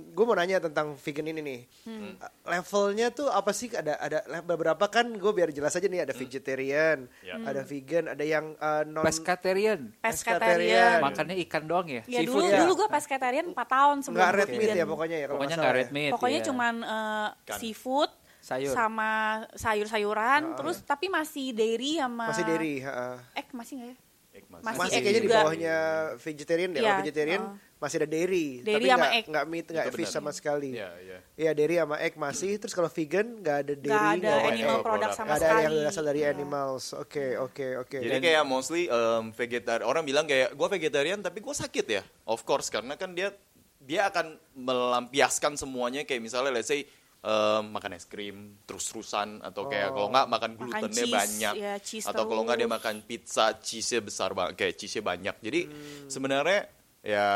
gue 0.10 0.24
mau 0.24 0.34
nanya 0.34 0.58
tentang 0.60 0.96
vegan 0.96 1.28
ini 1.28 1.42
nih, 1.42 1.62
Hmm. 1.84 2.16
Uh, 2.16 2.32
levelnya 2.48 3.10
tuh 3.10 3.28
apa 3.28 3.52
sih? 3.52 3.68
Ada 3.68 3.94
ada 3.94 4.18
beberapa 4.40 4.88
kan 4.88 5.12
gue 5.12 5.32
biar 5.32 5.50
jelas 5.50 5.72
aja 5.72 5.84
nih 5.84 6.02
ada 6.02 6.14
vegetarian, 6.14 7.04
Ya. 7.20 7.36
ada 7.38 7.60
vegan, 7.62 8.08
ada 8.08 8.22
yang 8.22 8.56
uh, 8.56 8.84
non 8.84 9.04
Pescatarian. 9.04 9.92
pescatarian 10.00 11.00
Makannya 11.00 11.36
ikan 11.44 11.64
doang 11.64 11.88
ya? 11.88 12.02
ya 12.06 12.22
dulu 12.22 12.40
Seafood 12.40 12.44
ya? 12.48 12.60
dulu 12.62 12.72
gue 12.78 12.88
pescatarian 12.90 13.46
4 13.48 13.56
tahun 13.58 13.98
sebelum 14.02 14.16
nggak 14.18 14.34
red 14.34 14.50
meat 14.54 14.70
ya 14.72 14.86
pokoknya 14.86 15.18
ya 15.18 15.28
Pokoknya 15.28 15.56
nggak 15.58 15.76
red 15.76 15.84
ya. 15.84 15.92
meat. 15.92 16.12
Pokoknya 16.16 16.40
ya. 16.40 16.46
cuman 16.48 16.74
eh, 16.80 17.28
Ikan. 17.46 17.60
seafood 17.60 18.12
Sayur. 18.40 18.72
sama 18.72 19.12
sayur-sayuran, 19.54 20.42
terus 20.56 20.80
tapi 20.82 21.08
masih 21.08 21.52
dairy 21.52 22.00
sama 22.00 22.32
Masih 22.32 22.44
dairy. 22.44 22.76
heeh. 22.80 23.16
Egg 23.36 23.48
masih 23.52 23.74
nggak 23.76 23.90
ya? 23.90 23.98
Masih. 24.40 24.64
Masih 24.64 24.80
Masih 24.80 24.96
egg 24.96 25.04
kayaknya 25.04 25.22
di 25.22 25.30
bawahnya 25.30 25.76
vegetarian 26.18 26.70
deh. 26.72 26.80
Kalau 26.80 27.00
vegetarian 27.02 27.42
oh. 27.44 27.54
Masih 27.80 27.96
ada 27.98 28.08
dairy, 28.08 28.60
Dairy 28.60 28.76
tapi 28.76 28.88
sama 28.88 29.00
nggak 29.00 29.14
egg. 29.16 29.26
nggak 29.26 29.46
meat, 29.48 29.66
nggak 29.66 29.86
Itu 29.86 29.96
fish 29.96 30.06
benar. 30.06 30.18
sama 30.20 30.32
sekali. 30.32 30.70
Iya, 30.76 30.90
iya. 31.00 31.18
Iya 31.34 31.52
dairy 31.54 31.76
sama 31.78 31.96
egg 31.98 32.14
masih. 32.16 32.52
Terus 32.56 32.74
kalau 32.74 32.90
vegan 32.90 33.28
nggak 33.40 33.58
ada 33.58 33.74
dairy, 33.74 33.88
Nggak 33.90 34.04
ada 34.12 34.28
nggak 34.30 34.52
animal 34.52 34.76
egg. 34.76 34.84
product 34.84 35.12
sama 35.14 35.26
nggak 35.26 35.36
ada 35.36 35.48
sekali. 35.48 35.64
yang 35.64 35.74
berasal 35.80 36.04
dari 36.04 36.20
Iya. 36.20 36.30
animals. 36.30 36.86
Oke 36.94 37.26
oke 37.36 37.68
oke. 37.80 37.98
Jadi 37.98 38.18
kayak 38.20 38.44
mostly 38.44 38.84
um, 38.88 39.32
vegetarian. 39.32 39.86
Orang 39.86 40.04
bilang 40.04 40.26
kayak 40.26 40.52
gue 40.52 40.68
vegetarian 40.70 41.20
tapi 41.20 41.40
gue 41.40 41.56
sakit 41.56 41.86
ya. 41.88 42.04
Of 42.26 42.44
course 42.44 42.68
karena 42.68 42.94
kan 42.94 43.12
dia 43.12 43.32
dia 43.80 44.06
akan 44.06 44.36
melampiaskan 44.54 45.56
semuanya 45.56 46.04
kayak 46.04 46.20
misalnya 46.20 46.52
let's 46.52 46.68
say 46.68 46.84
um, 47.20 47.64
makan 47.70 47.96
es 47.96 48.04
krim 48.04 48.60
terus-terusan 48.64 49.40
atau 49.42 49.66
kayak 49.66 49.90
Oh. 49.90 49.94
kalau 49.96 50.08
nggak 50.10 50.28
makan 50.28 50.52
Makan 50.52 50.60
glutennya 50.62 51.00
cheese, 51.02 51.16
banyak 51.16 51.54
ya, 51.56 51.74
cheese 51.80 52.06
atau 52.06 52.24
kalau 52.26 52.44
nggak 52.44 52.58
dia 52.58 52.70
makan 52.70 52.96
pizza 53.02 53.56
cheese-nya 53.56 54.00
besar 54.02 54.30
banget 54.32 54.54
kayak 54.58 54.74
cheese-nya 54.76 55.04
banyak. 55.06 55.36
Jadi 55.40 55.62
Hmm. 55.64 56.08
sebenarnya 56.08 56.60
ya 57.00 57.28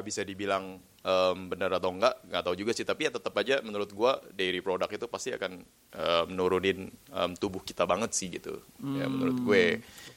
bisa 0.00 0.22
dibilang 0.22 0.76
em, 1.00 1.38
benar 1.48 1.76
atau 1.76 1.92
enggak 1.92 2.16
nggak 2.24 2.42
tahu 2.42 2.54
juga 2.56 2.72
sih 2.72 2.84
tapi 2.84 3.04
ya 3.04 3.12
tetap 3.12 3.32
aja 3.34 3.60
menurut 3.60 3.92
gua 3.92 4.16
dairy 4.32 4.60
product 4.60 4.92
itu 4.92 5.06
pasti 5.06 5.32
akan 5.32 5.60
em, 5.92 6.26
nurunin 6.32 6.88
em, 6.88 7.30
tubuh 7.36 7.60
kita 7.60 7.84
banget 7.84 8.12
sih 8.12 8.28
gitu 8.28 8.60
ya 8.96 9.06
menurut 9.06 9.36
gue 9.40 9.64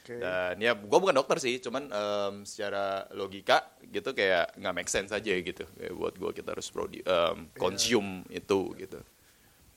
Oke. 0.00 0.16
dan 0.20 0.56
ya 0.56 0.72
gua 0.72 0.98
bukan 1.00 1.16
dokter 1.16 1.36
sih 1.36 1.60
cuman 1.60 1.88
em, 1.88 2.34
secara 2.44 3.04
logika 3.12 3.76
gitu 3.84 4.12
kayak 4.12 4.56
nggak 4.56 4.74
make 4.74 4.90
sense 4.90 5.12
aja 5.12 5.32
gitu 5.32 5.64
Kayak 5.76 5.92
buat 5.94 6.14
gua 6.16 6.30
kita 6.32 6.52
harus 6.56 6.68
produ 6.68 7.00
em, 7.00 7.48
consume 7.56 8.24
itu 8.28 8.72
gitu 8.76 9.00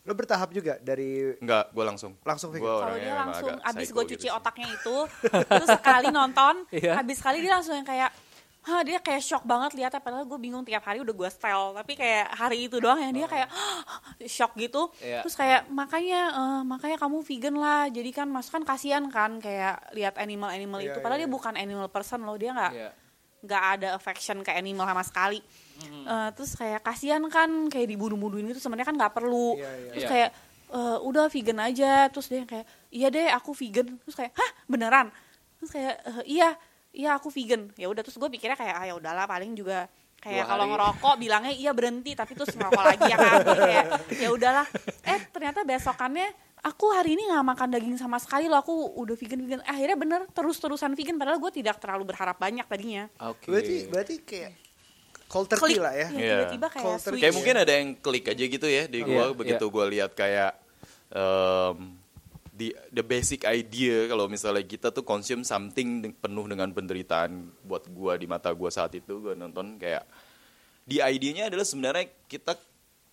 Lo 0.08 0.16
bertahap 0.16 0.56
juga 0.56 0.80
dari 0.80 1.36
Enggak, 1.44 1.76
gue 1.76 1.84
langsung. 1.84 2.16
Langsung? 2.24 2.56
Gua 2.56 2.80
Kalau 2.80 2.96
orangnya 2.96 3.12
dia 3.12 3.20
langsung 3.28 3.56
abis 3.60 3.88
gue 3.92 4.04
gitu 4.08 4.12
cuci 4.16 4.24
sih. 4.24 4.32
otaknya 4.32 4.68
itu, 4.72 4.96
terus 5.52 5.68
sekali 5.68 6.08
nonton, 6.16 6.64
Iya. 6.72 7.04
habis 7.04 7.20
sekali 7.20 7.44
dia 7.44 7.52
langsung 7.52 7.76
yang 7.76 7.84
kayak, 7.84 8.16
Hah, 8.68 8.84
dia 8.84 9.00
kayak 9.00 9.24
shock 9.24 9.44
banget 9.44 9.72
lihatnya 9.74 9.98
padahal 9.98 10.24
gue 10.24 10.36
bingung 10.36 10.60
tiap 10.62 10.84
hari 10.84 11.00
udah 11.00 11.16
gue 11.16 11.30
style 11.30 11.72
tapi 11.72 11.96
kayak 11.96 12.36
hari 12.36 12.68
itu 12.68 12.78
doang 12.78 13.00
yang 13.00 13.16
dia 13.16 13.24
kayak 13.26 13.48
shock 14.28 14.52
gitu. 14.56 14.92
Iya. 15.00 15.24
terus 15.24 15.34
kayak 15.34 15.72
makanya 15.72 16.22
eh, 16.36 16.62
makanya 16.64 16.98
kamu 16.98 17.24
vegan 17.24 17.56
lah. 17.56 17.88
Jadi 17.88 18.12
kan 18.12 18.28
mas 18.28 18.48
kan 18.48 18.62
kasihan 18.62 19.08
kan 19.08 19.40
kayak 19.40 19.88
lihat 19.92 20.20
animal 20.20 20.52
animal 20.52 20.80
Iya, 20.80 20.92
itu. 20.92 21.00
padahal 21.00 21.16
iya, 21.16 21.24
dia 21.24 21.32
iya. 21.32 21.36
bukan 21.40 21.54
animal 21.56 21.88
person 21.88 22.20
loh. 22.22 22.36
Dia 22.36 22.52
nggak 22.52 22.74
Iya. 22.76 22.90
nggak 23.38 23.64
ada 23.74 23.88
affection 23.96 24.44
ke 24.44 24.52
animal 24.52 24.84
sama 24.84 25.04
sekali. 25.06 25.40
Eh, 25.80 26.30
terus 26.36 26.52
kayak 26.54 26.84
kasihan 26.84 27.24
kan 27.30 27.48
kayak 27.68 27.88
dibunuh-bunuhin 27.88 28.52
gitu 28.52 28.60
sebenarnya 28.60 28.92
kan 28.92 28.98
nggak 29.00 29.14
perlu. 29.16 29.56
Iya, 29.56 29.64
iya. 29.64 29.90
terus 29.96 30.04
Iya. 30.04 30.12
kayak 30.12 30.30
"Eh, 30.68 30.98
udah 31.00 31.26
vegan 31.32 31.60
aja. 31.64 31.92
Terus 32.12 32.28
dia 32.28 32.44
kayak 32.44 32.68
iya 32.92 33.08
deh 33.08 33.32
aku 33.32 33.56
vegan. 33.56 33.96
Terus 34.04 34.16
kayak 34.18 34.36
hah 34.36 34.52
beneran? 34.68 35.08
Terus 35.58 35.72
kayak 35.72 35.96
"Eh, 36.04 36.24
iya 36.36 36.52
iya 36.98 37.14
aku 37.14 37.30
vegan. 37.30 37.70
Ya 37.78 37.88
udah 37.88 38.02
terus 38.02 38.18
gue 38.18 38.30
pikirnya 38.34 38.58
kayak 38.58 38.76
ah 38.76 38.86
ya 38.90 38.94
udahlah 38.98 39.30
paling 39.30 39.54
juga 39.54 39.86
kayak 40.18 40.50
kalau 40.50 40.66
ngerokok 40.66 41.14
bilangnya 41.22 41.54
iya 41.54 41.72
berhenti 41.78 42.18
tapi 42.18 42.34
terus 42.34 42.58
ngerokok 42.58 42.84
lagi 42.84 43.06
ya 43.06 43.18
kan? 43.22 43.38
Kayak 43.46 43.86
ya 44.18 44.30
udahlah. 44.34 44.66
Eh 45.06 45.20
ternyata 45.30 45.62
besokannya 45.62 46.28
aku 46.66 46.90
hari 46.90 47.14
ini 47.14 47.30
nggak 47.30 47.46
makan 47.46 47.70
daging 47.70 47.98
sama 48.02 48.18
sekali 48.18 48.50
loh 48.50 48.60
aku 48.60 48.74
udah 48.98 49.14
vegan 49.14 49.40
vegan 49.46 49.62
akhirnya 49.64 49.96
bener 49.96 50.22
terus 50.34 50.58
terusan 50.58 50.98
vegan 50.98 51.16
padahal 51.22 51.38
gue 51.38 51.52
tidak 51.54 51.78
terlalu 51.78 52.10
berharap 52.10 52.42
banyak 52.42 52.66
tadinya. 52.66 53.06
Oke. 53.22 53.54
berarti 53.54 53.76
berarti 53.88 54.16
kayak 54.26 54.54
cold 55.28 55.48
turkey 55.52 55.76
klik. 55.76 55.84
lah 55.84 55.94
ya. 55.94 56.08
ya, 56.10 56.36
tiba-tiba 56.40 56.68
kayak 56.72 56.98
switch. 57.04 57.22
Kayak 57.22 57.36
mungkin 57.36 57.56
ada 57.60 57.74
yang 57.76 57.90
klik 58.00 58.26
aja 58.26 58.44
gitu 58.48 58.68
ya 58.68 58.84
di 58.88 59.00
gua 59.04 59.32
Iya, 59.32 59.36
begitu 59.36 59.66
gua 59.68 59.86
lihat 59.86 60.12
kayak 60.16 60.56
em, 61.12 61.97
di 62.58 62.74
the 62.90 63.06
basic 63.06 63.46
idea 63.46 64.10
kalau 64.10 64.26
misalnya 64.26 64.66
kita 64.66 64.90
tuh 64.90 65.06
consume 65.06 65.46
something 65.46 66.10
penuh 66.18 66.46
dengan 66.50 66.74
penderitaan 66.74 67.54
buat 67.62 67.86
gua 67.94 68.18
di 68.18 68.26
mata 68.26 68.50
gua 68.58 68.74
saat 68.74 68.98
itu 68.98 69.22
gua 69.22 69.38
nonton 69.38 69.78
kayak 69.78 70.10
di 70.82 70.98
idenya 70.98 71.54
adalah 71.54 71.68
sebenarnya 71.70 72.10
kita 72.26 72.58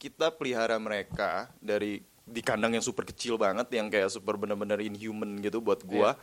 kita 0.01 0.33
pelihara 0.33 0.81
mereka 0.81 1.53
dari 1.61 2.01
di 2.25 2.41
kandang 2.41 2.73
yang 2.73 2.85
super 2.85 3.05
kecil 3.05 3.37
banget 3.37 3.69
yang 3.77 3.93
kayak 3.93 4.09
super 4.09 4.41
bener-bener 4.41 4.81
inhuman 4.81 5.29
gitu 5.45 5.61
buat 5.61 5.85
gua 5.85 6.17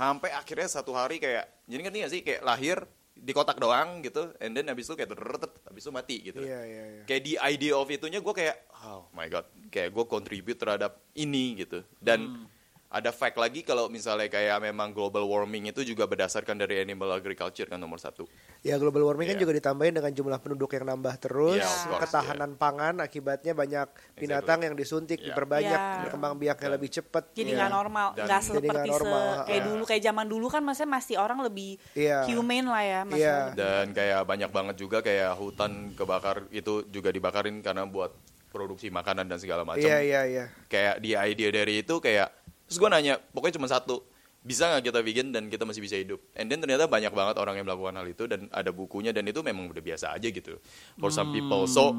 sampai 0.00 0.30
akhirnya 0.32 0.68
satu 0.70 0.96
hari 0.96 1.20
kayak 1.20 1.44
jadi 1.68 1.80
ngerti 1.84 1.98
gak 2.00 2.12
sih? 2.16 2.20
Kayak 2.24 2.42
lahir 2.48 2.76
di 3.20 3.36
kotak 3.36 3.60
doang 3.60 4.00
gitu 4.00 4.32
and 4.40 4.56
then 4.56 4.64
habis 4.72 4.88
itu 4.88 4.96
kayak 4.96 5.12
terretet 5.12 5.52
habis 5.68 5.82
itu 5.84 5.92
mati 5.92 6.16
gitu. 6.24 6.40
Iya 6.40 6.60
iya 6.64 6.84
iya. 6.88 7.02
kayak 7.04 7.22
di 7.26 7.32
idea 7.36 7.74
of 7.76 7.84
itunya 7.92 8.24
gue 8.24 8.32
kayak 8.32 8.56
oh 8.80 9.12
my 9.12 9.28
god 9.28 9.44
kayak 9.68 9.92
gue 9.92 10.04
contribute 10.08 10.56
terhadap 10.56 10.96
ini 11.12 11.60
gitu. 11.60 11.84
Dan 12.00 12.48
ada 12.90 13.14
fact 13.14 13.38
lagi 13.38 13.62
kalau 13.62 13.86
misalnya 13.86 14.26
kayak 14.26 14.58
memang 14.60 14.90
global 14.90 15.22
warming 15.22 15.70
itu 15.70 15.86
juga 15.86 16.04
berdasarkan 16.04 16.58
dari 16.58 16.82
animal 16.82 17.14
agriculture 17.14 17.64
kan 17.64 17.78
nomor 17.78 17.96
satu 17.96 18.26
Ya 18.60 18.74
global 18.76 19.06
warming 19.06 19.24
kan 19.24 19.38
Iya. 19.38 19.42
juga 19.46 19.54
ditambahin 19.54 19.94
dengan 19.94 20.10
jumlah 20.10 20.36
penduduk 20.36 20.74
yang 20.74 20.84
nambah 20.84 21.14
terus, 21.16 21.56
Iya, 21.56 21.64
of 21.64 21.86
course, 21.88 22.02
ketahanan 22.04 22.58
pangan 22.58 22.98
akibatnya 22.98 23.54
banyak 23.54 23.86
binatang 24.12 24.60
yang 24.60 24.74
disuntik, 24.74 25.16
Iya. 25.16 25.32
diperbanyak, 25.32 25.80
Iya. 25.80 26.00
berkembang 26.04 26.34
biaknya 26.36 26.68
lebih 26.72 26.90
cepat. 26.90 27.24
jadi 27.30 27.46
Iya. 27.46 27.56
nggak 27.56 27.72
normal 27.72 28.06
Dan- 28.12 28.26
nggak 28.26 28.42
seperti 28.42 28.66
nggak 28.68 28.84
se- 28.84 28.90
normal, 28.92 29.24
kayak 29.46 29.54
iya. 29.54 29.68
dulu 29.70 29.82
kayak 29.86 30.02
zaman 30.02 30.26
dulu 30.26 30.46
kan 30.48 30.62
maksudnya 30.62 30.90
masih 30.90 31.16
orang 31.16 31.38
lebih 31.40 31.70
Iya. 31.94 32.18
humane 32.26 32.66
lah 32.66 32.82
ya 32.82 32.90
Iya. 32.90 33.00
maksudnya 33.06 33.38
dan 33.54 33.86
kayak 33.94 34.20
banyak 34.24 34.50
banget 34.50 34.76
juga 34.76 34.98
kayak 34.98 35.30
hutan 35.36 35.72
kebakar 35.94 36.50
itu 36.50 36.82
juga 36.86 37.08
dibakarin 37.08 37.62
karena 37.62 37.86
buat 37.86 38.10
produksi 38.50 38.90
makanan 38.90 39.24
dan 39.24 39.38
segala 39.38 39.62
macam 39.62 39.78
Iya 39.80 40.02
iya 40.02 40.20
iya. 40.26 40.44
kayak 40.66 40.98
di 40.98 41.14
idea 41.14 41.50
dari 41.54 41.80
itu 41.80 41.96
kayak 41.96 42.39
terus 42.70 42.78
gue 42.78 42.86
nanya 42.88 43.18
pokoknya 43.26 43.58
cuma 43.58 43.66
satu 43.66 44.06
bisa 44.40 44.70
nggak 44.70 44.84
kita 44.86 44.98
vegan 45.00 45.28
dan 45.28 45.44
kita 45.46 45.62
masih 45.62 45.82
bisa 45.82 45.94
hidup 45.94 46.22
and 46.32 46.46
then 46.46 46.56
ternyata 46.56 46.86
banyak 46.86 47.10
banget 47.10 47.36
orang 47.36 47.54
yang 47.54 47.66
melakukan 47.66 47.92
hal 47.92 48.06
itu 48.06 48.24
dan 48.24 48.46
ada 48.48 48.70
bukunya 48.70 49.10
dan 49.10 49.26
itu 49.26 49.42
memang 49.42 49.68
udah 49.68 49.82
biasa 49.82 50.14
aja 50.14 50.24
gitu 50.24 50.56
for 50.96 51.10
some 51.10 51.28
people 51.28 51.66
so 51.66 51.92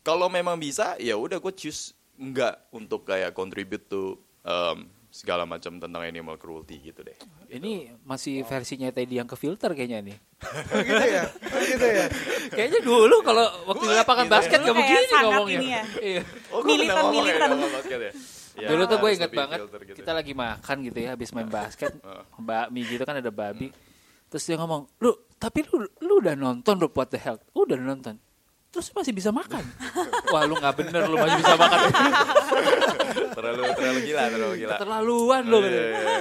kalau 0.00 0.28
memang 0.28 0.54
bisa 0.54 0.94
ya 0.96 1.16
udah 1.16 1.36
gue 1.36 1.52
choose 1.52 1.90
nggak 2.14 2.70
untuk 2.70 3.02
kayak 3.04 3.32
contribute 3.32 3.82
to 3.84 4.14
um, 4.40 4.86
segala 5.08 5.42
macam 5.42 5.76
tentang 5.76 6.02
animal 6.02 6.36
cruelty 6.36 6.78
gitu 6.82 7.00
deh 7.00 7.16
Ini 7.48 7.98
masih 8.02 8.42
versinya 8.42 8.88
Teddy 8.88 9.16
yang 9.16 9.24
ke 9.24 9.32
filter 9.32 9.70
kayaknya 9.70 10.02
nih. 10.04 10.16
Oh 10.68 10.82
gitu 10.82 11.04
ya. 11.06 11.24
Oh 11.30 11.60
gitu 11.62 11.86
ya. 11.86 12.06
Kayaknya 12.50 12.80
dulu 12.82 13.16
kalau 13.22 13.46
waktu 13.64 13.84
di 13.86 13.94
lapangan 13.94 14.26
Gitu. 14.26 14.34
basket 14.34 14.58
Dulu 14.58 14.66
gak 14.66 14.74
kayak 14.74 14.82
begini 14.82 15.06
sangat 15.06 15.24
ngomongnya. 15.30 15.56
ini 15.56 15.66
ya. 15.70 15.82
Iya. 16.02 16.22
Oh, 16.50 16.60
Militan- 16.60 17.06
ya 17.06 17.12
militan. 17.14 17.48
basket 17.70 18.00
ya? 18.02 18.12
Ya, 18.56 18.72
Dulu 18.72 18.82
tuh 18.88 18.96
gue 19.04 19.10
inget 19.12 19.32
banget 19.36 19.58
gitu. 19.68 20.00
kita 20.00 20.16
lagi 20.16 20.32
makan 20.32 20.76
gitu 20.88 20.98
ya 21.04 21.12
habis 21.12 21.28
main 21.36 21.44
basket 21.56 21.92
bakmi 22.40 22.88
gitu 22.88 23.04
kan 23.04 23.20
ada 23.20 23.28
babi. 23.28 23.68
Terus 24.26 24.42
dia 24.48 24.56
ngomong, 24.56 24.88
"Lu, 24.98 25.12
tapi 25.36 25.62
lu 25.68 25.84
lu 26.00 26.24
udah 26.24 26.32
nonton 26.32 26.80
bro 26.80 26.88
What 26.90 27.12
the 27.12 27.20
Health?" 27.20 27.44
Udah 27.52 27.76
nonton. 27.76 28.16
Terus 28.72 28.92
masih 28.92 29.12
bisa 29.12 29.28
makan. 29.32 29.60
Wah, 30.32 30.42
lu 30.48 30.56
nggak 30.56 30.74
bener 30.80 31.04
lu 31.04 31.16
masih 31.20 31.38
bisa 31.40 31.54
makan. 31.56 31.78
terlalu 33.36 33.62
terlalu 33.76 34.00
gila 34.08 34.22
terlalu 34.32 34.54
gila 34.64 34.74
Keterlaluan 34.76 35.42
lu. 35.44 35.58
Iya, 35.60 35.68
iya, 35.68 35.84
iya. 35.86 36.18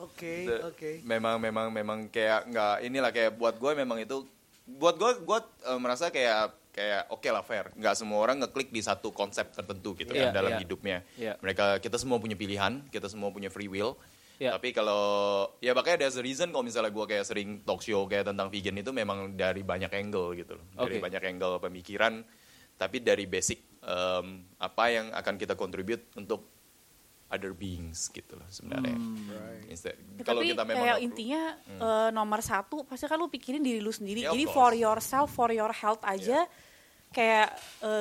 Oke 0.00 0.34
oke. 0.64 0.90
Memang 1.08 1.40
memang 1.40 1.66
memang 1.72 1.98
kayak 2.12 2.44
nggak 2.52 2.74
inilah 2.84 3.10
kayak 3.12 3.32
buat 3.40 3.56
gue 3.56 3.72
memang 3.72 3.98
itu 4.04 4.24
buat 4.68 4.94
gue 5.00 5.24
gue 5.24 5.38
eh, 5.64 5.78
merasa 5.80 6.12
kayak 6.12 6.59
kayak 6.70 7.10
oke 7.10 7.26
lah 7.26 7.42
fair 7.42 7.68
nggak 7.74 7.94
semua 7.94 8.18
orang 8.22 8.40
ngeklik 8.40 8.70
di 8.70 8.78
satu 8.80 9.10
konsep 9.10 9.50
tertentu 9.50 9.94
gitu 9.98 10.14
Iya, 10.14 10.30
kan 10.30 10.34
dalam 10.34 10.52
iya. 10.54 10.58
hidupnya 10.62 10.98
Iya. 11.18 11.34
mereka 11.42 11.82
kita 11.82 11.98
semua 11.98 12.16
punya 12.16 12.34
pilihan 12.34 12.86
kita 12.88 13.10
semua 13.10 13.30
punya 13.30 13.50
free 13.50 13.66
will 13.66 13.98
Iya. 14.40 14.56
tapi 14.56 14.72
kalau 14.72 15.02
ya 15.60 15.76
makanya 15.76 16.08
ada 16.08 16.22
reason 16.24 16.48
kalau 16.48 16.64
misalnya 16.64 16.88
gue 16.88 17.04
kayak 17.04 17.28
sering 17.28 17.60
talk 17.60 17.84
show 17.84 18.08
kayak 18.08 18.24
tentang 18.24 18.48
vegan 18.48 18.72
itu 18.78 18.88
memang 18.88 19.36
dari 19.36 19.60
banyak 19.60 19.92
angle 19.92 20.32
gitu 20.32 20.56
loh 20.56 20.64
dari 20.80 20.96
Oke. 20.96 21.04
banyak 21.04 21.22
angle 21.28 21.60
pemikiran 21.60 22.24
tapi 22.80 23.04
dari 23.04 23.28
basic 23.28 23.60
em, 23.84 24.48
apa 24.56 24.84
yang 24.88 25.12
akan 25.12 25.34
kita 25.36 25.52
contribute 25.52 26.08
untuk 26.16 26.59
other 27.30 27.50
beings 27.50 28.10
gitu 28.10 28.34
loh 28.34 28.46
sebenarnya 28.46 28.98
Instead- 29.66 29.96
Ya, 30.12 30.22
kalau 30.22 30.40
tapi 30.40 30.50
kita 30.50 30.62
memang 30.64 30.82
kayak 30.82 30.98
intinya 31.00 31.42
eh, 31.56 32.08
nomor 32.10 32.40
satu 32.40 32.82
pasti 32.82 33.06
kan 33.06 33.16
lu 33.16 33.26
pikirin 33.26 33.58
diri 33.58 33.78
lu 33.78 33.90
sendiri 33.90 34.26
of 34.26 34.34
jadi 34.34 34.44
course. 34.44 34.54
for 34.54 34.70
yourself 34.74 35.28
for 35.30 35.48
your 35.48 35.70
health 35.70 36.02
aja 36.02 36.44
kayak 37.08 37.54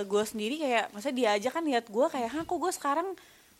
gue 0.03 0.23
sendiri 0.23 0.55
kayak 0.59 0.91
maksudnya 0.91 1.15
dia 1.15 1.29
aja 1.35 1.49
kan 1.49 1.63
lihat 1.63 1.85
gue 1.87 2.05
kayak 2.07 2.29
hah 2.29 2.43
kok 2.43 2.57
gue 2.57 2.69
sekarang 2.71 3.07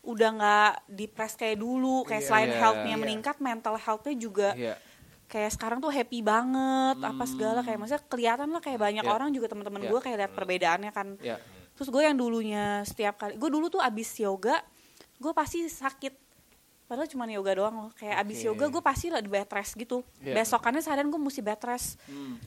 udah 0.02 0.30
nggak 0.32 0.72
depres 0.88 1.34
kayak 1.34 1.58
dulu 1.58 2.02
kayak 2.04 2.22
Iya. 2.22 2.28
selain 2.28 2.50
Iya. 2.50 2.58
healthnya 2.58 2.96
Iya. 2.96 3.02
meningkat 3.02 3.38
mental 3.40 3.76
healthnya 3.76 4.16
juga 4.16 4.54
Iya. 4.54 4.78
kayak 5.26 5.52
sekarang 5.52 5.78
tuh 5.80 5.90
happy 5.90 6.22
banget 6.22 6.98
apa 7.00 7.24
segala 7.26 7.60
kayak 7.60 7.78
maksudnya 7.78 8.04
kelihatan 8.06 8.48
lah 8.48 8.60
kayak 8.60 8.80
banyak 8.80 9.04
Iya. 9.04 9.12
orang 9.12 9.30
juga 9.30 9.48
teman-teman 9.48 9.82
Iya. 9.82 9.90
gue 9.90 10.00
kayak 10.00 10.18
lihat 10.20 10.34
perbedaannya 10.34 10.92
kan 10.92 11.08
Iya. 11.18 11.38
terus 11.74 11.90
gue 11.90 12.02
yang 12.02 12.14
dulunya 12.14 12.64
setiap 12.84 13.18
kali 13.18 13.34
gue 13.36 13.50
dulu 13.50 13.68
tuh 13.70 13.82
abis 13.82 14.10
yoga 14.18 14.62
gue 15.20 15.32
pasti 15.32 15.64
sakit 15.64 16.14
padahal 16.86 17.06
cuma 17.06 17.28
yoga 17.28 17.54
doang 17.54 17.76
loh 17.78 17.92
kayak 17.94 18.18
abis 18.20 18.42
Oke. 18.42 18.46
yoga 18.50 18.66
gue 18.68 18.82
pasti 18.82 19.08
lah 19.08 19.20
di 19.20 19.28
bed 19.28 19.46
rest 19.46 19.76
gitu 19.76 20.02
Iya. 20.20 20.42
besokannya 20.42 20.80
seharian 20.80 21.08
gue 21.08 21.22
mesti 21.22 21.40
bed 21.40 21.62
rest 21.62 22.00
Hmm. 22.06 22.40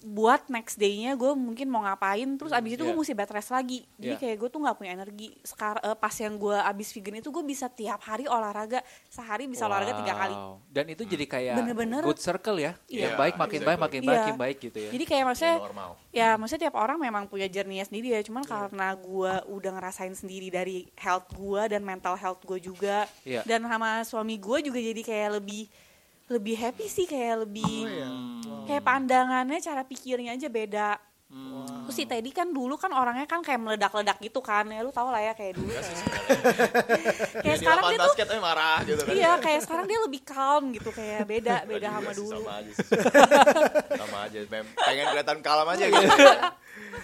Buat 0.00 0.46
next 0.46 0.78
day-nya 0.78 1.12
gue 1.12 1.34
mungkin 1.34 1.66
mau 1.66 1.82
ngapain 1.82 2.38
terus 2.38 2.50
abis 2.50 2.78
itu 2.78 2.82
gue 2.82 2.94
Iya. 2.94 3.02
mesti 3.02 3.14
bed 3.14 3.30
rest 3.30 3.50
lagi 3.50 3.82
jadi 3.94 4.14
Iya. 4.14 4.20
kayak 4.20 4.36
gue 4.38 4.48
tuh 4.48 4.60
nggak 4.60 4.76
punya 4.76 4.92
energi 4.94 5.34
sekarang 5.42 5.82
pas 5.94 6.14
yang 6.14 6.34
gue 6.34 6.54
abis 6.54 6.88
vegan 6.92 7.18
itu 7.18 7.28
gue 7.28 7.42
bisa 7.42 7.66
tiap 7.66 7.98
hari 8.00 8.24
olahraga 8.24 8.78
sehari 9.04 9.44
bisa 9.44 9.66
olahraga 9.66 9.98
tiga 9.98 10.14
kali 10.14 10.30
Wow. 10.30 10.62
Dan 10.68 10.84
itu 10.88 11.02
jadi 11.02 11.26
kayak 11.26 11.54
Bener-bener. 11.56 12.00
good 12.00 12.16
circle 12.16 12.56
ya. 12.56 12.78
Iya. 12.86 13.10
Yang 13.10 13.14
baik 13.18 13.34
makin 13.36 13.60
baik 13.60 13.78
makin 13.80 14.00
baik 14.00 14.06
Iya. 14.08 14.22
makin 14.22 14.38
baik 14.38 14.56
gitu 14.60 14.78
ya. 14.78 14.90
jadi 14.92 15.04
kayak 15.04 15.24
maksudnya 15.26 15.56
normal. 15.58 15.90
ya 16.10 16.28
maksudnya 16.34 16.62
tiap 16.64 16.76
orang 16.76 16.98
memang 16.98 17.24
punya 17.26 17.46
journey 17.46 17.80
sendiri 17.80 18.08
ya 18.12 18.22
cuman 18.22 18.46
karena 18.46 18.94
gue 18.94 19.32
udah 19.50 19.70
ngerasain 19.74 20.14
sendiri 20.14 20.46
dari 20.48 20.86
health 20.94 21.26
gue 21.32 21.62
dan 21.66 21.82
mental 21.82 22.14
health 22.14 22.38
gue 22.40 22.58
juga 22.58 23.02
Iya. 23.22 23.42
dan 23.42 23.62
sama 23.62 24.06
suami 24.06 24.38
gue 24.38 24.58
juga 24.62 24.78
jadi 24.78 25.02
kayak 25.02 25.30
lebih 25.36 25.66
lebih 26.28 26.54
happy 26.54 26.86
sih 26.86 27.02
kayak 27.02 27.42
lebih 27.42 27.88
ya? 27.88 28.06
Kayak 28.68 28.84
pandangannya 28.84 29.58
cara 29.58 29.82
pikirnya 29.82 30.36
aja 30.36 30.48
beda 30.48 30.90
Hmm. 31.28 31.84
Terus 31.84 31.92
si 31.92 32.04
Teddy 32.08 32.32
kan 32.32 32.48
dulu 32.48 32.80
kan 32.80 32.88
orangnya 32.88 33.28
kan 33.28 33.44
kayak 33.44 33.60
meledak-ledak 33.60 34.16
gitu 34.16 34.40
kan 34.40 34.64
ya 34.64 34.80
lu 34.80 34.88
tau 34.88 35.12
lah 35.12 35.20
ya 35.20 35.36
kayak 35.36 35.60
dulu 35.60 35.68
kayak, 35.76 37.44
kayak 37.44 37.56
sekarang 37.60 37.84
dia 37.84 37.98
tuh 38.00 38.04
basketnya 38.08 38.40
marah 38.40 38.78
gitu 38.80 39.00
kan. 39.04 39.12
iya 39.12 39.32
kayak 39.36 39.60
sekarang 39.60 39.84
dia 39.84 39.98
lebih 40.00 40.24
calm 40.24 40.72
gitu 40.72 40.88
kayak 40.88 41.28
beda 41.28 41.68
beda 41.68 41.88
sama 41.92 42.10
sih, 42.10 42.16
dulu 42.16 42.40
Sama 42.40 42.52
aja 42.56 42.70
sih. 42.72 42.88
sama 43.92 44.18
aja. 44.24 44.38
Mem- 44.48 44.72
Pengen 44.72 45.04
kelihatan 45.12 45.38
kalem 45.44 45.68
aja 45.68 45.84
gitu. 45.84 46.08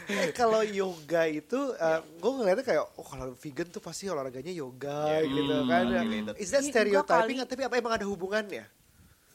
Eh, 0.05 0.29
kalau 0.33 0.61
yoga 0.65 1.23
itu, 1.29 1.61
gue 2.17 2.33
ngeliatnya 2.33 2.65
kayak, 2.65 2.85
oh 2.97 3.05
kalau 3.05 3.37
vegan 3.37 3.69
tuh 3.69 3.85
pasti 3.85 4.09
olahraganya 4.09 4.53
yoga 4.53 5.05
Iya, 5.11 5.29
gitu 5.29 5.53
hmm, 5.55 5.69
kan. 5.69 5.83
related. 5.85 6.35
Is 6.41 6.49
that 6.49 6.65
Enggak 6.65 6.73
stereotyping? 7.05 7.39
Tapi 7.45 7.61
apa 7.61 7.75
emang 7.77 7.93
ada 7.93 8.07
hubungannya? 8.09 8.65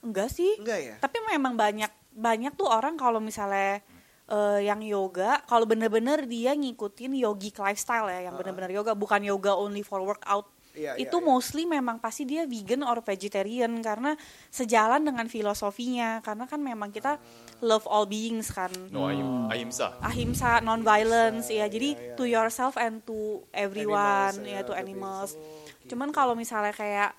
Enggak 0.02 0.34
sih. 0.34 0.58
Enggak 0.58 0.80
ya? 0.82 0.96
Tapi 0.98 1.18
memang 1.28 1.54
banyak 1.54 1.92
banyak 2.12 2.54
tuh 2.58 2.68
orang 2.68 2.98
kalau 2.98 3.18
misalnya 3.22 3.82
eh, 4.30 4.60
yang 4.66 4.82
yoga, 4.86 5.42
kalau 5.50 5.66
bener-bener 5.66 6.26
dia 6.30 6.54
ngikutin 6.54 7.18
yogic 7.18 7.58
lifestyle 7.58 8.10
ya, 8.10 8.30
yang 8.30 8.36
bener-bener 8.38 8.70
yoga, 8.70 8.94
bukan 8.94 9.22
yoga 9.26 9.58
only 9.58 9.82
for 9.82 10.02
workout. 10.02 10.46
Iya, 10.70 10.96
iya, 10.96 11.10
itu 11.10 11.18
iya. 11.18 11.26
mostly 11.26 11.64
memang 11.66 11.98
pasti 11.98 12.30
dia 12.30 12.46
vegan 12.46 12.86
or 12.86 13.02
vegetarian 13.02 13.74
karena 13.82 14.14
sejalan 14.54 15.02
dengan 15.02 15.26
filosofinya 15.26 16.22
karena 16.22 16.46
kan 16.46 16.62
memang 16.62 16.94
kita 16.94 17.18
love 17.66 17.90
all 17.90 18.06
beings 18.06 18.54
kan 18.54 18.70
No, 18.94 19.10
ahim, 19.10 19.50
ahimsa. 19.50 19.98
ahimsa 19.98 20.62
non 20.62 20.86
violence 20.86 21.50
ya 21.50 21.66
jadi 21.66 21.98
iya, 21.98 22.14
to 22.14 22.30
yourself 22.30 22.78
and 22.78 23.02
to 23.02 23.42
everyone 23.50 24.30
Animals, 24.30 24.46
ya 24.46 24.62
ya, 24.62 24.68
to 24.70 24.74
animals 24.78 25.34
people. 25.34 25.90
cuman 25.90 26.10
kalau 26.14 26.38
misalnya 26.38 26.72
kayak 26.72 27.18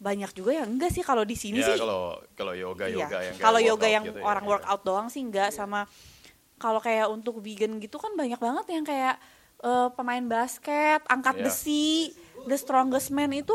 banyak 0.00 0.32
juga 0.32 0.64
yang 0.64 0.68
enggak 0.72 0.96
sih 0.96 1.04
kalau 1.04 1.28
di 1.28 1.36
sini 1.36 1.60
Ya 1.60 1.76
sih 1.76 1.76
kalau 1.76 2.16
kalau 2.32 2.56
yoga 2.56 2.88
Iya. 2.88 3.04
yoga 3.04 3.18
yang 3.20 3.34
kalau 3.36 3.60
yoga 3.60 3.88
yang 3.88 4.04
gitu 4.08 4.16
ya, 4.16 4.24
orang 4.24 4.44
iya. 4.48 4.50
workout 4.56 4.82
doang 4.82 5.06
sih 5.12 5.20
enggak 5.20 5.52
sama 5.52 5.84
kalau 6.56 6.80
kayak 6.80 7.06
untuk 7.12 7.44
vegan 7.44 7.76
gitu 7.76 8.00
kan 8.00 8.16
banyak 8.16 8.40
banget 8.40 8.66
yang 8.72 8.84
kayak 8.84 9.20
eh, 9.60 9.88
pemain 9.92 10.24
basket 10.24 11.04
angkat 11.04 11.36
Iya. 11.36 11.44
besi 11.44 12.16
the 12.48 12.56
strongest 12.56 13.12
man 13.12 13.28
itu 13.30 13.52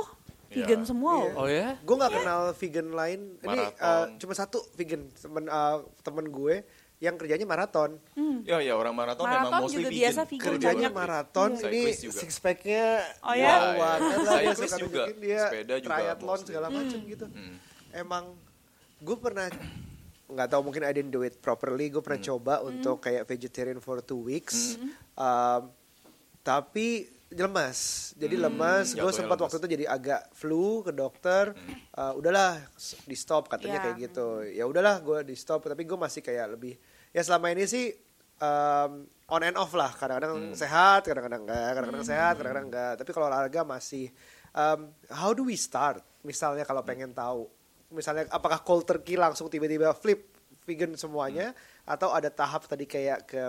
vegan 0.53 0.85
Iya. 0.85 0.87
semua 0.87 1.13
Iya. 1.17 1.33
Oh 1.33 1.47
ya? 1.49 1.67
Gue 1.81 1.95
nggak 1.97 2.13
kenal 2.13 2.39
vegan 2.53 2.87
lain. 2.93 3.19
Ini 3.41 3.59
uh, 3.81 4.05
cuma 4.21 4.33
satu 4.37 4.61
vegan 4.77 5.09
temen 5.17 5.49
uh, 5.49 5.81
temen 6.05 6.29
gue 6.29 6.61
yang 7.05 7.15
kerjanya 7.15 7.45
maraton. 7.45 8.01
Ya 8.41 8.57
ya 8.59 8.73
orang 8.73 8.93
maraton, 8.93 9.23
memang 9.23 9.47
Maraton 9.47 9.61
mostly 9.63 9.77
juga 9.77 9.89
vegan. 9.89 10.01
biasa 10.01 10.21
vegan 10.23 10.45
Kerjanya 10.47 10.73
banyak. 10.83 10.93
maraton. 10.95 11.49
Iya. 11.55 11.67
Ini 11.67 11.81
juga. 11.99 12.17
six 12.17 12.31
packnya 12.37 12.85
Oh 13.21 13.33
ya? 13.33 13.53
wow 13.53 13.69
banget 13.77 14.17
lah. 14.19 14.39
Dia 14.39 14.53
suka 14.55 14.77
juga. 14.77 15.03
dia 15.15 15.41
Sepeda 15.45 15.75
juga 15.75 15.89
triathlon 15.91 16.29
mostly. 16.31 16.47
segala 16.47 16.67
macam 16.69 16.99
gitu. 17.03 17.25
Hmm. 17.27 17.55
Emang 17.91 18.23
gue 18.97 19.17
pernah 19.17 19.47
nggak 20.25 20.47
tahu 20.47 20.61
mungkin 20.63 20.81
I 20.81 20.91
didn't 20.91 21.09
do 21.09 21.21
it 21.21 21.37
properly. 21.39 21.87
Gue 21.87 22.01
pernah 22.01 22.17
Hmm. 22.17 22.29
coba 22.31 22.53
untuk 22.61 22.97
kayak 22.99 23.23
vegetarian 23.23 23.77
for 23.77 23.99
two 23.99 24.19
weeks. 24.19 24.77
Um, 25.13 25.69
tapi 26.41 27.05
lemas 27.27 27.79
jadi 28.15 28.37
lemas 28.39 28.93
gue 28.93 29.01
Hmm, 29.01 29.09
sempat 29.11 29.35
lemas. 29.35 29.49
waktu 29.49 29.57
itu 29.57 29.67
jadi 29.71 29.85
agak 29.89 30.29
flu 30.31 30.79
ke 30.81 30.91
dokter 30.91 31.57
Uh, 31.91 32.11
udahlah 32.13 32.59
di 33.01 33.15
stop 33.15 33.47
katanya 33.47 33.73
Ya. 33.73 33.83
kayak 33.83 33.97
gitu 34.03 34.27
ya 34.45 34.63
udahlah 34.63 34.99
gue 34.99 35.23
di 35.23 35.33
stop 35.33 35.63
tapi 35.63 35.81
gue 35.81 35.95
masih 35.95 36.19
kayak 36.19 36.53
lebih 36.53 36.75
ya 37.15 37.21
selama 37.23 37.47
ini 37.55 37.63
sih 37.63 37.95
um, 38.43 39.07
on 39.31 39.41
and 39.41 39.55
off 39.55 39.71
lah 39.71 39.95
kadang-kadang 39.95 40.51
sehat 40.51 41.07
kadang-kadang 41.07 41.47
enggak 41.47 41.69
kadang-kadang 41.71 42.03
sehat 42.05 42.33
kadang-kadang 42.35 42.67
enggak 42.67 42.91
tapi 42.99 43.09
kalau 43.15 43.25
olahraga 43.31 43.61
masih 43.63 44.11
um, 44.51 44.91
how 45.07 45.31
do 45.31 45.47
we 45.47 45.55
start 45.55 46.03
misalnya 46.27 46.67
kalau 46.67 46.83
pengen 46.83 47.15
tahu 47.15 47.47
misalnya 47.89 48.27
apakah 48.29 48.59
cold 48.59 48.83
turkey 48.83 49.15
langsung 49.15 49.47
tiba-tiba 49.47 49.95
flip 49.95 50.27
vegan 50.67 50.91
semuanya 50.99 51.55
atau 51.87 52.11
ada 52.11 52.27
tahap 52.27 52.67
tadi 52.67 52.83
kayak 52.83 53.23
ke 53.29 53.43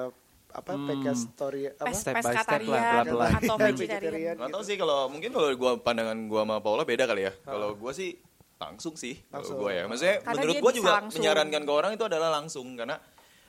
apa 0.56 0.72
PK 0.72 1.06
story 1.12 1.68
apa 1.68 1.90
Pes, 1.92 2.00
Step 2.00 2.16
by 2.24 2.32
step 2.32 2.60
lah, 2.64 3.04
pelan-pelan. 3.04 3.30
atau 3.44 3.56
Vegetarian. 3.60 4.34
Nggak 4.40 4.52
tahu 4.56 4.64
sih 4.64 4.76
kalau 4.80 4.98
mungkin 5.12 5.28
kalau 5.34 5.48
gua 5.52 5.72
pandangan 5.76 6.16
gua 6.32 6.48
sama 6.48 6.56
Paula 6.64 6.84
beda 6.88 7.04
kali 7.04 7.28
ya. 7.28 7.32
Kalau 7.44 7.76
gua 7.76 7.92
sih 7.92 8.16
langsung 8.56 8.96
sih 8.96 9.20
Langsung. 9.28 9.60
kalau 9.60 9.68
gua 9.68 9.70
ya. 9.76 9.84
Maksudnya 9.84 10.16
Karena 10.24 10.40
menurut 10.40 10.56
gua 10.64 10.72
juga 10.72 10.90
langsung. 10.96 11.20
menyarankan 11.20 11.60
ke 11.60 11.72
orang 11.72 11.92
itu 11.92 12.04
adalah 12.08 12.30
langsung 12.40 12.66
karena 12.72 12.96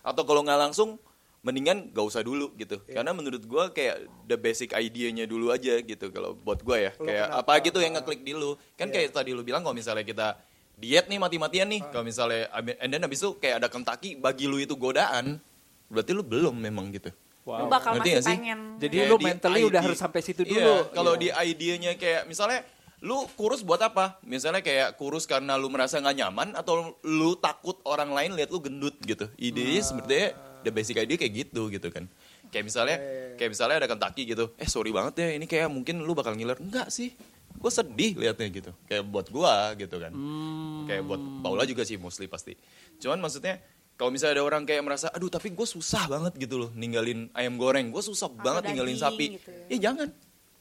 atau 0.07 0.23
kalau 0.23 0.41
nggak 0.41 0.59
langsung 0.59 0.95
mendingan 1.43 1.93
gak 1.93 2.03
usah 2.03 2.25
dulu 2.25 2.51
gitu. 2.55 2.81
Iya. 2.83 2.99
Karena 2.99 3.11
menurut 3.13 3.43
gua 3.45 3.69
kayak 3.69 4.03
the 4.25 4.35
basic 4.35 4.73
idea-nya 4.73 5.23
dulu 5.23 5.51
aja 5.51 5.79
gitu 5.79 6.09
kalau 6.09 6.35
buat 6.35 6.59
gua 6.59 6.79
ya. 6.79 6.91
Kayak 6.97 7.27
kenapa? 7.29 7.39
apa 7.39 7.53
gitu 7.63 7.77
yang 7.79 7.93
ngeklik 7.95 8.21
dulu. 8.23 8.51
Kan 8.75 8.87
Iya. 8.89 8.93
kayak 8.99 9.09
tadi 9.13 9.31
lu 9.31 9.43
bilang 9.43 9.61
kalau 9.61 9.71
misalnya 9.71 10.03
kita 10.03 10.35
diet 10.75 11.07
nih 11.07 11.19
mati-matian 11.21 11.67
nih. 11.69 11.81
Kalau 11.87 12.03
misalnya 12.03 12.51
and 12.81 12.89
then 12.89 12.99
habis 12.99 13.21
itu 13.21 13.37
kayak 13.37 13.63
ada 13.63 13.67
Kentucky 13.69 14.17
bagi 14.17 14.43
lu 14.43 14.59
itu 14.59 14.75
godaan. 14.75 15.39
Berarti 15.87 16.11
lu 16.11 16.23
belum 16.25 16.55
memang 16.57 16.91
gitu. 16.91 17.13
Lu 17.47 17.71
bakal 17.71 17.95
Ngerti 17.95 18.03
masih 18.03 18.11
nggak 18.11 18.25
sih? 18.27 18.35
pengen. 18.35 18.59
Jadi 18.75 18.95
Kayak 18.99 19.07
lu 19.07 19.15
di 19.15 19.25
mentally 19.31 19.61
udah 19.63 19.81
harus 19.87 19.99
sampai 20.03 20.19
situ 20.19 20.41
Iya, 20.43 20.51
dulu. 20.51 20.75
kalau 20.91 21.13
Iya. 21.15 21.21
di 21.23 21.27
idenya 21.47 21.91
kayak 21.95 22.27
misalnya 22.27 22.59
lu 23.01 23.29
kurus 23.37 23.61
buat 23.61 23.77
apa? 23.77 24.17
Misalnya 24.25 24.65
kayak 24.65 24.97
kurus 24.97 25.29
karena 25.29 25.53
lu 25.53 25.69
merasa 25.69 26.01
nggak 26.01 26.17
nyaman 26.17 26.49
atau 26.57 26.97
lu 27.05 27.37
takut 27.37 27.77
orang 27.85 28.09
lain 28.09 28.33
lihat 28.33 28.49
lu 28.49 28.57
gendut 28.57 28.97
gitu. 29.05 29.29
Idenya 29.37 29.81
sebenarnya 29.85 30.33
the 30.65 30.71
basic 30.73 30.97
idea 30.97 31.17
kayak 31.17 31.33
gitu 31.45 31.69
gitu 31.69 31.87
kan. 31.93 32.09
Kayak 32.49 32.65
misalnya 32.65 32.97
kayak 33.37 33.49
misalnya 33.53 33.75
ada 33.85 33.87
Kentucky 33.89 34.23
gitu. 34.25 34.49
Eh 34.57 34.65
sorry 34.65 34.89
banget 34.89 35.13
ya 35.21 35.29
ini 35.37 35.45
kayak 35.45 35.69
mungkin 35.69 36.01
lu 36.01 36.17
bakal 36.17 36.33
ngiler. 36.33 36.57
Enggak 36.57 36.89
sih. 36.89 37.13
Gue 37.57 37.69
sedih 37.73 38.17
liatnya 38.17 38.47
gitu. 38.49 38.71
Kayak 38.89 39.03
buat 39.09 39.27
gua 39.29 39.73
gitu 39.77 39.97
kan. 39.97 40.13
Kayak 40.89 41.03
buat 41.05 41.21
Paula 41.45 41.63
juga 41.69 41.85
sih 41.85 42.01
mostly 42.01 42.25
pasti. 42.25 42.57
Cuman 42.97 43.21
maksudnya 43.21 43.61
kalau 43.97 44.13
misalnya 44.13 44.41
ada 44.41 44.45
orang 44.45 44.61
kayak 44.61 44.85
merasa, 44.85 45.09
aduh 45.09 45.25
tapi 45.25 45.49
gue 45.57 45.65
susah 45.65 46.05
banget 46.05 46.37
gitu 46.37 46.61
loh 46.61 46.69
ninggalin 46.77 47.33
ayam 47.33 47.57
goreng, 47.57 47.89
gue 47.89 48.03
susah 48.05 48.29
banget 48.29 48.69
ninggalin 48.69 48.93
sapi. 48.93 49.41
gitu 49.41 49.49
ya. 49.49 49.65
ya 49.73 49.77
jangan. 49.89 50.13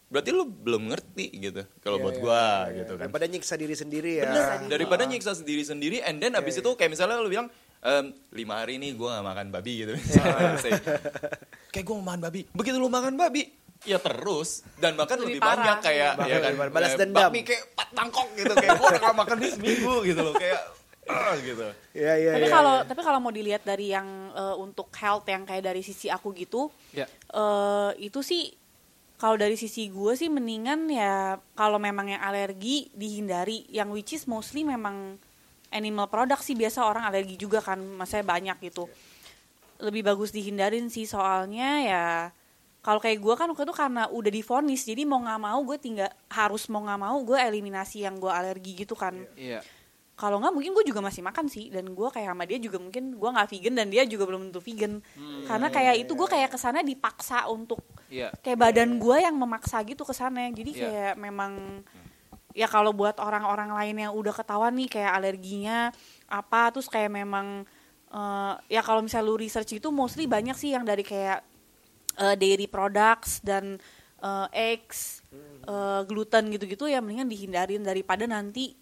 Berarti 0.06 0.30
lu 0.30 0.46
belum 0.46 0.86
ngerti 0.86 1.26
gitu. 1.34 1.62
Kalau 1.78 1.98
Iya, 1.98 2.04
buat 2.04 2.14
iya, 2.14 2.22
gua 2.22 2.42
iya, 2.64 2.76
gitu 2.76 2.92
iya. 2.92 2.96
kan. 2.96 3.02
daripada 3.02 3.26
nyiksa 3.26 3.54
diri 3.54 3.74
sendiri 3.74 4.10
ya 4.12 4.24
Bener. 4.24 4.68
Daripada 4.68 5.02
nyiksa 5.04 5.32
diri 5.40 5.62
sendiri, 5.62 5.98
and 6.00 6.16
then 6.16 6.32
abis 6.32 6.54
Iya, 6.54 6.62
itu 6.62 6.70
kayak 6.72 6.90
misalnya 6.90 7.18
lu 7.18 7.26
bilang, 7.26 7.50
ehm, 7.80 8.06
lima 8.30 8.54
hari 8.56 8.76
nih 8.76 8.92
gue 8.92 9.08
gak 9.08 9.24
makan 9.24 9.46
babi 9.50 9.72
gitu. 9.80 9.92
Misalnya, 9.92 10.54
say, 10.56 10.72
kayak 11.68 11.84
gue 11.84 11.94
mau 11.96 12.06
makan 12.06 12.22
babi. 12.22 12.40
Begitu 12.48 12.76
lu 12.76 12.86
makan 12.88 13.14
babi, 13.14 13.50
ya 13.82 13.98
terus 13.98 14.62
dan 14.76 14.94
bahkan 14.94 15.18
Lebih 15.18 15.36
lebih, 15.36 15.40
parah. 15.42 15.58
banyak 15.58 15.78
kayak 15.80 16.12
Bahkan 16.16 16.28
ya 16.28 16.38
kan. 16.38 16.52
Balas 16.68 16.72
kayak 16.88 17.00
dendam. 17.02 17.22
bakmi 17.24 17.40
kayak 17.42 17.62
empat 17.68 17.88
mangkok 17.92 18.28
gitu 18.32 18.52
kayak 18.52 18.70
gue 18.72 18.86
udah 18.88 19.00
gak 19.02 19.16
makan 19.16 19.36
di 19.36 19.48
seminggu 19.48 19.94
gitu 20.02 20.20
loh 20.22 20.34
kayak 20.34 20.60
ah, 21.06 21.34
gitu 21.36 21.66
Iya 21.92 22.12
iya 22.16 22.30
tapi 22.32 22.42
iya. 22.42 22.52
kalau 22.52 22.74
tapi 22.82 23.00
kalau 23.00 23.18
mau 23.20 23.30
dilihat 23.30 23.62
dari 23.62 23.86
yang 23.88 24.06
eh, 24.32 24.56
untuk 24.56 24.90
health 24.92 25.26
yang 25.26 25.42
kayak 25.42 25.64
dari 25.64 25.80
sisi 25.80 26.08
aku 26.08 26.30
gitu 26.32 26.66
Ya. 26.90 27.04
eh 27.06 27.90
itu 28.00 28.20
sih 28.20 28.48
kalau 29.16 29.40
dari 29.40 29.56
sisi 29.56 29.88
gue 29.88 30.12
sih 30.12 30.28
mendingan 30.28 30.92
ya 30.92 31.40
kalau 31.56 31.80
memang 31.80 32.12
yang 32.12 32.20
alergi 32.20 32.92
dihindari. 32.92 33.64
Yang 33.72 33.88
which 33.96 34.12
is 34.12 34.24
mostly 34.28 34.60
memang 34.60 35.16
animal 35.72 36.12
product 36.12 36.44
sih. 36.44 36.52
Biasa 36.52 36.84
orang 36.84 37.08
alergi 37.08 37.40
juga 37.40 37.64
kan 37.64 37.80
masanya 37.80 38.28
banyak 38.28 38.56
gitu. 38.68 38.84
Lebih 39.80 40.04
bagus 40.04 40.36
dihindarin 40.36 40.92
sih. 40.92 41.08
Soalnya 41.08 41.70
ya 41.80 42.04
kalau 42.84 43.00
kayak 43.00 43.18
gue 43.18 43.34
kan 43.34 43.48
waktu 43.50 43.64
itu 43.66 43.74
karena 43.74 44.06
udah 44.12 44.30
difonis 44.30 44.86
jadi 44.86 45.02
mau 45.02 45.18
nggak 45.18 45.42
mau 45.42 45.58
gue 45.66 45.74
tinggal 45.74 46.06
harus 46.30 46.70
mau 46.70 46.86
nggak 46.86 47.00
mau 47.02 47.18
gue 47.18 47.34
eliminasi 47.34 48.06
yang 48.06 48.20
gue 48.20 48.30
alergi 48.30 48.86
gitu 48.86 48.94
kan. 48.94 49.16
Iya. 49.34 49.64
Kalau 50.16 50.40
nggak 50.40 50.52
mungkin 50.56 50.72
gue 50.72 50.84
juga 50.88 51.04
masih 51.04 51.20
makan 51.20 51.44
sih. 51.46 51.68
Dan 51.68 51.92
gue 51.92 52.08
kayak 52.08 52.32
sama 52.32 52.48
dia 52.48 52.56
juga 52.56 52.80
mungkin 52.80 53.20
gue 53.20 53.30
nggak 53.36 53.48
vegan 53.52 53.74
dan 53.76 53.86
dia 53.92 54.02
juga 54.08 54.24
belum 54.24 54.48
tentu 54.48 54.64
vegan. 54.64 55.04
Karena 55.44 55.68
kayak 55.68 56.08
itu 56.08 56.12
gue 56.16 56.24
kayak 56.24 56.48
ke 56.48 56.58
sana 56.58 56.80
dipaksa 56.80 57.44
untuk 57.52 57.84
Iya. 58.08 58.32
kayak 58.40 58.56
badan 58.56 58.96
gue 58.96 59.16
yang 59.20 59.36
memaksa 59.36 59.84
gitu 59.84 60.08
ke 60.08 60.16
sana. 60.16 60.48
Jadi 60.48 60.72
Iya. 60.72 60.80
kayak 60.88 61.14
memang 61.20 61.52
ya 62.56 62.64
kalau 62.64 62.96
buat 62.96 63.20
orang-orang 63.20 63.68
lain 63.76 63.96
yang 64.08 64.12
udah 64.16 64.32
ketahuan 64.32 64.72
nih 64.72 64.88
kayak 64.88 65.12
alerginya 65.12 65.92
apa 66.24 66.72
terus 66.72 66.88
kayak 66.88 67.12
memang 67.12 67.68
eh, 68.08 68.54
ya 68.72 68.80
kalau 68.80 69.04
misalnya 69.04 69.28
lu 69.28 69.36
research 69.36 69.76
itu 69.76 69.92
mostly 69.92 70.24
banyak 70.24 70.56
sih 70.56 70.72
yang 70.72 70.88
dari 70.88 71.04
kayak 71.04 71.44
eh, 72.16 72.34
dairy 72.40 72.64
products 72.64 73.44
dan 73.44 73.76
eh, 74.24 74.72
eggs 74.72 75.20
eh, 75.68 76.00
gluten 76.08 76.48
gitu-gitu 76.48 76.88
ya 76.88 77.04
mendingan 77.04 77.28
dihindarin 77.28 77.84
daripada 77.84 78.24
nanti 78.24 78.72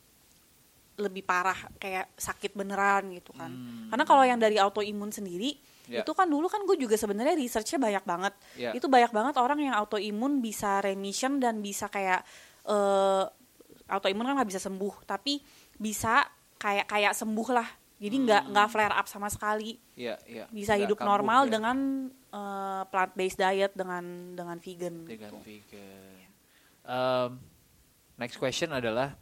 lebih 0.95 1.23
parah 1.23 1.57
kayak 1.77 2.15
sakit 2.15 2.55
beneran 2.55 3.11
gitu 3.11 3.35
kan 3.35 3.51
karena 3.91 4.05
kalau 4.05 4.23
yang 4.23 4.39
dari 4.39 4.57
autoimun 4.57 5.11
sendiri 5.11 5.55
Ya. 5.85 6.01
itu 6.01 6.17
kan 6.17 6.25
dulu 6.25 6.49
kan 6.49 6.65
gue 6.65 6.81
juga 6.81 6.97
sebenarnya 6.97 7.37
researchnya 7.37 7.77
banyak 7.77 8.05
banget 8.09 8.33
Ya. 8.57 8.73
itu 8.73 8.89
banyak 8.89 9.13
banget 9.13 9.37
orang 9.37 9.61
yang 9.61 9.77
autoimun 9.77 10.41
bisa 10.41 10.81
remission 10.81 11.37
dan 11.37 11.61
bisa 11.61 11.93
kayak 11.93 12.25
eh 12.65 13.25
autoimun 13.85 14.25
kan 14.25 14.41
nggak 14.41 14.49
bisa 14.49 14.65
sembuh 14.65 15.05
tapi 15.05 15.45
bisa 15.77 16.25
kayak 16.57 16.89
kayak 16.89 17.13
sembuh 17.13 17.49
lah 17.53 17.69
jadi 18.01 18.17
nggak 18.17 18.43
nggak 18.49 18.69
flare 18.73 18.97
up 18.97 19.05
sama 19.05 19.29
sekali 19.29 19.77
Iya, 19.93 20.17
iya. 20.25 20.49
bisa 20.49 20.73
Nggak 20.73 20.83
hidup 20.89 20.99
kambuh 20.99 21.11
normal 21.13 21.41
ya. 21.45 21.51
dengan 21.53 21.77
plant 22.89 23.13
based 23.13 23.39
diet 23.39 23.73
dengan 23.77 24.05
dengan 24.33 24.57
vegan 24.57 25.05
dengan 25.05 25.37
vegan. 25.39 26.17
Um, 26.81 27.31
next 28.17 28.41
question 28.41 28.73
adalah 28.73 29.13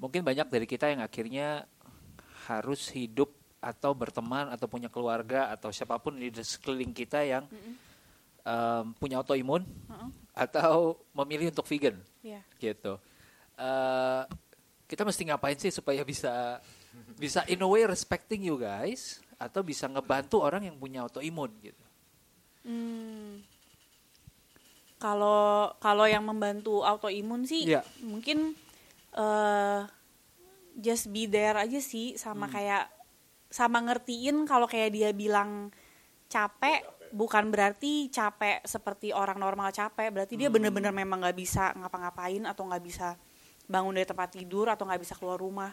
mungkin 0.00 0.24
banyak 0.24 0.48
dari 0.48 0.64
kita 0.64 0.88
yang 0.88 1.04
akhirnya 1.04 1.68
harus 2.48 2.88
hidup 2.90 3.28
atau 3.60 3.92
berteman 3.92 4.48
atau 4.48 4.64
punya 4.64 4.88
keluarga 4.88 5.52
atau 5.52 5.68
siapa 5.68 6.00
pun 6.00 6.16
di 6.16 6.32
sekeliling 6.32 6.96
kita 6.96 7.20
yang 7.20 7.44
um, 8.42 8.96
punya 8.96 9.20
autoimun 9.20 9.68
atau 10.32 10.96
memilih 11.12 11.52
untuk 11.52 11.68
vegan 11.68 12.00
Iya. 12.24 12.40
gitu. 12.56 12.96
Eh, 13.60 14.22
kita 14.88 15.04
mesti 15.04 15.22
ngapain 15.28 15.60
sih 15.60 15.68
supaya 15.68 16.00
bisa 16.00 16.56
bisa 17.20 17.44
in 17.46 17.60
a 17.60 17.68
way 17.68 17.84
respecting 17.84 18.40
you 18.48 18.56
guys 18.56 19.20
atau 19.36 19.60
bisa 19.60 19.84
ngebantu 19.86 20.40
orang 20.40 20.64
yang 20.64 20.80
punya 20.80 21.04
autoimun 21.04 21.52
gitu. 21.60 21.84
Hmm. 22.64 23.44
Kalau 24.96 25.72
kalau 25.80 26.04
yang 26.04 26.24
membantu 26.24 26.80
autoimun 26.84 27.44
sih 27.44 27.68
Iya. 27.68 27.84
mungkin 28.00 28.52
eh 29.12 29.80
just 30.76 31.08
be 31.08 31.26
there 31.26 31.56
aja 31.56 31.78
sih 31.78 32.14
sama 32.14 32.46
Hmm. 32.46 32.54
kayak 32.54 32.84
sama 33.46 33.78
ngertiin 33.80 34.44
kalau 34.44 34.64
kayak 34.64 34.90
dia 34.90 35.10
bilang 35.10 35.74
capek 36.26 36.80
bukan 37.10 37.50
berarti 37.50 38.06
capek 38.08 38.62
seperti 38.62 39.10
orang 39.10 39.34
normal 39.36 39.70
capek 39.70 40.08
berarti 40.08 40.34
dia 40.36 40.46
Hmm. 40.46 40.54
bener-bener 40.56 40.94
memang 40.94 41.20
nggak 41.20 41.34
bisa 41.34 41.74
ngapa-ngapain 41.74 42.46
atau 42.46 42.62
nggak 42.64 42.80
bisa 42.80 43.18
bangun 43.66 43.94
dari 43.94 44.02
tempat 44.04 44.30
tidur 44.32 44.66
atau 44.66 44.82
nggak 44.82 44.98
bisa 45.00 45.14
keluar 45.14 45.38
rumah 45.38 45.70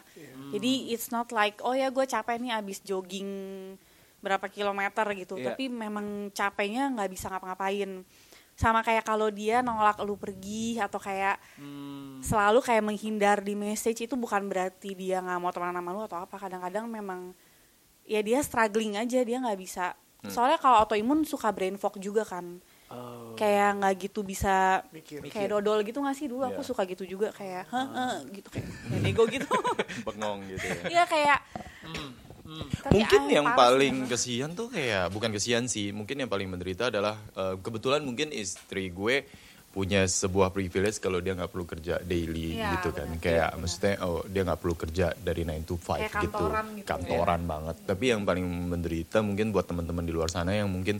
jadi 0.50 0.72
it's 0.88 1.10
not 1.10 1.30
like 1.30 1.58
oh 1.62 1.74
ya 1.74 1.90
gue 1.90 2.02
capek 2.04 2.38
nih 2.38 2.54
abis 2.54 2.78
jogging 2.80 3.26
berapa 4.18 4.46
kilometer 4.46 5.02
gitu 5.14 5.34
Iya. 5.34 5.50
tapi 5.50 5.66
memang 5.66 6.30
capeknya 6.30 6.90
nggak 6.90 7.06
bisa 7.08 7.26
ngapa-ngapain 7.26 8.02
sama 8.58 8.82
kayak 8.82 9.06
kalau 9.06 9.30
dia 9.30 9.62
nolak 9.62 10.02
lu 10.02 10.18
pergi 10.18 10.76
atau 10.76 10.98
kayak 10.98 11.38
Hmm. 11.54 12.18
selalu 12.18 12.58
kayak 12.58 12.82
menghindar 12.82 13.38
di 13.38 13.54
message 13.54 14.02
itu 14.02 14.18
bukan 14.18 14.42
berarti 14.44 14.92
dia 14.92 15.22
nggak 15.22 15.38
mau 15.38 15.54
temenan 15.54 15.78
sama 15.78 15.90
lu 15.92 16.02
atau 16.02 16.18
apa 16.18 16.34
kadang-kadang 16.36 16.90
memang 16.90 17.30
ya 18.02 18.18
dia 18.18 18.42
struggling 18.42 18.98
aja 18.98 19.22
dia 19.22 19.38
nggak 19.38 19.54
bisa 19.56 19.94
soalnya 20.26 20.58
kalau 20.58 20.82
autoimun 20.82 21.22
suka 21.22 21.54
brain 21.54 21.78
fog 21.78 21.94
juga 21.96 22.26
kan 22.26 22.58
Oh. 22.88 23.36
kayak 23.36 23.78
nggak 23.78 23.94
gitu 24.00 24.24
bisa 24.24 24.80
Mikir. 24.88 25.20
kayak 25.28 25.52
dodol 25.52 25.84
gitu 25.84 26.00
nggak 26.00 26.16
sih 26.16 26.24
dulu 26.24 26.40
aku 26.42 26.64
Iya. 26.64 26.68
suka 26.72 26.82
gitu 26.82 27.04
juga 27.04 27.28
kayak 27.30 27.68
heh 27.68 27.86
heh, 27.86 28.14
gitu 28.32 28.48
kayak 28.48 28.66
nego 28.98 29.28
gitu 29.28 29.44
bengong 30.08 30.40
gitu 30.48 30.64
ya. 30.64 30.80
Iya 30.88 31.04
kayak 31.04 31.38
Tapi 32.48 32.92
mungkin 32.94 33.22
yang 33.28 33.46
paling 33.52 34.06
kesian 34.06 34.52
tuh 34.52 34.68
kayak 34.68 35.08
bukan 35.08 35.28
kesian 35.30 35.66
sih 35.66 35.90
mungkin 35.90 36.16
yang 36.16 36.26
paling 36.26 36.48
menderita 36.48 36.88
adalah 36.88 37.20
eh, 37.32 37.54
kebetulan 37.56 38.00
mungkin 38.00 38.30
istri 38.30 38.88
gue 38.88 39.28
punya 39.68 40.00
sebuah 40.02 40.48
privilege 40.48 40.96
kalau 40.96 41.20
dia 41.20 41.36
nggak 41.36 41.52
perlu 41.52 41.68
kerja 41.68 42.00
daily 42.00 42.56
Iya, 42.56 42.72
gitu 42.74 42.88
kan 42.88 43.04
benar. 43.06 43.20
kayak 43.20 43.48
Iya, 43.48 43.58
maksudnya 43.60 43.94
oh 44.00 44.24
dia 44.24 44.42
nggak 44.42 44.58
perlu 44.58 44.74
kerja 44.74 45.06
dari 45.14 45.42
9 45.44 45.60
to 45.62 45.76
5 45.76 45.84
Kayak 45.84 46.08
gitu 46.08 46.16
kantoran 46.32 46.66
gitu 46.66 46.80
ya. 46.80 46.86
kantoran 46.88 47.40
banget 47.44 47.76
tapi 47.84 48.04
yang 48.08 48.22
paling 48.24 48.46
menderita 48.48 49.20
mungkin 49.20 49.52
buat 49.52 49.68
teman-teman 49.68 50.02
di 50.02 50.10
luar 50.10 50.32
sana 50.32 50.56
yang 50.56 50.72
mungkin 50.72 50.96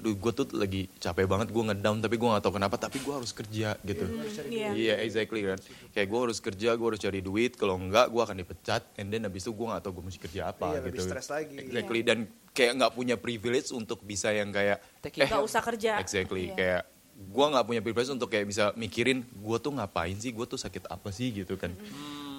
Duh, 0.00 0.12
gue 0.12 0.32
tuh 0.32 0.48
lagi 0.50 0.88
capek 0.96 1.24
banget 1.24 1.48
gue 1.48 1.60
ngedown 1.62 2.00
tapi 2.00 2.16
gue 2.16 2.24
nggak 2.24 2.40
tahu 2.40 2.56
kenapa 2.56 2.74
tapi 2.74 2.98
gue 2.98 3.12
harus 3.12 3.30
kerja 3.30 3.76
gitu 3.80 4.04
Iya. 4.48 4.72
Iya, 4.72 4.94
exactly 5.00 5.44
kan. 5.44 5.60
Kayak 5.90 6.08
gue 6.08 6.20
harus 6.20 6.38
kerja, 6.38 6.72
gue 6.72 6.86
harus 6.86 6.98
cari 6.98 7.20
duit. 7.20 7.52
Kalau 7.54 7.76
enggak, 7.76 8.08
gue 8.08 8.18
akan 8.18 8.36
dipecat. 8.36 8.82
And 8.96 9.08
then 9.08 9.22
habis 9.22 9.42
itu 9.42 9.52
gue 9.52 9.66
nggak 9.66 9.82
tahu 9.82 10.00
gue 10.00 10.04
mesti 10.06 10.20
kerja 10.20 10.40
apa 10.48 10.66
Iya, 10.66 10.78
lebih 10.80 10.90
gitu. 10.96 11.04
stres 11.06 11.28
lagi. 11.28 11.56
Exactly. 11.60 12.00
Dan 12.00 12.18
kayak 12.50 12.72
nggak 12.76 12.92
punya 12.92 13.14
privilege 13.14 13.68
untuk 13.70 14.00
bisa 14.00 14.28
yang 14.30 14.48
kayak 14.48 14.80
it. 14.98 15.14
nggak 15.22 15.38
usah 15.40 15.62
kerja 15.62 15.96
exactly 15.98 16.50
Iya. 16.50 16.56
kayak 16.56 16.82
gue 17.20 17.46
nggak 17.46 17.62
punya 17.64 17.80
privilege 17.80 18.10
untuk 18.10 18.26
kayak 18.26 18.42
bisa 18.44 18.64
mikirin 18.74 19.22
gue 19.22 19.56
tuh 19.58 19.70
ngapain 19.70 20.16
sih, 20.16 20.32
gue 20.32 20.46
tuh 20.46 20.56
sakit 20.56 20.88
apa 20.88 21.08
sih 21.10 21.30
gitu 21.30 21.54
kan. 21.54 21.76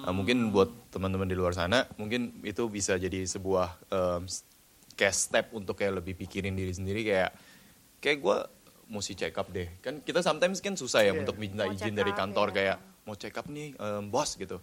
Nah, 0.02 0.10
mungkin 0.10 0.50
buat 0.50 0.66
teman-teman 0.90 1.24
di 1.24 1.32
luar 1.32 1.54
sana, 1.54 1.86
mungkin 1.94 2.42
itu 2.42 2.66
bisa 2.66 2.94
jadi 2.94 3.22
sebuah 3.22 3.78
s- 4.24 4.42
kayak 4.92 5.14
step 5.14 5.46
untuk 5.52 5.74
kayak 5.74 5.96
lebih 5.96 6.18
pikirin 6.18 6.52
diri 6.52 6.68
sendiri 6.68 7.00
kayak 7.00 7.30
kayak 8.02 8.18
gue 8.18 8.38
mesti 8.88 9.14
check 9.14 9.32
up 9.32 9.48
deh. 9.48 9.78
Kan 9.78 10.02
kita 10.02 10.20
sometimes 10.20 10.58
kan 10.58 10.74
susah 10.74 11.00
ya 11.00 11.14
Iya. 11.14 11.22
untuk 11.22 11.38
minta 11.38 11.64
Mau 11.64 11.72
izin 11.72 11.94
dari 11.94 12.10
kantor 12.12 12.50
ya. 12.50 12.54
kayak 12.54 12.76
mau 13.02 13.14
check 13.14 13.32
up 13.32 13.46
nih 13.46 13.72
em, 13.72 14.04
bos 14.04 14.34
gitu. 14.34 14.58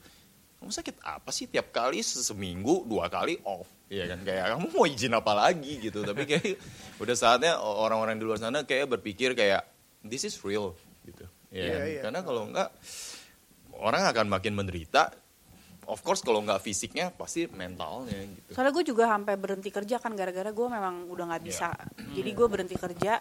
Kamu 0.60 0.70
sakit 0.70 0.96
apa 1.00 1.32
sih 1.32 1.48
tiap 1.48 1.72
kali 1.72 2.00
se- 2.00 2.20
seminggu 2.20 2.84
dua 2.84 3.08
kali 3.08 3.40
off? 3.42 3.66
Iya 3.88 4.06
kan 4.06 4.20
kayak 4.22 4.44
kamu 4.54 4.66
mau 4.70 4.86
izin 4.86 5.14
apa 5.14 5.32
lagi 5.34 5.80
gitu. 5.80 6.04
Tapi 6.04 6.28
kayak 6.28 6.60
udah 7.02 7.16
saatnya 7.16 7.58
orang-orang 7.58 8.20
di 8.20 8.24
luar 8.24 8.38
sana 8.38 8.62
kayak 8.62 8.92
berpikir 8.92 9.34
kayak 9.34 9.64
this 10.04 10.22
is 10.22 10.36
real 10.44 10.76
gitu. 11.02 11.24
Iya 11.50 11.64
Iya, 11.64 11.72
kan? 11.74 11.88
iya. 11.88 12.02
Karena 12.04 12.20
kalau 12.22 12.44
enggak 12.46 12.70
orang 13.74 14.04
akan 14.06 14.28
makin 14.28 14.54
menderita. 14.54 15.16
Of 15.90 16.06
course 16.06 16.22
kalau 16.22 16.46
nggak 16.46 16.62
fisiknya 16.62 17.10
pasti 17.10 17.50
mentalnya 17.50 18.14
gitu. 18.30 18.54
soalnya 18.54 18.74
gue 18.78 18.86
juga 18.86 19.10
sampai 19.10 19.34
berhenti 19.36 19.74
kerja 19.74 19.98
kan 19.98 20.14
gara-gara 20.14 20.54
gue 20.54 20.68
memang 20.70 21.10
udah 21.10 21.26
nggak 21.34 21.44
bisa. 21.44 21.74
Jadi 22.18 22.30
gue 22.30 22.48
berhenti 22.48 22.78
kerja 22.78 23.18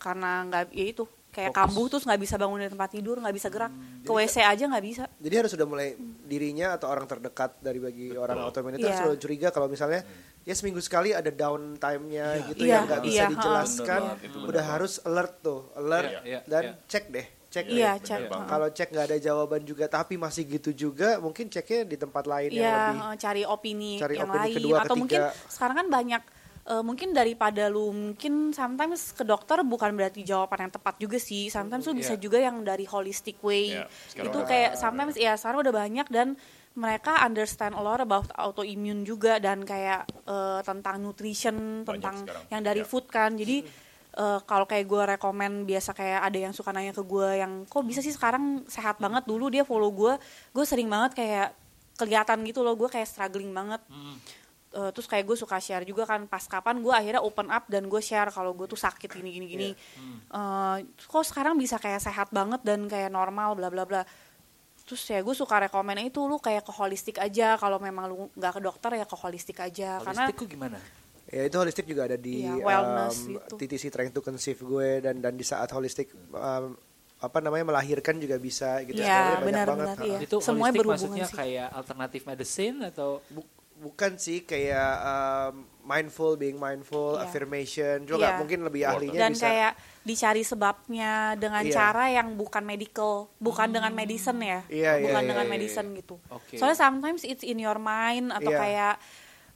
karena 0.00 0.42
nggak 0.48 0.74
ya 0.74 0.86
itu 0.88 1.04
kayak 1.32 1.56
kambuh 1.56 1.88
terus 1.88 2.04
nggak 2.04 2.20
bisa 2.20 2.36
bangun 2.36 2.60
dari 2.60 2.68
tempat 2.68 2.90
tidur 2.92 3.16
nggak 3.20 3.36
bisa 3.36 3.48
gerak. 3.48 3.72
Ke 4.04 4.12
wc 4.12 4.36
aja 4.40 4.64
nggak 4.68 4.84
bisa. 4.84 5.04
Jadi 5.16 5.34
harus 5.36 5.50
sudah 5.52 5.64
mulai 5.64 5.96
dirinya 6.24 6.76
atau 6.76 6.88
orang 6.88 7.04
terdekat 7.08 7.60
dari 7.60 7.80
bagi 7.80 8.12
orang 8.12 8.40
autoimun 8.40 8.76
itu 8.76 8.84
Iya. 8.84 8.96
harus 8.96 9.00
sudah 9.12 9.20
curiga 9.20 9.48
kalau 9.48 9.68
misalnya 9.68 10.04
ya 10.42 10.54
seminggu 10.56 10.82
sekali 10.82 11.14
ada 11.14 11.30
downtime-nya 11.30 12.50
gitu 12.50 12.66
Iya, 12.66 12.82
yang 12.82 12.84
nggak 12.90 13.02
bisa 13.06 13.22
iya, 13.22 13.26
dijelaskan, 13.30 14.00
benar 14.18 14.48
udah 14.50 14.64
harus 14.66 14.92
alert 15.06 15.34
tuh, 15.38 15.60
alert 15.78 16.10
iya, 16.26 16.40
dan 16.50 16.62
iya. 16.66 16.72
cek 16.90 17.04
deh, 17.14 17.26
cek 17.52 17.64
iya 17.68 17.90
bener 17.94 18.08
cek. 18.24 18.48
Kalau 18.48 18.68
cek 18.68 18.88
nggak 18.88 19.06
ada 19.06 19.18
jawaban 19.20 19.62
juga 19.62 19.84
tapi 19.86 20.16
masih 20.16 20.48
gitu 20.48 20.72
juga, 20.72 21.20
mungkin 21.20 21.46
ceknya 21.46 21.84
di 21.84 21.94
tempat 21.94 22.24
lain 22.24 22.48
yang 22.48 22.56
Iya, 22.58 22.72
lebih. 22.74 22.96
eh, 22.98 23.14
cari 23.18 23.42
opini 23.44 23.92
Cari 23.94 24.14
yang 24.16 24.24
opini 24.26 24.40
lain 24.40 24.56
kedua, 24.56 24.76
atau 24.80 24.94
mungkin 24.96 25.20
ketiga. 25.20 25.46
sekarang 25.46 25.76
kan 25.76 25.88
banyak 25.92 26.22
eh, 26.62 26.78
mungkin 26.80 27.08
daripada 27.10 27.66
lu 27.66 27.90
mungkin 27.90 28.34
sometimes 28.50 29.10
ke 29.10 29.22
dokter 29.22 29.60
bukan 29.62 29.92
berarti 29.92 30.22
jawaban 30.22 30.62
yang 30.62 30.72
tepat 30.72 30.94
juga 30.96 31.18
sih. 31.18 31.46
Sometimes 31.48 31.82
lu 31.84 31.92
bisa 31.92 32.14
Iya. 32.14 32.22
juga 32.22 32.38
yang 32.38 32.62
dari 32.62 32.86
holistic 32.86 33.42
way. 33.42 33.74
Iya, 33.74 33.90
sekarang 34.08 34.26
itu 34.30 34.38
kayak 34.46 34.70
sometimes 34.76 35.14
ya 35.16 35.34
sekarang 35.34 35.58
udah 35.60 35.74
banyak 35.76 36.06
dan 36.08 36.38
mereka 36.72 37.20
understand 37.20 37.74
a 37.74 37.82
lot 37.82 37.98
about 37.98 38.30
autoimmune 38.32 39.02
juga 39.02 39.36
dan 39.36 39.60
kayak 39.62 40.06
eh, 40.22 40.60
tentang 40.62 41.02
nutrition, 41.02 41.82
tentang 41.82 42.22
sekarang. 42.22 42.44
yang 42.48 42.62
dari 42.62 42.80
Iya. 42.80 42.88
food 42.88 43.06
kan. 43.06 43.34
Jadi 43.34 43.66
eh, 44.16 44.40
kalau 44.44 44.64
kayak 44.68 44.84
gue 44.88 45.02
rekomen 45.16 45.64
biasa 45.64 45.96
kayak 45.96 46.20
ada 46.28 46.38
yang 46.38 46.52
suka 46.52 46.70
nanya 46.72 46.92
ke 46.92 47.02
gue 47.04 47.28
yang 47.40 47.64
kok 47.68 47.84
bisa 47.84 48.00
sih 48.04 48.12
sekarang 48.12 48.64
sehat 48.68 49.00
banget 49.00 49.24
dulu 49.24 49.48
dia 49.48 49.64
follow 49.64 49.92
gue, 49.92 50.14
gue 50.52 50.64
sering 50.64 50.88
banget 50.90 51.16
kayak 51.16 51.48
kelihatan 51.96 52.40
gitu 52.48 52.64
loh 52.64 52.74
gue 52.74 52.88
kayak 52.88 53.08
struggling 53.08 53.52
banget. 53.52 53.80
Eh, 54.72 54.90
terus 54.96 55.04
kayak 55.04 55.28
gue 55.28 55.36
suka 55.36 55.60
share 55.60 55.84
juga 55.84 56.08
kan 56.08 56.24
pas 56.24 56.40
kapan 56.48 56.80
gue 56.80 56.88
akhirnya 56.88 57.20
open 57.20 57.52
up 57.52 57.68
dan 57.68 57.84
gue 57.92 58.00
share 58.00 58.32
kalau 58.32 58.56
gue 58.56 58.64
tuh 58.64 58.80
sakit 58.80 59.04
gini 59.12 59.30
gini 59.36 59.46
gini. 59.46 59.68
Eh, 60.32 60.76
kok 60.88 61.24
sekarang 61.28 61.60
bisa 61.60 61.76
kayak 61.76 62.00
sehat 62.00 62.32
banget 62.32 62.64
dan 62.64 62.88
kayak 62.88 63.12
normal 63.12 63.52
bla 63.52 63.68
bla 63.68 63.84
bla. 63.84 64.00
Terus 64.88 65.04
ya 65.12 65.20
gue 65.20 65.36
suka 65.36 65.68
rekomen 65.68 66.08
itu 66.08 66.24
lu 66.24 66.40
kayak 66.40 66.64
ke 66.64 66.72
holistik 66.72 67.20
aja 67.20 67.60
kalau 67.60 67.76
memang 67.76 68.04
lu 68.08 68.16
nggak 68.32 68.52
ke 68.56 68.60
dokter 68.64 68.90
ya 68.96 69.04
ke 69.04 69.16
holistik 69.16 69.60
aja 69.60 70.00
karena 70.00 70.24
Holistik 70.24 70.40
tuh 70.40 70.48
gimana? 70.48 70.80
Ya 71.32 71.42
itu 71.42 71.56
holistik 71.56 71.88
juga 71.88 72.04
ada 72.04 72.14
di 72.14 72.44
Iya, 72.44 72.60
wellness 72.60 73.24
um, 73.24 73.32
gitu. 73.34 73.54
TTC 73.56 73.88
Trying 73.88 74.12
to 74.12 74.20
Conceive 74.20 74.60
gue 74.60 75.00
dan 75.00 75.16
dan 75.16 75.32
di 75.32 75.42
saat 75.42 75.72
holistik 75.72 76.12
um, 76.28 76.76
apa 77.16 77.38
namanya 77.38 77.64
melahirkan 77.64 78.18
juga 78.18 78.36
bisa 78.36 78.84
gitu. 78.84 78.98
Iya, 78.98 79.08
Sebenarnya 79.08 79.32
banyak 79.32 79.46
benar-benar, 79.48 79.86
banget. 79.96 80.06
iya. 80.06 80.18
Itu 80.22 80.36
Semuanya 80.38 80.84
maksudnya 80.84 81.24
sih. 81.24 81.34
kayak 81.34 81.68
alternatif 81.72 82.20
medicine 82.22 82.76
atau 82.84 83.24
Bu- 83.26 83.48
bukan 83.74 84.14
sih 84.14 84.42
kayak 84.42 84.92
um, 85.00 85.54
mindful, 85.82 86.36
being 86.36 86.54
mindful, 86.54 87.16
Iya. 87.16 87.24
affirmation. 87.24 87.96
Juga 88.04 88.14
Iya. 88.14 88.22
nggak 88.22 88.38
mungkin 88.38 88.60
lebih 88.62 88.82
ahlinya 88.84 89.18
dan 89.18 89.32
bisa. 89.32 89.42
kayak 89.42 89.72
dicari 90.02 90.42
sebabnya 90.42 91.12
dengan 91.34 91.62
Iya. 91.62 91.72
cara 91.72 92.04
yang 92.08 92.28
bukan 92.34 92.60
medical, 92.60 93.30
bukan 93.38 93.70
dengan 93.70 93.90
medicine 93.90 94.38
ya, 94.38 94.60
Iya, 94.68 94.92
iya, 94.98 95.04
bukan 95.08 95.22
iya, 95.22 95.30
dengan 95.30 95.46
iya, 95.46 95.52
medicine 95.56 95.88
gitu. 95.96 96.20
Oke. 96.28 96.58
Soalnya 96.58 96.76
sometimes 96.76 97.22
it's 97.22 97.42
in 97.42 97.56
your 97.56 97.78
mind 97.78 98.30
atau 98.30 98.50
Iya. 98.50 98.60
kayak 98.60 98.94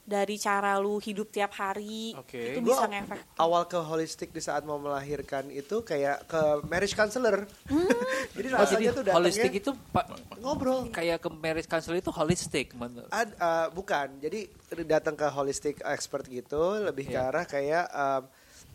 dari 0.07 0.38
cara 0.38 0.78
lu 0.78 0.96
hidup 0.96 1.28
tiap 1.28 1.50
hari 1.52 2.14
Oke. 2.14 2.54
itu 2.54 2.62
Gua 2.62 2.70
bisa 2.72 2.86
ngefek. 2.86 3.20
awal 3.36 3.66
ke 3.66 3.74
holistik 3.76 4.30
di 4.30 4.38
saat 4.38 4.62
mau 4.62 4.78
melahirkan 4.78 5.50
itu 5.50 5.82
kayak 5.82 6.24
ke 6.24 6.40
marriage 6.64 6.94
counselor. 6.94 7.42
Jadi 8.32 8.46
Oh, 8.48 8.54
rasanya 8.54 8.70
jadi 8.70 8.86
tuh 8.88 9.02
datangnya 9.02 9.16
holistik 9.18 9.52
itu 9.52 9.70
ngobrol. 10.38 10.86
kayak 10.88 11.18
ke 11.18 11.28
marriage 11.28 11.66
counselor 11.66 11.98
itu 11.98 12.11
holistik 12.11 12.72
menurut 12.72 13.11
Ad, 13.11 13.34
uh, 13.34 13.66
bukan, 13.68 14.14
jadi 14.16 14.46
datang 14.84 15.14
ke 15.14 15.26
holistic 15.26 15.82
expert 15.82 16.24
gitu, 16.26 16.78
lebih 16.80 17.07
ke 17.07 17.16
Iya. 17.16 17.26
arah 17.26 17.44
kayak 17.44 17.84
um, 17.90 18.22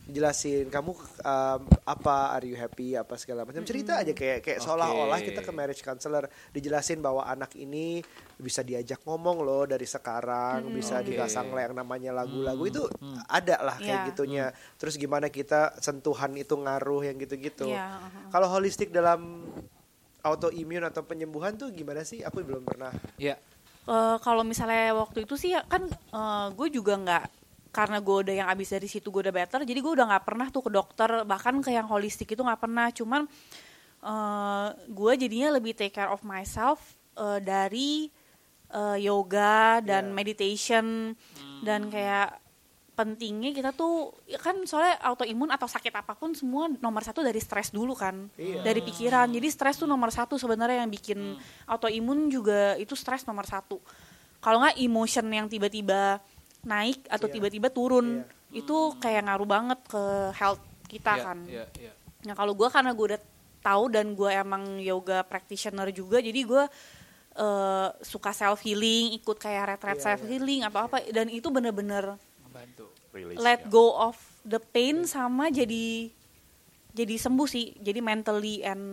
jelasin 0.09 0.67
kamu 0.73 0.97
um, 0.97 1.59
apa, 1.85 2.33
are 2.33 2.45
you 2.47 2.57
happy, 2.57 2.97
apa 2.97 3.13
segala 3.21 3.45
macam 3.45 3.61
cerita 3.61 4.01
aja 4.01 4.11
kayak 4.11 4.41
kayak 4.41 4.59
Oke. 4.59 4.65
seolah-olah 4.65 5.19
kita 5.21 5.45
ke 5.45 5.51
marriage 5.53 5.85
counselor 5.85 6.25
dijelasin 6.51 6.99
bahwa 6.99 7.21
anak 7.25 7.53
ini 7.53 8.01
bisa 8.41 8.65
diajak 8.65 9.05
ngomong 9.05 9.45
loh 9.45 9.69
dari 9.69 9.85
sekarang, 9.85 10.65
bisa 10.73 10.99
Oke. 10.99 11.13
dipasang 11.13 11.53
yang 11.53 11.77
namanya 11.77 12.11
lagu-lagu 12.11 12.63
itu 12.65 12.83
ada 13.29 13.61
lah 13.61 13.77
kayak 13.77 13.99
Iya. 14.01 14.09
gitunya. 14.09 14.45
Terus 14.81 14.97
gimana 14.97 15.29
kita 15.29 15.77
sentuhan 15.77 16.33
itu 16.33 16.57
ngaruh 16.57 17.05
yang 17.05 17.21
gitu-gitu. 17.21 17.69
Iya, 17.69 18.01
uh-huh. 18.01 18.29
Kalau 18.33 18.47
holistik 18.49 18.89
dalam 18.89 19.45
autoimun 20.25 20.85
atau 20.85 21.05
penyembuhan 21.05 21.53
tuh 21.57 21.69
gimana 21.69 22.01
sih? 22.01 22.25
Aku 22.25 22.41
belum 22.41 22.65
pernah. 22.65 22.93
ya 23.21 23.37
Eh, 23.81 24.17
kalau 24.21 24.45
misalnya 24.45 24.93
waktu 24.93 25.25
itu 25.25 25.33
sih 25.41 25.57
ya 25.57 25.65
kan 25.65 25.89
gue 26.53 26.67
juga 26.69 26.93
nggak 27.01 27.25
karena 27.71 28.03
gue 28.03 28.15
udah 28.27 28.35
yang 28.35 28.47
abis 28.51 28.75
dari 28.75 28.85
situ 28.85 29.07
gue 29.07 29.23
udah 29.23 29.35
better 29.35 29.63
jadi 29.63 29.79
gue 29.79 29.93
udah 29.95 30.05
nggak 30.11 30.25
pernah 30.27 30.47
tuh 30.51 30.67
ke 30.67 30.71
dokter 30.71 31.23
bahkan 31.23 31.55
ke 31.63 31.71
yang 31.71 31.87
holistik 31.87 32.27
itu 32.31 32.43
nggak 32.43 32.59
pernah. 32.59 32.91
Cuman 32.91 33.23
gue 34.89 35.13
jadinya 35.13 35.55
lebih 35.55 35.77
take 35.77 35.93
care 35.93 36.09
of 36.09 36.25
myself 36.25 36.81
eh, 37.15 37.39
dari 37.39 38.09
eh, 38.71 38.97
yoga 38.99 39.79
dan 39.79 40.09
Iya. 40.09 40.15
meditation. 40.15 40.85
Dan 41.61 41.93
kayak 41.93 42.41
pentingnya 42.91 43.53
kita 43.55 43.71
tuh 43.71 44.11
ya 44.27 44.37
kan 44.37 44.57
soalnya 44.67 44.99
autoimun 45.05 45.49
atau 45.49 45.65
sakit 45.65 45.95
apa 45.95 46.13
pun 46.13 46.35
semua 46.35 46.67
nomor 46.81 47.01
satu 47.01 47.23
dari 47.23 47.39
stres 47.39 47.71
dulu 47.71 47.93
kan 47.93 48.27
Iya. 48.35 48.65
dari 48.65 48.81
pikiran. 48.81 49.29
Jadi 49.29 49.47
stres 49.47 49.77
tuh 49.77 49.85
nomor 49.85 50.09
satu 50.09 50.35
sebenarnya 50.35 50.81
yang 50.81 50.91
bikin 50.91 51.37
autoimun 51.69 52.27
juga 52.27 52.73
itu 52.75 52.97
stres 52.97 53.23
nomor 53.29 53.45
satu. 53.45 53.77
Kalau 54.41 54.65
nggak 54.65 54.81
emotion 54.81 55.29
yang 55.29 55.45
tiba-tiba 55.45 56.17
naik 56.63 57.05
atau 57.09 57.25
Iya. 57.27 57.33
tiba-tiba 57.35 57.67
turun 57.69 58.21
Iya. 58.51 58.61
itu 58.61 58.77
kayak 58.99 59.25
ngaruh 59.25 59.49
banget 59.49 59.79
ke 59.87 60.03
health 60.35 60.61
kita 60.85 61.13
Iya, 61.17 61.23
kan 61.23 61.37
iya, 61.47 61.65
iya. 61.79 61.93
Nah 62.21 62.37
kalau 62.37 62.53
gue 62.53 62.69
karena 62.69 62.93
gue 62.93 63.05
udah 63.15 63.21
tahu 63.61 63.93
dan 63.93 64.13
gue 64.13 64.29
emang 64.29 64.77
yoga 64.77 65.21
practitioner 65.25 65.89
juga, 65.89 66.21
jadi 66.21 66.37
gue 66.41 66.63
eh, 67.31 67.89
suka 68.03 68.35
self 68.35 68.59
healing, 68.61 69.15
ikut 69.15 69.39
kayak 69.39 69.77
retreat 69.77 69.97
Iya, 69.97 70.05
self 70.05 70.21
iya. 70.25 70.29
healing 70.35 70.61
atau 70.67 70.83
apa, 70.85 70.99
dan 71.09 71.31
itu 71.31 71.47
bener-bener 71.47 72.19
Membantu. 72.43 72.91
Release, 73.15 73.39
let 73.39 73.63
ya. 73.63 73.71
go 73.71 73.95
of 73.95 74.19
the 74.43 74.59
pain 74.59 75.07
sama 75.07 75.47
jadi 75.47 76.11
jadi 76.91 77.15
sembuh 77.15 77.47
sih, 77.47 77.79
jadi 77.79 78.03
mentally 78.03 78.59
and 78.61 78.83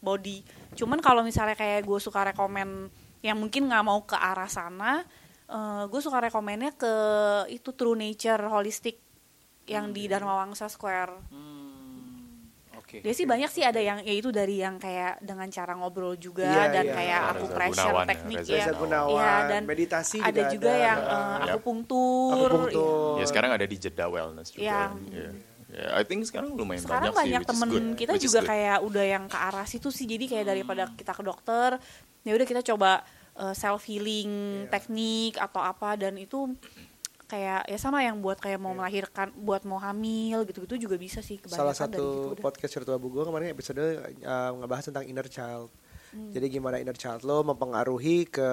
body. 0.00 0.40
Cuman 0.72 1.04
kalau 1.04 1.20
misalnya 1.20 1.52
kayak 1.52 1.84
gue 1.84 2.00
suka 2.00 2.32
rekomen 2.32 2.88
yang 3.20 3.36
mungkin 3.36 3.68
nggak 3.68 3.84
mau 3.84 4.00
ke 4.08 4.16
arah 4.16 4.48
sana, 4.48 5.04
gue 5.86 6.00
suka 6.00 6.18
rekomennya 6.20 6.74
ke 6.74 6.94
itu 7.48 7.70
True 7.70 7.94
Nature 7.94 8.42
Holistic 8.48 8.98
yang 9.64 9.90
di 9.90 10.04
Dharma 10.04 10.36
Wangsa 10.36 10.66
Square. 10.66 11.14
Hmm, 11.30 12.44
Oke. 12.76 13.00
Dia 13.00 13.14
sih 13.14 13.24
banyak 13.24 13.48
sih 13.48 13.62
ada 13.62 13.78
yang 13.78 14.02
ya 14.02 14.12
itu 14.12 14.28
dari 14.28 14.60
yang 14.60 14.76
kayak 14.76 15.18
dengan 15.18 15.48
cara 15.48 15.72
ngobrol 15.72 16.14
juga 16.14 16.44
Iya, 16.44 16.64
dan 16.68 16.84
iya. 16.84 16.92
kayak 16.92 17.20
Reza 17.20 17.32
aku 17.32 17.46
pressure 17.48 17.72
Gunawan 17.86 18.04
ya, 18.04 18.10
teknik 18.12 18.36
Reza 18.36 18.52
ya. 18.52 18.66
Gunawan, 18.74 19.14
Iya, 19.16 19.34
dan 19.48 19.62
meditasi 19.64 20.16
ada 20.20 20.30
juga 20.34 20.52
juga 20.52 20.70
ada. 20.70 20.84
yang 20.84 20.98
eh, 21.00 21.08
Yap. 21.08 21.46
akupunktur. 21.48 22.48
Akupunktur. 22.50 23.14
Ya 23.16 23.26
sekarang 23.26 23.50
ada 23.50 23.64
di 23.64 23.76
Jeddah 23.78 24.08
Wellness 24.10 24.48
juga. 24.52 24.62
Iya. 24.62 24.80
Iya. 25.08 25.30
Ya, 25.74 25.86
I 25.98 26.04
think 26.04 26.22
sekarang 26.22 26.54
lumayan 26.54 26.86
Sekarang 26.86 27.10
banyak, 27.10 27.14
sih, 27.14 27.18
banyak 27.18 27.40
which 27.40 27.48
is 27.48 27.50
temen 27.50 27.68
good, 27.72 27.86
kita 27.98 28.12
juga 28.14 28.38
good. 28.38 28.50
kayak 28.52 28.76
udah 28.78 29.04
yang 29.10 29.24
ke 29.26 29.34
arah 29.34 29.66
situ 29.66 29.88
sih. 29.90 30.06
Jadi 30.06 30.24
kayak 30.28 30.46
daripada 30.46 30.82
kita 30.92 31.10
ke 31.10 31.22
dokter, 31.24 31.70
ya 32.22 32.30
udah 32.30 32.46
kita 32.46 32.62
coba 32.62 33.02
self 33.52 33.82
healing 33.84 34.30
Iya. 34.62 34.70
teknik 34.70 35.32
atau 35.36 35.58
apa 35.58 35.94
dan 35.94 36.14
itu 36.14 36.54
kayak 37.24 37.66
ya 37.66 37.78
sama 37.78 37.98
yang 38.00 38.20
buat 38.20 38.36
kayak 38.36 38.58
mau 38.58 38.72
melahirkan, 38.72 39.32
buat 39.34 39.64
mau 39.64 39.76
hamil 39.76 40.44
gitu-gitu 40.44 40.76
juga 40.78 40.94
bisa 40.94 41.18
sih 41.18 41.40
Salah 41.42 41.72
gitu 41.72 41.82
satu 41.88 42.04
udah. 42.30 42.38
podcast 42.38 42.72
virtual 42.74 42.96
bu 42.96 43.08
gue 43.10 43.24
kemarin 43.24 43.48
episode 43.50 43.80
uh, 44.22 44.50
ngebahas 44.54 44.84
tentang 44.84 45.04
inner 45.04 45.26
child. 45.26 45.72
Hmm. 46.10 46.30
Jadi 46.30 46.46
gimana 46.48 46.78
inner 46.78 46.94
child 46.94 47.24
lo 47.24 47.42
mempengaruhi 47.42 48.28
ke 48.28 48.50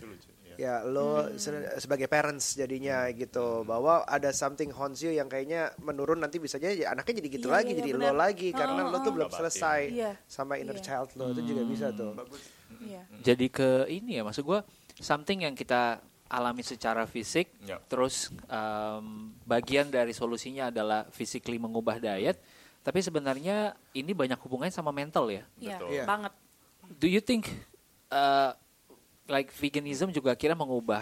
lucu, 0.00 0.30
ya. 0.56 0.56
ya 0.56 0.86
lo 0.86 1.26
se- 1.34 1.52
sebagai 1.76 2.06
parents 2.06 2.54
jadinya 2.54 3.04
gitu 3.10 3.60
bahwa 3.62 4.06
ada 4.06 4.30
something 4.30 4.70
haunts 4.70 5.02
you 5.02 5.10
yang 5.10 5.26
kayaknya 5.26 5.74
menurun 5.78 6.16
nanti 6.16 6.38
bisa 6.38 6.56
aja 6.56 6.70
ya 6.70 6.86
anaknya 6.88 7.18
jadi 7.20 7.28
gitu 7.34 7.48
Iya, 7.50 7.56
lagi 7.60 7.70
iya, 7.74 7.78
jadi 7.82 7.90
benar. 7.92 8.08
lo 8.08 8.16
lagi 8.16 8.48
karena 8.52 8.80
Oh, 8.80 8.88
lo 8.88 8.98
tuh 8.98 9.04
oh. 9.04 9.14
belum 9.20 9.28
Batin. 9.28 9.38
selesai 9.42 9.80
Iya. 9.90 10.10
sama 10.24 10.54
inner 10.56 10.78
Iya. 10.78 10.84
child 10.86 11.08
lo 11.18 11.24
itu 11.28 11.42
juga 11.44 11.62
bisa 11.66 11.86
tuh. 11.92 12.14
Iya. 12.80 13.02
Jadi 13.22 13.46
ke 13.48 13.86
ini 13.86 14.18
ya 14.18 14.22
maksud 14.22 14.42
gua 14.42 14.62
something 14.96 15.42
yang 15.42 15.54
kita 15.54 15.98
alami 16.24 16.62
secara 16.62 17.04
fisik, 17.04 17.52
Ya. 17.62 17.78
terus 17.86 18.32
em, 18.48 19.30
bagian 19.44 19.86
dari 19.86 20.10
solusinya 20.10 20.72
adalah 20.72 21.06
physically 21.10 21.60
mengubah 21.60 22.00
diet, 22.00 22.40
tapi 22.80 22.98
sebenarnya 22.98 23.76
ini 23.92 24.10
banyak 24.10 24.40
hubungannya 24.40 24.74
sama 24.74 24.90
mental 24.90 25.30
ya. 25.30 25.44
Iya, 25.60 25.78
Betul. 25.78 25.88
Iya. 25.94 26.04
banget. 26.04 26.32
Do 26.98 27.06
you 27.06 27.20
think 27.20 27.46
uh, 28.10 28.50
like 29.26 29.52
veganism 29.52 30.10
juga 30.10 30.34
akhirnya 30.34 30.58
mengubah 30.58 31.00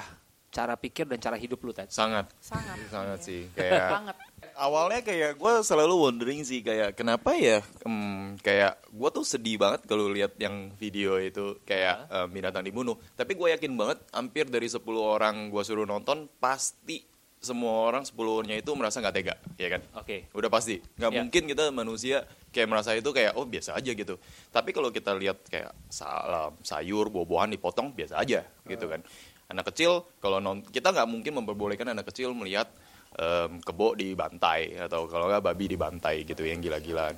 cara 0.53 0.77
pikir 0.77 1.09
dan 1.09 1.16
cara 1.16 1.35
hidup 1.35 1.59
lu 1.64 1.73
tadi? 1.73 1.89
Sangat, 1.91 2.29
Sangat. 2.39 2.77
sangat 2.93 3.18
Iya. 3.18 3.27
sih. 3.27 3.41
Kayak 3.57 3.89
banget. 3.89 4.16
Awalnya 4.55 5.01
kayak 5.01 5.36
gue 5.36 5.53
selalu 5.62 5.95
wondering 5.97 6.43
sih 6.43 6.61
kayak 6.61 6.93
kenapa 6.93 7.32
ya 7.34 7.62
em, 7.82 8.36
kayak 8.38 8.78
gue 8.86 9.09
tuh 9.11 9.24
sedih 9.24 9.57
banget 9.57 9.86
kalau 9.86 10.07
lihat 10.09 10.34
yang 10.36 10.70
video 10.76 11.16
itu 11.16 11.59
kayak 11.62 12.07
em, 12.09 12.28
binatang 12.28 12.62
dibunuh. 12.62 12.99
Tapi 13.14 13.34
gue 13.34 13.49
yakin 13.55 13.72
banget 13.72 13.99
hampir 14.11 14.47
dari 14.47 14.66
10 14.66 14.82
orang 14.99 15.49
gue 15.49 15.62
suruh 15.62 15.86
nonton 15.86 16.28
pasti 16.36 17.03
semua 17.43 17.90
orang 17.90 18.07
10 18.07 18.14
nya 18.47 18.55
itu 18.55 18.70
merasa 18.78 19.03
nggak 19.03 19.14
tega 19.18 19.34
ya 19.59 19.66
kan? 19.66 19.82
Oke. 19.99 20.30
udah 20.30 20.47
pasti. 20.47 20.78
Nggak 20.95 21.11
Ya. 21.11 21.18
mungkin 21.18 21.43
kita 21.51 21.64
manusia 21.74 22.16
kayak 22.55 22.68
merasa 22.70 22.95
itu 22.95 23.11
kayak 23.11 23.34
oh 23.34 23.43
biasa 23.43 23.74
aja 23.74 23.90
gitu. 23.90 24.14
Tapi 24.55 24.70
kalau 24.70 24.95
kita 24.95 25.11
lihat 25.18 25.43
kayak 25.51 25.74
salam 25.90 26.55
sayur 26.62 27.11
buah-buahan 27.11 27.51
dipotong 27.51 27.90
biasa 27.90 28.22
aja 28.22 28.47
gitu 28.62 28.86
kan. 28.86 29.03
Anak 29.51 29.74
kecil 29.74 30.07
kalau 30.22 30.38
non 30.38 30.62
kita 30.62 30.95
nggak 30.95 31.09
mungkin 31.11 31.32
memperbolehkan 31.43 31.90
anak 31.90 32.14
kecil 32.14 32.30
melihat 32.30 32.70
em, 33.17 33.61
kebo 33.61 33.97
dibantai 33.97 34.77
atau 34.79 35.09
kalau 35.09 35.29
nggak 35.29 35.45
babi 35.45 35.65
dibantai 35.73 36.25
gitu 36.25 36.45
yang 36.45 36.61
gila-gilaan. 36.61 37.17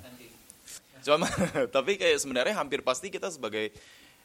Cuma 1.04 1.28
tapi 1.74 2.00
kayak 2.00 2.18
sebenarnya 2.18 2.54
hampir 2.56 2.80
pasti 2.80 3.12
kita 3.12 3.28
sebagai 3.28 3.74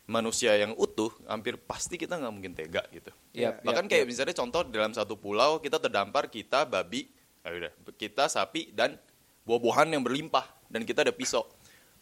manusia 0.09 0.57
yang 0.57 0.74
utuh 0.74 1.13
hampir 1.30 1.53
pasti 1.61 1.99
kita 1.99 2.17
nggak 2.17 2.34
mungkin 2.34 2.53
tega 2.57 2.82
gitu. 2.89 3.13
Yap, 3.38 3.61
bahkan 3.61 3.86
yap, 3.86 3.91
kayak 3.93 4.03
yap. 4.05 4.09
misalnya 4.09 4.36
contoh 4.36 4.61
dalam 4.65 4.91
satu 4.95 5.13
pulau 5.13 5.61
kita 5.61 5.78
terdampar 5.78 6.34
kita 6.34 6.65
babi 6.65 7.05
ah, 7.45 7.53
udah 7.53 7.72
kita 7.93 8.26
sapi 8.26 8.74
dan 8.74 8.97
buah-buahan 9.45 9.93
yang 9.93 10.01
berlimpah 10.01 10.45
dan 10.72 10.82
kita 10.82 11.05
ada 11.05 11.13
pisau. 11.13 11.45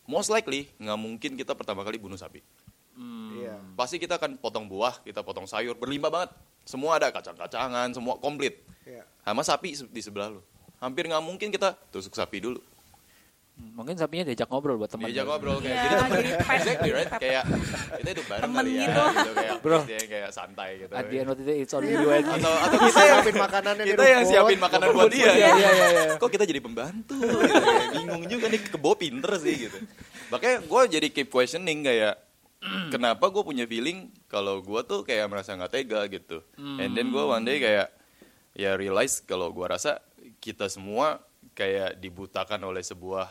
Most 0.07 0.31
likely 0.31 0.71
nggak 0.79 0.99
mungkin 0.99 1.31
kita 1.35 1.51
pertama 1.51 1.83
kali 1.83 1.99
bunuh 1.99 2.15
sapi. 2.15 2.39
Iya. 3.37 3.53
pasti 3.77 4.01
kita 4.01 4.17
akan 4.17 4.41
potong 4.41 4.65
buah 4.65 5.05
kita 5.05 5.21
potong 5.21 5.45
sayur 5.45 5.77
berlimpah 5.77 6.09
banget 6.09 6.31
semua 6.67 6.91
ada 6.93 7.07
kacang-kacangan 7.09 7.89
semua 7.89 8.15
komplit 8.17 8.59
Iya. 8.83 9.03
sama 9.21 9.41
sapi 9.41 9.71
di 9.87 9.99
sebelah 9.99 10.29
lu 10.29 10.43
hampir 10.77 11.03
nggak 11.05 11.19
mungkin 11.19 11.47
kita 11.47 11.73
tusuk 11.89 12.13
sapi 12.13 12.39
dulu 12.39 12.59
Hmm, 13.57 13.73
Mungkin 13.73 13.97
sapinya 13.97 14.21
diajak 14.21 14.45
ngobrol 14.45 14.77
buat 14.77 14.85
teman. 14.85 15.09
diajak 15.09 15.25
ngobrol 15.25 15.57
kayak 15.57 15.73
Iya, 15.73 15.81
jadi 15.81 15.95
temen 15.97 16.13
jadi 16.13 16.29
pet. 16.37 16.53
exactly 16.53 16.89
right 16.93 17.09
kayak 17.09 17.43
kita 17.97 18.09
hidup 18.13 18.25
bareng 18.29 18.43
Temen 18.45 18.53
kali 18.55 18.69
ya 18.69 18.77
gitu. 18.77 19.01
gitu 19.09 19.31
kayak 19.33 19.55
Bro. 19.57 19.79
dia 19.81 20.01
kayak 20.05 20.29
santai 20.29 20.69
gitu 20.77 20.93
At 20.93 21.03
the 21.03 21.17
end 21.17 21.25
of 21.25 21.35
the 21.35 21.43
day, 21.43 21.57
it's 21.57 21.73
on 21.73 21.81
you 21.81 21.97
and 22.07 22.21
me. 22.21 22.33
atau 22.37 22.53
atau 22.53 22.77
kita 22.77 23.01
yang 23.01 23.17
Siapin 23.17 23.35
makanannya 23.35 23.81
di 23.81 23.89
kita 23.89 24.05
yang 24.05 24.23
siapin 24.29 24.59
makanan 24.61 24.87
buat 24.93 25.09
dia 25.09 25.25
Iya, 25.25 25.33
iya, 25.33 25.49
iya, 25.49 25.69
iya. 25.89 26.03
kok 26.13 26.29
kita 26.29 26.45
jadi 26.45 26.61
pembantu 26.61 27.17
gitu. 27.17 27.55
Bingung 27.97 28.23
juga 28.29 28.45
nih 28.45 28.61
kebo 28.61 28.91
pinter 28.93 29.31
sih 29.37 29.55
gitu 29.57 29.77
makanya 30.27 30.57
gue 30.61 30.81
jadi 30.93 31.07
keep 31.09 31.27
questioning 31.27 31.81
kayak 31.81 32.13
kenapa 32.93 33.29
gue 33.29 33.43
punya 33.43 33.65
feeling 33.69 34.09
kalau 34.31 34.59
gue 34.61 34.81
tuh 34.83 35.01
kayak 35.03 35.27
merasa 35.29 35.53
nggak 35.55 35.71
tega 35.71 36.01
gitu 36.07 36.43
and 36.57 36.93
then 36.93 37.09
gue 37.09 37.23
one 37.23 37.43
day 37.43 37.57
kayak 37.61 37.87
ya 38.57 38.73
realize 38.73 39.21
kalau 39.23 39.53
gue 39.53 39.65
rasa 39.67 40.01
kita 40.41 40.67
semua 40.67 41.21
kayak 41.53 41.97
dibutakan 42.01 42.61
oleh 42.65 42.81
sebuah 42.81 43.29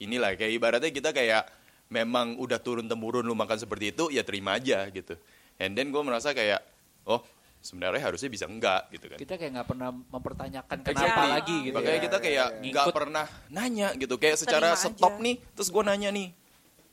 inilah 0.00 0.36
kayak 0.36 0.52
ibaratnya 0.54 0.92
kita 0.92 1.10
kayak 1.12 1.48
memang 1.88 2.36
udah 2.36 2.60
turun 2.60 2.84
temurun 2.84 3.24
lu 3.24 3.32
makan 3.32 3.56
seperti 3.56 3.96
itu 3.96 4.12
ya 4.12 4.22
terima 4.22 4.60
aja 4.60 4.84
gitu 4.92 5.16
and 5.56 5.72
then 5.72 5.88
gue 5.88 6.02
merasa 6.04 6.36
kayak 6.36 6.60
oh 7.08 7.24
sebenarnya 7.58 8.02
harusnya 8.06 8.30
bisa 8.30 8.46
enggak 8.46 8.86
gitu 8.94 9.06
kan 9.10 9.18
Kita 9.18 9.34
kayak 9.34 9.50
nggak 9.58 9.68
pernah 9.68 9.90
mempertanyakan 9.90 10.76
kenapa 10.86 11.04
Exactly. 11.04 11.28
lagi 11.34 11.56
gitu. 11.66 11.74
Makanya 11.74 11.98
ya. 11.98 12.04
kita 12.06 12.18
kayak 12.22 12.46
iya. 12.48 12.62
nggak 12.70 12.84
Ngikut. 12.86 12.94
pernah 12.94 13.26
nanya 13.50 13.88
gitu. 13.98 14.14
Kayak 14.16 14.36
secara 14.38 14.68
Terima 14.78 14.84
stop 14.94 15.14
aja. 15.18 15.24
nih, 15.26 15.36
terus 15.58 15.68
gue 15.74 15.82
nanya 15.82 16.08
nih, 16.14 16.28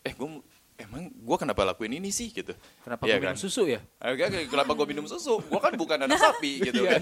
eh 0.02 0.14
gue 0.18 0.30
emang 0.76 1.08
gue 1.08 1.38
kenapa 1.38 1.64
lakuin 1.64 1.94
ini 1.94 2.10
sih 2.10 2.30
gitu? 2.30 2.52
Kenapa 2.82 3.04
Iya 3.04 3.16
gue 3.16 3.24
minum 3.24 3.34
kan? 3.34 3.40
susu 3.40 3.64
ya? 3.66 3.80
Agak 3.98 4.28
kenapa 4.46 4.72
gue 4.72 4.86
minum 4.86 5.06
susu? 5.06 5.40
Gue 5.40 5.60
kan 5.60 5.74
bukan 5.74 5.98
anak 6.02 6.20
sapi 6.26 6.60
gitu 6.62 6.84
Iya. 6.84 7.00
kan. 7.00 7.02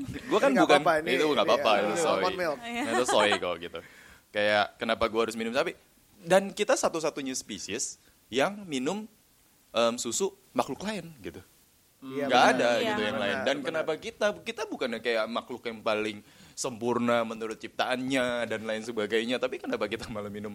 gue 0.00 0.38
kan 0.38 0.50
Ini 0.50 0.60
bukan 0.60 0.80
ini- 1.02 1.14
itu 1.14 1.24
nggak 1.26 1.40
ini, 1.40 1.52
apa-apa 1.52 1.70
ya, 1.74 1.82
itu 1.84 1.94
soy. 1.98 2.22
milk. 2.34 2.58
Itu 2.64 3.04
soy 3.04 3.30
kok 3.34 3.54
gitu. 3.58 3.78
Kayak 4.30 4.66
kenapa 4.76 5.04
gue 5.06 5.20
harus 5.20 5.34
minum 5.34 5.52
sapi? 5.52 5.76
Dan 6.18 6.50
kita 6.50 6.74
satu-satunya 6.74 7.32
spesies 7.32 8.00
yang 8.28 8.64
minum 8.64 9.04
em, 9.70 9.94
susu 9.94 10.32
makhluk 10.50 10.80
lain 10.80 11.12
gitu 11.18 11.42
Iya, 12.00 12.24
nggak 12.24 12.42
benar. 12.42 12.54
ada 12.54 12.70
Iya. 12.74 12.86
gitu 12.86 13.00
yang 13.02 13.18
lain 13.18 13.36
dan 13.38 13.56
benar. 13.56 13.66
kenapa 13.66 13.92
kita 13.96 14.26
kita 14.40 14.62
bukannya 14.64 15.00
kayak 15.00 15.24
makhluk 15.26 15.60
yang 15.62 15.80
paling 15.80 16.20
sempurna 16.54 17.26
menurut 17.26 17.58
ciptaannya 17.58 18.48
dan 18.48 18.62
lain 18.64 18.82
sebagainya. 18.86 19.36
Tapi 19.42 19.60
kenapa 19.60 19.90
kita 19.90 20.08
malah 20.08 20.30
minum 20.30 20.54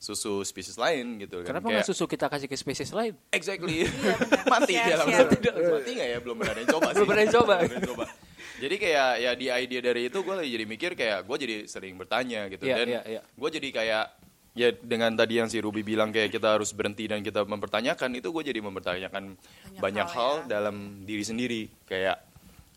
susu 0.00 0.42
spesies 0.42 0.80
lain 0.80 1.20
gitu 1.22 1.44
kan? 1.44 1.56
Kenapa 1.56 1.70
nggak 1.70 1.86
susu 1.86 2.08
kita 2.08 2.26
kasih 2.26 2.48
ke 2.50 2.56
spesies 2.56 2.90
lain? 2.90 3.14
exactly. 3.30 3.84
Mati 4.52 4.74
Share, 4.74 4.88
dia 4.88 4.96
langsung. 4.98 5.28
Tidak 5.30 5.54
mati 5.54 5.90
nggak 5.94 6.08
ya? 6.08 6.18
Belum 6.24 6.36
pernah 6.40 6.64
coba 6.66 6.88
sih. 6.90 6.96
Belum 6.98 7.08
pernah 7.12 7.26
coba. 7.30 7.54
Jadi 8.54 8.76
kayak 8.80 9.10
ya 9.20 9.30
di 9.36 9.46
ide 9.50 9.78
dari 9.84 10.02
itu 10.08 10.18
gue 10.24 10.34
jadi 10.40 10.64
mikir 10.64 10.90
kayak 10.96 11.28
gue 11.28 11.36
jadi 11.36 11.56
sering 11.68 12.00
bertanya 12.00 12.48
gitu. 12.48 12.64
Iya, 12.64 12.76
dan 12.80 12.86
iya, 12.88 13.00
iya. 13.04 13.20
gue 13.20 13.50
jadi 13.52 13.68
kayak 13.68 14.04
ya 14.54 14.68
dengan 14.70 15.12
tadi 15.18 15.42
yang 15.42 15.50
si 15.50 15.58
Ruby 15.58 15.82
bilang 15.84 16.14
kayak 16.14 16.32
kita 16.32 16.56
harus 16.56 16.72
berhenti 16.72 17.04
dan 17.10 17.20
kita 17.20 17.42
mempertanyakan 17.44 18.14
itu 18.16 18.30
gue 18.32 18.42
jadi 18.46 18.62
mempertanyakan 18.62 19.34
banyak, 19.36 19.82
Banyak 19.82 20.08
hal, 20.08 20.16
hal, 20.16 20.34
ya. 20.46 20.48
dalam 20.48 21.04
diri 21.04 21.24
sendiri. 21.26 21.62
Kayak 21.84 22.23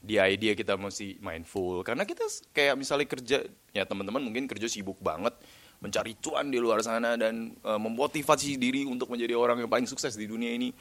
di 0.07 0.15
idea 0.15 0.55
kita 0.55 0.79
mesti 0.79 1.19
mindful 1.19 1.83
karena 1.83 2.07
kita 2.07 2.23
kayak 2.55 2.79
misalnya 2.79 3.07
kerja 3.11 3.37
ya 3.75 3.83
teman-teman 3.83 4.23
mungkin 4.23 4.47
kerja 4.47 4.71
sibuk 4.71 5.03
banget 5.03 5.35
mencari 5.83 6.15
cuan 6.23 6.47
di 6.47 6.57
luar 6.57 6.79
sana 6.79 7.19
dan 7.19 7.51
eh, 7.53 7.79
memotivasi 7.79 8.55
diri 8.55 8.87
untuk 8.87 9.11
menjadi 9.11 9.35
orang 9.35 9.59
yang 9.59 9.69
paling 9.69 9.85
sukses 9.85 10.15
di 10.15 10.25
dunia 10.25 10.55
ini 10.55 10.71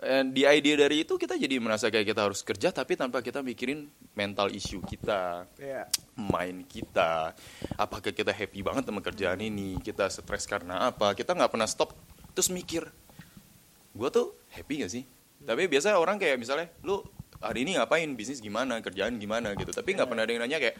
And 0.00 0.32
the 0.32 0.48
idea 0.48 0.80
dari 0.80 1.04
itu 1.04 1.20
kita 1.20 1.36
jadi 1.36 1.60
merasa 1.60 1.92
kayak 1.92 2.08
kita 2.08 2.24
harus 2.24 2.40
kerja 2.40 2.72
tapi 2.72 2.96
tanpa 2.96 3.20
kita 3.20 3.44
mikirin 3.44 3.84
mental 4.16 4.48
issue 4.48 4.80
kita, 4.80 5.44
Iya. 5.60 5.92
mind 6.16 6.64
kita. 6.70 7.36
Apakah 7.76 8.08
kita 8.08 8.32
happy 8.32 8.64
banget 8.64 8.88
sama 8.88 9.04
kerjaan 9.04 9.44
ini? 9.44 9.76
Kita 9.84 10.08
stres 10.08 10.48
karena 10.48 10.88
apa? 10.88 11.12
Kita 11.12 11.36
nggak 11.36 11.52
pernah 11.52 11.68
stop 11.68 11.92
terus 12.32 12.48
mikir, 12.48 12.88
gue 13.92 14.08
tuh 14.08 14.32
happy 14.56 14.86
gak 14.86 14.92
sih? 14.94 15.04
Tapi 15.42 15.68
biasanya 15.68 16.00
orang 16.00 16.16
kayak 16.16 16.40
misalnya, 16.40 16.72
lu 16.80 17.04
hari 17.40 17.64
ini 17.64 17.76
ngapain? 17.76 18.08
Bisnis 18.12 18.38
gimana? 18.38 18.78
Kerjaan 18.78 19.16
gimana 19.16 19.56
gitu? 19.56 19.72
Tapi 19.72 19.96
nggak 19.96 20.06
pernah 20.06 20.22
ada 20.22 20.32
yang 20.32 20.42
nanya 20.44 20.60
kayak, 20.60 20.76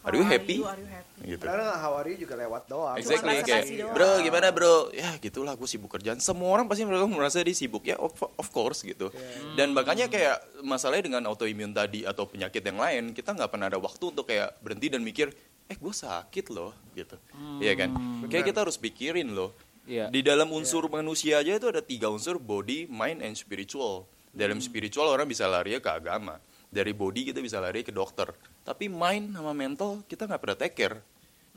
are 0.00 0.16
you 0.16 0.24
happy? 0.24 0.58
you, 0.58 0.64
are 0.64 0.80
you 0.80 0.88
happy? 0.88 1.36
Gitu. 1.36 1.44
Karena 1.44 1.76
how 1.76 1.92
are 1.92 2.08
you 2.08 2.16
juga 2.16 2.34
lewat 2.34 2.64
doang. 2.66 2.96
Exactly 2.96 3.36
Cuma 3.36 3.44
kayak 3.44 3.64
doang. 3.68 3.92
bro 3.92 4.10
gimana 4.24 4.46
bro 4.48 4.74
ya 4.90 5.12
gitulah 5.20 5.52
gue 5.52 5.68
sibuk 5.68 5.92
kerjaan 5.92 6.16
semua 6.16 6.48
orang 6.56 6.64
pasti 6.64 6.88
mereka 6.88 7.04
merasa 7.04 7.44
dia 7.44 7.52
sibuk 7.52 7.84
ya 7.84 8.00
of, 8.00 8.16
of 8.16 8.48
course 8.48 8.80
gitu 8.80 9.12
dan 9.52 9.76
makanya 9.76 10.08
kayak 10.08 10.40
masalahnya 10.64 11.04
dengan 11.04 11.28
autoimun 11.28 11.76
tadi 11.76 12.08
atau 12.08 12.24
penyakit 12.24 12.64
yang 12.64 12.80
lain 12.80 13.12
kita 13.12 13.36
nggak 13.36 13.52
pernah 13.52 13.68
ada 13.68 13.76
waktu 13.76 14.00
untuk 14.08 14.24
kayak 14.24 14.56
berhenti 14.64 14.88
dan 14.88 15.04
mikir 15.04 15.28
eh 15.68 15.76
gue 15.76 15.92
sakit 15.92 16.48
loh 16.48 16.72
gitu 16.96 17.20
Iya 17.60 17.76
kan 17.76 17.92
kayak 18.26 18.48
kita 18.48 18.64
harus 18.64 18.80
pikirin 18.80 19.36
loh 19.36 19.52
Iya. 19.84 20.06
di 20.06 20.22
dalam 20.22 20.48
unsur 20.54 20.86
manusia 20.86 21.42
aja 21.42 21.52
itu 21.52 21.66
ada 21.66 21.82
tiga 21.82 22.08
unsur 22.08 22.40
body 22.40 22.86
mind 22.86 23.20
and 23.20 23.34
spiritual 23.34 24.06
dalam 24.30 24.62
spiritual 24.62 25.10
orang 25.10 25.26
bisa 25.26 25.50
lari 25.50 25.74
ke 25.82 25.90
agama. 25.90 26.38
Dari 26.70 26.94
body 26.94 27.34
kita 27.34 27.42
bisa 27.42 27.58
lari 27.58 27.82
ke 27.82 27.90
dokter. 27.90 28.30
Tapi 28.62 28.86
mind 28.86 29.34
sama 29.34 29.50
mental 29.50 30.06
kita 30.06 30.30
nggak 30.30 30.40
pernah 30.40 30.58
take 30.58 30.76
care. 30.78 30.96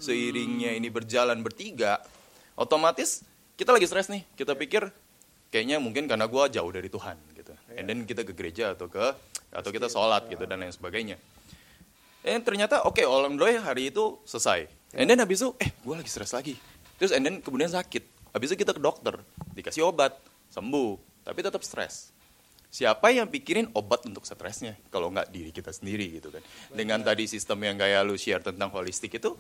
Seiringnya 0.02 0.74
ini 0.74 0.90
berjalan 0.90 1.38
bertiga 1.46 2.02
otomatis 2.58 3.22
kita 3.54 3.70
lagi 3.70 3.86
stres 3.86 4.10
nih. 4.10 4.26
Kita 4.34 4.58
pikir 4.58 4.90
kayaknya 5.54 5.78
mungkin 5.78 6.10
karena 6.10 6.26
gua 6.26 6.50
jauh 6.50 6.74
dari 6.74 6.90
Tuhan 6.90 7.14
gitu. 7.38 7.54
And 7.78 7.86
then 7.86 8.10
kita 8.10 8.26
ke 8.26 8.34
gereja 8.34 8.74
atau 8.74 8.90
ke 8.90 9.06
atau 9.54 9.70
kita 9.70 9.86
sholat 9.86 10.26
gitu 10.34 10.50
dan 10.50 10.66
lain 10.66 10.74
sebagainya. 10.74 11.22
Eh 12.26 12.42
ternyata 12.42 12.82
oke 12.90 13.06
alhamdulillah 13.06 13.70
hari 13.70 13.94
itu 13.94 14.18
selesai. 14.26 14.66
And 14.98 15.06
then 15.06 15.22
habis 15.22 15.46
itu 15.46 15.54
eh 15.62 15.70
gua 15.86 16.02
lagi 16.02 16.10
stres 16.10 16.34
lagi. 16.34 16.58
Terus 16.98 17.14
and 17.14 17.22
then 17.22 17.38
kemudian 17.38 17.70
sakit. 17.70 18.34
Habis 18.34 18.50
itu 18.50 18.66
kita 18.66 18.74
ke 18.74 18.82
dokter 18.82 19.14
dikasih 19.54 19.94
obat 19.94 20.18
sembuh 20.50 20.98
tapi 21.22 21.40
tetap 21.46 21.62
stres 21.62 22.14
siapa 22.74 23.14
yang 23.14 23.30
pikirin 23.30 23.70
obat 23.78 24.02
untuk 24.04 24.26
stresnya 24.26 24.74
kalau 24.90 25.14
nggak 25.14 25.30
diri 25.30 25.54
kita 25.54 25.70
sendiri 25.70 26.18
gitu 26.18 26.34
kan 26.34 26.42
dengan 26.74 27.00
tadi 27.00 27.30
sistem 27.30 27.62
yang 27.62 27.78
kayak 27.78 28.02
lu 28.02 28.18
share 28.18 28.42
tentang 28.42 28.74
holistik 28.74 29.14
itu 29.14 29.38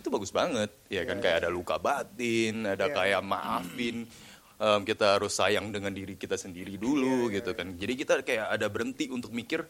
itu 0.00 0.08
bagus 0.08 0.32
banget 0.32 0.72
ya 0.88 1.04
kan 1.04 1.20
kayak 1.20 1.44
ada 1.44 1.52
luka 1.52 1.76
batin 1.76 2.64
ada 2.64 2.88
Iya. 2.88 2.96
kayak 2.96 3.20
maafin 3.20 4.08
em, 4.56 4.80
kita 4.82 5.20
harus 5.20 5.36
sayang 5.36 5.68
dengan 5.68 5.92
diri 5.92 6.16
kita 6.16 6.40
sendiri 6.40 6.80
dulu 6.80 7.28
Iya, 7.28 7.44
gitu 7.44 7.52
kan 7.52 7.76
jadi 7.76 7.92
kita 7.94 8.14
kayak 8.24 8.48
ada 8.48 8.66
berhenti 8.66 9.12
untuk 9.12 9.28
mikir 9.30 9.60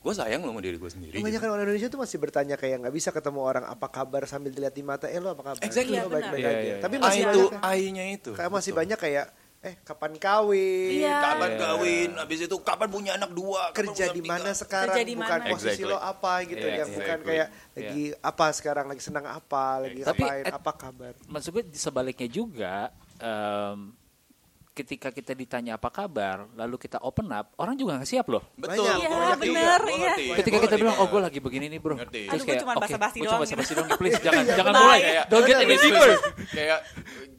gue 0.00 0.14
sayang 0.16 0.40
loh 0.40 0.56
sama 0.56 0.64
diri 0.64 0.80
gue 0.80 0.88
sendiri 0.88 1.12
gitu. 1.12 1.20
Kebanyakan 1.20 1.48
orang 1.52 1.64
Indonesia 1.68 1.92
tuh 1.92 2.00
masih 2.00 2.16
bertanya 2.16 2.56
kayak 2.56 2.80
nggak 2.80 2.94
bisa 2.96 3.12
ketemu 3.12 3.40
orang 3.44 3.68
apa 3.68 3.84
kabar 3.84 4.24
sambil 4.24 4.48
dilihat 4.48 4.72
di 4.72 4.80
mata, 4.80 5.04
eh 5.04 5.20
lo 5.20 5.36
apa 5.36 5.44
kabar? 5.44 5.60
Exactly. 5.60 6.00
Lo 6.00 6.08
Iya, 6.08 6.08
baik-baik 6.08 6.40
benar. 6.40 6.48
aja. 6.48 6.56
Iya, 6.56 6.64
iya, 6.64 6.76
Tapi 6.80 6.96
masih 6.96 7.20
itu 7.20 7.42
banyak, 7.44 7.60
ai-nya 7.60 8.04
itu 8.08 8.30
kayak 8.32 8.48
masih 8.48 8.70
Betul. 8.72 8.80
banyak 8.80 8.98
kayak, 8.98 9.24
eh 9.60 9.76
kapan 9.78 10.16
kawin? 10.16 11.04
Iya. 11.04 11.20
kapan 11.20 11.50
Iya. 11.50 11.60
kawin 11.60 12.10
habis 12.16 12.38
itu 12.40 12.56
kapan 12.60 12.88
punya 12.88 13.12
anak 13.14 13.28
dua 13.30 13.68
kapan 13.68 13.92
kerja 13.92 14.04
di 14.08 14.22
mana 14.22 14.50
sekarang 14.50 14.88
Kerja 14.88 15.02
di 15.04 15.14
bukan 15.14 15.40
posisi 15.46 15.68
Exactly. 15.76 15.84
lo 15.86 15.98
apa 16.00 16.32
gitu 16.44 16.64
yang 16.64 16.88
bukan 16.88 17.04
exactly. 17.12 17.28
kayak 17.28 17.48
lagi 17.70 18.02
apa 18.16 18.46
sekarang 18.50 18.86
lagi 18.86 19.02
senang 19.02 19.26
apa 19.26 19.64
lagi 19.78 20.00
Tapi 20.00 20.16
ngapain 20.18 20.44
at- 20.44 20.56
apa 20.56 20.72
kabar 20.72 21.12
maksud 21.26 21.50
gue 21.50 21.64
sebaliknya 21.74 22.24
juga 22.26 22.88
em, 23.20 23.92
ketika 24.72 25.10
kita 25.10 25.32
ditanya 25.32 25.74
apa 25.74 25.88
kabar 25.88 26.46
lalu 26.54 26.78
kita 26.78 26.96
open 27.00 27.26
up 27.28 27.52
orang 27.56 27.74
juga 27.74 27.98
nggak 27.98 28.06
siap 28.08 28.26
loh 28.26 28.40
betul 28.54 28.86
Iya, 28.86 29.34
bener, 29.34 29.80
gua 29.80 29.90
iya. 29.90 30.00
ngerti. 30.08 30.24
ketika 30.38 30.56
kita 30.62 30.74
bilang 30.76 30.96
oh 30.96 31.06
gue 31.06 31.20
lagi 31.20 31.38
begini 31.38 31.66
nih 31.68 31.78
bro 31.78 31.94
Ngerti. 31.96 32.22
terus 32.28 32.40
Aduh, 32.40 32.54
cuma 32.56 32.72
"Oke, 32.72 32.86
doang 32.86 33.10
cuma 33.20 33.34
nih." 33.36 33.44
basa-basi 33.44 33.72
doang 33.74 33.88
nih, 33.88 33.98
please 33.98 34.20
jangan 34.24 34.44
jangan 34.48 34.72
mulai 34.72 35.00
kayak 35.00 35.24
don't 35.26 35.44
get 35.44 35.58
any 35.58 35.76
deeper 35.76 36.10
kayak 36.48 36.78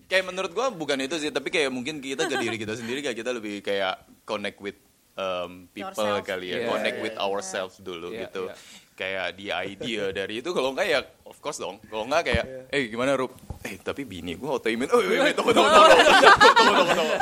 kayak 0.06 0.24
menurut 0.24 0.52
gua 0.52 0.68
bukan 0.70 0.98
itu 1.00 1.16
sih 1.18 1.30
tapi 1.30 1.48
kayak 1.48 1.70
mungkin 1.70 1.98
kita 1.98 2.28
ke 2.28 2.36
diri 2.36 2.56
kita 2.56 2.74
sendiri 2.76 3.00
kayak 3.02 3.18
kita 3.18 3.32
lebih 3.32 3.56
kayak 3.62 3.94
connect 4.22 4.60
with 4.60 4.76
um, 5.14 5.68
people 5.70 5.96
Yourself. 5.96 6.28
kali 6.28 6.48
ya 6.48 6.58
Yeah, 6.58 6.68
connect 6.70 6.98
yeah, 6.98 7.06
with 7.06 7.16
ourselves 7.18 7.76
dulu 7.78 8.08
Yeah, 8.10 8.28
gitu 8.28 8.44
yeah. 8.46 8.56
Kayak 8.94 9.34
di 9.34 9.50
idea 9.50 10.12
dari 10.20 10.40
itu 10.40 10.52
kalau 10.52 10.72
enggak 10.72 10.88
ya 10.88 11.00
of 11.26 11.40
course 11.40 11.58
dong. 11.58 11.80
Kalau 11.88 12.04
enggak 12.04 12.22
kayak 12.28 12.46
eh 12.70 12.88
gimana 12.88 13.16
Rup? 13.16 13.32
Eh 13.62 13.78
tapi 13.78 14.04
bini 14.04 14.36
gua 14.36 14.58
autoimun 14.58 14.90
oh 14.90 15.00
iya, 15.00 15.30
iya, 15.30 15.34
tunggu 15.38 15.54
tunggu 15.54 15.70
tunggu 15.70 15.96
tunggu 15.96 16.54
tunggu 16.58 16.84
tunggu 16.92 17.16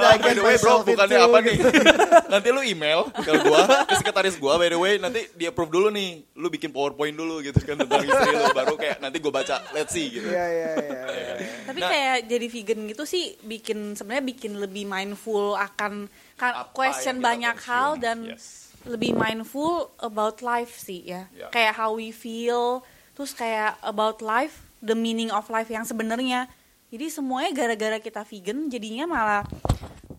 by 0.00 0.32
the 0.32 0.42
way 0.42 0.56
bro 0.56 0.74
bukannya 0.82 1.18
apa 1.20 1.38
nih? 1.38 1.56
Nanti 2.32 2.48
lu 2.50 2.60
email 2.64 3.04
ke 3.14 3.32
gua 3.44 3.60
ke 3.84 3.94
sekretaris 3.94 4.36
gua 4.36 4.56
by 4.56 4.72
the 4.72 4.80
way. 4.80 4.96
Nanti 4.96 5.28
dia 5.36 5.52
approve 5.52 5.70
dulu 5.70 5.88
nih. 5.92 6.24
Lu 6.34 6.48
bikin 6.48 6.72
powerpoint 6.72 7.14
dulu 7.14 7.38
gitu 7.40 7.60
kan 7.62 7.78
tentang 7.78 8.02
istri 8.08 8.30
lu 8.32 8.48
baru 8.50 8.74
kayak 8.74 8.98
nanti 8.98 9.16
gua 9.20 9.32
baca 9.38 9.60
let's 9.70 9.92
see 9.92 10.08
gitu. 10.08 10.26
Iya 10.26 10.44
iya 10.48 10.70
iya. 10.74 11.02
iya. 11.06 11.34
Tapi 11.64 11.78
Nah. 11.78 11.90
kayak 11.90 12.16
jadi 12.26 12.46
vegan 12.48 12.80
gitu 12.88 13.04
sih 13.04 13.24
bikin 13.40 13.92
sebenarnya 13.92 14.24
bikin 14.24 14.52
lebih 14.56 14.84
mindful 14.84 15.52
akan 15.54 16.08
kan 16.34 16.52
question 16.72 17.20
banyak 17.20 17.54
hal 17.60 18.00
dan 18.00 18.24
Yes. 18.24 18.63
Lebih 18.84 19.16
mindful 19.16 19.92
about 20.00 20.44
life 20.44 20.76
sih 20.76 21.04
ya. 21.04 21.28
Ya. 21.32 21.48
Kayak 21.48 21.80
how 21.80 21.96
we 21.96 22.12
feel, 22.12 22.84
terus 23.16 23.32
kayak 23.32 23.80
about 23.80 24.20
life, 24.20 24.64
the 24.84 24.96
meaning 24.96 25.32
of 25.32 25.48
life 25.48 25.68
yang 25.72 25.88
sebenarnya. 25.88 26.46
Jadi 26.92 27.10
semuanya 27.10 27.50
gara-gara 27.50 27.98
kita 27.98 28.22
vegan 28.22 28.70
jadinya 28.70 29.08
malah 29.08 29.42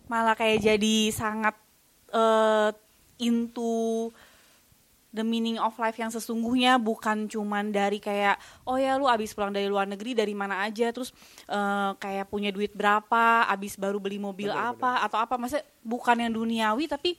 malah 0.06 0.36
kayak 0.36 0.62
jadi 0.62 1.10
sangat 1.10 1.54
eh, 2.12 2.70
into 3.22 4.10
the 5.16 5.24
meaning 5.24 5.56
of 5.56 5.72
life 5.80 5.96
yang 5.96 6.12
sesungguhnya 6.12 6.76
bukan 6.76 7.24
cuman 7.24 7.72
dari 7.72 7.96
kayak 7.96 8.36
oh 8.68 8.76
ya 8.76 9.00
lu 9.00 9.08
abis 9.08 9.32
pulang 9.32 9.48
dari 9.48 9.64
luar 9.64 9.88
negeri 9.88 10.12
dari 10.12 10.36
mana 10.36 10.60
aja 10.68 10.92
terus 10.92 11.16
eh, 11.48 11.90
kayak 11.96 12.28
punya 12.28 12.52
duit 12.52 12.76
berapa 12.76 13.48
abis 13.48 13.80
baru 13.80 13.96
beli 13.96 14.20
mobil 14.20 14.52
apa 14.52 15.00
atau 15.08 15.16
apa 15.16 15.40
maksudnya 15.40 15.64
bukan 15.80 16.16
yang 16.20 16.32
duniawi 16.36 16.84
tapi 16.84 17.16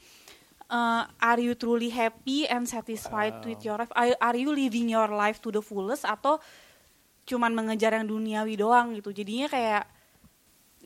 eh, 0.72 1.04
are 1.04 1.42
you 1.42 1.54
truly 1.56 1.92
happy 1.92 2.48
and 2.48 2.68
satisfied 2.68 3.40
with 3.44 3.62
your 3.64 3.80
life? 3.80 3.94
Are, 3.96 4.12
are 4.20 4.38
you 4.38 4.52
living 4.52 4.92
your 4.92 5.08
life 5.12 5.40
to 5.44 5.50
the 5.52 5.64
fullest 5.64 6.04
atau 6.04 6.40
cuman 7.28 7.52
mengejar 7.52 7.96
yang 7.96 8.08
duniawi 8.08 8.56
doang 8.60 8.96
gitu? 8.96 9.12
Jadinya 9.12 9.48
kayak 9.52 9.84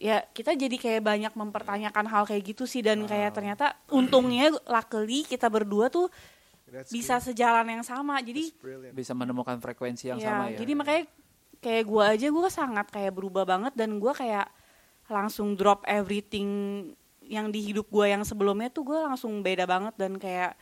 ya 0.01 0.25
kita 0.33 0.57
jadi 0.57 0.75
kayak 0.81 1.01
banyak 1.05 1.33
mempertanyakan 1.37 2.09
hal 2.09 2.25
kayak 2.25 2.41
gitu 2.57 2.65
sih 2.65 2.81
dan 2.81 3.05
kayak 3.05 3.37
ternyata 3.37 3.77
untungnya 3.93 4.49
luckily 4.65 5.21
kita 5.21 5.45
berdua 5.45 5.93
tuh 5.93 6.09
That's 6.71 6.89
bisa 6.89 7.21
sejalan 7.21 7.67
yang 7.69 7.83
sama. 7.85 8.17
Jadi 8.25 8.49
bisa 8.95 9.13
menemukan 9.13 9.61
frekuensi 9.61 10.09
yang 10.09 10.17
ya, 10.17 10.33
sama 10.33 10.49
ya. 10.49 10.57
jadi 10.65 10.73
makanya 10.73 11.03
kayak 11.61 11.83
gue 11.85 12.03
aja 12.03 12.27
gue 12.33 12.49
sangat 12.49 12.87
kayak 12.89 13.13
berubah 13.13 13.45
banget 13.45 13.73
dan 13.77 14.01
gue 14.01 14.13
kayak 14.17 14.49
langsung 15.05 15.53
drop 15.53 15.85
everything 15.85 16.49
yang 17.31 17.47
di 17.47 17.63
hidup 17.63 17.87
gue 17.87 18.05
yang 18.05 18.21
sebelumnya 18.21 18.67
tuh 18.67 18.83
gue 18.83 18.99
langsung 18.99 19.39
beda 19.39 19.63
banget 19.63 19.95
dan 19.95 20.19
kayak 20.19 20.59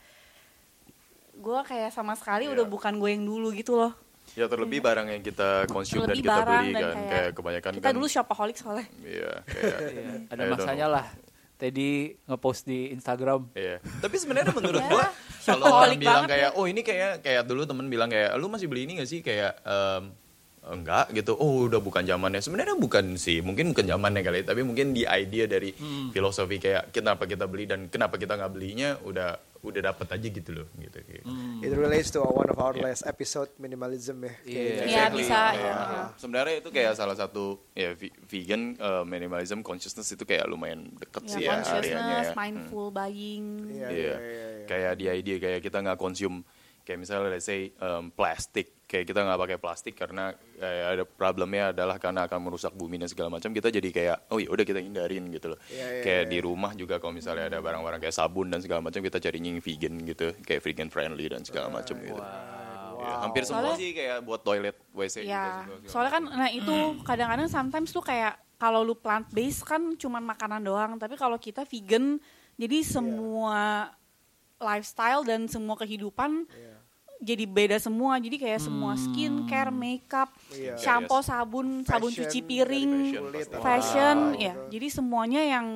gue 1.34 1.58
kayak 1.66 1.90
sama 1.90 2.14
sekali 2.14 2.46
Iya. 2.46 2.54
udah 2.54 2.64
bukan 2.64 2.94
gue 2.96 3.10
yang 3.10 3.24
dulu 3.24 3.50
gitu 3.50 3.74
loh 3.74 3.92
Ya 4.38 4.46
terlebih 4.46 4.78
barang 4.78 5.10
yang 5.10 5.22
kita 5.26 5.66
konsum 5.66 6.06
dan 6.06 6.14
kita 6.14 6.30
barang 6.38 6.62
beli 6.62 6.70
dan 6.70 6.78
kan 6.78 6.94
kayak, 6.94 7.10
kayak 7.10 7.30
kebanyakan 7.34 7.70
kita 7.74 7.82
kan 7.82 7.92
dulu 7.92 8.06
shopaholic 8.06 8.56
soalnya 8.56 8.86
Iya, 9.02 9.32
kayak 9.50 9.78
Iya, 9.90 10.10
ada 10.30 10.42
masanya 10.48 10.86
know. 10.86 10.94
lah 10.94 11.06
Teddy 11.58 11.90
ngepost 12.24 12.62
di 12.64 12.88
Instagram 12.88 13.50
Iya. 13.52 13.82
Tapi 13.82 14.16
sebenarnya 14.16 14.54
menurut 14.54 14.78
Ya, 14.78 14.86
gua 14.86 15.06
kalau 15.40 15.66
shopaholic 15.66 15.74
orang 15.90 15.98
bilang 15.98 16.24
kayak 16.24 16.50
oh 16.54 16.64
ini 16.64 16.80
kayak 16.80 17.10
kayak 17.20 17.42
dulu 17.42 17.66
temen 17.66 17.86
bilang 17.88 18.06
kayak 18.06 18.30
lu 18.38 18.46
masih 18.46 18.70
beli 18.70 18.86
ini 18.86 18.92
gak 18.96 19.10
sih 19.10 19.18
kayak 19.18 19.58
em, 19.60 20.02
enggak 20.62 21.08
gitu. 21.12 21.32
Oh, 21.34 21.64
udah 21.64 21.78
bukan 21.78 22.04
zamannya. 22.04 22.38
Sebenarnya 22.38 22.76
bukan 22.76 23.16
sih, 23.16 23.40
mungkin 23.40 23.72
bukan 23.72 23.86
zamannya 23.86 24.20
kali, 24.20 24.40
tapi 24.42 24.60
mungkin 24.60 24.92
di 24.92 25.02
idea 25.02 25.44
dari 25.44 25.72
Hmm. 25.72 26.10
filosofi 26.10 26.56
kayak 26.56 26.90
kenapa 26.90 27.24
kita 27.24 27.44
beli 27.44 27.64
dan 27.64 27.86
kenapa 27.86 28.14
kita 28.14 28.34
nggak 28.34 28.52
belinya 28.52 29.00
udah 29.00 29.34
udah 29.60 29.80
dapat 29.86 30.08
aja 30.10 30.28
gitu 30.30 30.50
loh 30.54 30.68
gitu. 30.74 30.98
kayak. 30.98 31.24
It 31.60 31.72
relates 31.74 32.08
to 32.10 32.20
one 32.22 32.48
of 32.48 32.56
our 32.56 32.72
Yeah. 32.72 32.88
last 32.88 33.04
episode 33.04 33.52
minimalism 33.56 34.16
ya. 34.20 34.32
Iya. 34.42 34.56
Kayaknya. 34.56 34.84
Iya, 34.86 35.04
bisa. 35.12 35.40
Iya. 35.52 35.72
Iya. 35.76 36.02
Sebenarnya 36.16 36.54
itu 36.58 36.68
kayak 36.70 36.92
salah 36.94 37.12
satu 37.12 37.44
ya 37.70 37.92
vegan 38.24 38.72
uh, 38.76 39.04
minimalism 39.04 39.60
consciousness 39.60 40.08
itu 40.08 40.24
kayak 40.24 40.44
lumayan 40.44 40.88
deket 40.94 41.24
sih 41.26 41.44
ya, 41.44 41.60
ya 41.60 41.76
areanya 41.76 41.76
consciousness 41.76 42.26
ya. 42.26 42.34
mindful 42.34 42.88
buying 42.88 43.44
Iya, 43.66 43.68
Iya. 43.68 43.88
iya, 43.92 44.14
iya, 44.16 44.16
iya. 44.16 44.64
Kayak 44.64 44.92
di 44.96 45.04
idea 45.10 45.36
kayak 45.38 45.60
kita 45.60 45.78
nggak 45.78 45.98
konsum 45.98 46.40
kayak 46.80 46.98
misalnya 46.98 47.28
let's 47.30 47.44
say 47.44 47.68
um, 47.78 48.08
plastik 48.08 48.72
kayak 48.90 49.06
kita 49.06 49.22
nggak 49.22 49.38
pakai 49.38 49.58
plastik 49.62 49.94
karena 49.94 50.34
kayak 50.34 50.86
ada 50.98 51.04
problemnya 51.06 51.70
adalah 51.70 52.02
karena 52.02 52.26
akan 52.26 52.38
merusak 52.42 52.74
bumi 52.74 52.98
dan 52.98 53.06
segala 53.06 53.30
macam 53.30 53.54
kita 53.54 53.70
jadi 53.70 53.88
kayak 53.94 54.16
oh 54.34 54.42
ya 54.42 54.50
udah 54.50 54.66
kita 54.66 54.82
hindarin 54.82 55.30
gitu 55.30 55.54
loh. 55.54 55.58
Iya, 55.70 55.86
iya, 55.86 56.02
kayak 56.02 56.22
iya. 56.26 56.32
di 56.34 56.38
rumah 56.42 56.74
juga 56.74 56.98
kalau 56.98 57.14
misalnya 57.14 57.46
ada 57.46 57.62
barang-barang 57.62 58.02
kayak 58.02 58.16
sabun 58.18 58.50
dan 58.50 58.58
segala 58.58 58.82
macam 58.82 58.98
kita 58.98 59.22
cari 59.22 59.38
yang 59.38 59.62
vegan 59.62 59.94
gitu 60.02 60.34
kayak 60.42 60.60
vegan 60.66 60.90
friendly 60.90 61.30
dan 61.30 61.46
segala 61.46 61.70
macam 61.70 61.94
gitu. 62.02 62.18
Ya, 63.00 63.14
hampir 63.24 63.48
semua 63.48 63.72
Soalnya- 63.72 63.80
sih 63.80 63.90
kayak 63.96 64.18
buat 64.26 64.40
toilet 64.44 64.76
WC 64.92 65.24
juga 65.24 65.32
Ya, 65.32 65.44
segala 65.64 65.88
soalnya 65.88 66.12
kan, 66.12 66.24
nah 66.28 66.48
itu 66.52 66.76
kadang-kadang 67.00 67.48
sometimes 67.48 67.88
tuh 67.96 68.04
kayak 68.04 68.36
kalau 68.60 68.84
lu 68.84 68.92
plant 68.92 69.24
based 69.32 69.64
kan 69.64 69.96
cuman 69.96 70.20
makanan 70.20 70.60
doang, 70.60 71.00
tapi 71.00 71.16
kalau 71.16 71.38
kita 71.40 71.64
vegan 71.64 72.20
Jadi 72.60 72.84
semua 72.84 73.88
lifestyle 74.60 75.24
dan 75.24 75.48
semua 75.48 75.80
kehidupan 75.80 76.44
jadi 77.20 77.44
beda 77.44 77.76
semua. 77.76 78.16
Jadi 78.16 78.40
kayak 78.40 78.60
semua 78.60 78.96
skincare, 78.96 79.68
makeup, 79.68 80.32
Iya. 80.50 80.74
shampoo, 80.80 81.20
sabun, 81.20 81.84
sabun 81.84 82.10
Fashion, 82.10 82.24
cuci 82.26 82.38
dari 82.40 82.48
piring, 82.48 82.92
fashion 83.12 83.60
fashion, 83.60 84.16
Wow. 84.32 84.40
ya. 84.40 84.54
Jadi 84.72 84.86
semuanya 84.88 85.42
yang 85.44 85.66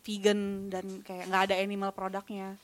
vegan 0.00 0.40
dan 0.72 1.04
kayak 1.04 1.28
nggak 1.28 1.42
ada 1.52 1.54
animal 1.60 1.90
produknya. 1.92 2.56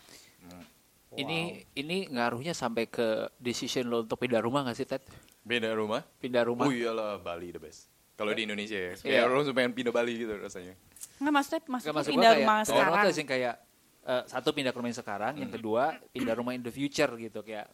Ini 1.12 1.68
ini 1.76 2.08
ngaruhnya 2.08 2.56
sampai 2.56 2.88
ke 2.88 3.28
decision 3.36 3.92
lo 3.92 4.00
untuk 4.00 4.16
pindah 4.16 4.40
rumah 4.40 4.64
gak 4.64 4.76
sih 4.80 4.88
Ted? 4.88 5.04
Beda 5.44 5.68
rumah. 5.76 6.00
Pindah 6.16 6.40
rumah. 6.48 6.64
Oh 6.64 6.72
iyalah 6.72 7.20
Bali 7.20 7.52
the 7.52 7.60
best. 7.60 7.92
Kalau 8.16 8.32
di 8.32 8.48
Indonesia 8.48 8.80
ya, 8.80 8.92
Iya. 8.96 8.96
kayak 8.96 9.24
orang 9.28 9.52
pengen 9.52 9.72
pindah 9.76 9.92
Bali 9.92 10.16
gitu 10.16 10.32
rasanya. 10.40 10.72
Nggak 11.20 11.32
maksudnya, 11.36 11.60
maksudnya 11.68 11.92
maksud 11.92 12.12
pindah 12.16 12.30
kayak 12.32 12.40
rumah 12.40 12.56
pindah 12.56 12.68
sekarang. 12.72 13.04
tuh 13.04 13.12
sih 13.12 13.26
kayak 13.28 13.54
eh, 14.02 14.22
satu 14.24 14.48
pindah 14.50 14.70
ke 14.72 14.78
rumah 14.80 14.88
yang 14.88 15.00
sekarang, 15.04 15.32
yang 15.36 15.52
kedua 15.52 15.82
pindah 16.10 16.34
rumah 16.34 16.52
in 16.56 16.62
the 16.64 16.72
future 16.72 17.12
gitu 17.20 17.40
kayak 17.44 17.68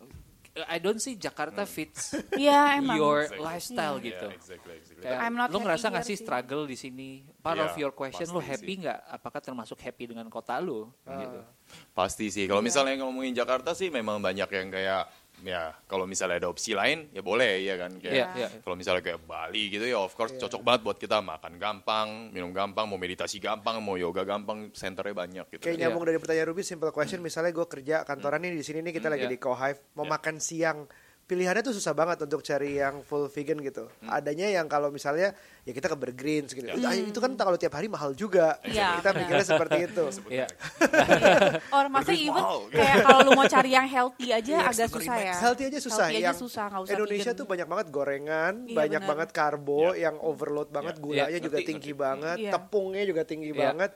I 0.67 0.79
don't 0.79 0.99
see 0.99 1.15
Jakarta 1.15 1.63
fits 1.63 2.17
Iya 2.35 2.77
emang. 2.77 2.97
your 2.97 3.19
Exactly. 3.25 3.45
lifestyle 3.45 3.97
Iya, 3.97 4.07
gitu. 4.09 4.27
exactly, 4.33 4.75
exactly. 4.75 5.03
Kayak 5.05 5.19
I'm 5.21 5.35
not 5.35 5.49
lu 5.49 5.59
ngerasa 5.61 5.87
nggak 5.89 6.03
here 6.03 6.11
sih 6.11 6.19
struggle 6.19 6.63
di 6.65 6.75
sini? 6.75 7.11
Part 7.39 7.57
Iya, 7.57 7.65
of 7.65 7.73
your 7.77 7.93
question 7.93 8.27
lu 8.27 8.41
pasti 8.41 8.51
happy 8.51 8.73
sih. 8.73 8.81
nggak? 8.83 8.99
Apakah 9.13 9.41
termasuk 9.41 9.79
happy 9.79 10.05
dengan 10.09 10.27
kota 10.27 10.59
lu? 10.59 10.91
Ah. 11.05 11.15
Gitu. 11.17 11.39
Pasti 11.93 12.27
sih. 12.29 12.45
Kalau 12.45 12.59
misalnya 12.59 12.99
ngomongin 12.99 13.31
Jakarta 13.33 13.71
sih 13.73 13.87
memang 13.89 14.19
banyak 14.19 14.49
yang 14.49 14.69
kayak 14.69 15.03
ya 15.41 15.71
kalau 15.87 16.03
misalnya 16.03 16.43
ada 16.43 16.49
opsi 16.49 16.75
lain 16.75 17.11
ya 17.11 17.23
boleh 17.23 17.63
ya 17.63 17.75
kan 17.75 17.95
kayak 17.95 18.15
Iya, 18.15 18.27
iya. 18.35 18.49
kalau 18.59 18.75
misalnya 18.75 19.01
kayak 19.01 19.23
Bali 19.23 19.71
gitu 19.71 19.85
ya 19.85 19.99
of 19.99 20.11
course 20.13 20.35
cocok 20.35 20.61
banget 20.61 20.81
buat 20.83 20.99
kita 20.99 21.19
makan 21.19 21.53
gampang, 21.57 22.09
minum 22.31 22.51
gampang, 22.51 22.85
mau 22.85 22.97
meditasi 22.97 23.39
gampang, 23.39 23.79
mau 23.79 23.95
yoga 23.95 24.23
gampang, 24.23 24.71
senternya 24.73 25.15
banyak 25.15 25.47
gitu. 25.49 25.63
Kayak 25.63 25.75
Iya. 25.75 25.83
nyambung 25.87 26.05
dari 26.05 26.19
pertanyaan 26.19 26.49
Ruby, 26.51 26.63
simple 26.63 26.91
question. 26.91 27.21
Misalnya 27.21 27.51
gue 27.51 27.67
kerja 27.67 28.03
kantoran 28.03 28.41
nih 28.41 28.55
di 28.55 28.65
sini 28.65 28.83
nih 28.83 28.95
kita 28.95 29.07
lagi 29.07 29.25
Iya. 29.25 29.33
di 29.33 29.39
Co-Hive, 29.39 29.95
mau 29.95 30.05
Iya. 30.05 30.13
makan 30.13 30.37
siang. 30.39 30.79
Pilihannya 31.29 31.61
tuh 31.61 31.77
susah 31.77 31.93
banget 31.93 32.25
untuk 32.25 32.41
cari 32.41 32.81
yang 32.81 33.05
full 33.05 33.29
vegan 33.29 33.61
gitu. 33.61 33.85
Adanya 34.03 34.49
yang 34.49 34.65
kalau 34.65 34.89
misalnya 34.89 35.37
ya 35.61 35.77
kita 35.77 35.85
ke 35.87 35.95
Burgreens 35.95 36.51
gitu. 36.51 36.65
Iya. 36.65 36.81
Ah, 36.83 36.97
Itu 36.97 37.21
kan 37.21 37.37
kalau 37.37 37.55
tiap 37.55 37.77
hari 37.77 37.85
mahal 37.85 38.17
juga. 38.17 38.57
Iya. 38.65 38.97
Kita 38.97 39.13
pikirnya 39.13 39.45
seperti 39.47 39.77
itu. 39.85 40.05
Iya. 40.33 40.49
Or 41.77 41.85
maksudnya 41.87 42.17
even 42.19 42.41
mahal. 42.41 42.65
kayak 42.71 42.97
kalau 43.03 43.19
lu 43.23 43.31
mau 43.35 43.45
cari 43.45 43.71
yang 43.71 43.85
healthy 43.85 44.33
aja 44.33 44.49
Iya, 44.51 44.61
agak 44.67 44.89
susah 44.89 45.17
ya. 45.19 45.35
Healthy 45.39 45.63
aja 45.69 45.79
susah. 45.79 46.07
Healthy 46.07 46.17
aja 46.17 46.25
yang 46.25 46.39
susah, 46.39 46.67
usah 46.73 46.93
Indonesia 46.97 47.25
vegan. 47.29 47.37
tuh 47.37 47.47
banyak 47.47 47.69
banget 47.69 47.87
gorengan, 47.91 48.55
Iya, 48.65 48.73
banyak 48.75 49.01
benar. 49.05 49.11
banget 49.13 49.29
karbo 49.31 49.83
yang 49.95 50.17
overload 50.19 50.69
banget, 50.71 50.97
Iya. 50.97 51.05
gulanya 51.05 51.29
Iya, 51.31 51.45
juga 51.45 51.59
ngerti, 51.61 51.69
tinggi 51.69 51.93
ngerti. 51.93 52.03
banget, 52.03 52.37
Iya. 52.41 52.53
tepungnya 52.57 53.03
juga 53.05 53.23
tinggi 53.23 53.51
Iya. 53.51 53.61
banget. 53.63 53.91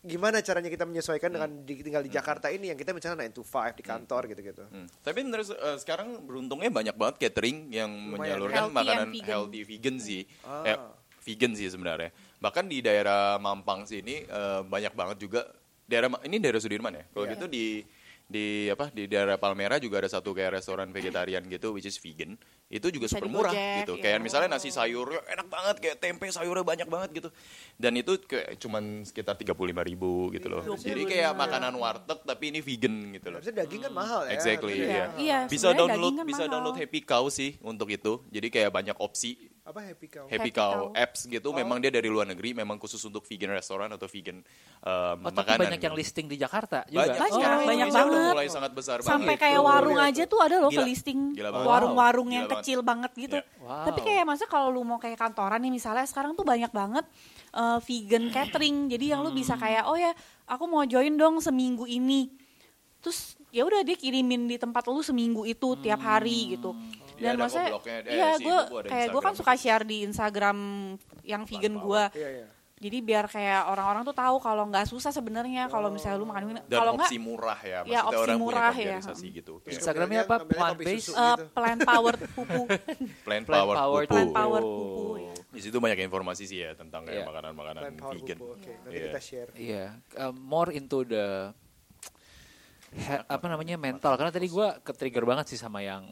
Gimana 0.00 0.40
caranya 0.40 0.72
kita 0.72 0.88
menyesuaikan 0.88 1.28
dengan 1.28 1.50
di- 1.60 1.84
tinggal 1.84 2.00
di 2.00 2.08
Jakarta 2.08 2.48
ini 2.48 2.72
yang 2.72 2.78
kita 2.80 2.96
misalnya 2.96 3.20
9 3.20 3.36
to 3.36 3.44
5 3.44 3.76
di 3.76 3.84
kantor 3.84 4.22
gitu-gitu. 4.26 4.64
Hmm. 4.64 4.88
Tapi 4.98 5.18
bener 5.20 5.44
eh, 5.44 5.76
sekarang 5.76 6.24
beruntungnya 6.24 6.72
banyak 6.72 6.96
banget 6.96 7.16
catering 7.20 7.68
yang 7.68 7.92
Lumayan. 7.92 8.16
menyalurkan 8.16 8.60
Healthy 8.64 8.76
makanan 8.80 9.08
vegan. 9.10 9.28
healthy 9.28 9.60
vegan 9.62 9.96
sih. 10.00 10.22
Ah. 10.40 10.64
Eh, 10.64 10.78
vegan 11.22 11.52
sih 11.52 11.68
sebenarnya. 11.68 12.08
Bahkan 12.40 12.64
di 12.64 12.80
daerah 12.80 13.36
Mampang 13.36 13.84
sini 13.84 14.24
eh, 14.24 14.60
banyak 14.64 14.96
banget 14.96 15.16
juga 15.20 15.44
daerah 15.84 16.08
ini 16.24 16.40
daerah 16.40 16.58
Sudirman 16.58 16.96
ya. 16.96 17.04
Kalau 17.06 17.24
Iya. 17.24 17.32
gitu 17.36 17.44
di 17.44 17.84
di 18.30 18.70
apa 18.70 18.94
di 18.94 19.10
daerah 19.10 19.34
Palmera 19.34 19.82
juga 19.82 19.98
ada 19.98 20.06
satu 20.06 20.30
kayak 20.30 20.62
restoran 20.62 20.94
vegetarian 20.94 21.42
gitu 21.50 21.74
which 21.74 21.84
is 21.84 21.98
vegan. 21.98 22.38
Itu 22.70 22.86
juga 22.88 23.10
Bisa 23.10 23.18
super 23.18 23.26
murah 23.26 23.50
gitu. 23.82 23.98
ya. 23.98 24.02
Kayak 24.06 24.18
misalnya 24.22 24.54
nasi 24.54 24.70
sayurnya 24.70 25.18
enak 25.26 25.50
banget 25.50 25.76
kayak 25.82 25.96
tempe 25.98 26.30
sayurnya 26.30 26.62
banyak 26.62 26.86
banget 26.86 27.10
gitu. 27.18 27.28
Dan 27.74 27.98
itu 27.98 28.22
kayak 28.22 28.54
cuman 28.56 29.02
sekitar 29.02 29.34
35.000 29.34 29.58
ribu 29.82 30.30
gitu 30.30 30.46
loh. 30.46 30.62
Jadi 30.78 31.02
kayak 31.04 31.34
makanan 31.34 31.74
warteg 31.74 32.22
tapi 32.22 32.54
ini 32.54 32.62
vegan 32.62 33.10
gitu 33.10 33.34
loh. 33.34 33.42
Harusnya 33.42 33.66
daging 33.66 33.82
kan 33.82 33.92
mahal 33.92 34.20
ya. 34.24 34.38
Exactly, 34.38 34.74
iya. 34.78 34.86
ya. 34.86 35.04
Iya, 35.18 35.38
Bisa 35.50 35.74
download 35.74 36.14
kan 36.14 36.22
bisa 36.22 36.46
mahal. 36.46 36.52
download 36.54 36.78
Happy 36.78 37.02
Cow 37.02 37.26
sih 37.26 37.58
untuk 37.60 37.90
itu. 37.90 38.22
Jadi 38.30 38.46
kayak 38.48 38.70
banyak 38.70 38.94
opsi 38.96 39.50
Apa 39.60 39.86
happy 39.86 40.08
cow? 40.08 40.26
Happy, 40.26 40.34
Happy 40.34 40.50
Cow, 40.50 40.72
Cow. 40.90 40.98
apps 40.98 41.30
gitu. 41.30 41.48
Memang 41.52 41.78
dia 41.78 41.94
dari 41.94 42.10
luar 42.10 42.26
negeri, 42.26 42.58
memang 42.58 42.74
khusus 42.74 42.98
untuk 43.06 43.22
vegan 43.22 43.54
restoran 43.54 43.86
atau 43.86 44.10
vegan 44.10 44.42
um, 44.82 45.16
Oh, 45.22 45.30
makanan. 45.30 45.62
banyak 45.62 45.80
yang 45.80 45.94
listing 45.94 46.26
di 46.26 46.34
Jakarta 46.34 46.82
juga. 46.90 47.06
Banyak, 47.06 47.14
Banyak, 47.14 47.30
sekarang 47.38 47.60
banyak 47.62 47.86
udah 47.86 47.94
banget. 47.94 48.18
Mulai 48.22 48.46
sangat 48.46 48.72
besar 48.72 48.96
Sampai 49.00 49.16
banget. 49.32 49.40
kayak 49.40 49.56
Gitu. 49.56 49.66
warung 49.66 49.96
Lihat 49.96 50.10
aja 50.10 50.22
tuh 50.26 50.40
ada 50.40 50.56
loh 50.56 50.70
ke 50.70 50.82
listing 50.82 51.20
banget. 51.32 51.64
warung-warung 51.64 52.26
Wow. 52.26 52.34
yang 52.34 52.44
Gila 52.44 52.54
kecil 52.56 52.78
banget 52.80 53.12
gitu. 53.14 53.36
Iya. 53.36 53.44
Wow. 53.58 53.84
Tapi 53.86 54.00
kayak 54.00 54.24
masa 54.24 54.44
kalau 54.44 54.68
lu 54.68 54.82
mau 54.82 54.96
kayak 54.96 55.16
kantoran 55.16 55.58
nih 55.58 55.70
misalnya 55.70 56.04
sekarang 56.04 56.32
tuh 56.32 56.42
banyak 56.42 56.68
banget 56.70 57.04
uh, 57.52 57.78
vegan 57.80 58.28
catering. 58.28 58.88
Jadi 58.88 59.04
yang 59.08 59.20
lu 59.20 59.30
bisa 59.30 59.52
Hmm. 59.52 59.62
kayak 59.62 59.84
oh 59.84 59.94
ya 59.94 60.12
aku 60.44 60.64
mau 60.64 60.84
join 60.84 61.12
dong 61.12 61.38
seminggu 61.38 61.84
ini. 61.84 62.30
Terus 62.98 63.18
ya 63.48 63.62
udah 63.62 63.80
dia 63.80 63.94
kirimin 63.94 64.44
di 64.44 64.54
tempat 64.54 64.84
lu 64.84 65.00
seminggu 65.00 65.42
itu 65.42 65.74
tiap 65.78 65.98
hari 65.98 66.54
gitu. 66.54 66.76
Iya, 67.16 67.32
Dan 67.32 67.32
ada 67.32 67.40
maksudnya 67.42 67.70
iya 68.06 68.28
gue 68.36 68.58
kayak 68.82 69.06
gue 69.08 69.20
kan 69.20 69.34
suka 69.34 69.52
share 69.52 69.84
di 69.84 70.04
Instagram 70.04 70.56
yang 71.22 71.44
vegan 71.44 71.76
gue. 71.76 72.02
Iya, 72.14 72.28
iya. 72.34 72.46
Jadi 72.80 72.98
biar 72.98 73.28
kayak 73.28 73.68
orang-orang 73.68 74.02
tuh 74.02 74.16
tahu 74.16 74.40
kalau 74.40 74.64
nggak 74.64 74.88
susah 74.88 75.12
sebenarnya 75.12 75.68
kalau 75.68 75.92
misalnya 75.92 76.16
lu 76.16 76.24
makan 76.24 76.48
ini. 76.48 76.60
Kalau 76.64 76.96
nggak 76.96 77.06
opsi 77.06 77.16
murah 77.20 77.60
ya. 77.60 77.78
Maksudnya 77.84 77.92
Ya, 77.92 78.00
opsi 78.02 78.16
orang 78.18 78.38
murah 78.40 78.56
punya 78.64 78.80
ya. 78.80 78.88
organisasi 78.96 79.26
gitu. 79.30 79.52
Kayak 79.60 79.72
Instagramnya 79.76 80.20
apa? 80.24 80.36
Plant 80.42 80.78
based? 80.80 81.12
uh, 81.12 81.36
gitu. 81.36 81.44
plant 81.52 81.80
powered 81.82 82.20
pupu. 82.32 82.62
Plant 83.28 83.44
Plant 83.44 83.44
Power 83.46 83.74
Powered 83.76 84.08
Pupu. 84.08 84.14
Plant 84.16 84.30
powered 84.32 84.64
pupu. 84.64 85.04
ya. 85.14 85.32
Di 85.50 85.60
situ 85.60 85.76
banyak 85.76 85.98
informasi 86.00 86.42
sih 86.46 86.58
ya 86.58 86.72
tentang 86.72 87.04
kayak 87.04 87.20
Iya. 87.20 87.28
makanan-makanan 87.28 87.82
vegan. 87.84 88.38
bubble. 88.38 88.56
Oke, 88.56 88.72
nanti 88.80 88.96
Iya. 88.96 89.04
kita 89.06 89.20
share. 89.20 89.50
Iya, 89.52 89.84
um, 90.18 90.34
more 90.40 90.72
into 90.72 91.04
the 91.04 91.52
he- 92.92 93.24
apa 93.28 93.44
namanya 93.44 93.76
mental. 93.76 94.16
Karena 94.16 94.32
tadi 94.32 94.48
gue 94.48 94.68
ke 94.80 94.92
trigger 94.94 95.28
banget 95.28 95.46
sih 95.48 95.58
sama 95.58 95.80
yang 95.80 96.08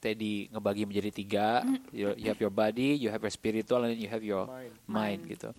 Teddy 0.00 0.48
ngebagi 0.48 0.88
menjadi 0.88 1.10
tiga. 1.12 1.60
You, 1.92 2.16
you 2.16 2.26
have 2.26 2.40
your 2.40 2.48
body, 2.48 2.96
you 2.96 3.12
have 3.12 3.20
your 3.20 3.28
spiritual, 3.28 3.84
and 3.84 3.94
you 3.94 4.08
have 4.08 4.24
your 4.24 4.48
Mind. 4.48 4.72
mind, 4.88 5.20
gitu. 5.28 5.52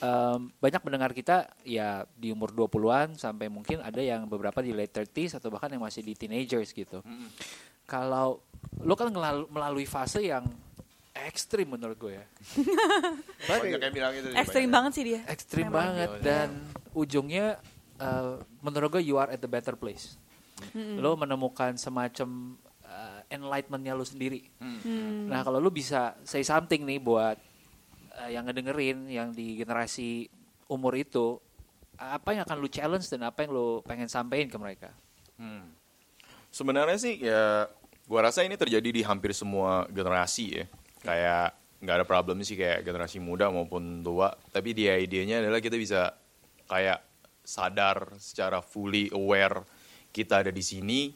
Um, 0.00 0.50
banyak 0.58 0.80
pendengar 0.80 1.12
kita 1.12 1.46
ya 1.62 2.02
di 2.10 2.28
umur 2.28 2.50
20-an 2.50 3.14
sampai 3.14 3.46
mungkin 3.46 3.78
ada 3.78 3.98
yang 3.98 4.26
beberapa 4.26 4.58
di 4.58 4.74
late 4.74 4.90
30s 4.90 5.38
atau 5.38 5.48
bahkan 5.48 5.70
yang 5.70 5.80
masih 5.80 6.02
di 6.02 6.12
teenagers 6.12 6.72
gitu. 6.72 6.98
Kalau 7.84 8.42
lo 8.76 8.94
kan 8.94 9.06
ngelalu- 9.06 9.46
melalui 9.48 9.84
fase 9.84 10.24
yang 10.24 10.46
ekstrim 11.12 11.70
menurut 11.70 11.94
gue 11.96 12.12
ya. 12.16 12.24
Banyak 13.50 13.78
yang 13.78 13.94
bilang 13.94 14.12
itu. 14.12 14.26
sih, 14.26 14.36
Ekstrim 14.36 14.66
banyak. 14.66 14.74
banget 14.74 14.92
sih 14.92 15.04
dia. 15.04 15.20
ekstrim 15.26 15.66
banget 15.68 16.10
dan 16.22 16.48
ujungnya 16.90 17.58
uh, 17.98 18.34
menurut 18.60 18.94
gue 18.94 19.02
you 19.04 19.14
are 19.14 19.28
at 19.28 19.38
the 19.38 19.46
better 19.46 19.74
place. 19.74 20.16
Lo 20.74 21.14
menemukan 21.14 21.74
semacam 21.74 22.56
uh, 22.90 23.20
enlightenmentnya 23.30 23.94
lo 23.94 24.02
sendiri. 24.02 24.42
Nah 25.30 25.46
kalau 25.46 25.62
lo 25.62 25.70
bisa 25.70 26.18
say 26.26 26.42
something 26.42 26.82
nih 26.82 26.98
buat 26.98 27.38
uh, 28.18 28.28
yang 28.28 28.44
ngedengerin 28.50 29.06
yang 29.06 29.30
di 29.30 29.54
generasi 29.54 30.26
umur 30.66 30.98
itu 30.98 31.38
apa 32.00 32.32
yang 32.34 32.42
akan 32.48 32.58
lu 32.58 32.68
challenge 32.72 33.06
dan 33.12 33.28
apa 33.28 33.46
yang 33.46 33.52
lu 33.54 33.84
pengen 33.86 34.10
sampein 34.10 34.50
ke 34.50 34.58
mereka? 34.58 34.90
Hmm. 35.38 35.70
Sebenarnya 36.50 36.98
sih 36.98 37.22
ya 37.22 37.70
gua 38.10 38.26
rasa 38.26 38.42
ini 38.42 38.58
terjadi 38.58 38.90
di 38.90 39.02
hampir 39.06 39.30
semua 39.36 39.86
generasi 39.88 40.44
ya. 40.50 40.64
Kayak 41.00 41.56
nggak 41.80 41.96
ada 41.96 42.06
problem 42.08 42.44
sih 42.44 42.60
kayak 42.60 42.84
generasi 42.84 43.22
muda 43.24 43.48
maupun 43.48 44.04
tua, 44.04 44.36
tapi 44.52 44.76
dia 44.76 45.00
idenya 45.00 45.40
adalah 45.40 45.64
kita 45.64 45.80
bisa 45.80 46.12
kayak 46.68 47.00
sadar 47.40 48.20
secara 48.20 48.60
fully 48.60 49.08
aware 49.16 49.64
kita 50.12 50.44
ada 50.44 50.52
di 50.52 50.60
sini. 50.60 51.08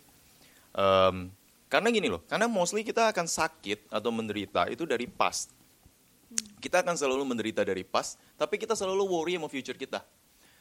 Em, 0.72 1.29
karena 1.75 1.91
gini 1.91 2.07
loh, 2.07 2.22
karena 2.31 2.47
mostly 2.47 2.87
kita 2.87 3.11
akan 3.11 3.27
sakit 3.27 3.91
atau 3.91 4.14
menderita 4.14 4.70
itu 4.70 4.87
dari 4.87 5.11
past. 5.11 5.51
Kita 6.62 6.87
akan 6.87 6.95
selalu 6.95 7.27
menderita 7.27 7.66
dari 7.66 7.83
past, 7.83 8.14
tapi 8.39 8.62
kita 8.62 8.79
selalu 8.79 9.03
worry 9.03 9.35
sama 9.35 9.51
future 9.51 9.75
kita. 9.75 9.99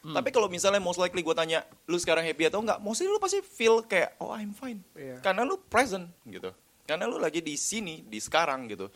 Tapi 0.04 0.28
kalau 0.34 0.50
misalnya 0.52 0.82
most 0.82 0.98
likely 1.00 1.24
gue 1.24 1.32
tanya, 1.32 1.64
lu 1.88 1.96
sekarang 1.96 2.26
happy 2.26 2.50
atau 2.50 2.60
enggak? 2.60 2.76
Mostly 2.82 3.08
lu 3.08 3.16
pasti 3.16 3.40
feel 3.40 3.80
kayak, 3.86 4.20
oh 4.20 4.34
I'm 4.34 4.52
fine. 4.52 4.84
Iya. 4.92 5.22
Karena 5.22 5.46
lu 5.46 5.56
present 5.64 6.10
gitu. 6.28 6.52
Karena 6.84 7.08
lu 7.08 7.16
lagi 7.16 7.40
di 7.40 7.56
sini, 7.56 8.04
di 8.04 8.20
sekarang 8.20 8.68
gitu. 8.68 8.92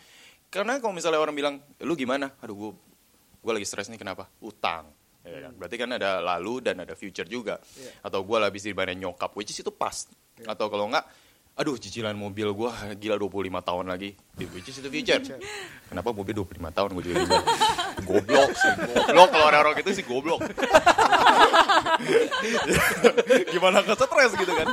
Karena 0.53 0.77
kalau 0.83 0.93
misalnya 0.93 1.17
orang 1.23 1.33
bilang, 1.33 1.55
lu 1.81 1.97
gimana? 1.97 2.35
Aduh 2.45 2.57
gue 2.59 2.71
gue 3.41 3.53
lagi 3.57 3.65
stres 3.65 3.89
nih 3.89 3.97
kenapa? 3.97 4.29
Utang. 4.45 4.93
Ya 5.25 5.49
kan? 5.49 5.53
Berarti 5.57 5.77
kan 5.81 5.89
ada 5.97 6.21
lalu 6.21 6.61
dan 6.61 6.85
ada 6.85 6.93
future 6.93 7.25
juga. 7.25 7.57
Iya. 7.79 8.05
Atau 8.05 8.27
gue 8.29 8.37
habis 8.45 8.67
dibayar 8.69 8.93
nyokap, 8.93 9.33
which 9.33 9.49
is 9.49 9.57
itu 9.65 9.73
past. 9.73 10.13
Atau 10.45 10.69
kalau 10.69 10.93
enggak, 10.93 11.09
aduh 11.59 11.75
cicilan 11.75 12.15
mobil 12.15 12.47
gue 12.55 12.71
gila 13.03 13.19
25 13.19 13.51
tahun 13.67 13.85
lagi. 13.91 14.15
Which 14.39 14.71
is 14.71 14.79
itu 14.79 14.87
future. 14.87 15.19
Kenapa 15.91 16.15
mobil 16.15 16.31
25 16.31 16.55
tahun 16.71 16.89
gue 16.95 17.03
juga 17.03 17.15
bingung. 17.27 17.47
Goblok 18.07 18.51
sih, 18.55 18.73
goblok 18.95 19.29
kalau 19.35 19.45
orang-orang 19.51 19.75
gitu 19.83 19.91
sih 19.99 20.05
goblok. 20.07 20.39
Gimana 23.53 23.83
ke 23.83 23.95
stres 23.99 24.33
gitu 24.39 24.53
kan. 24.55 24.71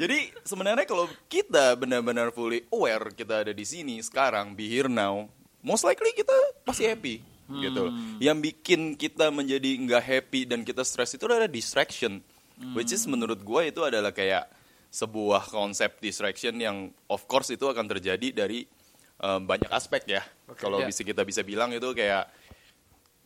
Jadi 0.00 0.32
sebenarnya 0.40 0.88
kalau 0.88 1.04
kita 1.28 1.76
benar-benar 1.76 2.32
fully 2.32 2.64
aware 2.72 3.12
kita 3.12 3.44
ada 3.44 3.52
di 3.52 3.64
sini 3.68 4.00
sekarang, 4.00 4.56
be 4.56 4.72
here 4.72 4.88
now, 4.88 5.28
most 5.60 5.84
likely 5.84 6.16
kita 6.16 6.32
pasti 6.64 6.88
happy. 6.88 7.20
gitu 7.46 7.78
loh. 7.86 7.94
Yang 8.18 8.38
bikin 8.50 8.80
kita 8.98 9.30
menjadi 9.30 9.78
nggak 9.78 10.02
happy 10.02 10.48
dan 10.48 10.64
kita 10.64 10.80
stres 10.82 11.14
itu 11.14 11.28
adalah 11.28 11.46
distraction. 11.46 12.24
Which 12.72 12.88
is 12.88 13.04
menurut 13.04 13.44
gue 13.44 13.68
itu 13.68 13.84
adalah 13.84 14.16
kayak 14.16 14.48
sebuah 14.88 15.50
konsep 15.50 16.00
distraction 16.00 16.56
yang 16.56 16.76
of 17.10 17.26
course 17.26 17.52
itu 17.52 17.66
akan 17.66 17.84
terjadi 17.86 18.32
dari 18.32 18.64
um, 19.20 19.44
banyak 19.44 19.68
aspek 19.68 20.06
ya. 20.08 20.22
Kalau 20.56 20.80
Ya. 20.80 20.88
bisa 20.88 21.02
kita 21.02 21.22
bisa 21.22 21.42
bilang 21.42 21.72
itu 21.72 21.90
kayak 21.92 22.30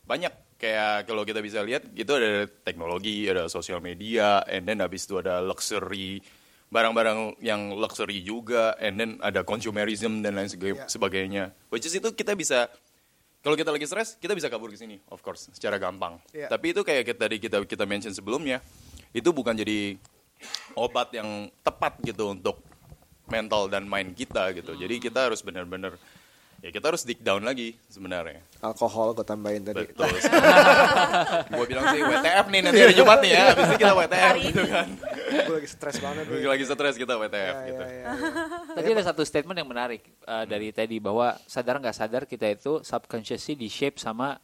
banyak 0.04 0.32
kayak 0.58 1.06
kalau 1.06 1.22
kita 1.22 1.40
bisa 1.40 1.62
lihat 1.62 1.86
itu 1.94 2.10
ada 2.10 2.44
teknologi, 2.66 3.24
ada 3.24 3.46
sosial 3.46 3.78
media, 3.80 4.42
and 4.44 4.66
then 4.66 4.82
habis 4.82 5.06
itu 5.06 5.16
ada 5.16 5.40
luxury 5.40 6.20
barang-barang 6.70 7.42
yang 7.42 7.74
luxury 7.74 8.22
juga, 8.22 8.78
and 8.78 8.94
then 8.94 9.10
ada 9.18 9.42
consumerism 9.42 10.22
dan 10.22 10.38
lain 10.38 10.46
Ya. 10.46 10.86
sebagainya. 10.86 11.44
Which 11.66 11.82
is 11.82 11.94
itu 11.94 12.14
kita 12.14 12.38
bisa 12.38 12.70
kalau 13.40 13.56
kita 13.56 13.72
lagi 13.72 13.88
stres, 13.88 14.20
kita 14.20 14.36
bisa 14.36 14.52
kabur 14.52 14.68
ke 14.68 14.76
sini, 14.76 15.00
of 15.10 15.18
course, 15.18 15.48
secara 15.50 15.80
gampang. 15.80 16.20
Ya. 16.30 16.46
Tapi 16.46 16.76
itu 16.76 16.84
kayak 16.84 17.16
tadi 17.16 17.40
kita 17.40 17.64
kita 17.64 17.88
mention 17.88 18.12
sebelumnya, 18.12 18.60
itu 19.10 19.32
bukan 19.32 19.56
jadi 19.56 19.96
obat 20.74 21.12
yang 21.12 21.48
tepat 21.60 21.98
gitu 22.02 22.32
untuk 22.32 22.60
mental 23.26 23.70
dan 23.70 23.86
mind 23.86 24.14
kita 24.14 24.50
gitu. 24.54 24.74
Jadi 24.74 24.98
kita 24.98 25.30
harus 25.30 25.40
benar-benar 25.40 25.94
ya 26.60 26.68
kita 26.68 26.92
harus 26.92 27.08
dig 27.08 27.16
down 27.24 27.40
lagi 27.40 27.72
sebenarnya. 27.88 28.44
Alkohol 28.60 29.16
gue 29.16 29.24
tambahin 29.24 29.64
tadi. 29.64 29.88
Betul. 29.88 30.12
gue 31.56 31.66
bilang 31.66 31.84
sih 31.88 32.00
WTF 32.04 32.46
nih 32.52 32.60
nanti 32.60 32.80
hari 32.84 32.94
Jumat 32.94 33.18
nih 33.24 33.32
ya. 33.32 33.42
Habis 33.54 33.64
ini 33.64 33.76
kita 33.80 33.94
WTF 33.96 34.34
gitu 34.44 34.62
kan. 34.68 34.88
gue 35.30 35.54
lagi 35.56 35.68
stres 35.70 35.96
banget. 36.02 36.24
nih. 36.28 36.44
Lagi 36.44 36.64
stres 36.68 36.94
kita 37.00 37.14
WTF 37.16 37.54
Ya, 37.54 37.64
gitu. 37.64 37.82
ya, 37.82 37.88
ya, 37.88 38.02
ya. 38.04 38.12
Tadi 38.76 38.88
ada 38.92 39.04
satu 39.08 39.22
statement 39.24 39.56
yang 39.56 39.70
menarik 39.70 40.02
uh, 40.28 40.44
dari 40.44 40.68
Teddy 40.68 41.00
bahwa 41.00 41.38
sadar 41.48 41.80
nggak 41.80 41.96
sadar 41.96 42.22
kita 42.28 42.50
itu 42.52 42.84
subconsciously 42.84 43.56
di 43.56 43.70
shape 43.72 43.96
sama 43.96 44.36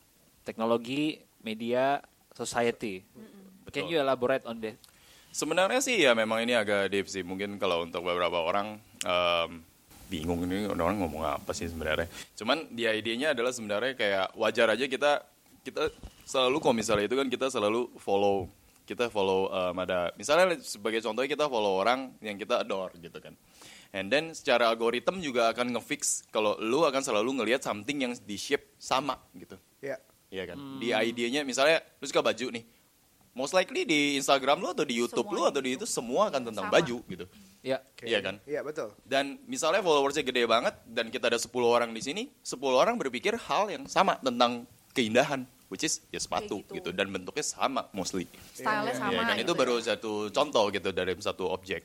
teknologi, 0.47 1.21
media, 1.43 2.01
society. 2.33 3.03
Can 3.69 3.85
Betul. 3.85 3.93
you 3.93 3.99
elaborate 4.01 4.47
on 4.47 4.63
that? 4.63 4.79
Sebenarnya 5.37 5.85
sih 5.85 6.01
ya 6.01 6.17
memang 6.17 6.41
ini 6.41 6.57
agak 6.57 6.89
deep 6.89 7.13
sih. 7.13 7.21
Mungkin 7.21 7.61
kalau 7.61 7.85
untuk 7.85 8.01
beberapa 8.01 8.41
orang 8.41 8.81
em, 9.05 9.61
bingung 10.09 10.49
ini 10.49 10.65
orang 10.65 10.97
ngomong 10.97 11.29
apa 11.29 11.53
sih 11.53 11.69
sebenarnya. 11.69 12.09
Cuman 12.33 12.73
di 12.73 12.89
idenya 12.89 13.37
adalah 13.37 13.53
sebenarnya 13.53 13.93
kayak 13.93 14.33
wajar 14.33 14.73
aja 14.73 14.89
kita 14.89 15.21
kita 15.61 15.93
selalu 16.25 16.57
kalau 16.57 16.73
misalnya 16.73 17.05
itu 17.05 17.21
kan 17.21 17.29
kita 17.29 17.53
selalu 17.53 17.93
follow 18.01 18.49
kita 18.89 19.13
follow 19.13 19.53
em, 19.53 19.77
ada 19.85 20.09
misalnya 20.17 20.57
sebagai 20.65 21.05
contohnya 21.05 21.29
kita 21.29 21.53
follow 21.53 21.85
orang 21.85 22.17
yang 22.25 22.41
kita 22.41 22.65
adore 22.65 22.97
gitu 22.97 23.21
kan. 23.21 23.37
And 23.93 24.09
then 24.09 24.33
secara 24.33 24.73
algoritma 24.73 25.21
juga 25.21 25.53
akan 25.53 25.77
ngefix 25.77 26.25
kalau 26.33 26.57
lu 26.65 26.89
akan 26.89 27.05
selalu 27.05 27.45
ngelihat 27.45 27.61
something 27.61 28.09
yang 28.09 28.17
di 28.25 28.41
shape 28.41 28.73
sama 28.81 29.21
gitu. 29.37 29.61
Ya. 29.85 30.01
Iya 30.33 30.49
kan. 30.49 30.81
Di 30.81 30.97
idenya 30.97 31.45
misalnya 31.45 31.85
lu 32.01 32.09
suka 32.09 32.25
baju 32.25 32.57
nih. 32.57 32.65
Most 33.37 33.53
likely 33.53 33.85
di 33.85 34.17
Instagram 34.17 34.65
lu 34.65 34.73
atau 34.73 34.89
di 34.89 34.97
YouTube 34.97 35.29
lu 35.29 35.45
Semuanya 35.45 35.53
atau 35.53 35.61
di 35.61 35.71
itu. 35.77 35.85
itu 35.85 35.87
semua 35.87 36.33
akan 36.33 36.41
tentang 36.49 36.67
Sama. 36.67 36.75
baju 36.81 36.97
gitu. 37.05 37.25
Ya. 37.61 37.85
Oke. 37.85 38.09
Iya 38.09 38.19
kan? 38.25 38.41
Iya 38.49 38.65
betul. 38.65 38.97
Dan 39.05 39.37
misalnya 39.45 39.85
followersnya 39.85 40.25
gede 40.25 40.49
banget 40.49 40.73
dan 40.89 41.13
kita 41.13 41.29
ada 41.29 41.37
10 41.37 41.53
orang 41.61 41.93
di 41.93 42.01
sini, 42.01 42.33
10 42.41 42.57
orang 42.73 42.97
berpikir 42.97 43.37
hal 43.37 43.69
yang 43.69 43.85
sama 43.85 44.17
tentang 44.25 44.65
keindahan, 44.97 45.45
which 45.69 45.85
is 45.85 46.01
ya 46.09 46.17
sepatu 46.17 46.65
Kayak 46.65 46.81
gitu. 46.81 46.89
gitu. 46.89 46.91
dan 46.97 47.13
bentuknya 47.13 47.45
sama 47.45 47.85
mostly. 47.93 48.25
Stylenya 48.57 48.97
sama 48.97 49.13
Iya 49.13 49.23
kan 49.29 49.37
itu 49.37 49.45
gitu 49.45 49.53
baru 49.53 49.75
ya. 49.77 49.93
satu 49.93 50.33
contoh 50.33 50.65
gitu 50.73 50.89
dari 50.97 51.13
satu 51.21 51.45
objek. 51.53 51.85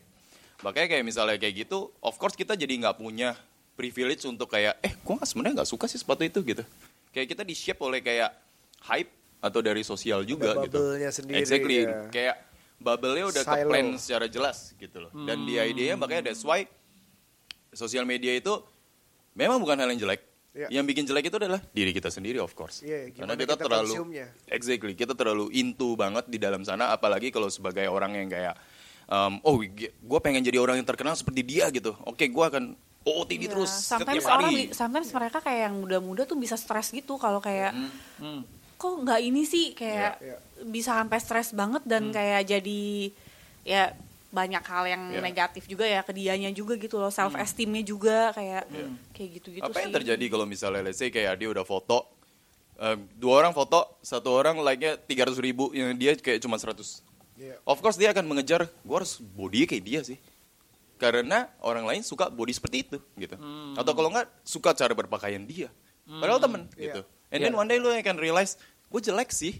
Makanya 0.64 0.88
kayak 0.88 1.04
misalnya 1.04 1.36
kayak 1.36 1.68
gitu, 1.68 1.92
of 2.00 2.16
course 2.16 2.40
kita 2.40 2.56
jadi 2.56 2.72
nggak 2.80 2.96
punya 2.96 3.36
privilege 3.76 4.24
untuk 4.24 4.48
kayak 4.48 4.80
eh 4.80 4.96
gua 5.04 5.20
sebenarnya 5.28 5.60
nggak 5.60 5.72
suka 5.74 5.92
sih 5.92 6.00
sepatu 6.00 6.24
itu 6.24 6.40
gitu. 6.48 6.64
Kayak 7.12 7.28
kita 7.36 7.44
di 7.44 7.52
shape 7.52 7.82
oleh 7.84 8.00
kayak 8.00 8.32
hype 8.88 9.12
atau 9.42 9.60
dari 9.60 9.82
sosial 9.82 10.22
juga 10.24 10.54
Ada 10.54 10.64
gitu. 10.64 10.78
bubble-nya 10.78 11.10
sendiri, 11.10 11.38
Exactly. 11.38 11.78
ya. 11.82 12.06
Kayak 12.08 12.36
bubble-nya 12.78 13.26
udah 13.28 13.44
ke 13.44 13.54
Silo. 13.58 13.68
plan 13.68 13.88
secara 13.98 14.26
jelas 14.26 14.58
gitu 14.74 14.98
loh. 15.00 15.12
Dan 15.20 15.44
di 15.44 15.58
idenya 15.58 15.96
makanya 15.96 16.30
that's 16.30 16.42
why 16.42 16.64
sosial 17.72 18.04
media 18.04 18.34
itu 18.34 18.54
memang 19.34 19.58
bukan 19.58 19.76
hal 19.76 19.90
yang 19.90 20.00
jelek. 20.00 20.22
Iya. 20.52 20.68
Yang 20.70 20.86
bikin 20.86 21.04
jelek 21.08 21.26
itu 21.26 21.38
adalah 21.38 21.64
diri 21.66 21.90
kita 21.90 22.08
sendiri 22.08 22.38
of 22.38 22.52
course. 22.52 22.84
Iya, 22.84 23.08
Karena 23.16 23.34
kita, 23.34 23.56
kita 23.56 23.56
terlalu 23.62 23.88
consume-nya. 23.90 24.28
exactly 24.46 24.94
kita 24.94 25.14
terlalu 25.16 25.48
into 25.54 25.96
banget 25.96 26.28
di 26.28 26.36
dalam 26.36 26.60
sana 26.62 26.92
apalagi 26.92 27.32
kalau 27.32 27.48
sebagai 27.48 27.88
orang 27.88 28.12
yang 28.14 28.28
kayak 28.28 28.60
um, 29.08 29.40
oh 29.42 29.56
gue 29.64 30.20
pengen 30.20 30.44
jadi 30.44 30.60
orang 30.60 30.76
yang 30.76 30.86
terkenal 30.86 31.16
seperti 31.16 31.42
dia 31.42 31.72
gitu. 31.72 31.96
Oke, 32.04 32.28
gue 32.28 32.46
akan 32.46 32.76
OOTD 33.02 33.42
Iya, 33.42 33.50
terus 33.50 33.72
sometimes 33.72 34.22
setiap 34.22 34.38
orang 34.38 34.52
sometimes 34.70 35.10
mereka 35.10 35.38
kayak 35.40 35.62
yang 35.66 35.76
muda-muda 35.80 36.22
tuh 36.22 36.36
bisa 36.36 36.54
stres 36.54 36.92
gitu 36.92 37.16
kalau 37.16 37.40
kayak 37.40 37.72
Hmm. 38.20 38.44
Kok 38.82 38.96
nggak 39.00 39.22
ini 39.22 39.42
sih 39.44 39.72
kayak 39.72 40.18
Iya. 40.18 40.38
bisa 40.66 40.98
sampai 40.98 41.18
stres 41.18 41.54
banget 41.54 41.86
dan 41.86 42.10
kayak 42.10 42.50
jadi 42.50 43.14
ya 43.62 43.94
banyak 44.30 44.64
hal 44.64 44.84
yang 44.88 45.04
Iya. 45.12 45.22
negatif 45.22 45.64
juga 45.66 45.84
ya 45.84 46.02
ke 46.02 46.10
dianya 46.10 46.50
juga 46.50 46.74
gitu 46.76 46.98
loh 46.98 47.10
self 47.10 47.36
esteemnya 47.36 47.84
juga 47.84 48.32
kayak 48.32 48.64
kayak 49.12 49.30
gitu-gitu 49.38 49.62
Apa 49.62 49.76
sih. 49.76 49.84
yang 49.84 49.94
terjadi 49.94 50.26
kalau 50.28 50.46
misalnya 50.46 50.82
let's 50.82 50.98
say 50.98 51.08
kayak 51.08 51.38
dia 51.38 51.48
udah 51.48 51.62
foto 51.62 52.10
eh, 52.76 52.98
dua 53.14 53.38
orang 53.38 53.54
foto, 53.54 54.02
satu 54.02 54.34
orang 54.34 54.58
like-nya 54.58 54.98
300 54.98 55.38
ribu, 55.38 55.70
yang 55.70 55.94
dia 55.94 56.18
kayak 56.18 56.42
cuma 56.42 56.58
100. 56.58 57.06
Iya. 57.38 57.62
Of 57.62 57.78
course 57.78 57.94
dia 57.94 58.10
akan 58.10 58.26
mengejar, 58.26 58.66
gue 58.66 58.96
harus 58.98 59.22
body 59.22 59.70
kayak 59.70 59.84
dia 59.86 60.02
sih. 60.02 60.18
Karena 60.98 61.46
orang 61.62 61.86
lain 61.86 62.02
suka 62.02 62.30
body 62.30 62.50
seperti 62.50 62.78
itu 62.82 62.98
gitu. 63.16 63.38
Atau 63.74 63.94
kalau 63.94 64.10
nggak 64.10 64.26
suka 64.42 64.74
cara 64.74 64.94
berpakaian 64.94 65.42
dia. 65.44 65.70
Padahal 66.04 66.38
temen 66.38 66.66
Iya. 66.74 66.82
gitu. 66.84 67.02
And 67.30 67.40
then 67.40 67.54
Iya. 67.54 67.60
one 67.60 67.70
day 67.70 67.78
lu 67.78 67.90
akan 67.90 68.18
realize, 68.18 68.58
gue 68.92 69.02
jelek 69.02 69.32
sih. 69.32 69.58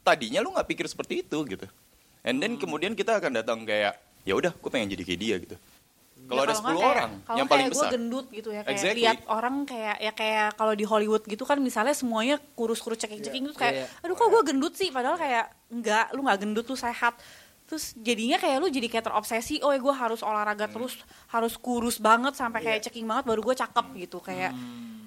Tadinya 0.00 0.40
lu 0.40 0.50
nggak 0.50 0.66
pikir 0.66 0.86
seperti 0.86 1.20
itu 1.20 1.38
gitu. 1.46 1.66
And 2.22 2.38
then 2.38 2.56
kemudian 2.56 2.92
kita 2.92 3.14
akan 3.14 3.32
datang 3.34 3.62
kayak, 3.62 3.94
ya 4.22 4.32
udah, 4.32 4.50
gue 4.50 4.70
pengen 4.70 4.88
jadi 4.88 5.02
kayak 5.04 5.20
dia 5.20 5.36
gitu. 5.38 5.56
Kalau 6.22 6.38
Ya, 6.38 6.44
ada 6.44 6.54
nggak 6.54 6.62
10 6.62 6.70
kayak- 6.72 6.92
orang 6.94 7.10
kalau 7.20 7.36
yang 7.36 7.48
paling 7.48 7.60
kayak 7.60 7.74
besar. 7.74 7.82
gue 7.82 7.92
gendut 7.92 8.26
gitu 8.30 8.48
ya 8.48 8.60
kayak 8.62 8.72
Exactly. 8.72 9.02
lihat 9.02 9.18
orang 9.26 9.56
kayak 9.64 9.96
ya 9.98 10.12
kayak 10.12 10.48
kalau 10.54 10.72
di 10.72 10.84
Hollywood 10.84 11.22
gitu 11.24 11.42
kan 11.42 11.58
misalnya 11.58 11.90
semuanya 11.92 12.38
kurus-kurus 12.54 12.94
ceking-ceking 12.96 13.42
terus 13.44 13.58
kayak 13.58 13.74
Iya. 13.74 13.86
aduh 14.00 14.14
kok 14.14 14.30
gue 14.30 14.42
gendut 14.46 14.70
sih 14.72 14.88
padahal 14.88 15.18
kayak 15.18 15.50
enggak 15.68 16.14
lu 16.14 16.22
nggak 16.22 16.38
gendut 16.38 16.62
lu 16.64 16.78
sehat 16.78 17.18
terus 17.64 17.90
jadinya 17.98 18.38
kayak 18.38 18.54
lu 18.56 18.70
jadi 18.70 18.86
kayak 18.86 19.04
terobsesi 19.04 19.58
oh 19.60 19.74
gue 19.74 19.90
harus 19.92 20.22
olahraga 20.22 20.70
Hmm. 20.70 20.74
terus 20.78 20.94
harus 21.26 21.58
kurus 21.58 21.98
banget 21.98 22.38
sampai 22.38 22.62
kayak 22.62 22.78
Iya. 22.78 22.86
ceking 22.86 23.02
banget 23.04 23.24
baru 23.26 23.42
gue 23.42 23.56
cakep 23.58 23.86
gitu 23.98 24.22
kayak 24.22 24.54
Hmm. 24.54 25.01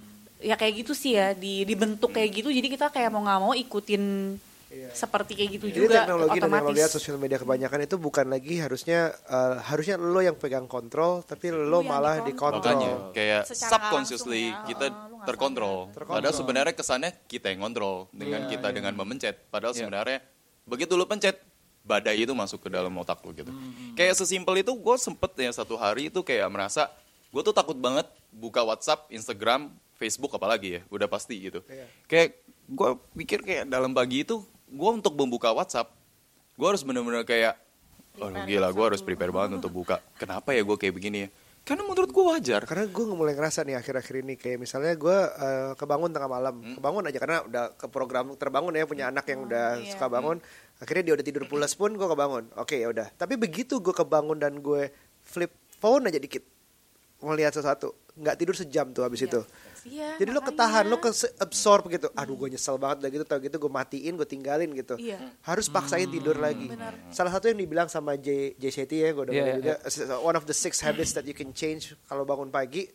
Ya 0.46 0.56
kayak 0.56 0.86
gitu 0.86 0.94
sih 0.94 1.18
ya 1.18 1.34
di 1.34 1.66
dibentuk 1.66 2.14
kayak 2.14 2.30
gitu 2.30 2.54
jadi 2.54 2.68
kita 2.70 2.94
kayak 2.94 3.10
mau 3.10 3.26
nggak 3.26 3.40
mau 3.42 3.54
ikutin 3.58 4.04
Iya. 4.66 4.92
seperti 4.92 5.40
kayak 5.40 5.50
gitu 5.56 5.66
Jadi 5.72 5.78
juga 5.78 6.04
teknologi 6.04 6.28
dan 6.28 6.36
yang 6.36 6.52
lo 6.52 6.58
otomatis 6.60 6.76
lihat 6.76 6.92
sosial 6.92 7.16
media 7.16 7.38
kebanyakan 7.40 7.80
itu 7.88 7.96
bukan 7.96 8.26
lagi 8.28 8.56
harusnya 8.60 9.00
eh, 9.14 9.56
harusnya 9.72 9.96
lo 9.96 10.20
yang 10.20 10.36
pegang 10.36 10.68
kontrol, 10.68 11.24
tapi 11.24 11.48
lo 11.54 11.80
yang 11.80 11.88
malah 11.88 12.20
dikontrol. 12.26 12.60
dikontrol. 12.60 12.76
Makanya 12.76 13.16
kayak 13.16 13.42
Secara 13.48 13.72
subconsciously 13.72 14.52
ya, 14.52 14.68
kita 14.68 14.86
oh, 14.92 15.24
terkontrol. 15.24 15.78
Terkontrol. 15.96 16.16
Padahal 16.20 16.36
sebenarnya 16.36 16.74
kesannya 16.76 17.12
kita 17.24 17.56
yang 17.56 17.62
kontrol 17.64 18.12
dengan 18.12 18.42
Iya, 18.46 18.52
kita 18.58 18.68
iya. 18.68 18.76
dengan 18.76 18.94
memencet. 19.00 19.36
Padahal 19.48 19.72
Iya. 19.72 19.80
sebenarnya 19.86 20.18
begitu 20.68 20.92
lu 21.00 21.06
pencet 21.08 21.40
badai 21.86 22.18
itu 22.26 22.34
masuk 22.36 22.66
ke 22.66 22.70
dalam 22.74 22.92
otak 23.00 23.22
lu 23.24 23.32
gitu. 23.32 23.54
Hmm. 23.54 23.94
Kayak 23.96 24.18
sesimpel 24.18 24.66
itu 24.66 24.74
gue 24.76 24.96
sempet 24.98 25.32
ya 25.40 25.56
satu 25.56 25.78
hari 25.80 26.10
itu 26.12 26.20
kayak 26.20 26.50
merasa 26.52 26.90
gue 27.32 27.42
tuh 27.46 27.54
takut 27.56 27.78
banget 27.78 28.10
buka 28.34 28.60
WhatsApp, 28.66 29.08
Instagram, 29.08 29.72
Facebook 29.96 30.36
apalagi 30.36 30.80
ya, 30.80 30.82
udah 30.92 31.08
pasti 31.08 31.40
gitu. 31.40 31.64
Iya. 31.72 31.88
Kayak 32.08 32.28
gue 32.66 32.90
pikir 33.24 33.40
kayak 33.46 33.64
dalam 33.72 33.96
pagi 33.96 34.28
itu 34.28 34.44
gue 34.68 34.92
untuk 34.92 35.16
membuka 35.16 35.54
WhatsApp, 35.56 35.92
gue 36.60 36.68
harus 36.68 36.84
bener-bener 36.84 37.24
kayak, 37.24 37.56
oh 38.20 38.32
Prepare 38.32 38.48
gila 38.48 38.68
gue 38.72 38.86
harus 38.86 39.02
prepare 39.04 39.32
banget 39.32 39.64
untuk 39.64 39.72
buka. 39.72 40.04
Kenapa 40.20 40.52
ya 40.52 40.62
gue 40.64 40.78
kayak 40.78 40.96
begini 40.96 41.18
ya? 41.28 41.30
Karena 41.66 41.82
menurut 41.82 42.14
gue 42.14 42.24
wajar. 42.30 42.62
Karena 42.70 42.86
gue 42.86 43.04
mulai 43.10 43.34
ngerasa 43.34 43.66
nih 43.66 43.82
akhir-akhir 43.82 44.16
ini 44.22 44.38
kayak 44.38 44.62
misalnya 44.62 44.94
gue 44.94 45.18
eh, 45.18 45.72
kebangun 45.74 46.14
tengah 46.14 46.30
malam, 46.30 46.62
kebangun 46.78 47.10
aja 47.10 47.18
karena 47.18 47.38
udah 47.42 47.66
ke 47.74 47.90
program 47.90 48.38
terbangun 48.38 48.78
ya 48.78 48.86
punya 48.86 49.10
anak 49.10 49.26
yang 49.26 49.50
udah 49.50 49.82
iya. 49.82 49.90
suka 49.90 50.06
bangun. 50.06 50.38
Akhirnya 50.78 51.04
dia 51.10 51.14
udah 51.18 51.26
tidur 51.26 51.50
pulas 51.50 51.74
pun 51.74 51.98
gue 51.98 52.06
kebangun. 52.06 52.54
Oke 52.62 52.78
ya 52.78 52.94
udah. 52.94 53.10
Tapi 53.18 53.34
begitu 53.42 53.82
gue 53.82 53.98
kebangun 53.98 54.38
dan 54.38 54.62
gue 54.62 54.94
flip 55.26 55.50
phone 55.82 56.06
aja 56.06 56.22
dikit, 56.22 56.46
mau 57.26 57.34
lihat 57.34 57.58
sesuatu, 57.58 57.98
nggak 58.14 58.38
tidur 58.38 58.54
sejam 58.54 58.94
tuh 58.94 59.02
habis 59.02 59.26
itu. 59.26 59.42
Iya, 59.86 60.18
Jadi 60.18 60.30
lo 60.34 60.42
makanya. 60.42 60.50
ketahan, 60.58 60.84
lo 60.90 60.98
ke 60.98 61.10
absorb 61.38 61.84
gitu. 61.88 62.10
Aduh 62.12 62.34
gue 62.36 62.50
nyesel 62.52 62.76
banget 62.76 63.06
udah 63.06 63.12
gitu, 63.14 63.24
tau 63.24 63.38
gitu 63.38 63.56
gue 63.56 63.72
matiin, 63.72 64.18
gue 64.18 64.26
tinggalin 64.26 64.74
gitu. 64.74 64.98
Iya. 64.98 65.22
Harus 65.46 65.70
paksain 65.70 66.10
tidur 66.10 66.36
lagi. 66.36 66.74
Benar. 66.74 67.14
Salah 67.14 67.30
satu 67.30 67.48
yang 67.48 67.62
dibilang 67.62 67.86
sama 67.86 68.18
J, 68.18 68.58
J 68.58 68.64
Shetty 68.68 69.06
ya, 69.06 69.14
gue 69.14 69.24
udah 69.30 69.34
Iya, 69.34 69.46
juga. 69.56 69.74
One 70.20 70.34
of 70.34 70.44
the 70.44 70.58
six 70.58 70.82
habits 70.82 71.14
that 71.14 71.24
you 71.24 71.38
can 71.38 71.54
change 71.54 71.94
kalau 72.06 72.26
bangun 72.26 72.50
pagi. 72.50 72.90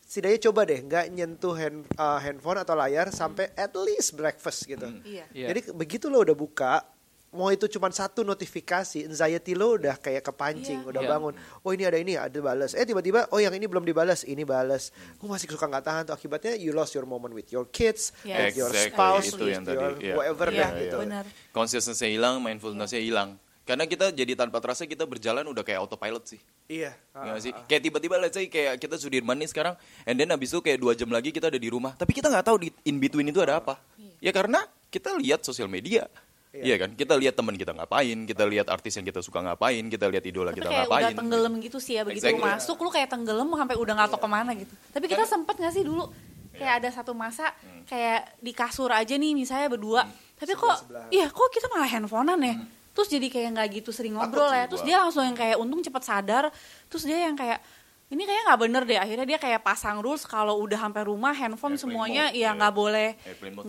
Setidaknya 0.00 0.50
coba 0.50 0.60
deh, 0.66 0.80
nggak 0.82 1.04
nyentuh 1.12 1.54
hand, 1.54 1.86
uh, 1.94 2.18
handphone 2.18 2.58
atau 2.58 2.74
layar 2.74 3.14
sampai 3.14 3.54
at 3.54 3.70
least 3.78 4.18
breakfast 4.18 4.66
gitu. 4.66 4.90
Iya. 5.06 5.28
Iya. 5.30 5.46
Jadi 5.54 5.60
begitu 5.70 6.10
lo 6.10 6.24
udah 6.24 6.34
buka, 6.34 6.82
mau 7.30 7.46
itu 7.48 7.70
cuma 7.70 7.86
satu 7.88 8.26
notifikasi, 8.26 9.06
anxiety 9.06 9.54
lo 9.54 9.78
udah 9.78 9.94
kayak 9.96 10.26
kepancing, 10.26 10.82
udah 10.82 10.98
Iya. 10.98 11.10
bangun. 11.10 11.32
Oh 11.62 11.70
ini 11.70 11.86
ada 11.86 11.94
ini, 11.94 12.18
ada 12.18 12.34
balas. 12.38 12.74
Eh 12.74 12.82
tiba-tiba, 12.82 13.30
oh 13.30 13.38
yang 13.38 13.54
ini 13.54 13.70
belum 13.70 13.86
dibalas, 13.86 14.26
ini 14.26 14.42
balas. 14.42 14.90
Gue 15.14 15.30
masih 15.30 15.46
suka 15.46 15.70
nggak 15.70 15.84
tahan 15.86 16.02
tuh 16.10 16.14
akibatnya 16.14 16.58
you 16.58 16.74
lost 16.74 16.90
your 16.90 17.06
moment 17.06 17.30
with 17.30 17.46
your 17.48 17.70
kids, 17.70 18.10
Yes. 18.26 18.50
with 18.50 18.66
your 18.66 18.70
Exactly, 18.74 18.94
spouse, 18.94 19.26
itu 19.30 19.38
with 19.40 19.54
yang 19.54 19.62
tadi, 19.62 19.78
your 19.78 19.92
iya. 20.02 20.14
whatever 20.18 20.46
Iya, 20.50 20.58
deh 20.58 20.66
iya, 20.66 20.80
gitu. 20.82 20.96
benar. 20.98 21.24
Consistency 21.54 22.06
hilang, 22.10 22.42
mindfulness-nya 22.42 22.98
hilang. 22.98 23.38
Karena 23.62 23.86
kita 23.86 24.10
jadi 24.10 24.34
tanpa 24.34 24.58
terasa 24.58 24.82
kita 24.82 25.06
berjalan 25.06 25.46
udah 25.46 25.62
kayak 25.62 25.78
autopilot 25.78 26.26
sih. 26.26 26.40
Iya. 26.66 26.90
Ya 26.90 27.30
nggak 27.30 27.38
sih? 27.38 27.52
Kayak 27.70 27.82
tiba-tiba 27.86 28.18
let's 28.18 28.34
say 28.34 28.50
kayak 28.50 28.82
kita 28.82 28.98
Sudirman 28.98 29.38
nih 29.38 29.46
sekarang 29.46 29.78
and 30.02 30.18
then 30.18 30.26
habis 30.26 30.50
itu 30.50 30.58
kayak 30.58 30.82
dua 30.82 30.98
jam 30.98 31.06
lagi 31.06 31.30
kita 31.30 31.46
ada 31.46 31.60
di 31.60 31.70
rumah. 31.70 31.94
Tapi 31.94 32.10
kita 32.10 32.26
nggak 32.26 32.50
tahu 32.50 32.66
di 32.66 32.68
in 32.90 32.98
between 32.98 33.30
itu 33.30 33.38
ada 33.38 33.62
apa. 33.62 33.78
Ya 34.18 34.34
karena 34.34 34.58
kita 34.90 35.14
lihat 35.14 35.46
sosial 35.46 35.70
media. 35.70 36.10
Iya 36.50 36.82
kan? 36.82 36.90
Kita 36.98 37.14
lihat 37.14 37.38
teman 37.38 37.54
kita 37.54 37.70
ngapain, 37.70 38.18
kita 38.26 38.42
lihat 38.42 38.66
artis 38.66 38.98
yang 38.98 39.06
kita 39.06 39.22
suka 39.22 39.38
ngapain, 39.38 39.86
kita 39.86 40.10
lihat 40.10 40.24
idola 40.26 40.50
Tapi 40.50 40.58
kita 40.58 40.68
kayak 40.68 40.86
ngapain. 40.90 41.04
udah 41.06 41.18
tenggelam 41.22 41.52
gitu 41.62 41.78
sih 41.78 41.94
ya 41.94 42.02
begitu 42.02 42.26
Exactly. 42.26 42.42
masuk 42.42 42.78
lu 42.82 42.90
kayak 42.90 43.08
tenggelam 43.08 43.46
sampai 43.54 43.76
udah 43.78 43.92
nggak 43.94 44.10
tahu 44.10 44.20
ke 44.26 44.28
mana 44.28 44.50
gitu. 44.58 44.74
Tapi 44.90 45.06
kita 45.06 45.24
sempet 45.30 45.54
nggak 45.62 45.74
sih 45.78 45.84
dulu 45.86 46.10
kayak 46.50 46.74
ada 46.82 46.88
satu 46.90 47.14
masa 47.14 47.54
kayak 47.86 48.34
di 48.42 48.50
kasur 48.50 48.90
aja 48.90 49.14
nih 49.14 49.32
misalnya 49.38 49.70
berdua. 49.70 50.02
Tapi 50.34 50.52
kok 50.58 50.76
iya 51.14 51.30
kok 51.30 51.48
kita 51.54 51.70
malah 51.70 51.86
handphonean 51.86 52.40
ya. 52.42 52.54
Terus 52.90 53.06
jadi 53.06 53.26
kayak 53.30 53.48
nggak 53.54 53.68
gitu 53.80 53.90
sering 53.94 54.18
ngobrol 54.18 54.50
Takut 54.50 54.58
ya. 54.58 54.64
Terus 54.66 54.82
gua. 54.82 54.88
dia 54.90 54.96
langsung 54.98 55.22
yang 55.22 55.38
kayak 55.38 55.56
untung 55.62 55.80
cepet 55.86 56.02
sadar. 56.02 56.44
Terus 56.90 57.06
dia 57.06 57.30
yang 57.30 57.38
kayak 57.38 57.62
ini 58.10 58.26
kayaknya 58.26 58.44
nggak 58.50 58.60
bener 58.66 58.82
deh. 58.90 58.98
Akhirnya 58.98 59.26
dia 59.30 59.38
kayak 59.38 59.62
pasang 59.62 60.02
rules 60.02 60.26
kalau 60.26 60.58
udah 60.58 60.82
sampai 60.82 61.06
rumah 61.06 61.30
handphone 61.30 61.78
Airplane 61.78 61.94
semuanya 61.94 62.24
mode, 62.34 62.34
ya 62.34 62.40
iya. 62.42 62.50
nggak 62.58 62.74
boleh 62.74 63.08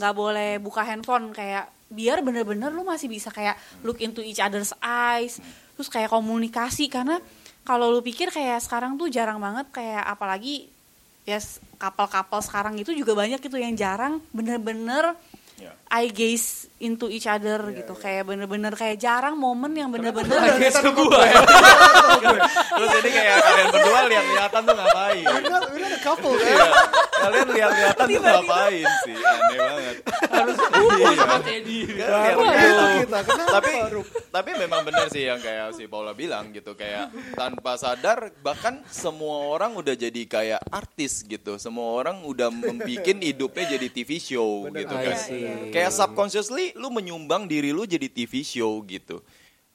nggak 0.02 0.14
boleh 0.18 0.52
buka 0.58 0.82
handphone 0.82 1.30
kayak 1.30 1.70
biar 1.92 2.20
bener-bener 2.20 2.72
lu 2.72 2.82
masih 2.82 3.06
bisa 3.06 3.28
kayak 3.28 3.54
look 3.82 4.00
into 4.00 4.20
each 4.20 4.40
other's 4.40 4.72
eyes 4.80 5.44
terus 5.76 5.88
kayak 5.88 6.08
komunikasi 6.08 6.88
karena 6.88 7.20
kalau 7.62 7.88
lu 7.88 8.00
pikir 8.00 8.28
kayak 8.28 8.58
sekarang 8.60 8.96
tuh 8.96 9.06
jarang 9.08 9.38
banget 9.38 9.68
kayak 9.70 10.02
apalagi 10.02 10.72
ya 11.22 11.36
s- 11.36 11.60
couple-couple 11.76 12.40
sekarang 12.40 12.74
itu 12.76 12.90
juga 12.92 13.14
banyak 13.14 13.38
gitu 13.38 13.56
yang 13.56 13.76
jarang 13.76 14.24
bener-bener 14.32 15.14
Ya. 15.62 15.70
eye 15.94 16.10
gaze 16.10 16.66
into 16.82 17.06
each 17.06 17.30
other 17.30 17.62
gitu 17.70 17.94
kayak 17.94 18.26
bener-bener 18.26 18.74
kayak 18.74 18.98
jarang 18.98 19.38
momen 19.38 19.70
yang 19.72 19.94
bener-bener 19.94 20.58
Itu 20.58 20.90
gua. 20.90 21.22
Terus 22.74 22.92
ini 22.98 23.10
kayak 23.14 23.36
kalian 23.38 23.68
berdua 23.70 24.00
lihat-lihatan 24.10 24.62
tuh 24.66 24.74
ngapain? 24.74 25.22
We're 25.22 25.46
not, 25.46 25.64
we're 25.70 25.84
not 25.86 25.94
a 25.94 26.02
couple, 26.02 26.34
Iya. 26.34 26.66
Kalian 27.22 27.48
lihat-lihatan 27.54 28.06
tuh 28.08 28.22
ngapain 28.22 28.88
sih? 29.06 29.16
Aneh 29.16 29.58
banget. 29.58 29.96
Harus 30.32 30.58
Baru 30.58 30.88
gitu. 31.62 32.84
kita. 33.06 33.20
Kenapa? 33.22 33.50
tapi 33.52 33.72
tapi 34.32 34.50
memang 34.58 34.82
benar 34.82 35.06
sih 35.14 35.24
yang 35.28 35.40
kayak 35.40 35.78
si 35.78 35.86
Paula 35.86 36.18
bilang 36.18 36.50
gitu. 36.50 36.74
Kayak 36.74 37.14
tanpa 37.38 37.78
sadar 37.78 38.34
bahkan 38.42 38.82
semua 38.90 39.54
orang 39.54 39.78
udah 39.78 39.94
jadi 39.94 40.22
kayak 40.26 40.62
artis 40.72 41.22
gitu. 41.22 41.62
Semua 41.62 41.94
orang 42.02 42.26
udah 42.26 42.50
membikin 42.50 43.22
hidupnya 43.30 43.78
jadi 43.78 43.88
TV 43.88 44.18
show 44.18 44.66
gitu 44.72 44.96
I 44.96 45.04
kan. 45.14 45.18
kayak 45.72 45.92
subconsciously 45.92 46.74
lu 46.76 46.90
menyumbang 46.90 47.46
diri 47.46 47.70
lu 47.72 47.86
jadi 47.86 48.08
TV 48.10 48.42
show 48.42 48.82
gitu 48.88 49.22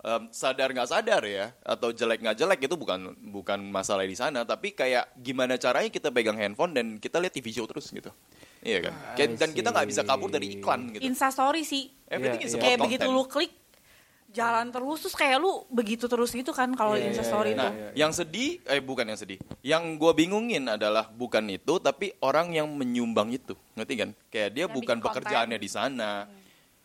Em, 0.07 0.31
sadar 0.31 0.70
nggak 0.70 0.87
sadar 0.87 1.19
ya 1.20 1.51
atau 1.61 1.91
jelek 1.91 2.23
nggak 2.23 2.39
jelek 2.39 2.61
itu 2.62 2.78
bukan 2.78 3.11
bukan 3.27 3.59
masalah 3.59 4.07
di 4.07 4.15
sana 4.15 4.47
tapi 4.47 4.70
kayak 4.70 5.11
gimana 5.19 5.59
caranya 5.59 5.91
kita 5.91 6.15
pegang 6.15 6.39
handphone 6.39 6.70
dan 6.70 6.87
kita 6.95 7.19
lihat 7.19 7.35
TV 7.35 7.51
show 7.51 7.66
terus 7.66 7.91
gitu 7.91 8.15
iya 8.62 8.87
kan 8.87 8.95
Kayak- 9.19 9.35
dan 9.35 9.51
kita 9.51 9.69
nggak 9.69 9.89
bisa 9.91 10.07
kabur 10.07 10.31
dari 10.31 10.55
iklan 10.55 10.95
gitu 10.95 11.03
instastory 11.03 11.66
sih 11.66 11.91
everything 12.07 12.39
Iya, 12.39 12.47
is 12.47 12.55
iya. 12.55 12.55
about 12.55 12.62
kayak 12.62 12.78
content. 12.78 12.87
begitu 12.87 13.07
lu 13.11 13.24
klik 13.27 13.53
jalan 14.31 14.66
terus 14.69 14.99
terus 15.01 15.16
kayak 15.16 15.37
lu 15.39 15.53
begitu 15.66 16.05
terus 16.07 16.31
gitu 16.31 16.53
kan 16.53 16.70
kalau 16.70 16.95
Iya, 16.95 16.99
di 16.99 17.03
iya, 17.03 17.11
instastory 17.11 17.49
iya, 17.49 17.57
itu 17.57 17.65
Nah, 17.65 17.73
yang 17.97 18.12
sedih, 18.12 18.51
eh 18.62 18.78
bukan 18.78 19.07
yang 19.07 19.16
sedih. 19.16 19.39
Yang 19.61 19.97
gue 19.97 20.12
bingungin 20.15 20.69
adalah 20.69 21.09
bukan 21.09 21.41
itu, 21.49 21.81
tapi 21.81 22.12
orang 22.20 22.53
yang 22.53 22.69
menyumbang 22.69 23.33
itu, 23.33 23.57
ngerti 23.73 23.95
kan? 23.97 24.11
Kayak 24.28 24.51
dia 24.53 24.62
Yang 24.62 24.77
bukan 24.77 24.97
pekerjaannya 25.01 25.57
konten. 25.57 25.65
di 25.65 25.70
sana. 25.73 26.11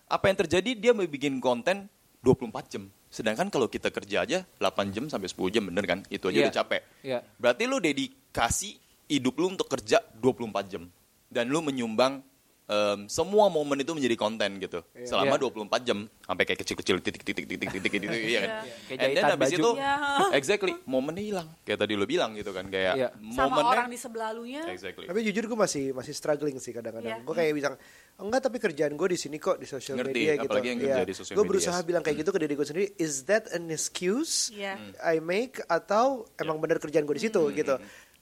Apa 0.07 0.25
yang 0.25 0.37
terjadi? 0.39 0.69
Dia 0.73 0.91
mau 0.91 1.03
bikin 1.03 1.37
konten 1.37 1.91
24 2.23 2.71
jam. 2.71 2.87
Sedangkan 3.11 3.51
kalau 3.51 3.67
kita 3.67 3.91
kerja 3.91 4.23
aja 4.23 4.39
8 4.55 4.63
jam 4.89 5.05
sampai 5.05 5.27
10 5.27 5.51
jam, 5.51 5.63
bener 5.63 5.83
kan? 5.83 5.99
Itu 6.07 6.31
aja 6.31 6.37
Iya. 6.37 6.45
udah 6.47 6.55
capek. 6.55 6.81
Iya. 7.03 7.19
Berarti 7.35 7.63
lu 7.67 7.77
dedikasi 7.77 8.79
hidup 9.05 9.35
lu 9.35 9.51
untuk 9.51 9.67
kerja 9.67 9.99
24 10.15 10.65
jam. 10.65 10.87
Dan 11.27 11.47
lu 11.47 11.59
menyumbang 11.59 12.23
em, 12.63 13.03
semua 13.05 13.51
momen 13.51 13.75
itu 13.77 13.91
menjadi 13.91 14.15
konten 14.15 14.55
gitu. 14.57 14.79
Selama 15.01 15.35
Iya. 15.35 15.43
24 15.43 15.83
jam 15.83 15.97
sampai 16.23 16.43
kayak 16.45 16.59
kecil-kecil 16.61 17.03
titik 17.03 17.19
titik 17.21 17.43
titik 17.45 17.67
titik 17.69 17.91
gitu 17.91 18.07
iya 18.07 18.39
kan. 18.39 18.51
Kayak 18.63 18.63
And 18.63 18.87
then 18.87 18.99
jahitan 19.11 19.27
habis 19.29 19.43
baju. 19.43 19.59
itu 19.59 19.69
Iya. 19.75 19.93
exactly 20.39 20.73
momennya 20.85 21.19
hilang. 21.21 21.47
Kayak 21.61 21.79
tadi 21.83 21.93
lu 21.93 22.05
bilang 22.05 22.31
gitu 22.31 22.51
kan 22.51 22.63
kayak 22.65 23.11
sama 23.29 23.59
momennya 23.59 23.75
orang 23.75 23.87
di 23.91 23.99
sebelah 23.99 24.31
lu 24.31 24.47
nya 24.47 24.63
exactly. 24.65 25.03
Tapi 25.03 25.19
jujur 25.21 25.43
gue 25.45 25.59
masih 25.59 25.91
masih 25.91 26.15
struggling 26.15 26.55
sih 26.57 26.71
kadang-kadang. 26.71 27.11
Iya. 27.13 27.27
Gue 27.27 27.35
kayak 27.35 27.51
bilang 27.53 27.75
enggak 28.21 28.41
tapi 28.43 28.57
kerjaan 28.57 28.93
gue 28.93 29.07
di 29.07 29.17
sini 29.17 29.35
kok 29.35 29.57
di 29.57 29.65
sosial 29.65 29.97
media 29.97 30.33
gitu. 30.35 30.45
apalagi 30.45 30.67
yang 30.69 30.79
kerja 30.79 31.03
di 31.03 31.11
sosial 31.11 31.33
Gue 31.33 31.41
media. 31.41 31.51
berusaha 31.51 31.79
bilang 31.81 32.01
kayak 32.01 32.17
gitu 32.19 32.29
ke 32.29 32.39
diri 32.39 32.53
gue 32.53 32.63
sendiri. 32.63 32.87
Is 32.95 33.25
that 33.25 33.49
an 33.49 33.67
excuse 33.67 34.49
Iya. 34.51 34.77
I 35.01 35.17
make 35.17 35.57
atau 35.65 36.05
emang 36.35 36.57
bener 36.57 36.77
kerjaan 36.77 37.03
gue 37.03 37.15
di 37.15 37.23
situ 37.23 37.41
Hmm. 37.41 37.51
gitu? 37.51 37.75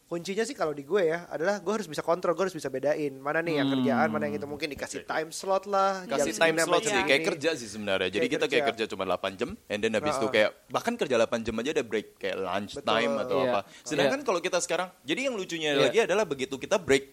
Kuncinya 0.06 0.42
sih 0.42 0.54
kalau 0.54 0.72
di 0.72 0.82
gue 0.82 1.06
ya 1.06 1.30
adalah 1.30 1.60
gue 1.60 1.70
harus 1.72 1.86
bisa 1.86 2.02
kontrol, 2.02 2.34
gue 2.34 2.42
harus 2.44 2.56
bisa 2.56 2.66
bedain 2.68 3.14
mana 3.14 3.40
nih 3.40 3.62
yang 3.62 3.70
kerjaan, 3.70 4.10
mana 4.10 4.26
yang 4.26 4.36
itu 4.36 4.48
mungkin 4.48 4.66
dikasih 4.68 5.06
time 5.06 5.30
slot 5.30 5.64
lah, 5.66 6.02
Hmm. 6.02 6.10
Kasih 6.12 6.34
jam 6.34 6.42
time 6.42 6.58
slot 6.60 6.82
sih 6.82 6.98
kayak 7.00 7.24
kerja 7.28 7.50
sih 7.54 7.70
sebenarnya. 7.70 8.10
Jadi 8.10 8.18
Kayak 8.20 8.34
kita 8.34 8.46
kayak 8.48 8.64
kerja. 8.66 8.84
kerja 8.86 8.92
cuma 8.92 9.06
8 9.06 9.38
jam 9.38 9.54
and 9.64 9.80
then 9.80 9.94
habis 9.94 10.16
itu 10.16 10.26
kayak 10.28 10.50
bahkan 10.66 10.96
kerja 10.96 11.14
8 11.16 11.44
jam 11.44 11.54
aja 11.56 11.70
ada 11.72 11.84
break 11.84 12.18
kayak 12.18 12.38
lunch 12.38 12.74
Betul. 12.74 12.90
time 12.90 13.14
atau 13.20 13.38
Iya. 13.38 13.50
apa. 13.52 13.60
Sedangkan 13.84 14.20
kalau 14.24 14.40
kita 14.40 14.58
sekarang 14.58 14.90
jadi 15.04 15.30
yang 15.30 15.36
lucunya 15.36 15.72
Iya. 15.72 15.82
lagi 15.84 16.00
adalah 16.02 16.26
begitu 16.26 16.58
kita 16.58 16.78
break 16.78 17.06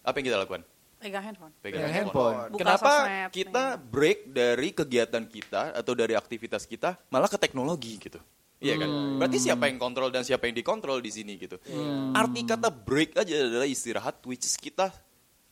apa 0.00 0.14
yang 0.14 0.26
kita 0.28 0.38
lakukan? 0.38 0.62
Pegang 0.98 1.24
handphone 1.24 1.52
Pegang 1.62 1.86
Pegang 1.86 1.94
handphone. 1.94 2.34
handphone. 2.34 2.52
Buka 2.52 2.60
Kenapa 2.60 2.90
sosmed, 2.90 3.30
kita 3.30 3.64
break 3.78 4.18
dari 4.30 4.68
kegiatan 4.74 5.24
kita 5.24 5.62
atau 5.74 5.92
dari 5.94 6.14
aktivitas 6.18 6.66
kita 6.66 6.98
malah 7.08 7.30
ke 7.30 7.38
teknologi 7.38 7.96
gitu? 7.98 8.18
Iya 8.58 8.74
kan? 8.74 8.90
Berarti 9.22 9.38
siapa 9.38 9.70
yang 9.70 9.78
kontrol 9.78 10.10
dan 10.10 10.26
siapa 10.26 10.50
yang 10.50 10.58
dikontrol 10.58 10.98
di 10.98 11.14
sini 11.14 11.38
gitu. 11.38 11.62
Arti 12.10 12.42
kata 12.42 12.74
break 12.74 13.14
aja 13.14 13.34
adalah 13.46 13.70
istirahat 13.70 14.18
which 14.26 14.42
is 14.42 14.58
kita 14.58 14.90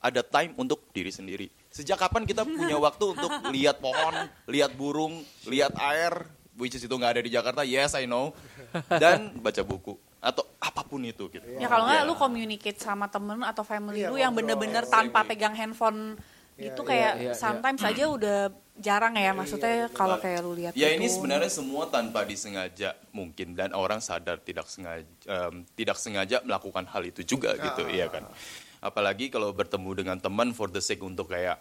ada 0.03 0.27
time 0.27 0.55
untuk 0.59 0.91
diri 0.91 1.15
sendiri. 1.15 1.47
Sejak 1.71 2.03
kapan 2.03 2.27
kita 2.27 2.43
punya 2.43 2.75
waktu 2.79 3.15
untuk 3.15 3.31
lihat 3.55 3.79
pohon, 3.79 4.27
lihat 4.51 4.75
burung, 4.75 5.23
lihat 5.47 5.75
air, 5.79 6.27
which 6.59 6.75
is 6.75 6.83
itu 6.83 6.95
nggak 6.95 7.19
ada 7.19 7.23
di 7.23 7.31
Jakarta, 7.31 7.63
yes 7.63 7.95
I 7.95 8.11
know, 8.11 8.35
dan 8.91 9.39
baca 9.39 9.63
buku 9.63 9.95
atau 10.27 10.43
apa 10.59 10.83
pun 10.83 10.99
itu 11.01 11.31
gitu. 11.31 11.47
ya 11.57 11.71
kalau 11.71 11.87
nggak 11.87 12.03
Iya. 12.03 12.09
lu 12.11 12.15
communicate 12.19 12.79
sama 12.79 13.07
temen 13.07 13.39
atau 13.41 13.63
family 13.63 14.03
Iya, 14.03 14.11
lu 14.11 14.19
yang 14.19 14.35
bener-bener 14.35 14.83
tanpa 14.85 15.23
iya. 15.23 15.29
pegang 15.31 15.55
handphone 15.55 16.19
gitu 16.57 16.83
iya, 16.83 16.89
kayak 16.89 17.13
iya, 17.15 17.25
iya. 17.31 17.33
sometimes 17.37 17.85
aja 17.85 18.05
udah 18.09 18.39
jarang 18.77 19.13
ya 19.15 19.33
maksudnya 19.33 19.93
kalau 19.93 20.17
kayak 20.17 20.41
lu 20.41 20.53
lihat 20.57 20.73
Ya 20.73 20.89
gitu. 20.91 20.99
ini 20.99 21.07
sebenarnya 21.07 21.49
semua 21.49 21.87
tanpa 21.87 22.25
disengaja 22.25 22.97
mungkin 23.13 23.53
dan 23.55 23.71
orang 23.73 24.01
sadar 24.01 24.41
tidak 24.41 24.67
sengaja 24.67 25.05
em, 25.25 25.63
tidak 25.77 25.97
sengaja 25.97 26.41
melakukan 26.43 26.85
hal 26.89 27.03
itu 27.05 27.23
juga 27.23 27.55
gitu, 27.57 27.87
iya 27.89 28.09
kan. 28.09 28.25
Apalagi 28.81 29.29
kalau 29.29 29.53
bertemu 29.53 29.91
dengan 29.97 30.17
teman 30.17 30.53
for 30.53 30.69
the 30.69 30.81
sake 30.81 31.01
untuk 31.01 31.29
kayak 31.29 31.57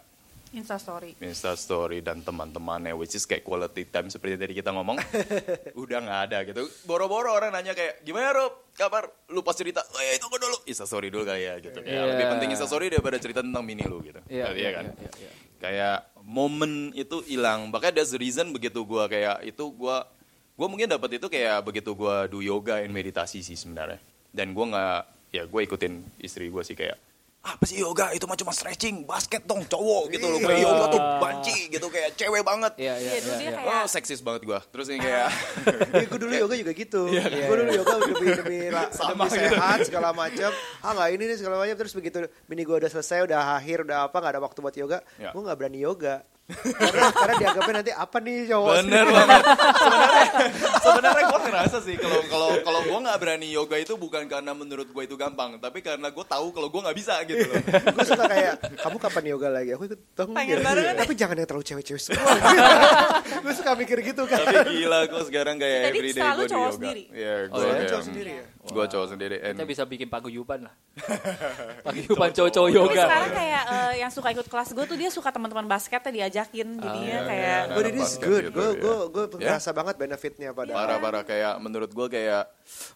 instastory. 0.56 1.12
Insta 1.20 1.52
story 1.52 2.00
dan 2.00 2.24
teman-temannya 2.24 2.96
which 2.96 3.12
is 3.12 3.22
kayak 3.22 3.44
quality 3.44 3.84
time 3.84 4.08
seperti 4.08 4.40
tadi 4.40 4.52
kita 4.56 4.72
ngomong. 4.72 4.96
Udah 5.82 5.98
nggak 6.00 6.20
ada 6.26 6.38
gitu. 6.42 6.64
Boro-boro 6.82 7.30
orang 7.30 7.52
nanya 7.52 7.76
kayak 7.76 8.00
gimana 8.02 8.32
Rob? 8.32 8.72
Kabar? 8.72 9.06
Lu 9.28 9.44
pas 9.44 9.52
cerita 9.52 9.84
oh 9.84 10.00
ya 10.00 10.16
itu 10.16 10.26
dulu. 10.26 10.56
Insta 10.64 10.88
story 10.88 11.12
dulu 11.12 11.28
ya 11.28 11.60
gitu. 11.60 11.76
Kayak 11.78 11.92
Iya. 11.92 12.08
lebih 12.10 12.26
penting 12.32 12.48
Insta 12.56 12.66
story 12.66 12.88
daripada 12.88 13.20
cerita 13.20 13.44
tentang 13.44 13.62
mini 13.62 13.84
lu 13.84 14.00
gitu. 14.00 14.18
Iya, 14.26 14.50
Iya 14.50 14.70
kan? 14.72 14.84
iya, 14.96 15.10
iya. 15.20 15.30
kayak 15.56 15.96
momen 16.20 16.92
itu 16.92 17.20
hilang. 17.22 17.68
Makanya 17.68 18.00
there's 18.02 18.12
a 18.12 18.20
reason 18.20 18.52
begitu 18.52 18.80
gua 18.82 19.06
kayak 19.06 19.44
itu 19.44 19.64
gua 19.72 20.04
gua 20.52 20.66
mungkin 20.66 20.88
dapat 20.88 21.20
itu 21.20 21.28
kayak 21.28 21.64
begitu 21.64 21.92
gua 21.92 22.24
do 22.24 22.40
yoga 22.40 22.80
and 22.80 22.92
meditasi 22.92 23.44
sih 23.44 23.56
sebenarnya. 23.56 24.00
Dan 24.32 24.52
gua 24.52 24.66
nggak 24.68 25.00
ya 25.32 25.42
gue 25.44 25.60
ikutin 25.64 26.00
istri 26.22 26.48
gua 26.48 26.64
sih 26.64 26.72
kayak 26.72 26.96
apa 27.46 27.62
sih 27.62 27.78
yoga 27.78 28.10
itu 28.10 28.24
mah 28.24 28.34
cuma 28.34 28.50
stretching 28.50 29.02
basket 29.02 29.42
dong 29.42 29.62
cowok 29.64 30.10
gitu 30.10 30.26
loh 30.26 30.38
kayak 30.38 30.60
yoga 30.60 30.84
tuh 30.88 31.00
banci 31.16 31.56
gitu 31.68 31.86
kayak 31.86 32.12
cewek 32.12 32.42
banget 32.42 32.74
Iya, 32.76 32.94
iya, 32.96 33.10
Iya, 33.12 33.20
iya, 33.20 33.34
dia 33.36 33.50
iya. 33.52 33.70
oh 33.72 33.86
seksis 33.86 34.18
banget 34.18 34.42
gua 34.44 34.58
terus 34.64 34.86
ini 34.88 34.98
kayak 34.98 35.30
Ya, 35.96 36.04
gue 36.04 36.18
dulu 36.18 36.32
yoga 36.32 36.54
juga 36.54 36.72
gitu. 36.72 37.02
gue 37.08 37.56
dulu 37.56 37.70
yoga 37.72 37.94
demi 38.02 38.26
demi, 38.32 38.58
la- 38.68 38.90
Sama 38.90 39.24
demi 39.24 39.38
gitu. 39.38 39.48
sehat 39.48 39.78
segala 39.82 40.10
macam. 40.10 40.50
Ah 40.78 40.90
nggak 40.92 41.08
ini 41.10 41.24
nih 41.24 41.36
segala 41.36 41.56
macam. 41.56 41.76
Terus 41.76 41.92
begitu 41.92 42.16
bini 42.44 42.62
gue 42.62 42.76
udah 42.76 42.88
selesai, 42.88 43.24
udah 43.24 43.56
akhir, 43.56 43.82
udah 43.82 43.98
apa 44.04 44.16
nggak 44.16 44.32
ada 44.32 44.40
waktu 44.40 44.58
buat 44.60 44.74
yoga. 44.74 44.98
Ya. 45.16 45.30
Gue 45.30 45.40
nggak 45.40 45.56
berani 45.56 45.78
yoga. 45.80 46.20
Karena 46.46 47.10
karena 47.10 47.34
dianggapnya 47.36 47.74
nanti 47.76 47.92
apa 47.92 48.16
nih 48.18 48.36
cowok. 48.46 48.72
bener 48.78 49.06
banget 49.08 49.42
sebenarnya 49.76 50.24
sebenarnya 50.78 51.24
gue 51.26 51.40
ngerasa 51.42 51.78
sih 51.82 51.96
kalau 51.96 52.20
kalau 52.24 52.48
kalau 52.62 52.80
gue 52.82 52.98
nggak 53.02 53.18
berani 53.18 53.48
yoga 53.48 53.76
itu 53.76 53.92
bukan 53.94 54.22
karena 54.24 54.52
menurut 54.52 54.86
gue 54.86 55.02
itu 55.02 55.14
gampang, 55.14 55.58
tapi 55.58 55.78
karena 55.80 56.06
gue 56.06 56.24
tahu 56.24 56.46
kalau 56.50 56.68
gue 56.68 56.80
nggak 56.80 56.94
bisa 56.94 57.18
gitu 57.24 57.44
loh. 57.44 57.58
gue 57.94 58.04
suka 58.04 58.24
kayak 58.24 58.52
kamu 58.78 58.96
kapan 59.00 59.24
yoga 59.26 59.48
lagi 59.52 59.70
aku 59.72 59.82
ikut 59.86 60.00
dong 60.12 60.30
Pengen 60.32 60.62
banget. 60.62 60.94
tapi 60.94 61.12
jangan 61.12 61.34
yang 61.34 61.46
terlalu 61.46 61.66
cewek-cewek 61.66 62.00
semua 62.00 62.30
gue 63.42 63.52
suka 63.52 63.70
mikir 63.74 63.98
gitu 64.04 64.22
kan 64.24 64.38
tapi 64.38 64.56
gila 64.76 64.98
gue 65.04 65.22
sekarang 65.24 65.56
kayak 65.56 65.80
Jadi 65.80 65.90
everyday 65.92 66.14
selalu 66.16 66.36
gue 66.36 66.46
di 66.46 66.52
cowok 66.52 66.62
yoga. 66.62 66.76
sendiri? 66.76 67.02
Iya, 67.10 67.34
Oh, 67.46 67.58
gue 67.58 67.66
ya? 67.66 67.88
Cowok 67.88 68.04
sendiri 68.04 68.30
ya? 68.32 68.44
Gue 68.66 68.84
cowok 68.84 69.06
sendiri. 69.08 69.36
And 69.40 69.54
Kita 69.54 69.64
bisa 69.64 69.82
bikin 69.84 70.08
paguyuban 70.08 70.60
lah. 70.66 70.74
paguyuban 71.86 72.30
cowok-cowok 72.30 72.68
Tapi 72.68 72.78
yoga. 72.78 73.02
sekarang 73.02 73.30
kayak 73.32 73.62
eh, 73.66 73.92
yang 73.98 74.10
suka 74.10 74.28
ikut 74.30 74.46
kelas 74.46 74.68
gue 74.70 74.84
tuh 74.84 74.96
dia 74.96 75.10
suka 75.10 75.28
teman-teman 75.28 75.66
basketnya 75.66 76.12
diajakin 76.36 76.68
jadinya 76.76 77.18
kayak 77.24 77.60
iya. 77.64 77.72
but 77.72 77.84
it 77.88 77.96
is 77.96 78.12
good 78.20 78.44
gitu, 78.52 78.60
gue 78.60 78.68
ya. 78.68 78.76
gue 78.76 78.96
gue 79.08 79.24
Ya. 79.40 79.56
ngerasa 79.56 79.70
banget 79.72 79.94
benefitnya 79.96 80.50
pada 80.52 80.72
parah-parah 80.76 81.24
kayak 81.24 81.54
menurut 81.58 81.88
gue 81.88 82.06
kayak 82.12 82.44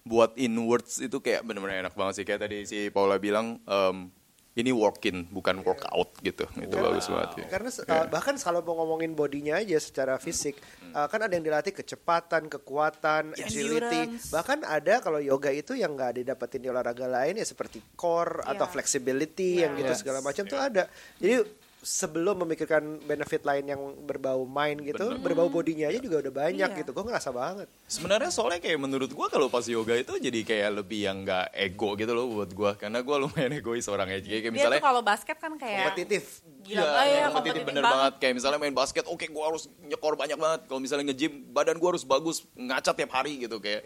buat 0.04 0.36
inwards 0.36 1.00
itu 1.00 1.16
kayak 1.18 1.40
bener-bener 1.40 1.80
enak 1.80 1.96
banget 1.96 2.20
sih 2.20 2.24
kayak 2.28 2.44
tadi 2.44 2.68
si 2.68 2.92
Paula 2.92 3.16
bilang 3.16 3.56
em, 3.64 4.12
ini 4.50 4.74
working 4.74 5.30
bukan 5.30 5.62
workout 5.62 6.10
gitu 6.20 6.42
itu 6.58 6.74
bagus 6.74 7.06
banget 7.06 7.46
ya. 7.46 7.46
Karena 7.54 7.70
uh, 7.70 8.06
bahkan 8.10 8.34
kalau 8.34 8.60
mau 8.60 8.82
ngomongin 8.82 9.14
bodinya 9.14 9.56
aja 9.56 9.78
secara 9.78 10.18
fisik, 10.18 10.58
uh, 10.90 11.06
kan 11.06 11.22
ada 11.22 11.32
yang 11.32 11.46
dilatih 11.46 11.70
kecepatan, 11.70 12.50
kekuatan, 12.50 13.30
agility. 13.38 14.10
Endurance. 14.10 14.34
Bahkan 14.34 14.66
ada 14.66 14.98
kalau 15.00 15.22
yoga 15.22 15.54
itu 15.54 15.78
yang 15.78 15.94
nggak 15.94 16.20
didapetin 16.20 16.66
di 16.66 16.68
olahraga 16.68 17.06
lain 17.06 17.38
ya 17.38 17.46
seperti 17.46 17.78
core 17.94 18.42
atau 18.42 18.66
Iya. 18.66 18.72
flexibility 18.74 19.62
yang 19.62 19.78
gitu 19.78 19.94
Yes. 19.94 20.02
segala 20.02 20.18
macam 20.18 20.42
tuh 20.44 20.58
ada. 20.58 20.90
Jadi 21.22 21.34
sebelum 21.80 22.36
memikirkan 22.38 22.80
benefit 23.00 23.40
lain 23.40 23.64
yang 23.66 23.80
berbau 24.00 24.44
mind 24.44 24.84
gitu, 24.84 25.16
berbau 25.16 25.48
bodinya 25.48 25.88
aja 25.88 25.96
juga 25.96 26.20
udah 26.20 26.34
banyak 26.38 26.70
Iya. 26.70 26.78
gitu. 26.78 26.90
Gue 26.90 27.04
ngerasa 27.04 27.30
banget. 27.30 27.66
Sebenarnya 27.84 28.28
soalnya 28.28 28.60
kayak 28.60 28.76
menurut 28.76 29.08
gue 29.08 29.26
kalau 29.26 29.48
pas 29.48 29.64
yoga 29.64 29.92
itu 29.92 30.12
jadi 30.14 30.40
kayak 30.42 30.70
lebih 30.76 31.00
yang 31.02 31.24
nggak 31.24 31.50
ego 31.50 31.96
gitu 31.96 32.12
loh 32.12 32.28
buat 32.30 32.50
gue 32.50 32.70
karena 32.76 33.00
gue 33.00 33.16
lumayan 33.18 33.52
egois 33.58 33.86
orangnya 33.86 34.20
jadi 34.20 34.44
kayak 34.44 34.54
misalnya 34.54 34.80
kalau 34.80 35.00
basket 35.00 35.36
kan 35.36 35.56
kayak 35.56 35.88
Kompetitif. 35.88 36.44
gila 36.60 36.84
oh, 36.84 37.02
iya, 37.02 37.24
kompetitif 37.26 37.62
bener 37.64 37.82
banget. 37.82 38.12
Kayak 38.20 38.34
misalnya 38.36 38.58
main 38.58 38.76
basket, 38.76 39.04
oke 39.04 39.24
gue 39.24 39.44
harus 39.44 39.64
nyekor 39.80 40.14
banyak 40.14 40.36
banget. 40.36 40.60
Kalau 40.64 40.78
misalnya 40.78 41.08
nge-gym, 41.08 41.48
badan 41.48 41.76
gue 41.76 41.88
harus 41.88 42.04
bagus, 42.04 42.44
ngaca 42.52 42.92
tiap 42.92 43.10
hari 43.10 43.40
gitu 43.40 43.56
kayak. 43.56 43.82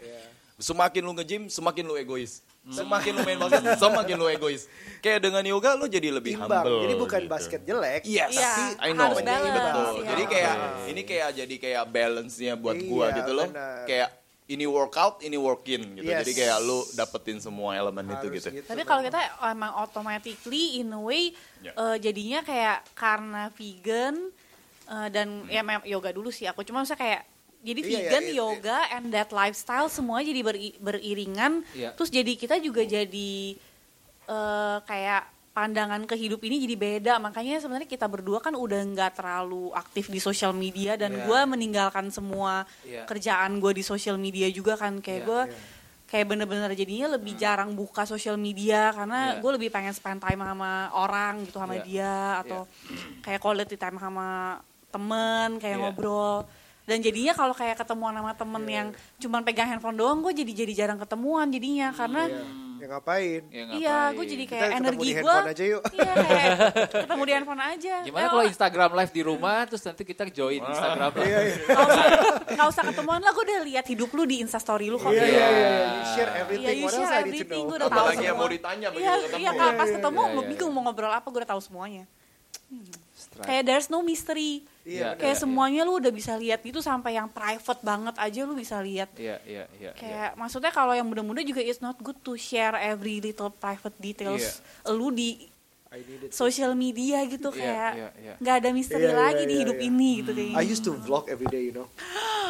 Semakin 0.55 1.01
lu 1.03 1.11
nge-gym, 1.13 1.43
semakin 1.47 1.83
lu 1.83 1.95
egois. 1.95 2.39
Semakin 2.65 3.11
lu 3.11 3.21
main 3.21 3.37
basket, 3.37 3.61
semakin 3.83 4.15
lu 4.15 4.25
egois. 4.25 4.65
Kayak 4.97 5.27
dengan 5.27 5.43
yoga 5.43 5.75
lu 5.75 5.85
jadi 5.85 6.09
lebih 6.09 6.33
Imbang. 6.33 6.63
humble. 6.63 6.79
Jadi 6.81 6.93
bukan 6.95 7.21
gitu. 7.21 7.29
basket 7.29 7.61
jelek, 7.61 8.01
Yes, 8.03 8.31
Iya, 8.31 8.53
I 8.79 8.89
know. 8.89 9.05
harus 9.05 9.19
balance, 9.21 9.51
Betul. 9.53 9.91
iya. 9.93 10.07
Jadi 10.09 10.23
kayak 10.25 10.55
ini 10.87 11.01
kayak 11.03 11.29
jadi 11.35 11.55
kayak 11.59 11.83
balance-nya 11.85 12.53
buat 12.55 12.77
gua 12.81 13.05
Iya, 13.05 13.17
gitu 13.19 13.31
loh. 13.31 13.47
benar. 13.51 13.83
Kayak 13.83 14.09
ini 14.45 14.65
workout, 14.65 15.15
ini 15.21 15.35
working 15.35 15.83
gitu. 15.95 16.05
Yes. 16.05 16.21
Jadi 16.21 16.31
kayak 16.37 16.57
lu 16.61 16.79
dapetin 16.93 17.37
semua 17.37 17.73
elemen 17.73 18.05
itu 18.07 18.25
Harus 18.25 18.45
gitu. 18.45 18.47
Tapi 18.63 18.81
kalau 18.81 19.01
kita 19.01 19.19
emang 19.43 19.73
automatically 19.75 20.79
in 20.79 20.89
a 20.89 21.01
way 21.01 21.33
Ya. 21.59 21.73
eh, 21.73 21.97
jadinya 21.99 22.39
kayak 22.41 22.85
karena 22.93 23.49
vegan 23.51 24.29
eh, 24.85 25.07
dan 25.09 25.43
ya 25.45 25.59
memang 25.59 25.81
yoga 25.83 26.09
dulu 26.09 26.29
sih 26.29 26.45
aku 26.45 26.61
cuma 26.61 26.79
misalnya 26.79 27.01
kayak 27.01 27.21
jadi 27.65 27.81
Iya, 27.81 27.89
vegan, 27.89 28.23
iya, 28.23 28.29
iya. 28.29 28.37
yoga, 28.37 28.79
and 28.91 29.09
that 29.09 29.29
lifestyle 29.29 29.89
semua 29.89 30.21
jadi 30.21 30.39
beri- 30.39 30.77
beriringan. 30.77 31.65
Iya. 31.71 31.91
Terus 31.91 32.09
jadi 32.09 32.31
kita 32.33 32.55
juga 32.57 32.81
jadi 32.81 33.57
eh, 34.25 34.77
kayak 34.81 35.23
pandangan 35.51 36.03
ke 36.03 36.13
hidup 36.13 36.41
ini 36.41 36.59
jadi 36.59 36.75
beda. 36.75 37.13
Makanya 37.17 37.57
sebenarnya 37.57 37.87
kita 37.87 38.05
berdua 38.05 38.37
kan 38.39 38.53
udah 38.53 38.81
nggak 38.85 39.11
terlalu 39.15 39.71
aktif 39.71 40.07
di 40.07 40.19
sosial 40.19 40.51
media 40.51 40.93
dan 40.93 41.13
Iya. 41.13 41.23
gue 41.23 41.39
meninggalkan 41.47 42.09
semua 42.09 42.65
Iya. 42.81 43.05
kerjaan 43.05 43.57
gue 43.57 43.71
di 43.71 43.81
sosial 43.81 44.17
media 44.17 44.49
juga 44.49 44.75
kan 44.75 44.99
kayak 44.99 45.21
Iya, 45.21 45.27
gue 45.27 45.41
kayak 46.05 46.25
bener-bener 46.27 46.69
jadinya 46.73 47.07
lebih 47.13 47.33
jarang 47.35 47.71
buka 47.71 48.03
sosial 48.03 48.35
media 48.35 48.91
karena 48.91 49.19
Iya. 49.31 49.39
gue 49.39 49.51
lebih 49.55 49.69
pengen 49.69 49.89
spend 49.89 50.19
time 50.19 50.41
sama 50.41 50.71
orang 50.91 51.45
gitu 51.45 51.55
sama 51.55 51.77
Iya. 51.77 51.83
dia 51.83 52.13
atau 52.41 52.61
kayak 53.21 53.39
quality 53.39 53.75
time 53.75 53.95
sama 53.95 54.59
temen 54.89 55.55
kayak 55.57 55.77
Iya. 55.77 55.81
ngobrol 55.81 56.43
dan 56.85 56.97
jadinya 56.99 57.33
kalau 57.33 57.51
kayak 57.51 57.75
ketemuan 57.75 58.13
sama 58.13 58.31
temen 58.31 58.63
Iya. 58.63 58.73
yang 58.75 58.87
cuman 59.19 59.41
pegang 59.41 59.67
handphone 59.67 59.95
doang 59.95 60.21
gue 60.21 60.33
jadi 60.35 60.51
jadi 60.55 60.73
jarang 60.77 60.97
ketemuan 60.97 61.49
jadinya 61.49 61.89
karena 61.91 62.29
Ya 62.75 62.91
ngapain? 62.91 63.41
Ya, 63.49 63.63
iya 63.71 63.97
ngapain? 64.03 64.13
gue 64.13 64.25
jadi 64.27 64.43
Kita 64.43 64.51
kayak 64.51 64.67
ketemu 64.67 64.83
energi 64.83 64.99
di 64.99 65.07
gue 65.07 65.15
handphone 65.25 65.49
aja 65.49 65.63
yuk. 65.65 65.81
iya 65.89 66.13
kayak 66.13 66.49
ketemu 66.91 67.21
di 67.23 67.33
handphone 67.33 67.63
aja 67.63 67.93
Gimana 68.03 68.19
Eh, 68.19 68.29
kalau 68.29 68.43
Instagram 68.45 68.89
live 68.93 69.11
di 69.11 69.21
rumah 69.23 69.57
terus 69.63 69.81
nanti 69.81 70.03
kita 70.03 70.23
join 70.27 70.61
Instagram 70.61 71.11
live. 71.15 71.25
Iya, 71.25 71.39
iya. 71.41 71.55
nggak 72.51 72.67
usah 72.67 72.73
usah 72.75 72.83
ketemuan 72.85 73.19
lah 73.19 73.31
gue 73.31 73.43
udah 73.43 73.59
lihat 73.63 73.85
hidup 73.87 74.09
lu 74.11 74.23
di 74.23 74.37
instastory 74.37 74.85
lu 74.85 74.97
kok 74.97 75.07
Iya, 75.07 75.17
iya, 75.17 75.25
Iya. 75.25 75.47
iya. 75.47 75.81
Share 76.05 76.29
Iya, 76.29 76.41
everything. 76.43 76.75
you 76.75 76.83
What 76.83 76.93
else 76.93 76.99
share 77.01 77.15
everything, 77.17 77.47
know? 77.57 77.65
gue 77.65 77.77
udah 77.79 77.89
tahu 77.89 77.97
Apalagi 78.05 78.21
yang 78.21 78.37
mau 78.37 78.49
ditanya 78.51 78.87
begitu 78.89 79.01
Iya, 79.01 79.13
ketemu. 79.17 79.39
iya 79.39 79.51
kalau 79.51 79.73
pas 79.73 79.89
ketemu 79.89 80.19
Iya, 80.19 80.29
lu 80.29 80.35
iya, 80.37 80.49
bingung 80.51 80.71
mau 80.71 80.81
ngobrol 80.83 81.13
apa, 81.15 81.25
gue 81.25 81.39
udah 81.41 81.51
tahu 81.55 81.61
semuanya. 81.63 82.03
Strike. 83.15 83.47
Kayak 83.47 83.63
there's 83.67 83.87
no 83.87 84.03
mystery. 84.03 84.63
Iya, 84.85 85.17
Kayak 85.17 85.37
iya, 85.39 85.41
semuanya 85.41 85.81
lu 85.81 85.97
udah 85.97 86.13
bisa 86.13 86.37
lihat 86.37 86.61
itu 86.61 86.77
sampai 86.77 87.17
yang 87.17 87.25
private 87.31 87.81
banget 87.81 88.15
aja 88.21 88.39
lu 88.45 88.53
bisa 88.53 88.77
lihat. 88.83 89.09
Iya, 89.17 89.41
iya, 89.47 89.65
iya. 89.81 89.91
iya. 89.91 89.91
Kayak 89.97 90.29
maksudnya 90.37 90.69
kalau 90.69 90.93
yang 90.93 91.07
muda-muda 91.09 91.41
juga 91.41 91.63
it's 91.63 91.81
not 91.81 91.97
good 92.03 92.19
to 92.21 92.37
share 92.37 92.77
every 92.77 93.17
little 93.23 93.49
private 93.49 93.97
details 93.97 94.61
lu 94.85 95.09
di 95.09 95.55
social 96.31 96.75
media 96.75 97.23
gitu 97.23 97.49
Iya, 97.55 97.59
kayak 97.59 97.91
iya, 97.95 98.09
iya. 98.19 98.33
nggak 98.41 98.55
ada 98.59 98.69
misteri 98.75 99.07
Iya, 99.07 99.11
iya, 99.11 99.21
lagi 99.21 99.43
di 99.47 99.53
iya, 99.55 99.61
hidup 99.63 99.77
iya. 99.79 99.87
ini 99.87 100.09
gitu 100.19 100.31
kayak 100.35 100.55
I 100.59 100.63
used 100.67 100.83
to 100.83 100.91
vlog 100.91 101.25
every 101.31 101.47
day, 101.47 101.71
you 101.71 101.75
know. 101.75 101.87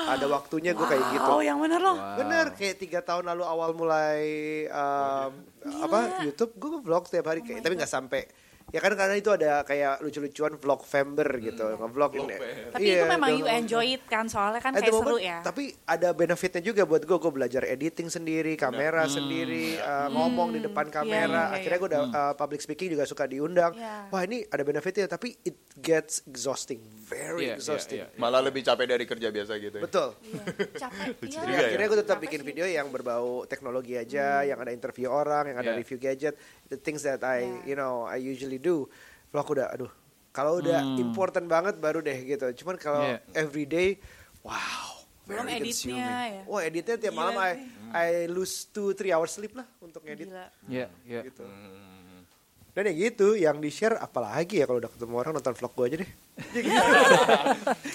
Ada 0.06 0.30
waktunya 0.30 0.78
gue 0.78 0.86
kayak 0.86 1.18
gitu. 1.18 1.30
Oh, 1.34 1.42
yang 1.42 1.58
bener 1.58 1.82
loh. 1.82 1.98
Wow. 1.98 2.22
Bener, 2.22 2.54
kayak 2.54 2.78
tiga 2.78 3.02
tahun 3.02 3.26
lalu 3.26 3.42
awal 3.42 3.74
mulai 3.74 4.22
um, 4.70 5.34
apa 5.82 6.22
YouTube, 6.22 6.54
gue 6.62 6.78
vlog 6.86 7.10
setiap 7.10 7.34
hari, 7.34 7.42
kayak, 7.42 7.66
tapi 7.66 7.74
nggak 7.74 7.90
sampai. 7.90 8.30
Ya 8.76 8.84
kan 8.84 8.92
karena 8.92 9.16
itu 9.16 9.32
ada 9.32 9.64
kayak 9.64 10.04
lucu-lucuan 10.04 10.60
vlog 10.60 10.84
Fember 10.84 11.24
gitu, 11.40 11.64
nge-vlog 11.80 12.12
ini. 12.18 12.36
Tapi 12.70 12.84
itu 12.92 13.06
memang 13.08 13.30
you 13.32 13.48
enjoy 13.48 13.88
it 13.88 14.04
kan 14.04 14.28
soalnya 14.28 14.60
kan 14.60 14.76
kayak 14.76 14.92
seru 14.92 15.00
moment, 15.00 15.24
ya. 15.24 15.40
Tapi 15.40 15.64
ada 15.86 16.12
benefitnya 16.12 16.60
juga 16.60 16.84
buat 16.84 17.00
gue. 17.02 17.16
Gue 17.16 17.32
belajar 17.32 17.64
editing 17.64 18.12
sendiri, 18.12 18.54
kamera 18.56 19.08
sendiri, 19.08 19.80
uh, 19.80 20.12
ngomong 20.12 20.52
di 20.52 20.60
depan 20.60 20.92
kamera. 20.92 21.16
iya, 21.16 21.26
iya, 21.48 21.56
Akhirnya 21.56 21.78
gue 21.78 21.90
udah 21.90 22.04
uh, 22.04 22.34
public 22.36 22.60
speaking 22.60 22.92
juga 22.92 23.08
suka 23.08 23.24
diundang. 23.24 23.72
Iya. 23.72 24.12
Wah 24.12 24.22
ini 24.22 24.44
ada 24.44 24.62
benefitnya, 24.62 25.08
tapi 25.08 25.40
it 25.42 25.56
gets 25.74 26.20
exhausting, 26.26 26.84
very 27.02 27.48
Iya, 27.48 27.48
iya, 27.48 27.56
exhausting. 27.56 28.00
iya. 28.04 28.08
Malah 28.20 28.44
lebih 28.44 28.60
capek 28.60 28.86
dari 28.86 29.06
kerja 29.06 29.32
biasa 29.32 29.54
gitu. 29.58 29.78
ya. 29.80 29.84
Betul. 29.88 30.10
Iya, 30.20 30.44
capek. 30.76 31.08
Iya. 31.32 31.40
Ya. 31.46 31.60
akhirnya 31.66 31.88
gue 31.88 32.00
tetap 32.00 32.18
Capek 32.18 32.26
bikin 32.28 32.40
sih. 32.42 32.48
video 32.52 32.66
yang 32.68 32.88
berbau 32.90 33.30
teknologi 33.46 33.96
aja, 33.96 34.44
yang 34.44 34.60
ada 34.60 34.70
interview 34.70 35.08
orang, 35.08 35.48
yang 35.48 35.58
ada 35.58 35.64
Yeah. 35.66 35.80
review 35.80 35.98
gadget, 35.98 36.36
the 36.70 36.78
things 36.80 37.06
that 37.06 37.22
I, 37.22 37.46
Yeah. 37.46 37.74
you 37.74 37.76
know, 37.78 38.06
I 38.06 38.18
usually 38.18 38.58
do. 38.58 38.90
Vlog 39.30 39.48
udah, 39.52 39.68
aduh, 39.74 39.92
kalau 40.32 40.60
udah 40.60 40.82
important 40.98 41.46
banget 41.46 41.78
baru 41.78 42.00
deh 42.02 42.16
gitu. 42.26 42.50
Cuman 42.64 42.76
kalau 42.80 43.04
Yeah. 43.04 43.20
everyday, 43.34 44.00
wow. 44.42 45.06
Belum 45.26 45.50
editnya 45.50 46.06
ya. 46.30 46.42
Wah 46.46 46.62
editnya 46.62 47.02
tiap 47.02 47.18
Gila 47.18 47.22
malam 47.26 47.34
I, 47.42 47.50
sih. 47.58 47.66
I 47.90 48.10
lose 48.30 48.70
2-3 48.70 49.10
hours 49.10 49.34
sleep 49.34 49.58
lah 49.58 49.66
untuk 49.82 50.06
ngedit. 50.06 50.30
Gila. 50.30 50.46
Iya, 50.70 50.88
iya. 51.02 51.22
Gitu. 51.26 51.42
Dan 52.76 52.84
ya 52.86 53.08
gitu, 53.08 53.28
yang 53.34 53.58
di 53.58 53.72
share 53.72 53.96
apalagi 53.96 54.60
ya 54.60 54.68
kalau 54.68 54.78
udah 54.78 54.92
ketemu 54.92 55.16
orang 55.16 55.32
nonton 55.34 55.56
vlog 55.56 55.72
gue 55.74 55.86
aja 55.86 55.98
deh. 55.98 56.10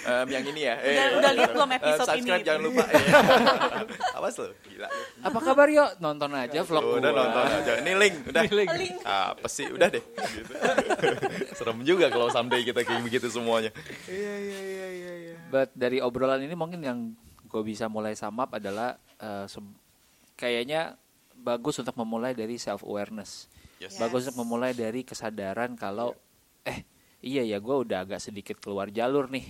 Em, 0.02 0.27
yang 0.31 0.44
ini 0.47 0.61
ya. 0.62 0.74
Udah- 0.74 1.12
udah 1.20 1.32
lihat 1.36 1.51
belum 1.52 1.69
Eh, 1.69 1.77
episode 1.77 2.09
subscribe 2.09 2.24
ini? 2.35 2.47
jangan 2.48 2.62
lupa. 2.62 2.85
ya. 2.86 3.01
Awas 4.16 4.35
lo, 4.35 4.47
gila. 4.62 4.89
lu. 4.89 5.05
Apa 5.23 5.39
kabar 5.43 5.69
yo? 5.69 5.85
Nonton 5.98 6.31
aja 6.32 6.61
vlog 6.62 6.85
Udah 6.97 7.11
gua. 7.11 7.20
nonton 7.20 7.44
aja. 7.52 7.73
Ini 7.78 7.93
link, 7.94 8.15
udah. 8.24 8.43
Ini 8.43 8.55
link. 8.57 8.70
Link. 8.74 8.97
Apa 9.05 9.47
sih? 9.47 9.66
Udah 9.69 9.89
deh. 9.90 10.01
Gitu. 10.01 10.52
Serem 11.61 11.78
juga 11.82 12.09
kalau 12.09 12.28
someday 12.28 12.62
kita 12.62 12.81
kayak 12.81 13.02
begitu 13.02 13.28
semuanya. 13.28 13.69
Iya, 14.07 14.35
iya, 14.39 14.59
iya, 14.59 14.86
iya. 14.89 15.12
iya. 15.23 15.35
But 15.48 15.70
dari 15.73 16.01
obrolan 16.01 16.40
ini 16.40 16.55
mungkin 16.55 16.81
yang 16.81 16.98
gue 17.44 17.62
bisa 17.62 17.85
mulai 17.85 18.16
sum 18.16 18.32
up 18.35 18.48
adalah 18.51 18.97
eh, 19.19 19.44
se- 19.44 19.77
kayaknya 20.35 20.97
bagus 21.35 21.77
untuk 21.77 21.93
memulai 21.94 22.32
dari 22.32 22.57
self 22.57 22.81
awareness. 22.81 23.44
Yes. 23.81 23.97
Bagus 23.97 24.28
untuk 24.28 24.44
memulai 24.44 24.77
dari 24.77 25.01
kesadaran 25.09 25.73
kalau 25.73 26.12
eh 26.69 26.85
iya 27.24 27.40
ya 27.40 27.57
gue 27.57 27.77
udah 27.89 28.05
agak 28.05 28.20
sedikit 28.20 28.61
keluar 28.61 28.93
jalur 28.93 29.32
nih. 29.32 29.48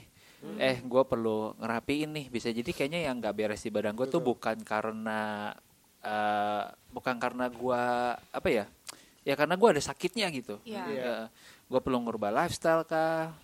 Eh 0.57 0.79
gue 0.81 1.03
perlu 1.03 1.59
ngerapiin 1.59 2.15
nih. 2.15 2.27
Bisa 2.31 2.55
jadi 2.55 2.71
kayaknya 2.71 3.11
yang 3.11 3.19
nggak 3.19 3.35
beres 3.35 3.67
di 3.67 3.75
badan 3.75 3.99
gue 3.99 4.07
tuh 4.07 4.23
bukan 4.23 4.63
karena 4.63 5.51
eh, 6.01 6.65
bukan 6.95 7.19
karena 7.19 7.51
gue 7.51 7.83
apa 8.15 8.49
ya? 8.49 8.71
Ya 9.27 9.35
karena 9.35 9.59
gue 9.59 9.69
ada 9.69 9.83
sakitnya 9.83 10.31
gitu. 10.31 10.63
Iya. 10.63 11.29
gue 11.71 11.79
perlu 11.79 12.03
ngubah 12.03 12.35
lifestyle 12.35 12.87
kah? 12.87 13.35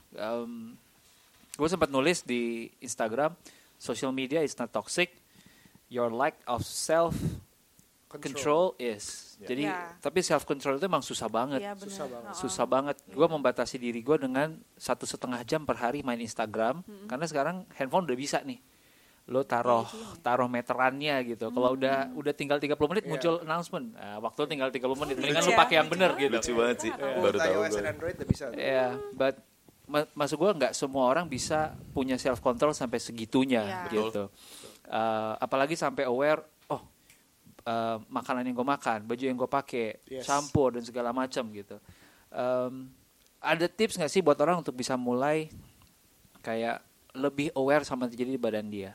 gue 1.56 1.68
sempat 1.72 1.88
nulis 1.88 2.20
di 2.20 2.68
Instagram, 2.84 3.32
social 3.80 4.12
media 4.12 4.44
is 4.44 4.52
not 4.60 4.68
toxic, 4.68 5.08
your 5.88 6.12
lack 6.12 6.36
of 6.44 6.60
self 6.60 7.16
control 8.08 8.74
is. 8.76 9.34
Jadi 9.36 9.66
Ya. 9.66 9.92
tapi 9.98 10.20
self 10.20 10.42
control 10.42 10.76
itu 10.76 10.86
emang 10.86 11.02
susah 11.02 11.26
banget. 11.26 11.60
Iya 11.60 11.74
benar. 11.74 11.84
Susah 11.84 12.06
banget. 12.06 12.30
Oh. 12.30 12.38
Susah 12.38 12.64
banget. 12.64 12.96
Gue 13.06 13.26
membatasi 13.26 13.76
diri 13.76 14.00
gue 14.00 14.16
dengan 14.16 14.48
satu 14.72 15.04
setengah 15.04 15.42
jam 15.42 15.62
per 15.62 15.76
hari 15.76 16.00
main 16.00 16.16
Instagram, 16.16 16.80
karena 17.04 17.24
sekarang 17.24 17.56
handphone 17.72 18.06
udah 18.06 18.16
bisa 18.16 18.40
nih. 18.40 18.58
lo 19.26 19.42
taruh 19.42 19.82
taruh 20.22 20.46
meterannya 20.46 21.18
gitu. 21.26 21.50
Kalau 21.50 21.74
udah 21.74 22.14
udah 22.14 22.30
tinggal 22.30 22.62
30 22.62 22.78
menit 22.86 23.02
Iya. 23.02 23.10
muncul 23.10 23.34
announcement. 23.42 23.86
Nah, 23.92 24.22
waktu 24.22 24.46
tinggal 24.46 24.70
30 24.70 24.94
menit. 24.94 25.18
Mendingan 25.18 25.42
lo 25.42 25.50
ya, 25.50 25.58
pakai 25.58 25.74
yang 25.74 25.88
bener 25.90 26.10
banget. 26.14 26.22
gitu. 26.22 26.34
Lucu 26.38 26.52
banget 26.54 26.76
sih. 26.78 26.90
Untuk 26.94 27.22
Baru 27.26 27.36
tahu 27.36 27.54
gue. 27.58 27.80
Android 27.82 28.14
udah 28.14 28.28
bisa. 28.30 28.44
tuh. 28.46 28.54
Iya, 28.54 28.86
but 29.12 29.34
ma- 29.84 30.10
maksud 30.14 30.36
gua 30.36 30.54
nggak 30.54 30.72
semua 30.72 31.10
orang 31.10 31.26
bisa 31.26 31.74
punya 31.90 32.14
self 32.16 32.38
control 32.38 32.70
sampai 32.70 33.02
segitunya 33.02 33.66
Iya. 33.66 33.82
gitu. 33.90 34.30
Eh, 34.86 35.32
apalagi 35.36 35.74
sampai 35.74 36.06
aware, 36.06 36.46
eh, 37.66 37.96
makanan 38.06 38.46
yang 38.46 38.54
gue 38.54 38.68
makan, 38.68 38.98
baju 39.02 39.22
yang 39.22 39.34
gue 39.34 39.50
pakai, 39.50 39.98
Yes. 40.06 40.24
shampoo 40.24 40.70
dan 40.70 40.86
segala 40.86 41.10
macam 41.10 41.42
gitu. 41.50 41.76
Em, 42.30 42.86
ada 43.36 43.66
tips 43.66 43.98
nggak 43.98 44.08
sih 44.08 44.22
buat 44.22 44.38
orang 44.38 44.62
untuk 44.62 44.72
bisa 44.72 44.94
mulai 44.94 45.50
kayak 46.40 46.78
lebih 47.12 47.50
aware 47.52 47.82
sama 47.82 48.06
terjadi 48.06 48.30
di 48.30 48.40
badan 48.40 48.66
dia 48.66 48.94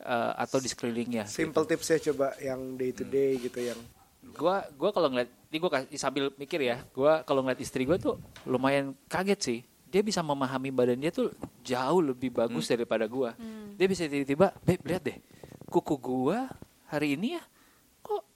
Eh, 0.00 0.32
atau 0.36 0.56
di 0.56 0.64
sekelilingnya? 0.64 1.28
Simple 1.28 1.68
tips 1.68 1.92
ya 1.92 2.12
coba 2.12 2.32
yang 2.40 2.76
day 2.76 2.88
to 2.88 3.04
day 3.04 3.36
gitu 3.36 3.60
yang 3.60 3.76
gua 4.32 4.64
gua 4.72 4.96
kalau 4.96 5.12
ngeliat 5.12 5.28
ini 5.52 5.56
gua 5.60 5.70
kasih 5.72 6.00
sambil 6.00 6.32
mikir 6.36 6.56
ya 6.56 6.80
gua 6.92 7.20
kalau 7.20 7.44
ngeliat 7.44 7.60
istri 7.60 7.84
gua 7.84 8.00
tuh 8.00 8.16
lumayan 8.48 8.96
kaget 9.08 9.40
sih 9.40 9.58
dia 9.88 10.00
bisa 10.00 10.24
memahami 10.24 10.72
badan 10.72 10.96
dia 10.96 11.12
tuh 11.12 11.28
jauh 11.60 12.00
lebih 12.00 12.32
bagus 12.32 12.64
daripada 12.64 13.04
gua 13.04 13.36
dia 13.76 13.84
bisa 13.84 14.08
tiba-tiba 14.08 14.56
beb 14.64 14.80
lihat 14.88 15.04
deh 15.04 15.18
kuku 15.68 15.96
gua 15.96 16.48
hari 16.88 17.12
ini 17.12 17.36
ya 17.36 17.44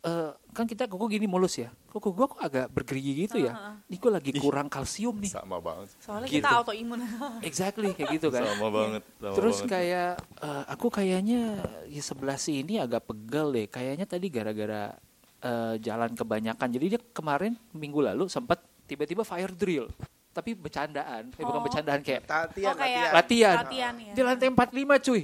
eh, 0.04 0.30
kan 0.52 0.64
kita 0.64 0.84
kuku 0.84 1.08
gini 1.10 1.24
mulus 1.24 1.56
ya 1.56 1.72
kuku 1.88 2.10
gua 2.10 2.26
kok 2.26 2.38
agak 2.38 2.66
bergerigi 2.68 3.24
gitu 3.24 3.40
ya 3.40 3.56
ini 3.84 3.96
gua 3.96 4.12
lagi 4.14 4.30
kurang 4.34 4.68
kalsium 4.68 5.16
nih 5.16 5.32
Sama 5.32 5.58
banget. 5.58 5.88
Soalnya 5.98 6.28
Gitu. 6.28 6.38
kita 6.38 6.50
autoimun. 6.54 7.00
exactly 7.42 7.90
kayak 7.90 8.10
gitu 8.14 8.28
kan 8.28 8.44
Sama 8.44 8.68
banget. 8.68 9.02
sama 9.14 9.34
Terus 9.34 9.56
banget. 9.58 9.70
kayak 9.70 10.10
eh, 10.38 10.64
aku 10.68 10.86
kayaknya 10.88 11.40
ya 11.86 12.02
sebelah 12.02 12.36
sini 12.36 12.76
agak 12.76 13.02
pegel 13.04 13.50
deh. 13.50 13.66
Kayaknya 13.66 14.04
tadi 14.04 14.26
gara-gara 14.28 14.92
eh, 15.40 15.74
jalan 15.78 16.12
kebanyakan. 16.12 16.68
Jadi 16.70 16.86
dia 16.88 17.00
kemarin 17.10 17.52
minggu 17.70 18.00
lalu 18.00 18.26
sempat 18.26 18.58
tiba-tiba 18.84 19.22
fire 19.22 19.50
drill. 19.50 19.88
Tapi 20.30 20.50
bercandaan, 20.52 21.30
eh, 21.30 21.40
bukan 21.40 21.58
Oh. 21.58 21.62
bercandaan 21.62 22.00
kayak 22.00 22.26
latihan 22.26 22.66
Oh, 22.66 22.76
kayak- 22.76 23.12
latihan. 23.12 23.56
Latihan 23.60 23.94
ya. 23.94 24.12
Di 24.12 24.20
lantai 24.20 24.48
45 24.50 24.98
cuy. 24.98 25.22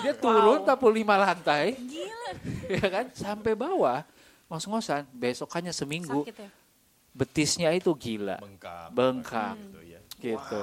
Dia 0.00 0.12
turun 0.14 0.60
45 0.68 1.16
lantai, 1.16 1.66
Gila. 1.80 2.30
ya 2.76 2.86
kan, 2.86 3.06
sampai 3.10 3.52
bawah. 3.54 4.04
Ngos-ngosan, 4.50 5.06
besokannya 5.12 5.70
seminggu 5.70 6.26
Sakit 6.26 6.36
ya. 6.36 6.48
betisnya 7.12 7.70
itu 7.70 7.90
gila. 7.92 8.36
bengkak. 8.36 8.90
Bengkak. 8.90 9.54
Gitu, 9.56 9.80
ya. 9.86 10.00
gitu. 10.18 10.60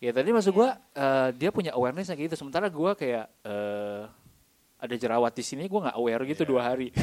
Ya 0.00 0.10
tadi 0.10 0.28
maksud 0.30 0.50
gua 0.50 0.74
eh, 0.90 1.28
dia 1.34 1.50
punya 1.50 1.70
awareness 1.70 2.08
kayak 2.08 2.26
gitu. 2.26 2.36
Sementara 2.38 2.66
gua 2.66 2.92
kayak 2.94 3.28
eh, 3.42 4.02
ada 4.80 4.94
jerawat 4.96 5.28
di 5.30 5.44
sini 5.44 5.68
gua 5.68 5.86
nggak 5.86 5.96
aware 5.96 6.24
gitu 6.26 6.42
dua 6.46 6.64
hari. 6.66 6.88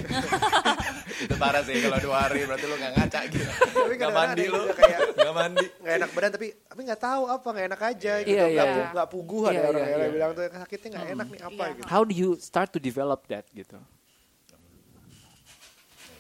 Itu 1.18 1.34
parah 1.36 1.62
sih 1.62 1.78
kalau 1.78 1.98
dua 2.00 2.18
hari 2.20 2.42
berarti 2.44 2.66
lu 2.66 2.74
nggak 2.74 2.94
ngaca 2.94 3.20
gitu. 3.28 3.46
Tapi 3.76 3.94
Nggak 3.96 4.14
mandi 4.14 4.46
lu. 4.48 4.62
Nggak 5.18 5.34
mandi. 5.36 5.66
nggak 5.78 5.94
enak 5.96 6.10
badan 6.10 6.32
tapi 6.32 6.48
tapi 6.64 6.82
nggak 6.84 7.02
tahu 7.02 7.24
apa 7.28 7.48
nggak 7.48 7.66
enak 7.68 7.82
aja 7.84 8.14
gitu 8.22 8.34
Iya, 8.34 8.44
nggak 8.48 8.66
iya. 8.66 8.76
pu- 8.76 8.92
nggak 8.94 9.10
puguh 9.10 9.42
ada 9.44 9.52
Iya, 9.52 9.62
orang 9.64 9.78
iya, 9.78 9.90
yang 9.90 10.00
iya. 10.00 10.10
bilang 10.14 10.32
tuh 10.32 10.44
sakitnya 10.48 10.88
nggak 10.90 11.08
enak 11.12 11.28
nih 11.28 11.42
apa 11.44 11.54
Iya. 11.60 11.74
gitu 11.74 11.86
How 11.88 12.02
do 12.02 12.14
you 12.14 12.30
start 12.40 12.70
to 12.70 12.80
develop 12.80 13.26
that 13.28 13.46
gitu? 13.52 13.78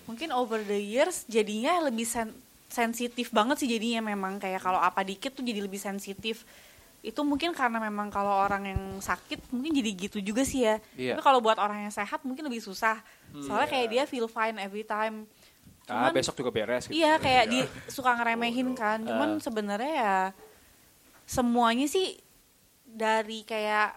Mungkin 0.08 0.32
over 0.32 0.60
the 0.60 0.78
years 0.78 1.28
jadinya 1.28 1.84
lebih 1.84 2.04
sen- 2.04 2.36
sensitif 2.68 3.30
banget 3.30 3.60
sih 3.60 3.70
jadinya 3.70 4.04
memang 4.06 4.38
kayak 4.38 4.60
kalau 4.60 4.80
apa 4.80 5.04
dikit 5.04 5.32
tuh 5.32 5.44
jadi 5.44 5.60
lebih 5.60 5.78
sensitif. 5.78 6.48
Itu 7.00 7.22
mungkin 7.22 7.52
karena 7.52 7.78
memang 7.78 8.08
kalau 8.08 8.34
orang 8.34 8.68
yang 8.68 8.82
sakit 8.98 9.52
mungkin 9.52 9.72
jadi 9.72 9.92
gitu 10.02 10.18
juga 10.20 10.42
sih 10.42 10.64
ya. 10.64 10.80
Iya. 10.96 11.14
Tapi 11.14 11.22
kalau 11.22 11.40
buat 11.40 11.56
orang 11.56 11.86
yang 11.86 11.94
sehat 11.94 12.24
mungkin 12.24 12.44
lebih 12.44 12.60
susah. 12.60 13.00
Soalnya 13.38 13.68
kayak 13.68 13.88
dia 13.88 14.04
feel 14.04 14.28
fine 14.28 14.58
every 14.58 14.84
time. 14.84 15.28
ah 15.88 16.08
Cuman- 16.08 16.16
besok 16.16 16.36
juga 16.36 16.52
beres. 16.52 16.88
Gitu. 16.88 17.00
Iya 17.00 17.16
kayak 17.16 17.46
di 17.48 17.60
suka 17.96 18.12
ngeremehin 18.12 18.72
kan. 18.74 19.04
Cuman 19.04 19.38
Ah. 19.38 19.40
sebenarnya 19.40 19.94
ya 19.94 20.16
semuanya 21.24 21.88
sih 21.88 22.16
dari 22.84 23.44
kayak 23.44 23.96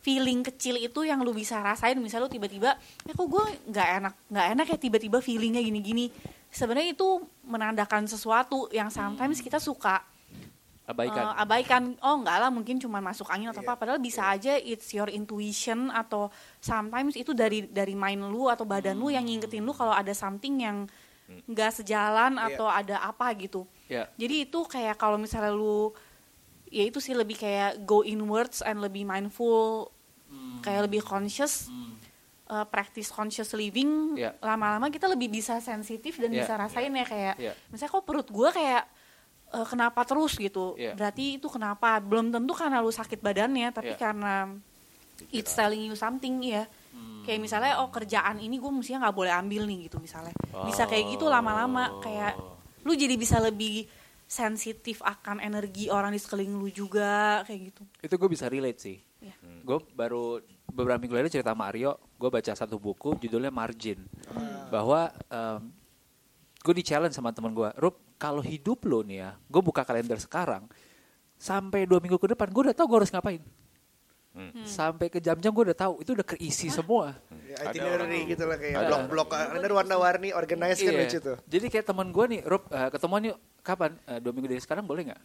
feeling 0.00 0.40
kecil 0.40 0.76
itu 0.76 1.04
yang 1.04 1.20
lu 1.20 1.30
bisa 1.30 1.60
rasain. 1.60 1.96
Misalnya 1.96 2.26
lu 2.26 2.32
tiba-tiba, 2.32 2.76
ya 3.04 3.12
kok 3.12 3.26
gue 3.26 3.44
nggak 3.68 3.88
enak, 4.00 4.14
nggak 4.28 4.46
enak 4.56 4.66
ya 4.72 4.78
tiba-tiba 4.80 5.18
feelingnya 5.20 5.60
gini-gini. 5.60 6.08
Sebenarnya 6.48 6.92
itu 6.92 7.08
menandakan 7.44 8.08
sesuatu 8.08 8.66
yang 8.70 8.88
sometimes 8.88 9.38
kita 9.38 9.60
suka 9.60 10.02
Abaikan. 10.82 11.22
eh, 11.22 11.34
abaikan. 11.38 11.82
Oh 12.02 12.18
enggak 12.18 12.36
lah, 12.42 12.50
mungkin 12.50 12.82
cuma 12.82 12.98
masuk 12.98 13.30
angin 13.30 13.54
atau 13.54 13.62
apa. 13.62 13.78
Padahal 13.78 14.02
bisa 14.02 14.26
aja 14.26 14.58
it's 14.58 14.90
your 14.90 15.06
intuition 15.06 15.86
atau 15.86 16.26
sometimes 16.58 17.14
itu 17.14 17.30
dari 17.30 17.62
dari 17.62 17.94
mind 17.94 18.26
lu 18.26 18.50
atau 18.50 18.66
badan 18.66 18.98
lu 18.98 19.06
yang 19.06 19.22
ngingetin 19.22 19.62
lu 19.62 19.70
kalau 19.70 19.94
ada 19.94 20.10
something 20.10 20.58
yang 20.58 20.90
nggak 21.46 21.70
sejalan 21.70 22.34
Iya. 22.34 22.58
atau 22.58 22.66
ada 22.66 22.96
apa 23.06 23.30
gitu. 23.38 23.62
Ya. 23.86 24.10
Jadi 24.18 24.50
itu 24.50 24.66
kayak 24.66 24.98
kalau 24.98 25.14
misalnya 25.14 25.54
lu 25.54 25.94
ya 26.70 26.86
itu 26.86 27.02
sih 27.02 27.12
lebih 27.12 27.34
kayak 27.34 27.82
go 27.82 28.06
inwards 28.06 28.62
and 28.62 28.78
lebih 28.78 29.02
mindful, 29.02 29.90
kayak 30.62 30.86
lebih 30.86 31.02
conscious, 31.02 31.66
uh, 32.46 32.62
practice 32.66 33.10
conscious 33.10 33.50
living. 33.52 34.14
Iya. 34.14 34.38
Lama-lama 34.38 34.86
kita 34.88 35.10
lebih 35.10 35.26
bisa 35.28 35.58
sensitif 35.58 36.16
dan 36.22 36.30
Iya. 36.30 36.46
bisa 36.46 36.52
rasain 36.54 36.94
ya 36.94 37.06
kayak, 37.06 37.34
Iya. 37.36 37.52
misalnya 37.68 37.90
kok 37.90 38.04
perut 38.06 38.28
gue 38.30 38.48
kayak 38.54 38.82
uh, 39.50 39.66
kenapa 39.66 40.06
terus 40.06 40.38
gitu. 40.38 40.78
Iya. 40.78 40.94
Berarti 40.94 41.42
itu 41.42 41.50
kenapa? 41.50 41.98
Belum 41.98 42.30
tentu 42.30 42.54
karena 42.54 42.78
lu 42.78 42.94
sakit 42.94 43.18
badannya, 43.18 43.74
tapi 43.74 43.92
Iya. 43.94 43.98
karena 43.98 44.34
it's 45.34 45.52
telling 45.52 45.90
you 45.90 45.98
something 45.98 46.38
ya. 46.46 46.70
Hmm. 46.94 47.26
Kayak 47.26 47.40
misalnya 47.42 47.72
oh 47.82 47.90
kerjaan 47.90 48.38
ini 48.38 48.62
gue 48.62 48.70
mestinya 48.70 49.10
nggak 49.10 49.16
boleh 49.18 49.32
ambil 49.34 49.66
nih 49.66 49.90
gitu 49.90 49.98
misalnya. 49.98 50.32
Bisa 50.64 50.86
kayak 50.86 51.18
gitu 51.18 51.26
lama-lama 51.26 51.98
kayak 51.98 52.38
lu 52.86 52.96
jadi 52.96 53.12
bisa 53.18 53.36
lebih 53.36 53.84
sensitif 54.30 55.02
akan 55.02 55.42
energi 55.42 55.90
orang 55.90 56.14
di 56.14 56.22
sekeliling 56.22 56.54
lu 56.54 56.70
juga 56.70 57.42
kayak 57.50 57.74
gitu. 57.74 57.82
Itu 57.98 58.14
gue 58.14 58.30
bisa 58.30 58.46
relate 58.46 58.78
sih. 58.78 59.02
Iya. 59.18 59.34
Gue 59.66 59.82
baru 59.90 60.38
beberapa 60.70 61.02
minggu 61.02 61.18
lalu 61.18 61.34
cerita 61.34 61.50
sama 61.50 61.66
Aryo, 61.66 61.98
gue 62.14 62.30
baca 62.30 62.54
satu 62.54 62.78
buku 62.78 63.18
judulnya 63.18 63.50
Margin. 63.50 64.06
Bahwa 64.70 65.10
gue 66.62 66.74
di 66.78 66.86
challenge 66.86 67.18
sama 67.18 67.34
teman 67.34 67.50
gue, 67.50 67.74
Rup, 67.74 67.98
kalau 68.22 68.38
hidup 68.38 68.86
lo 68.86 69.02
nih 69.02 69.18
ya, 69.26 69.30
gue 69.34 69.62
buka 69.66 69.82
kalender 69.82 70.22
sekarang, 70.22 70.70
sampai 71.34 71.90
dua 71.90 71.98
minggu 71.98 72.20
ke 72.22 72.30
depan, 72.30 72.54
gue 72.54 72.70
udah 72.70 72.76
tahu 72.76 72.86
gue 72.86 72.98
harus 73.02 73.10
ngapain. 73.10 73.42
Hmm. 74.30 74.62
Sampai 74.62 75.10
ke 75.10 75.18
jam-jam 75.18 75.50
gue 75.50 75.64
udah 75.66 75.78
tahu, 75.80 76.00
itu 76.00 76.14
udah 76.14 76.22
keisi 76.22 76.70
semua. 76.70 77.18
Ya, 77.44 77.66
itinerary 77.66 78.30
gitu 78.30 78.46
lah 78.46 78.54
kayak 78.54 78.76
Ada 78.76 78.86
blok-blok 78.86 79.26
kalender 79.26 79.72
warna-warni 79.74 80.30
organize 80.30 80.78
kan 80.78 80.86
Iya. 80.88 81.02
lucu 81.02 81.18
tuh 81.18 81.36
Jadi 81.44 81.66
kayak 81.66 81.82
teman 81.84 82.08
gue 82.08 82.24
nih, 82.28 82.40
Rup, 82.44 82.70
eh, 82.70 82.88
ketemuan 82.88 83.26
yuk, 83.26 83.34
kapan? 83.60 83.98
Eh, 84.06 84.18
dua 84.18 84.30
minggu 84.30 84.46
dari 84.46 84.58
sekarang 84.58 84.86
boleh 84.86 85.10
nggak? 85.10 85.20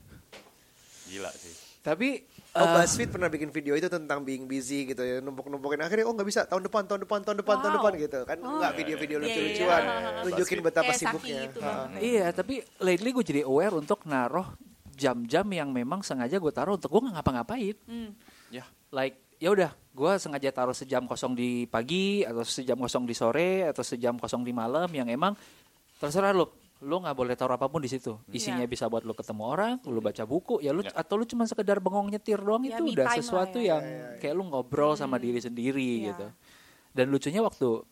Gila 1.05 1.31
sih. 1.31 1.53
Tapi 1.79 2.17
Oh 2.55 2.63
eh, 2.63 2.71
BuzzFeed 2.73 3.11
pernah 3.11 3.27
bikin 3.27 3.51
video 3.51 3.75
itu 3.75 3.85
tentang 3.85 4.23
being 4.23 4.47
busy 4.47 4.87
gitu 4.87 5.03
ya 5.03 5.19
numpuk-numpukin 5.19 5.75
akhirnya 5.77 6.07
oh 6.07 6.15
nggak 6.15 6.23
bisa 6.23 6.47
tahun 6.47 6.65
depan 6.65 6.87
tahun 6.87 7.03
depan 7.03 7.19
tahun 7.21 7.37
depan 7.43 7.55
tahun 7.59 7.67
Wow. 7.69 7.77
depan 7.77 7.93
gitu 7.99 8.19
kan 8.23 8.37
Oh. 8.39 8.57
nggak 8.57 8.73
video-video 8.73 9.17
Iya, 9.17 9.21
iya, 9.21 9.27
lucu-lucuan 9.29 9.81
iya. 9.83 9.95
nunjukin 10.23 10.33
BuzzFeed. 10.55 10.65
betapa 10.65 10.85
Kayak 10.87 10.99
sibuknya 11.03 11.37
gitu 11.45 11.59
Ha. 11.59 11.67
kan. 11.67 11.87
Iya, 11.99 12.25
tapi 12.31 12.55
lately 12.79 13.09
gue 13.11 13.25
jadi 13.27 13.41
aware 13.43 13.75
untuk 13.75 13.99
naruh 14.03 14.47
jam-jam 14.89 15.45
yang 15.45 15.69
memang 15.69 15.99
sengaja 15.99 16.39
gue 16.39 16.49
taruh 16.49 16.73
untuk 16.73 16.89
gue 16.89 17.01
nggak 17.03 17.15
ngapa-ngapain. 17.19 17.75
Hmm. 17.85 18.09
Ya. 18.49 18.63
Like 18.95 19.35
ya 19.35 19.51
udah, 19.51 19.75
gue 19.91 20.11
sengaja 20.15 20.49
taruh 20.49 20.71
sejam 20.71 21.03
kosong 21.03 21.35
di 21.35 21.67
pagi 21.67 22.23
atau 22.23 22.47
sejam 22.47 22.79
kosong 22.79 23.03
di 23.03 23.11
sore 23.11 23.67
atau 23.67 23.83
sejam 23.83 24.15
kosong 24.15 24.47
di 24.47 24.55
malam 24.55 24.87
yang 24.89 25.11
emang 25.11 25.35
terserah 25.99 26.31
lo. 26.31 26.55
Lo 26.79 26.99
nggak 26.99 27.15
boleh 27.15 27.35
taruh 27.35 27.55
apa 27.55 27.67
pun 27.67 27.79
di 27.79 27.87
situ. 27.87 28.15
Isinya 28.29 28.63
Iya. 28.63 28.67
bisa 28.67 28.85
buat 28.87 29.03
lo 29.03 29.11
ketemu 29.11 29.43
orang, 29.43 29.73
lo 29.83 29.99
baca 29.99 30.23
buku, 30.23 30.59
ya 30.59 30.71
lo 30.71 30.83
Ya. 30.83 30.91
atau 30.91 31.15
lo 31.15 31.23
cuma 31.23 31.43
sekedar 31.43 31.79
bengong 31.79 32.11
nyetir 32.11 32.39
doang 32.39 32.63
Ya, 32.63 32.75
itu 32.79 32.95
udah 32.95 33.07
sesuatu 33.11 33.59
ya. 33.59 33.79
yang 33.79 33.83
kayak 34.19 34.35
lo 34.35 34.43
ngobrol 34.47 34.95
sama 34.95 35.15
diri 35.15 35.39
Iya. 35.39 35.47
sendiri 35.47 35.89
gitu. 36.11 36.27
Dan 36.91 37.11
lucunya 37.11 37.39
waktu 37.39 37.83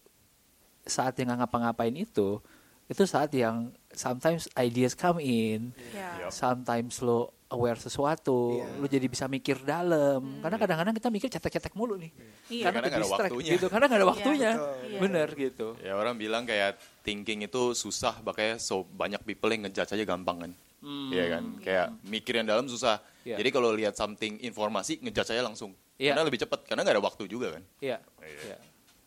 saat 0.84 1.16
yang 1.16 1.32
nggak 1.32 1.48
ngapa-ngapain 1.48 1.96
itu, 1.96 2.44
itu 2.88 3.04
saat 3.08 3.32
yang 3.32 3.72
sometimes 3.92 4.52
ideas 4.56 4.94
come 4.94 5.24
in, 5.24 5.72
Ya. 5.96 6.28
sometimes 6.28 7.00
lo 7.00 7.32
aware 7.54 7.78
sesuatu, 7.78 8.58
Iya. 8.58 8.82
lo 8.82 8.88
jadi 8.90 9.06
bisa 9.06 9.30
mikir 9.30 9.62
dalam. 9.62 10.42
Karena 10.42 10.58
kadang-kadang 10.58 10.94
kita 10.98 11.10
mikir 11.14 11.30
cetek-cetek 11.30 11.78
mulu 11.78 11.96
nih. 11.96 12.10
Iya. 12.50 12.66
Karena 12.68 12.82
Karena 12.82 12.88
nggak 12.90 13.00
ada 13.00 13.10
waktunya. 13.14 13.52
gitu, 13.54 13.66
karena 13.70 13.86
nggak 13.86 14.00
ada 14.02 14.10
waktunya. 14.10 14.52
Iya. 14.90 15.00
Bener 15.00 15.28
gitu. 15.38 15.68
Ya 15.80 15.94
orang 15.94 16.18
bilang 16.18 16.44
kayak 16.44 16.76
thinking 17.06 17.46
itu 17.46 17.78
susah, 17.78 18.18
makanya 18.26 18.58
so 18.58 18.82
banyak 18.90 19.22
people 19.22 19.54
yang 19.54 19.70
ngejudge 19.70 19.94
aja 19.94 20.04
gampang 20.04 20.38
kan. 20.50 20.52
Iya 20.84 21.40
kan, 21.40 21.44
kayak 21.64 21.88
mikir 22.04 22.44
yang 22.44 22.48
dalam 22.50 22.68
susah. 22.68 23.00
Iya. 23.24 23.40
Jadi 23.40 23.50
kalau 23.56 23.72
lihat 23.72 23.96
something 23.96 24.36
informasi 24.44 25.00
ngejudge 25.00 25.32
aja 25.32 25.40
langsung. 25.40 25.72
Iya. 25.96 26.12
Karena 26.12 26.28
lebih 26.28 26.44
cepat, 26.44 26.68
karena 26.68 26.84
nggak 26.84 26.96
ada 27.00 27.04
waktu 27.08 27.24
juga 27.32 27.56
kan. 27.56 27.64
Iya. 27.80 28.04
Iya. 28.20 28.58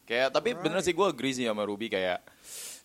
Kayak 0.06 0.28
tapi 0.32 0.54
bener 0.56 0.80
sih 0.80 0.94
gue 0.94 1.04
agree 1.04 1.34
sih 1.34 1.44
sama 1.44 1.66
Ruby 1.66 1.90
kayak 1.90 2.22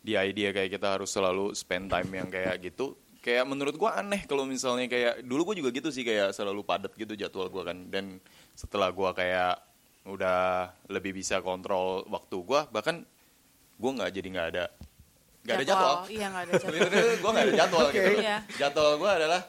di 0.01 0.17
idea 0.17 0.49
kayak 0.51 0.73
kita 0.73 0.97
harus 0.97 1.07
selalu 1.07 1.53
spend 1.53 1.87
time 1.87 2.09
yang 2.11 2.27
kayak 2.27 2.57
gitu. 2.65 2.97
Kayak 3.21 3.45
menurut 3.45 3.77
gue 3.77 3.85
aneh 3.85 4.25
kalau 4.25 4.49
misalnya 4.49 4.89
kayak 4.89 5.21
dulu 5.21 5.53
gue 5.53 5.61
juga 5.61 5.69
gitu 5.69 5.93
sih 5.93 6.01
kayak 6.01 6.33
selalu 6.33 6.65
padat 6.65 6.89
gitu 6.97 7.13
jadwal 7.13 7.53
gue 7.53 7.61
kan. 7.61 7.77
Dan 7.87 8.17
setelah 8.57 8.89
gue 8.89 9.09
kayak 9.13 9.61
udah 10.09 10.65
lebih 10.89 11.13
bisa 11.13 11.37
kontrol 11.39 12.01
waktu 12.09 12.33
gue 12.41 12.61
bahkan 12.73 13.05
gue 13.77 13.91
nggak 13.93 14.09
jadi 14.09 14.27
nggak 14.33 14.47
ada 14.57 14.65
nggak 15.45 15.55
ada 15.55 15.65
jadwal. 15.65 15.95
Iya 16.09 16.27
nggak 16.33 16.43
ada 16.43 16.53
jadwal. 16.61 16.81
gue 17.13 17.29
nggak 17.29 17.45
ada 17.45 17.53
jadwal 17.55 17.87
gitu. 17.89 18.11
Iya. 18.17 18.37
jadwal 18.57 18.91
gue 18.97 19.11
adalah 19.13 19.41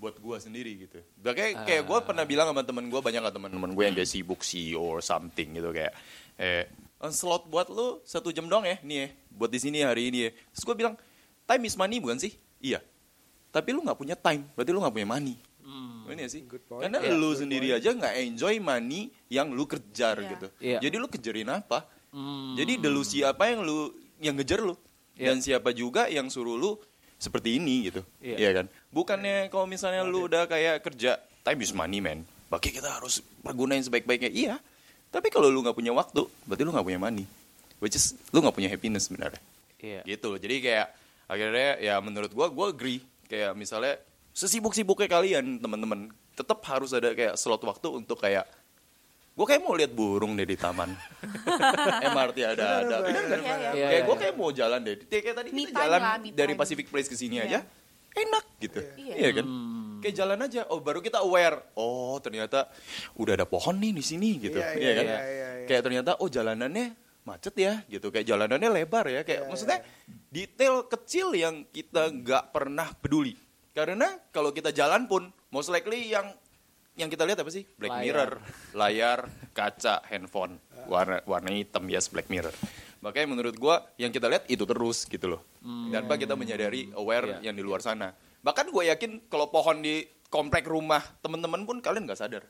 buat 0.00 0.16
gue 0.16 0.36
sendiri 0.40 0.72
gitu. 0.80 0.98
Kayak 1.20 1.68
kayak 1.68 1.82
gue 1.84 1.98
pernah 2.00 2.24
bilang 2.24 2.48
sama 2.48 2.64
temen 2.64 2.88
gue 2.88 3.00
banyak 3.04 3.20
lah 3.20 3.28
temen-temen 3.28 3.70
gue 3.76 3.84
yang 3.84 3.92
kayak 3.92 4.08
sibuk 4.08 4.40
sih 4.40 4.72
or 4.72 5.04
something 5.04 5.52
gitu 5.52 5.68
kayak 5.76 5.92
eh 6.40 6.64
"Eh, 7.00 7.12
slot 7.12 7.52
buat 7.52 7.68
lu 7.68 8.00
satu 8.00 8.32
jam 8.32 8.48
doang 8.48 8.64
ya 8.64 8.80
nih 8.80 8.96
ya 8.96 9.08
buat 9.28 9.52
di 9.52 9.60
sini 9.60 9.84
hari 9.84 10.08
ini 10.08 10.18
ya. 10.24 10.30
Terus 10.56 10.64
gue 10.64 10.76
bilang 10.76 10.96
time 11.44 11.62
is 11.68 11.76
money 11.76 12.00
bukan 12.00 12.16
sih? 12.16 12.32
Iya 12.64 12.80
tapi 13.50 13.74
lu 13.74 13.82
nggak 13.82 13.98
punya 13.98 14.16
time 14.16 14.46
berarti 14.54 14.70
lu 14.70 14.80
nggak 14.80 14.94
punya 14.94 15.08
money 15.08 15.36
Ini 16.10 16.26
sih. 16.26 16.42
Good 16.42 16.66
point. 16.66 16.82
Karena 16.82 16.98
Iya, 16.98 17.14
lu 17.14 17.30
sendiri 17.30 17.70
aja 17.70 17.94
nggak 17.94 18.14
enjoy 18.18 18.58
money 18.58 19.14
yang 19.30 19.54
lu 19.54 19.62
kejar 19.62 20.18
Iya. 20.18 20.30
gitu. 20.34 20.46
Iya. 20.58 20.78
Jadi 20.82 20.96
lu 20.98 21.06
kejarin 21.06 21.46
apa? 21.46 21.86
Hmm. 22.10 22.58
Jadi 22.58 22.82
delusi 22.82 23.22
apa 23.22 23.46
yang 23.46 23.62
lu 23.62 23.94
yang 24.18 24.34
ngejar 24.34 24.58
lu? 24.58 24.74
Iya. 25.14 25.30
Dan 25.30 25.38
siapa 25.38 25.70
juga 25.70 26.10
yang 26.10 26.26
suruh 26.26 26.58
lu 26.58 26.74
seperti 27.14 27.62
ini 27.62 27.86
gitu. 27.86 28.02
Iya. 28.18 28.36
Iya 28.42 28.50
kan? 28.58 28.66
Bukannya 28.90 29.54
kalau 29.54 29.70
misalnya 29.70 30.02
lu 30.02 30.26
udah 30.26 30.50
kayak 30.50 30.82
kerja 30.82 31.14
time 31.46 31.62
is 31.62 31.70
money 31.70 32.02
man. 32.02 32.26
Bagi 32.50 32.74
kita 32.74 32.90
harus 32.90 33.22
pergunain 33.46 33.86
sebaik-baiknya. 33.86 34.34
Iya. 34.34 34.54
Tapi 35.14 35.30
kalau 35.30 35.46
lu 35.46 35.62
nggak 35.62 35.78
punya 35.78 35.94
waktu, 35.94 36.26
berarti 36.42 36.62
lu 36.66 36.74
nggak 36.74 36.86
punya 36.90 36.98
money. 36.98 37.22
Which 37.78 37.94
is 37.94 38.18
lu 38.34 38.42
nggak 38.42 38.58
punya 38.58 38.66
happiness 38.66 39.06
sebenarnya. 39.06 39.38
Iya. 39.78 40.02
Gitu 40.02 40.26
loh. 40.26 40.42
Jadi 40.42 40.58
kayak 40.58 40.90
akhirnya 41.30 41.78
ya 41.78 41.94
menurut 42.02 42.34
gua 42.34 42.50
gua 42.50 42.74
agree 42.74 42.98
kayak 43.30 43.54
misalnya 43.54 44.02
sesibuk-sibuknya 44.34 45.06
kalian 45.06 45.62
teman-teman 45.62 46.10
tetap 46.34 46.58
harus 46.66 46.90
ada 46.90 47.14
kayak 47.14 47.38
slot 47.38 47.62
waktu 47.62 47.88
untuk 47.94 48.18
kayak 48.18 48.50
gue 49.30 49.46
kayak 49.46 49.62
mau 49.62 49.72
lihat 49.72 49.94
burung 49.94 50.36
deh 50.36 50.44
di 50.44 50.58
taman. 50.58 50.90
MRT 52.12 52.38
ada 52.44 52.84
ada. 52.84 52.96
Bener 53.06 53.24
kan? 53.24 53.40
Iya, 53.40 53.54
iya. 53.56 53.70
Iya, 53.72 53.86
kayak 53.88 54.02
gue 54.02 54.12
iya. 54.12 54.22
kayak 54.26 54.34
mau 54.36 54.50
jalan 54.50 54.80
deh. 54.84 54.96
Kayak 55.06 55.36
tadi 55.38 55.48
kita 55.54 55.80
jalan 55.80 56.00
lah, 56.02 56.16
dari. 56.20 56.54
Pacific 56.58 56.86
Place 56.90 57.08
ke 57.08 57.16
sini 57.16 57.40
aja 57.40 57.62
enak 58.10 58.44
gitu. 58.58 58.80
Iya. 58.98 59.28
kan? 59.40 59.46
Kayak 60.02 60.14
jalan 60.18 60.38
aja. 60.44 60.60
Oh 60.68 60.82
baru 60.82 61.00
kita 61.00 61.22
aware 61.22 61.72
oh 61.78 62.18
ternyata 62.18 62.68
udah 63.16 63.32
ada 63.38 63.46
pohon 63.46 63.78
nih 63.78 63.92
di 63.96 64.04
sini 64.04 64.30
gitu. 64.42 64.58
Iya, 64.58 64.90
kan? 64.98 65.06
kayak 65.70 65.82
ternyata 65.86 66.10
oh 66.18 66.28
jalanannya 66.28 67.09
macet 67.22 67.54
ya 67.56 67.84
gitu. 67.86 68.08
Kayak 68.08 68.26
jalanannya 68.28 68.70
lebar 68.72 69.04
ya 69.06 69.22
kayak 69.22 69.46
maksudnya 69.46 69.80
detail 70.28 70.86
kecil 70.86 71.32
yang 71.32 71.64
kita 71.68 72.08
nggak 72.10 72.50
pernah 72.50 72.90
peduli. 72.96 73.36
Karena 73.70 74.06
kalau 74.30 74.50
kita 74.50 74.70
jalan 74.70 75.06
pun 75.06 75.30
most 75.48 75.70
likely 75.70 76.10
yang 76.10 76.32
yang 76.98 77.08
kita 77.08 77.22
lihat 77.24 77.40
apa 77.40 77.48
sih? 77.48 77.64
Black 77.78 77.90
Layar. 77.92 78.04
mirror 78.04 78.32
layar 78.80 79.18
kaca 79.52 80.02
handphone. 80.06 80.58
Warna 80.84 81.22
warna 81.24 81.50
hitam 81.50 81.86
yes 81.86 82.10
black 82.10 82.26
mirror. 82.28 82.52
Makanya 83.00 83.32
menurut 83.32 83.56
gua 83.56 83.88
yang 83.96 84.12
kita 84.12 84.28
lihat 84.28 84.44
itu 84.46 84.68
terus 84.68 85.08
gitu 85.08 85.38
loh. 85.38 85.40
Tanpa 85.88 86.20
kita 86.20 86.36
menyadari 86.36 86.92
aware 86.92 87.40
Iya. 87.40 87.48
yang 87.48 87.54
di 87.56 87.64
luar 87.64 87.80
sana. 87.80 88.12
Bahkan 88.40 88.72
gue 88.72 88.88
yakin 88.88 89.28
kalau 89.28 89.48
pohon 89.48 89.80
di 89.80 90.00
komplek 90.28 90.64
rumah 90.64 91.00
teman-teman 91.20 91.64
pun 91.64 91.76
kalian 91.80 92.04
nggak 92.04 92.20
sadar. 92.20 92.44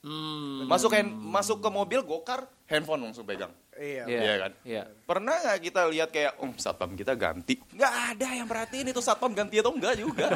Hmm. 0.00 0.64
masuk 0.64 0.96
hand, 0.96 1.12
masuk 1.12 1.60
ke 1.60 1.68
mobil 1.68 2.00
gokar 2.00 2.48
handphone 2.64 3.04
langsung 3.04 3.28
pegang 3.28 3.52
Iya. 3.80 4.04
Iya. 4.04 4.20
Iya 4.20 4.34
kan? 4.36 4.52
Iya. 4.60 4.82
Pernah 5.08 5.34
nggak 5.40 5.58
kita 5.64 5.82
lihat 5.88 6.08
kayak, 6.12 6.32
oh 6.44 6.52
satpam 6.60 6.92
kita 6.92 7.16
ganti? 7.16 7.56
Nggak 7.72 7.94
ada 8.12 8.28
yang 8.36 8.44
perhatiin 8.44 8.92
itu 8.92 9.00
satpam 9.00 9.32
ganti 9.32 9.56
atau 9.56 9.72
enggak 9.72 9.96
juga. 9.96 10.28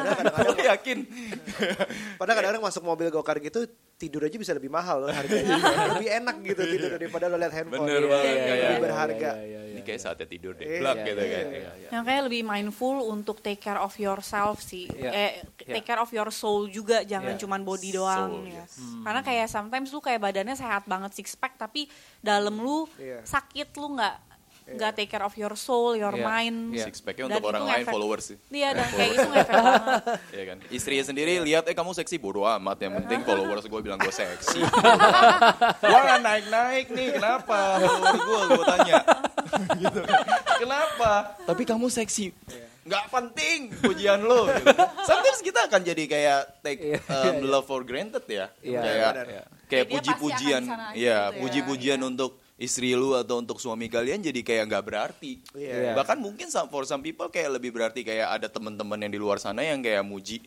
Gue 0.49 0.65
yakin. 0.65 0.99
Padahal 2.19 2.37
kadang-kadang 2.41 2.65
masuk 2.65 2.83
mobil 2.89 3.13
gokar 3.13 3.37
gitu 3.45 3.69
tidur 3.95 4.23
aja 4.23 4.35
bisa 4.35 4.53
lebih 4.53 4.69
mahal 4.69 5.01
loh 5.01 5.11
harganya. 5.11 5.55
lebih 5.95 6.09
enak 6.13 6.37
gitu 6.43 6.63
tidur 6.67 6.91
daripada 6.93 7.25
lo 7.27 7.37
lihat 7.37 7.53
handphone. 7.53 7.83
Bener 7.83 8.01
Iya, 8.01 8.11
banget, 8.11 8.27
iya, 8.27 8.43
kayak- 8.45 8.63
Lebih 8.65 8.83
berharga. 8.83 9.31
Iya, 9.31 9.33
iya, 9.33 9.61
iya, 9.61 9.61
Ini 9.65 9.75
iya. 9.75 9.83
kayak 9.85 10.01
saatnya 10.01 10.27
tidur 10.27 10.53
deh. 10.53 10.65
Iya, 10.65 10.81
Blak 10.81 10.95
iya, 10.95 11.05
gitu 11.05 11.21
iya, 11.21 11.33
kan. 11.33 11.45
Iya, 11.47 11.71
iya. 11.75 11.89
Yang 11.91 12.03
kayak 12.05 12.23
lebih 12.25 12.43
mindful 12.43 12.97
untuk 13.07 13.37
take 13.39 13.61
care 13.61 13.79
of 13.79 13.93
yourself 13.97 14.57
sih. 14.61 14.85
Iya. 14.89 15.11
Eh, 15.11 15.31
Iya. 15.61 15.73
take 15.73 15.87
care 15.87 15.99
of 15.99 16.11
your 16.11 16.29
soul 16.29 16.67
juga, 16.69 17.01
jangan 17.03 17.35
Iya. 17.35 17.41
cuman 17.41 17.61
body 17.63 17.91
doang 17.91 18.31
Soul, 18.35 18.45
ya. 18.47 18.61
yes. 18.61 18.73
Karena 19.01 19.21
kayak 19.21 19.47
sometimes 19.47 19.89
lu 19.89 20.01
kayak 20.01 20.21
badannya 20.21 20.55
sehat 20.55 20.85
banget 20.85 21.11
six 21.13 21.33
pack 21.33 21.55
tapi 21.55 21.87
dalam 22.19 22.57
lu 22.57 22.85
Iya. 22.97 23.23
sakit 23.23 23.73
lu 23.75 23.95
nggak 23.95 24.34
nggak 24.67 24.93
take 24.95 25.07
care 25.07 25.21
of 25.21 25.35
your 25.35 25.53
soul, 25.55 25.93
your 25.93 26.11
Iya. 26.11 26.25
mind. 26.25 26.57
Iya. 26.73 26.85
Six 26.85 26.99
packnya 26.99 27.27
Dan 27.27 27.31
untuk 27.31 27.43
itu 27.43 27.51
orang 27.51 27.65
lain 27.67 27.85
followers 27.87 28.25
sih. 28.25 28.37
Iya 28.49 28.69
dan 28.73 28.89
kayak 28.89 29.11
itu 29.11 29.29
ngefek 29.29 29.57
banget. 29.61 30.03
Iya 30.31 30.45
kan. 30.45 30.57
Istrinya 30.69 31.05
sendiri 31.05 31.33
lihat, 31.41 31.65
eh 31.65 31.75
kamu 31.75 31.93
seksi 31.93 32.17
bodo 32.17 32.49
amat. 32.51 32.77
Yang 32.79 32.93
penting 32.99 33.21
followers 33.23 33.65
gue 33.65 33.81
bilang 33.81 33.99
gue 33.99 34.09
seksi. 34.11 34.61
gue 35.85 36.01
nggak 36.01 36.21
naik-naik 36.21 36.87
nih, 36.91 37.09
kenapa? 37.13 37.59
Gue, 38.15 38.41
gue 38.51 38.65
tanya. 38.67 38.95
gitu. 39.83 40.01
Kenapa? 40.57 41.11
Tapi 41.45 41.63
kamu 41.63 41.87
seksi. 41.87 42.33
Nggak 42.85 43.05
penting 43.09 43.59
pujian 43.81 44.21
lo. 44.21 44.45
Gitu. 44.47 44.69
Sometimes 45.03 45.41
kita 45.41 45.61
akan 45.69 45.81
jadi 45.83 46.05
kayak 46.05 46.41
take 46.61 46.81
Iya, 46.85 47.01
um, 47.07 47.49
love 47.49 47.65
for 47.65 47.81
granted 47.81 48.25
ya. 48.25 48.53
Iya, 48.61 48.81
kayak 48.81 49.09
benar. 49.09 49.27
kayak 49.65 49.87
puji-pujian. 49.89 50.63
Iya, 50.65 50.93
gitu 50.93 51.01
ya. 51.33 51.41
puji-pujian 51.41 51.99
Iya. 51.99 52.07
untuk 52.07 52.44
istri 52.55 52.95
lu 52.95 53.13
atau 53.13 53.43
untuk 53.43 53.59
suami 53.59 53.91
kalian 53.91 54.23
jadi 54.23 54.41
kayak 54.41 54.65
nggak 54.69 54.85
berarti. 54.85 55.43
Iya. 55.53 55.93
Bahkan 55.93 56.19
mungkin 56.19 56.47
some- 56.47 56.71
for 56.71 56.87
some 56.87 57.03
people 57.03 57.27
kayak 57.27 57.51
lebih 57.53 57.75
berarti 57.75 58.01
kayak 58.01 58.31
ada 58.33 58.47
teman-teman 58.47 58.99
yang 58.99 59.11
di 59.11 59.19
luar 59.19 59.39
sana 59.39 59.61
yang 59.61 59.83
kayak 59.83 60.03
muji 60.03 60.39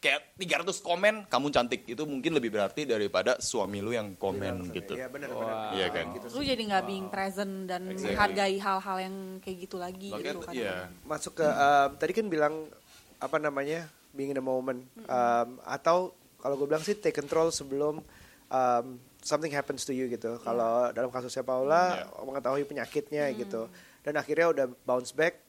kayak 0.00 0.32
300 0.40 0.80
komen 0.80 1.28
kamu 1.28 1.46
cantik 1.52 1.84
itu 1.84 2.08
mungkin 2.08 2.32
lebih 2.32 2.48
berarti 2.48 2.88
daripada 2.88 3.36
suami 3.36 3.84
lu 3.84 3.92
yang 3.92 4.16
komen 4.16 4.72
gitu. 4.72 4.96
Iya 4.96 5.12
benar 5.12 5.28
benar. 5.28 5.56
Iya 5.76 5.86
kan? 5.92 6.06
Lu 6.16 6.40
jadi 6.40 6.62
nggak 6.64 6.84
being 6.88 7.08
present 7.12 7.68
dan 7.68 7.84
Exactly. 7.84 8.16
menghargai 8.16 8.56
hal-hal 8.56 8.96
yang 8.98 9.16
kayak 9.44 9.56
gitu 9.60 9.76
lagi 9.76 10.08
Makanya 10.08 10.24
gitu 10.24 10.40
kan. 10.40 10.52
iya. 10.56 10.76
Masuk 11.04 11.36
ke 11.36 11.44
um, 11.44 11.88
tadi 12.00 12.12
kan 12.16 12.26
bilang 12.26 12.54
apa 13.20 13.36
namanya 13.36 13.84
being 14.16 14.32
in 14.32 14.40
the 14.40 14.42
moment 14.42 14.80
Um, 15.04 15.60
atau 15.68 16.16
kalau 16.40 16.56
gue 16.56 16.64
bilang 16.64 16.80
sih 16.80 16.96
take 16.96 17.12
control 17.12 17.52
sebelum 17.52 18.00
um, 18.48 18.86
something 19.20 19.52
happens 19.52 19.84
to 19.84 19.92
you 19.92 20.08
gitu. 20.08 20.40
Kalau 20.40 20.90
dalam 20.90 21.08
kasusnya 21.08 21.44
Paula 21.44 22.08
mengetahui 22.20 22.64
penyakitnya 22.64 23.30
gitu 23.36 23.68
dan 24.00 24.16
akhirnya 24.16 24.46
udah 24.52 24.66
bounce 24.84 25.12
back 25.12 25.40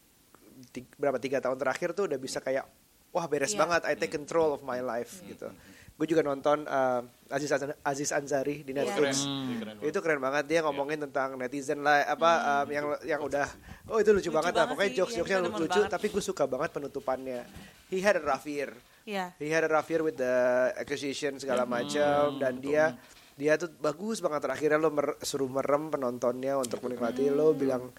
berapa 1.00 1.18
tiga 1.18 1.42
tahun 1.42 1.58
terakhir 1.58 1.96
tuh 1.98 2.06
udah 2.06 2.20
bisa 2.22 2.38
kayak 2.38 2.68
wah 3.12 3.26
beres 3.26 3.52
Iya. 3.56 3.60
banget 3.66 3.82
I 3.90 3.94
take 3.98 4.14
control 4.14 4.56
of 4.56 4.62
my 4.62 4.80
life 4.80 5.20
gitu. 5.26 5.50
Gue 5.98 6.10
juga 6.10 6.26
nonton 6.26 6.66
um, 6.66 7.02
Aziz 7.30 7.52
Aziz 7.86 8.10
Ansari 8.10 8.66
di. 8.66 8.74
Netflix. 8.74 9.22
Itu 9.86 10.02
keren 10.02 10.18
banget 10.18 10.50
dia 10.50 10.66
ngomongin 10.66 10.98
tentang 10.98 11.38
netizen 11.38 11.86
lah 11.86 12.02
apa 12.10 12.32
um, 12.42 12.68
yang 12.74 12.86
yang 13.06 13.22
udah 13.22 13.46
oh 13.86 14.02
itu 14.02 14.10
lucu, 14.10 14.30
Lucu 14.30 14.32
banget 14.34 14.54
lah 14.58 14.66
banget 14.66 14.72
pokoknya 14.74 14.90
sih, 14.90 14.98
jokes 14.98 15.14
jokesnya 15.14 15.38
iya, 15.38 15.46
demen 15.46 15.60
lucu 15.62 15.78
banget. 15.78 15.94
tapi 15.94 16.06
gue 16.10 16.24
suka 16.24 16.44
banget 16.50 16.70
penutupannya. 16.74 17.42
He 17.94 18.02
had 18.02 18.18
a 18.18 18.24
rough 18.24 18.48
year. 18.50 18.74
Iya. 19.06 19.34
He 19.38 19.50
had 19.54 19.62
a 19.66 19.70
rough 19.70 19.90
year 19.94 20.02
with 20.02 20.18
the 20.18 20.36
accusation 20.78 21.38
segala 21.38 21.70
macam 21.70 22.38
dan 22.42 22.58
dia 22.58 22.98
dia 23.36 23.56
tuh 23.56 23.72
bagus 23.76 24.20
banget 24.20 24.44
terakhirnya 24.44 24.78
lo 24.78 24.90
mer- 24.90 25.18
suruh 25.20 25.48
merem 25.48 25.88
penontonnya 25.88 26.56
untuk 26.56 26.82
menikmati 26.82 27.28
lo 27.28 27.52
bilang 27.52 27.90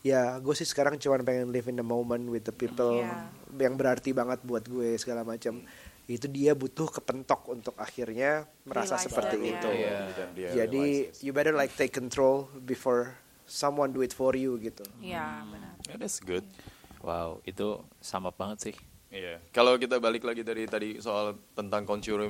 ya 0.00 0.38
gue 0.38 0.54
sih 0.54 0.62
sekarang 0.62 0.96
cuma 0.96 1.18
pengen 1.20 1.50
live 1.50 1.66
in 1.66 1.76
the 1.76 1.84
moment 1.84 2.22
with 2.24 2.42
the 2.42 2.54
people 2.54 2.94
Iya. 2.96 3.28
yang 3.58 3.74
berarti 3.74 4.14
banget 4.14 4.38
buat 4.42 4.62
gue 4.64 4.94
segala 4.94 5.26
macam 5.26 5.60
itu 6.06 6.24
dia 6.24 6.54
butuh 6.54 6.88
kepentok 6.88 7.44
untuk 7.50 7.74
akhirnya 7.76 8.46
merasa 8.64 8.96
Realize 8.96 9.04
seperti 9.04 9.36
that, 9.36 9.50
itu 9.52 9.68
Iya. 9.74 9.98
Dan 10.14 10.28
dia 10.32 10.48
jadi 10.54 10.84
realizes. 11.04 11.20
you 11.20 11.32
better 11.32 11.52
like 11.52 11.74
take 11.74 11.92
control 11.92 12.46
before 12.62 13.18
someone 13.44 13.90
do 13.90 14.00
it 14.00 14.12
for 14.12 14.32
you 14.32 14.56
gitu 14.56 14.86
Iya, 14.98 15.44
benar. 15.44 15.72
Yeah, 15.84 15.98
that's 15.98 16.20
good. 16.20 16.46
Wow, 16.98 17.40
itu 17.42 17.78
sama 17.98 18.28
banget 18.28 18.72
sih. 18.72 18.76
Iya. 19.08 19.40
Kalau 19.56 19.80
kita 19.80 19.96
balik 19.96 20.20
lagi 20.28 20.44
dari 20.44 20.68
tadi 20.68 21.00
soal 21.00 21.32
tentang 21.56 21.88
consumer, 21.88 22.28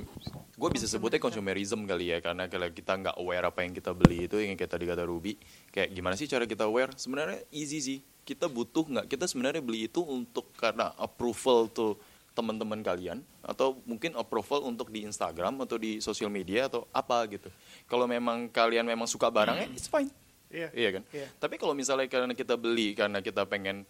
gue 0.55 0.71
bisa 0.71 0.87
sebutnya 0.87 1.19
consumerism 1.19 1.83
kali 1.91 2.15
ya, 2.15 2.23
karena 2.23 2.47
kalau 2.47 2.71
kita 2.71 2.95
nggak 2.95 3.17
aware 3.19 3.51
apa 3.51 3.67
yang 3.67 3.75
kita 3.75 3.91
beli 3.91 4.31
itu 4.31 4.39
yang 4.39 4.55
kayak 4.55 4.71
tadi 4.79 4.87
kata 4.87 5.03
Ruby, 5.03 5.35
kayak 5.75 5.91
gimana 5.91 6.15
sih 6.15 6.31
cara 6.31 6.47
kita 6.47 6.71
aware? 6.71 6.95
Sebenarnya 6.95 7.43
easy 7.51 7.83
sih. 7.83 7.99
Kita 8.23 8.47
butuh 8.47 8.87
nggak? 8.87 9.07
Kita 9.11 9.27
sebenarnya 9.27 9.59
beli 9.59 9.91
itu 9.91 10.07
untuk 10.07 10.55
karena 10.55 10.95
approval 11.03 11.67
tuh 11.67 11.99
teman-teman 12.39 12.79
kalian 12.87 13.19
atau 13.43 13.83
mungkin 13.83 14.15
approval 14.15 14.63
untuk 14.63 14.95
di 14.95 15.03
Instagram 15.03 15.59
atau 15.67 15.75
di 15.75 15.99
sosial 15.99 16.31
media 16.31 16.71
atau 16.71 16.87
apa 16.95 17.27
gitu. 17.27 17.51
Kalau 17.91 18.07
memang 18.07 18.47
kalian 18.47 18.87
memang 18.87 19.11
suka 19.11 19.27
barangnya, 19.27 19.67
it's 19.75 19.91
fine. 19.91 20.07
Iya. 20.47 20.71
Iya 20.71 20.91
kan? 20.95 21.03
Iya. 21.11 21.27
Tapi 21.43 21.59
kalau 21.59 21.75
misalnya 21.75 22.07
karena 22.07 22.31
kita 22.39 22.55
beli 22.55 22.95
karena 22.95 23.19
kita 23.19 23.43
pengen 23.51 23.83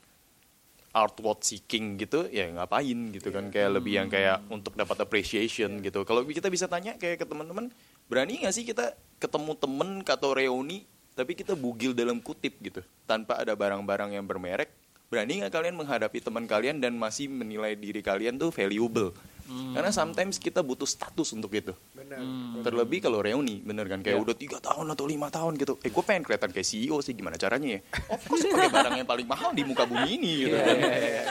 artwork 0.98 1.46
seeking 1.46 1.94
gitu 2.00 2.26
ya 2.28 2.50
ngapain 2.50 3.14
gitu 3.14 3.30
kan 3.30 3.48
kayak 3.54 3.78
lebih 3.78 4.02
yang 4.02 4.08
kayak 4.10 4.42
untuk 4.50 4.74
dapat 4.74 4.98
appreciation 5.06 5.78
gitu. 5.78 6.02
Kalau 6.02 6.26
kita 6.26 6.50
bisa 6.50 6.66
tanya 6.66 6.98
kayak 6.98 7.22
ke 7.22 7.26
teman-teman 7.26 7.70
berani 8.10 8.42
nggak 8.42 8.54
sih 8.54 8.66
kita 8.66 8.98
ketemu 9.22 9.52
temen 9.54 10.02
atau 10.02 10.34
reuni 10.34 10.82
tapi 11.14 11.34
kita 11.34 11.54
bugil 11.58 11.94
dalam 11.94 12.22
kutip 12.22 12.58
gitu 12.62 12.82
tanpa 13.06 13.38
ada 13.38 13.54
barang-barang 13.54 14.18
yang 14.18 14.26
bermerek? 14.26 14.70
Berani 15.08 15.40
nggak 15.40 15.54
kalian 15.54 15.76
menghadapi 15.78 16.18
teman 16.20 16.44
kalian 16.44 16.82
dan 16.82 16.98
masih 16.98 17.32
menilai 17.32 17.78
diri 17.78 18.04
kalian 18.04 18.36
tuh 18.36 18.52
valuable 18.52 19.14
Karena 19.48 19.88
sometimes 19.88 20.36
kita 20.36 20.60
butuh 20.60 20.84
status 20.84 21.32
untuk 21.32 21.48
itu. 21.50 21.72
Benar. 21.90 22.20
Terlebih 22.60 23.00
kalau 23.00 23.18
reuni, 23.18 23.58
bener 23.58 23.84
kan? 23.84 23.98
Kayak 23.98 24.16
Iya. 24.16 24.24
udah 24.24 24.36
tiga 24.36 24.58
tahun 24.58 24.86
atau 24.88 25.04
lima 25.04 25.28
tahun 25.28 25.56
gitu. 25.56 25.80
Eh, 25.80 25.88
gue 25.88 26.02
pengen 26.02 26.22
kelihatan 26.22 26.50
kayak 26.50 26.64
CEO 26.64 26.98
sih, 26.98 27.12
gimana 27.12 27.34
caranya 27.34 27.76
ya? 27.76 27.80
Of 28.08 28.22
course, 28.22 28.44
pakai 28.48 28.68
barang 28.68 28.94
yang 28.96 29.08
paling 29.08 29.24
mahal 29.24 29.50
di 29.50 29.62
muka 29.62 29.82
bumi 29.82 30.08
ini, 30.12 30.32
gitu 30.42 30.52
Iya, 30.52 30.62
kan? 30.62 30.76
iya, 30.76 30.96
iya. 30.98 31.22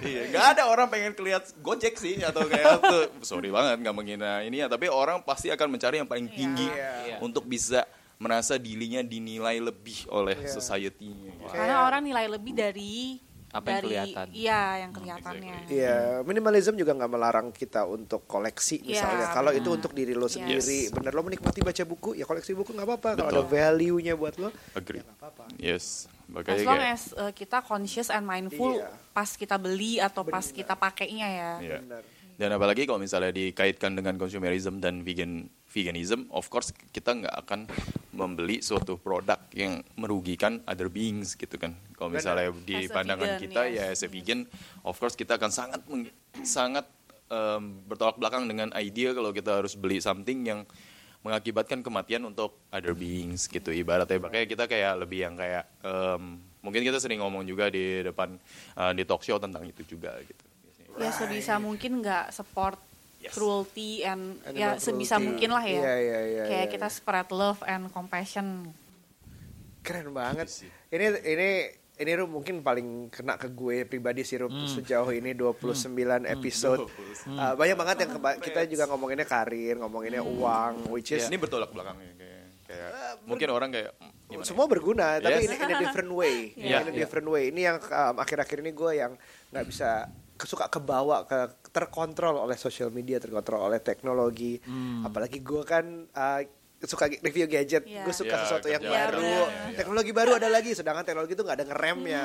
Iya, 0.00 0.22
gak 0.32 0.46
ada 0.54 0.62
orang 0.66 0.88
pengen 0.88 1.12
kelihat 1.12 1.44
Gojek 1.58 1.94
sih 1.94 2.16
atau 2.18 2.44
kayak 2.44 2.80
tuh. 2.84 3.04
Sorry 3.20 3.48
banget 3.48 3.80
nggak 3.80 3.94
menghina 3.94 4.40
ini 4.40 4.60
ya, 4.60 4.66
tapi 4.66 4.88
orang 4.88 5.20
pasti 5.22 5.48
akan 5.48 5.68
mencari 5.70 5.98
yang 5.98 6.08
paling 6.08 6.28
tinggi 6.28 6.68
Iya. 6.68 7.20
untuk 7.20 7.44
bisa 7.44 7.84
merasa 8.16 8.56
dirinya 8.56 8.98
dinilai 9.00 9.62
lebih 9.62 10.08
oleh 10.08 10.34
Iya. 10.36 10.50
society-nya. 10.50 11.32
gitu. 11.38 11.50
Karena 11.50 11.84
orang 11.84 12.02
nilai 12.02 12.26
lebih 12.26 12.52
dari 12.52 13.22
Apa 13.48 13.64
yang 13.64 13.74
dari 13.74 13.86
kelihatan. 13.88 14.26
iya 14.30 14.62
yang 14.78 14.92
kelihatannya. 14.92 15.56
Iya, 15.66 15.96
minimalism 16.20 16.76
juga 16.76 16.92
nggak 16.92 17.08
melarang 17.08 17.48
kita 17.48 17.84
untuk 17.84 18.24
koleksi 18.24 18.76
Iya, 18.78 19.00
misalnya. 19.00 19.26
Kalau 19.30 19.50
benar. 19.50 19.60
itu 19.60 19.68
untuk 19.72 19.92
diri 19.92 20.12
lo 20.12 20.28
sendiri, 20.28 20.80
Yes. 20.84 20.92
bener 20.92 21.12
lo 21.12 21.22
menikmati 21.22 21.60
baca 21.60 21.82
buku, 21.82 22.12
ya 22.12 22.24
koleksi 22.24 22.52
buku 22.52 22.70
nggak 22.70 22.84
apa-apa. 22.84 23.10
Kalau 23.16 23.30
ada 23.30 23.40
Betul. 23.40 23.48
value-nya 23.50 24.14
buat 24.14 24.36
lo, 24.36 24.52
Agree. 24.72 25.00
ya 25.00 25.02
nggak 25.02 25.18
apa-apa. 25.18 25.44
Yes, 25.56 26.04
As 26.04 26.28
makanya 26.28 26.60
long 26.62 26.76
kayak 26.76 26.92
as 26.92 27.04
uh, 27.14 27.32
kita 27.32 27.58
conscious 27.62 28.08
and 28.08 28.22
mindful 28.22 28.76
Iya. 28.76 28.92
pas 29.10 29.30
kita 29.32 29.56
beli 29.56 29.96
atau 29.96 30.22
pas 30.22 30.44
kita 30.44 30.76
pakainya 30.76 31.26
ya. 31.26 31.50
Iya. 31.58 31.78
Benar. 31.80 32.02
Dan 32.36 32.48
apalagi 32.52 32.84
kalau 32.84 33.00
misalnya 33.00 33.32
dikaitkan 33.32 33.92
dengan 33.92 34.14
consumerism 34.14 34.78
dan 34.78 35.02
vegan 35.02 35.50
veganism, 35.68 36.26
of 36.32 36.48
course 36.48 36.72
kita 36.72 37.12
nggak 37.12 37.34
akan 37.44 37.60
membeli 38.16 38.58
suatu 38.64 38.98
produk 38.98 39.38
yang 39.54 39.84
merugikan 39.94 40.64
other 40.66 40.90
beings 40.90 41.38
gitu 41.38 41.54
kan. 41.60 41.76
Kalau 41.94 42.10
misalnya 42.10 42.50
di 42.64 42.88
As 42.88 42.90
pandangan 42.90 43.38
vegan, 43.38 43.42
kita 43.46 43.62
yes. 43.68 43.76
ya 43.76 43.84
as 43.92 44.00
a 44.02 44.08
vegan, 44.10 44.40
of 44.82 44.96
course 44.96 45.14
kita 45.14 45.38
akan 45.38 45.50
sangat 45.52 45.80
meng- 45.86 46.14
sangat 46.42 46.88
em, 47.28 47.84
bertolak 47.84 48.16
belakang 48.16 48.48
dengan 48.48 48.72
idea 48.74 49.12
kalau 49.12 49.30
kita 49.30 49.62
harus 49.62 49.76
beli 49.76 50.00
something 50.00 50.44
yang 50.48 50.64
mengakibatkan 51.22 51.82
kematian 51.82 52.24
untuk 52.24 52.62
other 52.70 52.94
beings 52.94 53.50
gitu 53.50 53.74
ibaratnya 53.74 54.22
makanya 54.22 54.46
kita 54.46 54.64
kayak 54.70 55.02
lebih 55.02 55.26
yang 55.26 55.34
kayak 55.34 55.66
em, 55.82 56.38
mungkin 56.62 56.80
kita 56.86 57.02
sering 57.02 57.20
ngomong 57.20 57.42
juga 57.42 57.68
di 57.68 58.06
depan 58.06 58.38
eh, 58.78 58.92
di 58.94 59.02
talk 59.02 59.26
show 59.26 59.36
tentang 59.36 59.66
itu 59.66 59.82
juga 59.84 60.14
gitu 60.22 60.44
Ya 60.98 61.14
sebisa 61.14 61.62
mungkin 61.62 62.02
nggak 62.02 62.34
support 62.34 62.74
Yes. 63.18 63.34
cruelty 63.34 64.00
and 64.00 64.38
Animal 64.40 64.54
ya 64.54 64.68
sebisa 64.76 65.14
cruelty. 65.14 65.26
mungkin 65.26 65.50
lah 65.50 65.64
ya. 65.64 65.74
Iya, 65.76 65.94
iya, 65.96 66.18
iya, 66.22 66.42
Kayak 66.46 66.62
iya. 66.62 66.72
kita 66.72 66.88
spread 66.88 67.28
love 67.30 67.60
and 67.62 67.88
compassion. 67.88 68.70
Keren 69.80 70.12
banget. 70.12 70.46
sih. 70.46 70.70
Ini 70.88 71.04
ini 71.24 71.50
ini 71.98 72.10
Rum 72.14 72.30
mungkin 72.32 72.60
paling 72.60 72.86
kena 73.08 73.34
ke 73.34 73.50
gue 73.50 73.82
pribadi 73.84 74.22
sih 74.22 74.38
Rum 74.38 74.54
sejauh 74.64 75.10
ini 75.10 75.34
29 75.34 75.98
episode. 76.28 76.86
Uh, 77.26 77.54
banyak 77.54 77.74
banget 77.74 77.96
yang 78.00 78.10
keba- 78.14 78.38
kita 78.38 78.60
juga 78.64 78.86
ngomonginnya 78.86 79.26
karir, 79.26 79.74
ngomonginnya 79.76 80.22
uang, 80.22 80.86
which 80.88 81.10
is 81.10 81.26
ini 81.26 81.34
bertolak 81.36 81.68
belakangnya 81.68 82.14
kayak, 82.14 82.44
kayak 82.64 82.90
mungkin 83.24 83.48
orang 83.48 83.70
kayak 83.72 83.90
mm, 83.98 84.12
gimana 84.28 84.46
semua 84.46 84.66
berguna 84.66 85.18
tapi 85.18 85.40
Yes. 85.40 85.48
ini 85.48 85.54
in 85.56 85.66
a 85.66 85.78
different 85.80 86.12
way 86.12 86.36
Iya, 86.54 86.76
in 86.84 86.86
a 86.86 86.92
iya. 86.92 86.98
different 87.00 87.26
way 87.26 87.44
ini 87.48 87.60
yang 87.64 87.76
um, 87.80 88.14
akhir-akhir 88.16 88.60
ini 88.60 88.70
gue 88.70 88.92
yang 88.94 89.12
nggak 89.50 89.64
bisa 89.66 90.06
suka 90.44 90.68
kebawa 90.68 91.24
ke 91.24 91.38
terkontrol 91.72 92.38
oleh 92.38 92.54
social 92.54 92.92
media 92.92 93.18
terkontrol 93.18 93.66
oleh 93.66 93.80
teknologi. 93.80 94.60
Apalagi 95.02 95.40
gue 95.40 95.62
kan 95.64 95.84
uh, 96.06 96.40
suka 96.78 97.10
review 97.10 97.50
gadget. 97.50 97.82
Iya. 97.82 98.06
gue 98.06 98.14
suka 98.14 98.38
Iya, 98.38 98.42
sesuatu 98.46 98.70
yang 98.70 98.78
baru. 98.78 99.18
Iya, 99.18 99.42
benar. 99.50 99.74
teknologi 99.74 100.12
baru 100.14 100.30
ada 100.38 100.46
lagi 100.46 100.70
sedangkan 100.70 101.02
teknologi 101.02 101.34
itu 101.34 101.42
nggak 101.42 101.58
ada 101.58 101.66
ngeremnya. 101.66 102.24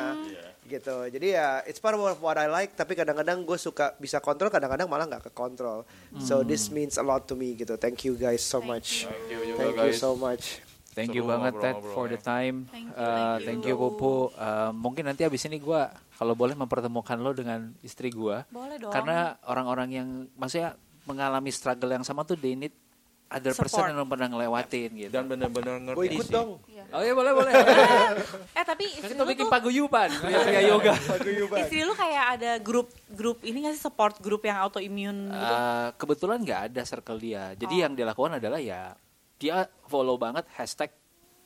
Gitu. 0.64 0.96
Jadi 1.10 1.28
ya 1.34 1.66
it's 1.66 1.82
part 1.82 1.98
of 1.98 2.22
what 2.22 2.38
I 2.38 2.46
like 2.46 2.78
tapi 2.78 2.94
kadang-kadang 2.94 3.42
gue 3.44 3.58
suka 3.58 3.98
bisa 3.98 4.22
kontrol 4.22 4.54
kadang-kadang 4.54 4.86
malah 4.86 5.10
nggak 5.10 5.28
ke 5.28 5.32
kontrol 5.34 5.84
so 6.22 6.40
this 6.42 6.70
means 6.70 6.96
a 6.96 7.04
lot 7.04 7.26
to 7.26 7.34
me 7.34 7.58
gitu. 7.58 7.82
Thank 7.82 8.06
you 8.06 8.14
guys 8.14 8.46
so 8.46 8.62
much. 8.62 9.10
Thank 9.10 9.34
you 9.34 9.42
juga, 9.44 9.58
thank 9.58 9.74
you 9.74 9.90
guys. 9.90 9.98
so 9.98 10.14
much. 10.14 10.62
Thank 10.94 11.18
you 11.18 11.26
Seru 11.26 11.34
banget 11.34 11.54
Ted 11.58 11.78
for 11.90 12.06
the 12.06 12.22
time. 12.22 12.70
Thank 12.70 12.86
you, 12.86 12.94
Uh, 12.94 13.02
thank 13.02 13.18
you. 13.18 13.46
thank 13.50 13.62
you 13.66 13.76
Pupu. 13.76 14.30
Uh, 14.38 14.70
mungkin 14.70 15.10
nanti 15.10 15.26
abis 15.26 15.50
ini 15.50 15.58
gua 15.58 15.90
kalau 16.24 16.34
boleh 16.34 16.56
mempertemukan 16.56 17.20
lo 17.20 17.36
dengan 17.36 17.76
istri 17.80 18.08
gua. 18.08 18.48
Boleh 18.48 18.80
dong. 18.80 18.90
Karena 18.90 19.36
orang-orang 19.44 19.90
yang 19.92 20.08
maksudnya 20.34 20.80
mengalami 21.04 21.52
struggle 21.52 21.92
yang 21.92 22.02
sama 22.02 22.24
tuh 22.24 22.34
they 22.34 22.56
need 22.56 22.72
other 23.28 23.50
person 23.52 23.66
Support. 23.76 23.88
yang 23.90 23.96
belum 23.98 24.10
pernah 24.10 24.28
ngelewatin 24.30 24.90
gitu. 24.94 25.10
dan 25.10 25.26
benar-benar 25.26 25.76
ngerti 25.82 25.98
gue 25.98 26.06
ikut 26.14 26.28
sih. 26.30 26.32
dong 26.32 26.50
Iya. 26.64 26.84
oh 26.94 27.02
iya 27.02 27.14
boleh 27.14 27.32
boleh. 27.34 27.54
Eh 28.54 28.62
tapi 28.64 28.86
Kan 28.86 28.94
istri 28.94 29.10
kita 29.10 29.20
lu 29.20 29.30
bikin 29.34 29.44
tuh 29.44 29.50
paguyuban 29.50 30.10
kayak 30.48 30.64
yoga. 30.64 30.94
istri 31.58 31.82
lu 31.82 31.94
kayak 31.94 32.26
ada 32.32 32.52
grup 32.62 32.88
grup 33.10 33.42
ini 33.42 33.66
nggak 33.66 33.74
sih 33.74 33.82
support 33.82 34.22
grup 34.22 34.46
yang 34.46 34.62
autoimmune 34.62 35.28
gitu? 35.28 35.50
Uh, 35.50 35.90
kebetulan 35.98 36.38
nggak 36.40 36.62
ada 36.70 36.82
circle 36.86 37.18
dia. 37.18 37.52
Jadi 37.54 37.74
Oh. 37.74 37.82
yang 37.82 37.94
dilakukan 37.94 38.38
adalah 38.38 38.62
ya 38.62 38.94
dia 39.36 39.66
follow 39.84 40.16
banget 40.16 40.46
hashtag 40.54 40.94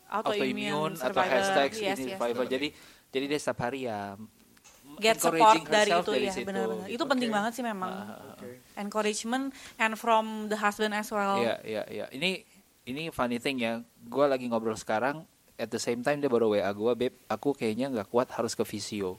autoimmune 0.05 0.93
atau 0.93 1.21
hashtag 1.21 1.69
Yes, 1.73 1.97
ini 1.97 2.03
yes. 2.03 2.19
survivor. 2.19 2.45
Jadi 2.45 2.67
jadi 3.07 3.25
dia 3.25 3.39
setiap 3.39 3.59
hari 3.63 3.87
ya 3.87 4.19
get 4.97 5.17
support 5.17 5.61
dari 5.63 5.89
itu 5.89 6.11
dari 6.11 6.25
ya 6.25 6.33
benar-benar. 6.41 6.85
gitu. 6.85 6.95
Itu 6.97 7.03
penting 7.05 7.29
banget 7.29 7.51
sih 7.53 7.63
memang. 7.63 7.91
Encouragement 8.75 9.49
and 9.77 9.93
from 9.95 10.47
the 10.47 10.57
husband 10.57 10.93
as 10.93 11.09
well. 11.09 11.41
Iya, 11.41 11.55
iya, 11.63 11.83
iya. 11.89 12.05
Ini 12.09 12.45
ini 12.85 13.09
funny 13.09 13.37
thing 13.37 13.57
ya. 13.57 13.81
Gue 14.05 14.25
lagi 14.25 14.45
ngobrol 14.45 14.77
sekarang. 14.77 15.25
At 15.57 15.73
the 15.73 15.81
same 15.81 16.05
time 16.05 16.21
dia 16.21 16.29
baru 16.29 16.53
WA 16.53 16.69
gue, 16.69 16.91
beb, 16.93 17.13
aku 17.25 17.49
kayaknya 17.51 17.89
nggak 17.89 18.07
kuat 18.07 18.29
harus 18.29 18.53
ke 18.53 18.61
visio. 18.61 19.17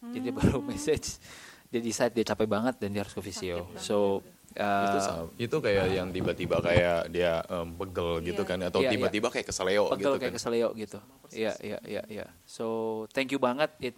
Jadi 0.00 0.30
dia 0.30 0.34
baru 0.34 0.62
message. 0.62 1.18
Dia 1.66 1.78
decide 1.78 2.14
dia 2.14 2.24
capek 2.24 2.46
banget 2.46 2.78
dan 2.78 2.90
dia 2.90 3.02
harus 3.02 3.12
ke 3.12 3.20
visio. 3.20 3.66
So 3.76 4.22
itu 4.50 4.58
uh, 4.58 4.98
sama. 4.98 5.30
itu 5.38 5.56
kayak 5.62 5.94
yang 5.94 6.10
tiba-tiba 6.10 6.58
kayak 6.58 7.06
dia 7.14 7.38
em, 7.46 7.70
pegel 7.70 8.18
gitu 8.26 8.42
Iya. 8.42 8.50
kan 8.50 8.58
atau 8.66 8.82
Iya, 8.82 8.86
iya. 8.90 8.92
tiba-tiba 8.98 9.28
kayak 9.30 9.46
keseleo 9.46 9.84
pegel 9.86 9.94
gitu 9.94 10.10
kayak 10.18 10.22
kan 10.26 10.32
keseleo 10.34 10.68
gitu. 10.74 10.98
Iya, 11.30 11.52
iya, 11.62 11.78
iya, 11.86 12.02
iya. 12.10 12.26
So 12.42 12.66
thank 13.14 13.30
you 13.30 13.38
banget. 13.38 13.70
It 13.78 13.94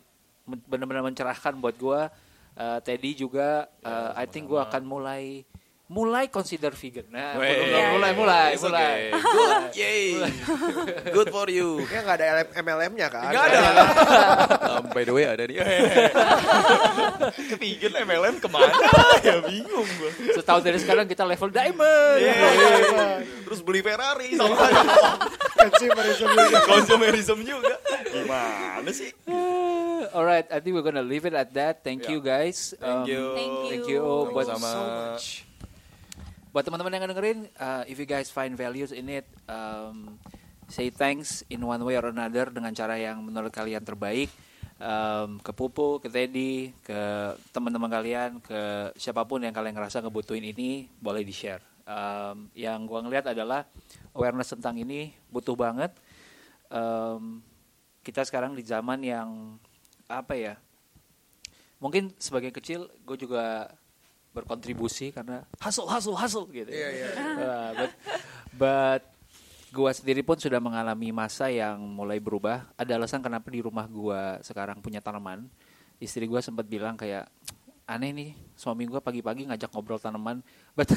benar-benar 0.47 1.05
mencerahkan 1.07 1.55
buat 1.59 1.77
gue. 1.79 2.01
Uh, 2.53 2.79
Teddy 2.85 3.17
juga, 3.17 3.65
uh, 3.81 4.13
I 4.13 4.29
think 4.29 4.45
gue 4.53 4.61
akan 4.61 4.85
mulai 4.85 5.41
mulai 5.93 6.33
consider 6.33 6.73
vegan. 6.73 7.05
Nah, 7.13 7.37
Wey. 7.37 7.69
Iya, 7.69 7.93
mulai, 7.93 8.11
iya, 8.11 8.17
mulai, 8.17 8.49
It's 8.57 8.65
mulai. 8.65 9.13
okay. 9.13 9.21
good 9.21 9.65
yay 9.85 10.05
good 11.13 11.29
for 11.29 11.53
you 11.53 11.85
Ya 11.85 12.01
nggak 12.01 12.17
ada 12.17 12.27
MLM-nya 12.57 13.09
kan? 13.13 13.29
Nggak 13.29 13.45
ada. 13.45 13.61
Um, 14.73 14.89
by 14.89 15.05
the 15.05 15.13
way 15.13 15.29
ada 15.29 15.45
dia. 15.45 15.61
Vegan 17.61 17.93
MLM 18.09 18.41
ke 18.41 18.49
mana? 18.49 18.73
ya 19.21 19.45
bingung 19.45 19.85
gue. 19.85 20.33
Setahun 20.33 20.65
dari 20.65 20.81
sekarang 20.81 21.05
kita 21.05 21.29
level 21.29 21.53
diamond. 21.53 22.21
Terus 23.45 23.61
beli 23.61 23.85
Ferrari 23.85 24.33
sama 24.33 24.57
Consumerism 25.53 26.29
juga. 26.33 26.59
konsumerism 26.65 27.39
juga. 27.45 27.75
Gimana 28.09 28.91
sih? 28.91 29.13
Alright, 30.13 30.49
I 30.49 30.59
think 30.65 30.73
we're 30.73 30.87
gonna 30.87 31.05
leave 31.05 31.29
it 31.29 31.37
at 31.37 31.53
that. 31.53 31.85
Thank 31.85 32.09
you 32.09 32.25
guys. 32.25 32.73
Um, 32.81 33.05
Thank 33.05 33.13
you. 33.13 33.23
Thank 33.37 33.53
you. 33.53 33.69
Thank 33.69 33.87
you 33.93 34.03
buat 34.33 34.47
sama 34.49 34.73
buat 36.53 36.69
teman-teman 36.69 36.93
yang 36.93 37.09
dengerin. 37.09 37.39
uh, 37.57 37.83
if 37.89 37.97
you 37.97 38.05
guys 38.05 38.29
find 38.29 38.53
values 38.53 38.93
in 38.93 39.09
it, 39.09 39.25
um, 39.49 40.21
say 40.69 40.93
thanks 40.93 41.41
in 41.49 41.65
one 41.65 41.81
way 41.81 41.97
or 41.97 42.13
another 42.13 42.53
dengan 42.53 42.77
cara 42.77 43.01
yang 43.01 43.25
menurut 43.25 43.49
kalian 43.49 43.81
terbaik. 43.81 44.29
Um, 44.83 45.39
ke 45.39 45.55
Pupu, 45.55 46.03
ke 46.03 46.11
Teddy, 46.11 46.75
ke 46.83 47.33
teman-teman 47.55 47.87
kalian, 47.87 48.43
ke 48.43 48.93
siapa 48.99 49.23
pun 49.25 49.39
yang 49.41 49.55
kalian 49.55 49.79
ngerasa 49.79 50.03
ngebutuhin 50.03 50.43
ini, 50.43 50.91
boleh 50.99 51.23
di 51.23 51.31
share. 51.31 51.63
Um, 51.87 52.51
yang 52.53 52.85
gua 52.85 53.01
ngeliat 53.01 53.31
adalah 53.31 53.63
awareness 54.13 54.53
tentang 54.53 54.77
ini 54.77 55.15
butuh 55.31 55.55
banget. 55.55 55.95
Um, 56.67 57.47
kita 58.03 58.27
sekarang 58.27 58.59
di 58.59 58.67
zaman 58.67 59.01
yang 59.07 59.57
apa 60.11 60.35
ya? 60.35 60.55
Mungkin 61.79 62.15
sebagai 62.19 62.51
kecil 62.51 62.91
gue 63.07 63.17
juga 63.19 63.71
berkontribusi 64.33 65.13
karena 65.13 65.45
hustle 65.61 65.89
hustle 65.89 66.17
hustle 66.17 66.49
gitu. 66.51 66.73
Iya, 66.73 66.89
iya. 66.91 67.09
Uh, 67.43 67.71
but 67.77 67.93
but 68.57 69.03
gua 69.73 69.93
sendiri 69.93 70.21
pun 70.21 70.37
sudah 70.37 70.61
mengalami 70.61 71.13
masa 71.13 71.49
yang 71.53 71.81
mulai 71.81 72.21
berubah. 72.21 72.69
Ada 72.77 72.97
alasan 72.97 73.25
kenapa 73.25 73.49
di 73.53 73.61
rumah 73.61 73.85
gua 73.89 74.41
sekarang 74.45 74.81
punya 74.81 75.01
tanaman. 75.05 75.49
Istri 76.01 76.29
gua 76.29 76.41
sempat 76.41 76.69
bilang 76.69 76.97
kayak 76.97 77.29
aneh 77.83 78.15
nih 78.15 78.31
suami 78.57 78.89
gua 78.89 79.05
pagi-pagi 79.05 79.49
ngajak 79.49 79.69
ngobrol 79.73 80.01
tanaman. 80.01 80.41
But 80.73 80.93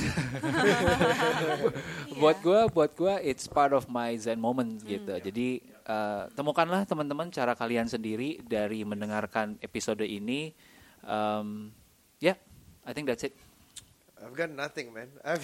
buat 2.19 2.39
gua 2.39 2.71
buat 2.71 2.91
gua 2.95 3.19
it's 3.19 3.47
part 3.51 3.75
of 3.75 3.87
my 3.91 4.15
zen 4.15 4.39
moment 4.39 4.79
gitu. 4.83 5.11
Jadi 5.11 5.59
uh, 5.87 6.31
temukanlah 6.35 6.87
teman-teman 6.87 7.31
cara 7.31 7.55
kalian 7.55 7.91
sendiri 7.91 8.39
dari 8.43 8.87
mendengarkan 8.87 9.59
episode 9.59 10.03
ini. 10.07 10.55
Um, 11.05 11.69
yeah, 12.17 12.39
I 12.85 12.93
think 12.93 13.09
that's 13.09 13.25
it. 13.25 13.33
I've 14.15 14.33
got 14.33 14.49
nothing 14.49 14.89
man. 14.89 15.11
I'm, 15.27 15.37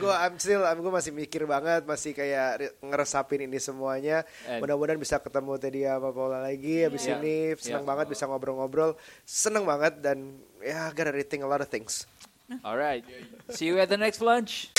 gue 0.00 0.14
I'm 0.14 0.36
still 0.40 0.64
I'm 0.64 0.80
gue 0.80 0.88
masih 0.88 1.12
mikir 1.12 1.44
banget, 1.44 1.84
masih 1.84 2.16
kayak 2.16 2.76
ngeresapin 2.80 3.44
ini 3.44 3.60
semuanya. 3.60 4.24
Mudah-mudahan 4.48 4.96
bisa 4.96 5.20
ketemu 5.20 5.60
tadi 5.60 5.84
sama 5.84 6.08
Paula 6.08 6.40
lagi 6.40 6.88
abis 6.88 7.04
Iya. 7.04 7.20
ini. 7.20 7.36
Senang 7.56 7.84
Iya. 7.84 7.90
banget 7.90 8.06
bisa 8.08 8.24
ngobrol-ngobrol. 8.24 8.96
Seneng 9.24 9.68
banget 9.68 10.00
dan 10.00 10.40
ya 10.62 10.88
gotta 10.92 11.12
rethink 11.12 11.44
a 11.44 11.48
lot 11.50 11.60
of 11.60 11.68
things. 11.68 12.08
Alright. 12.64 13.04
See 13.52 13.68
you 13.68 13.76
at 13.76 13.92
the 13.92 14.00
next 14.00 14.24
lunch. 14.24 14.72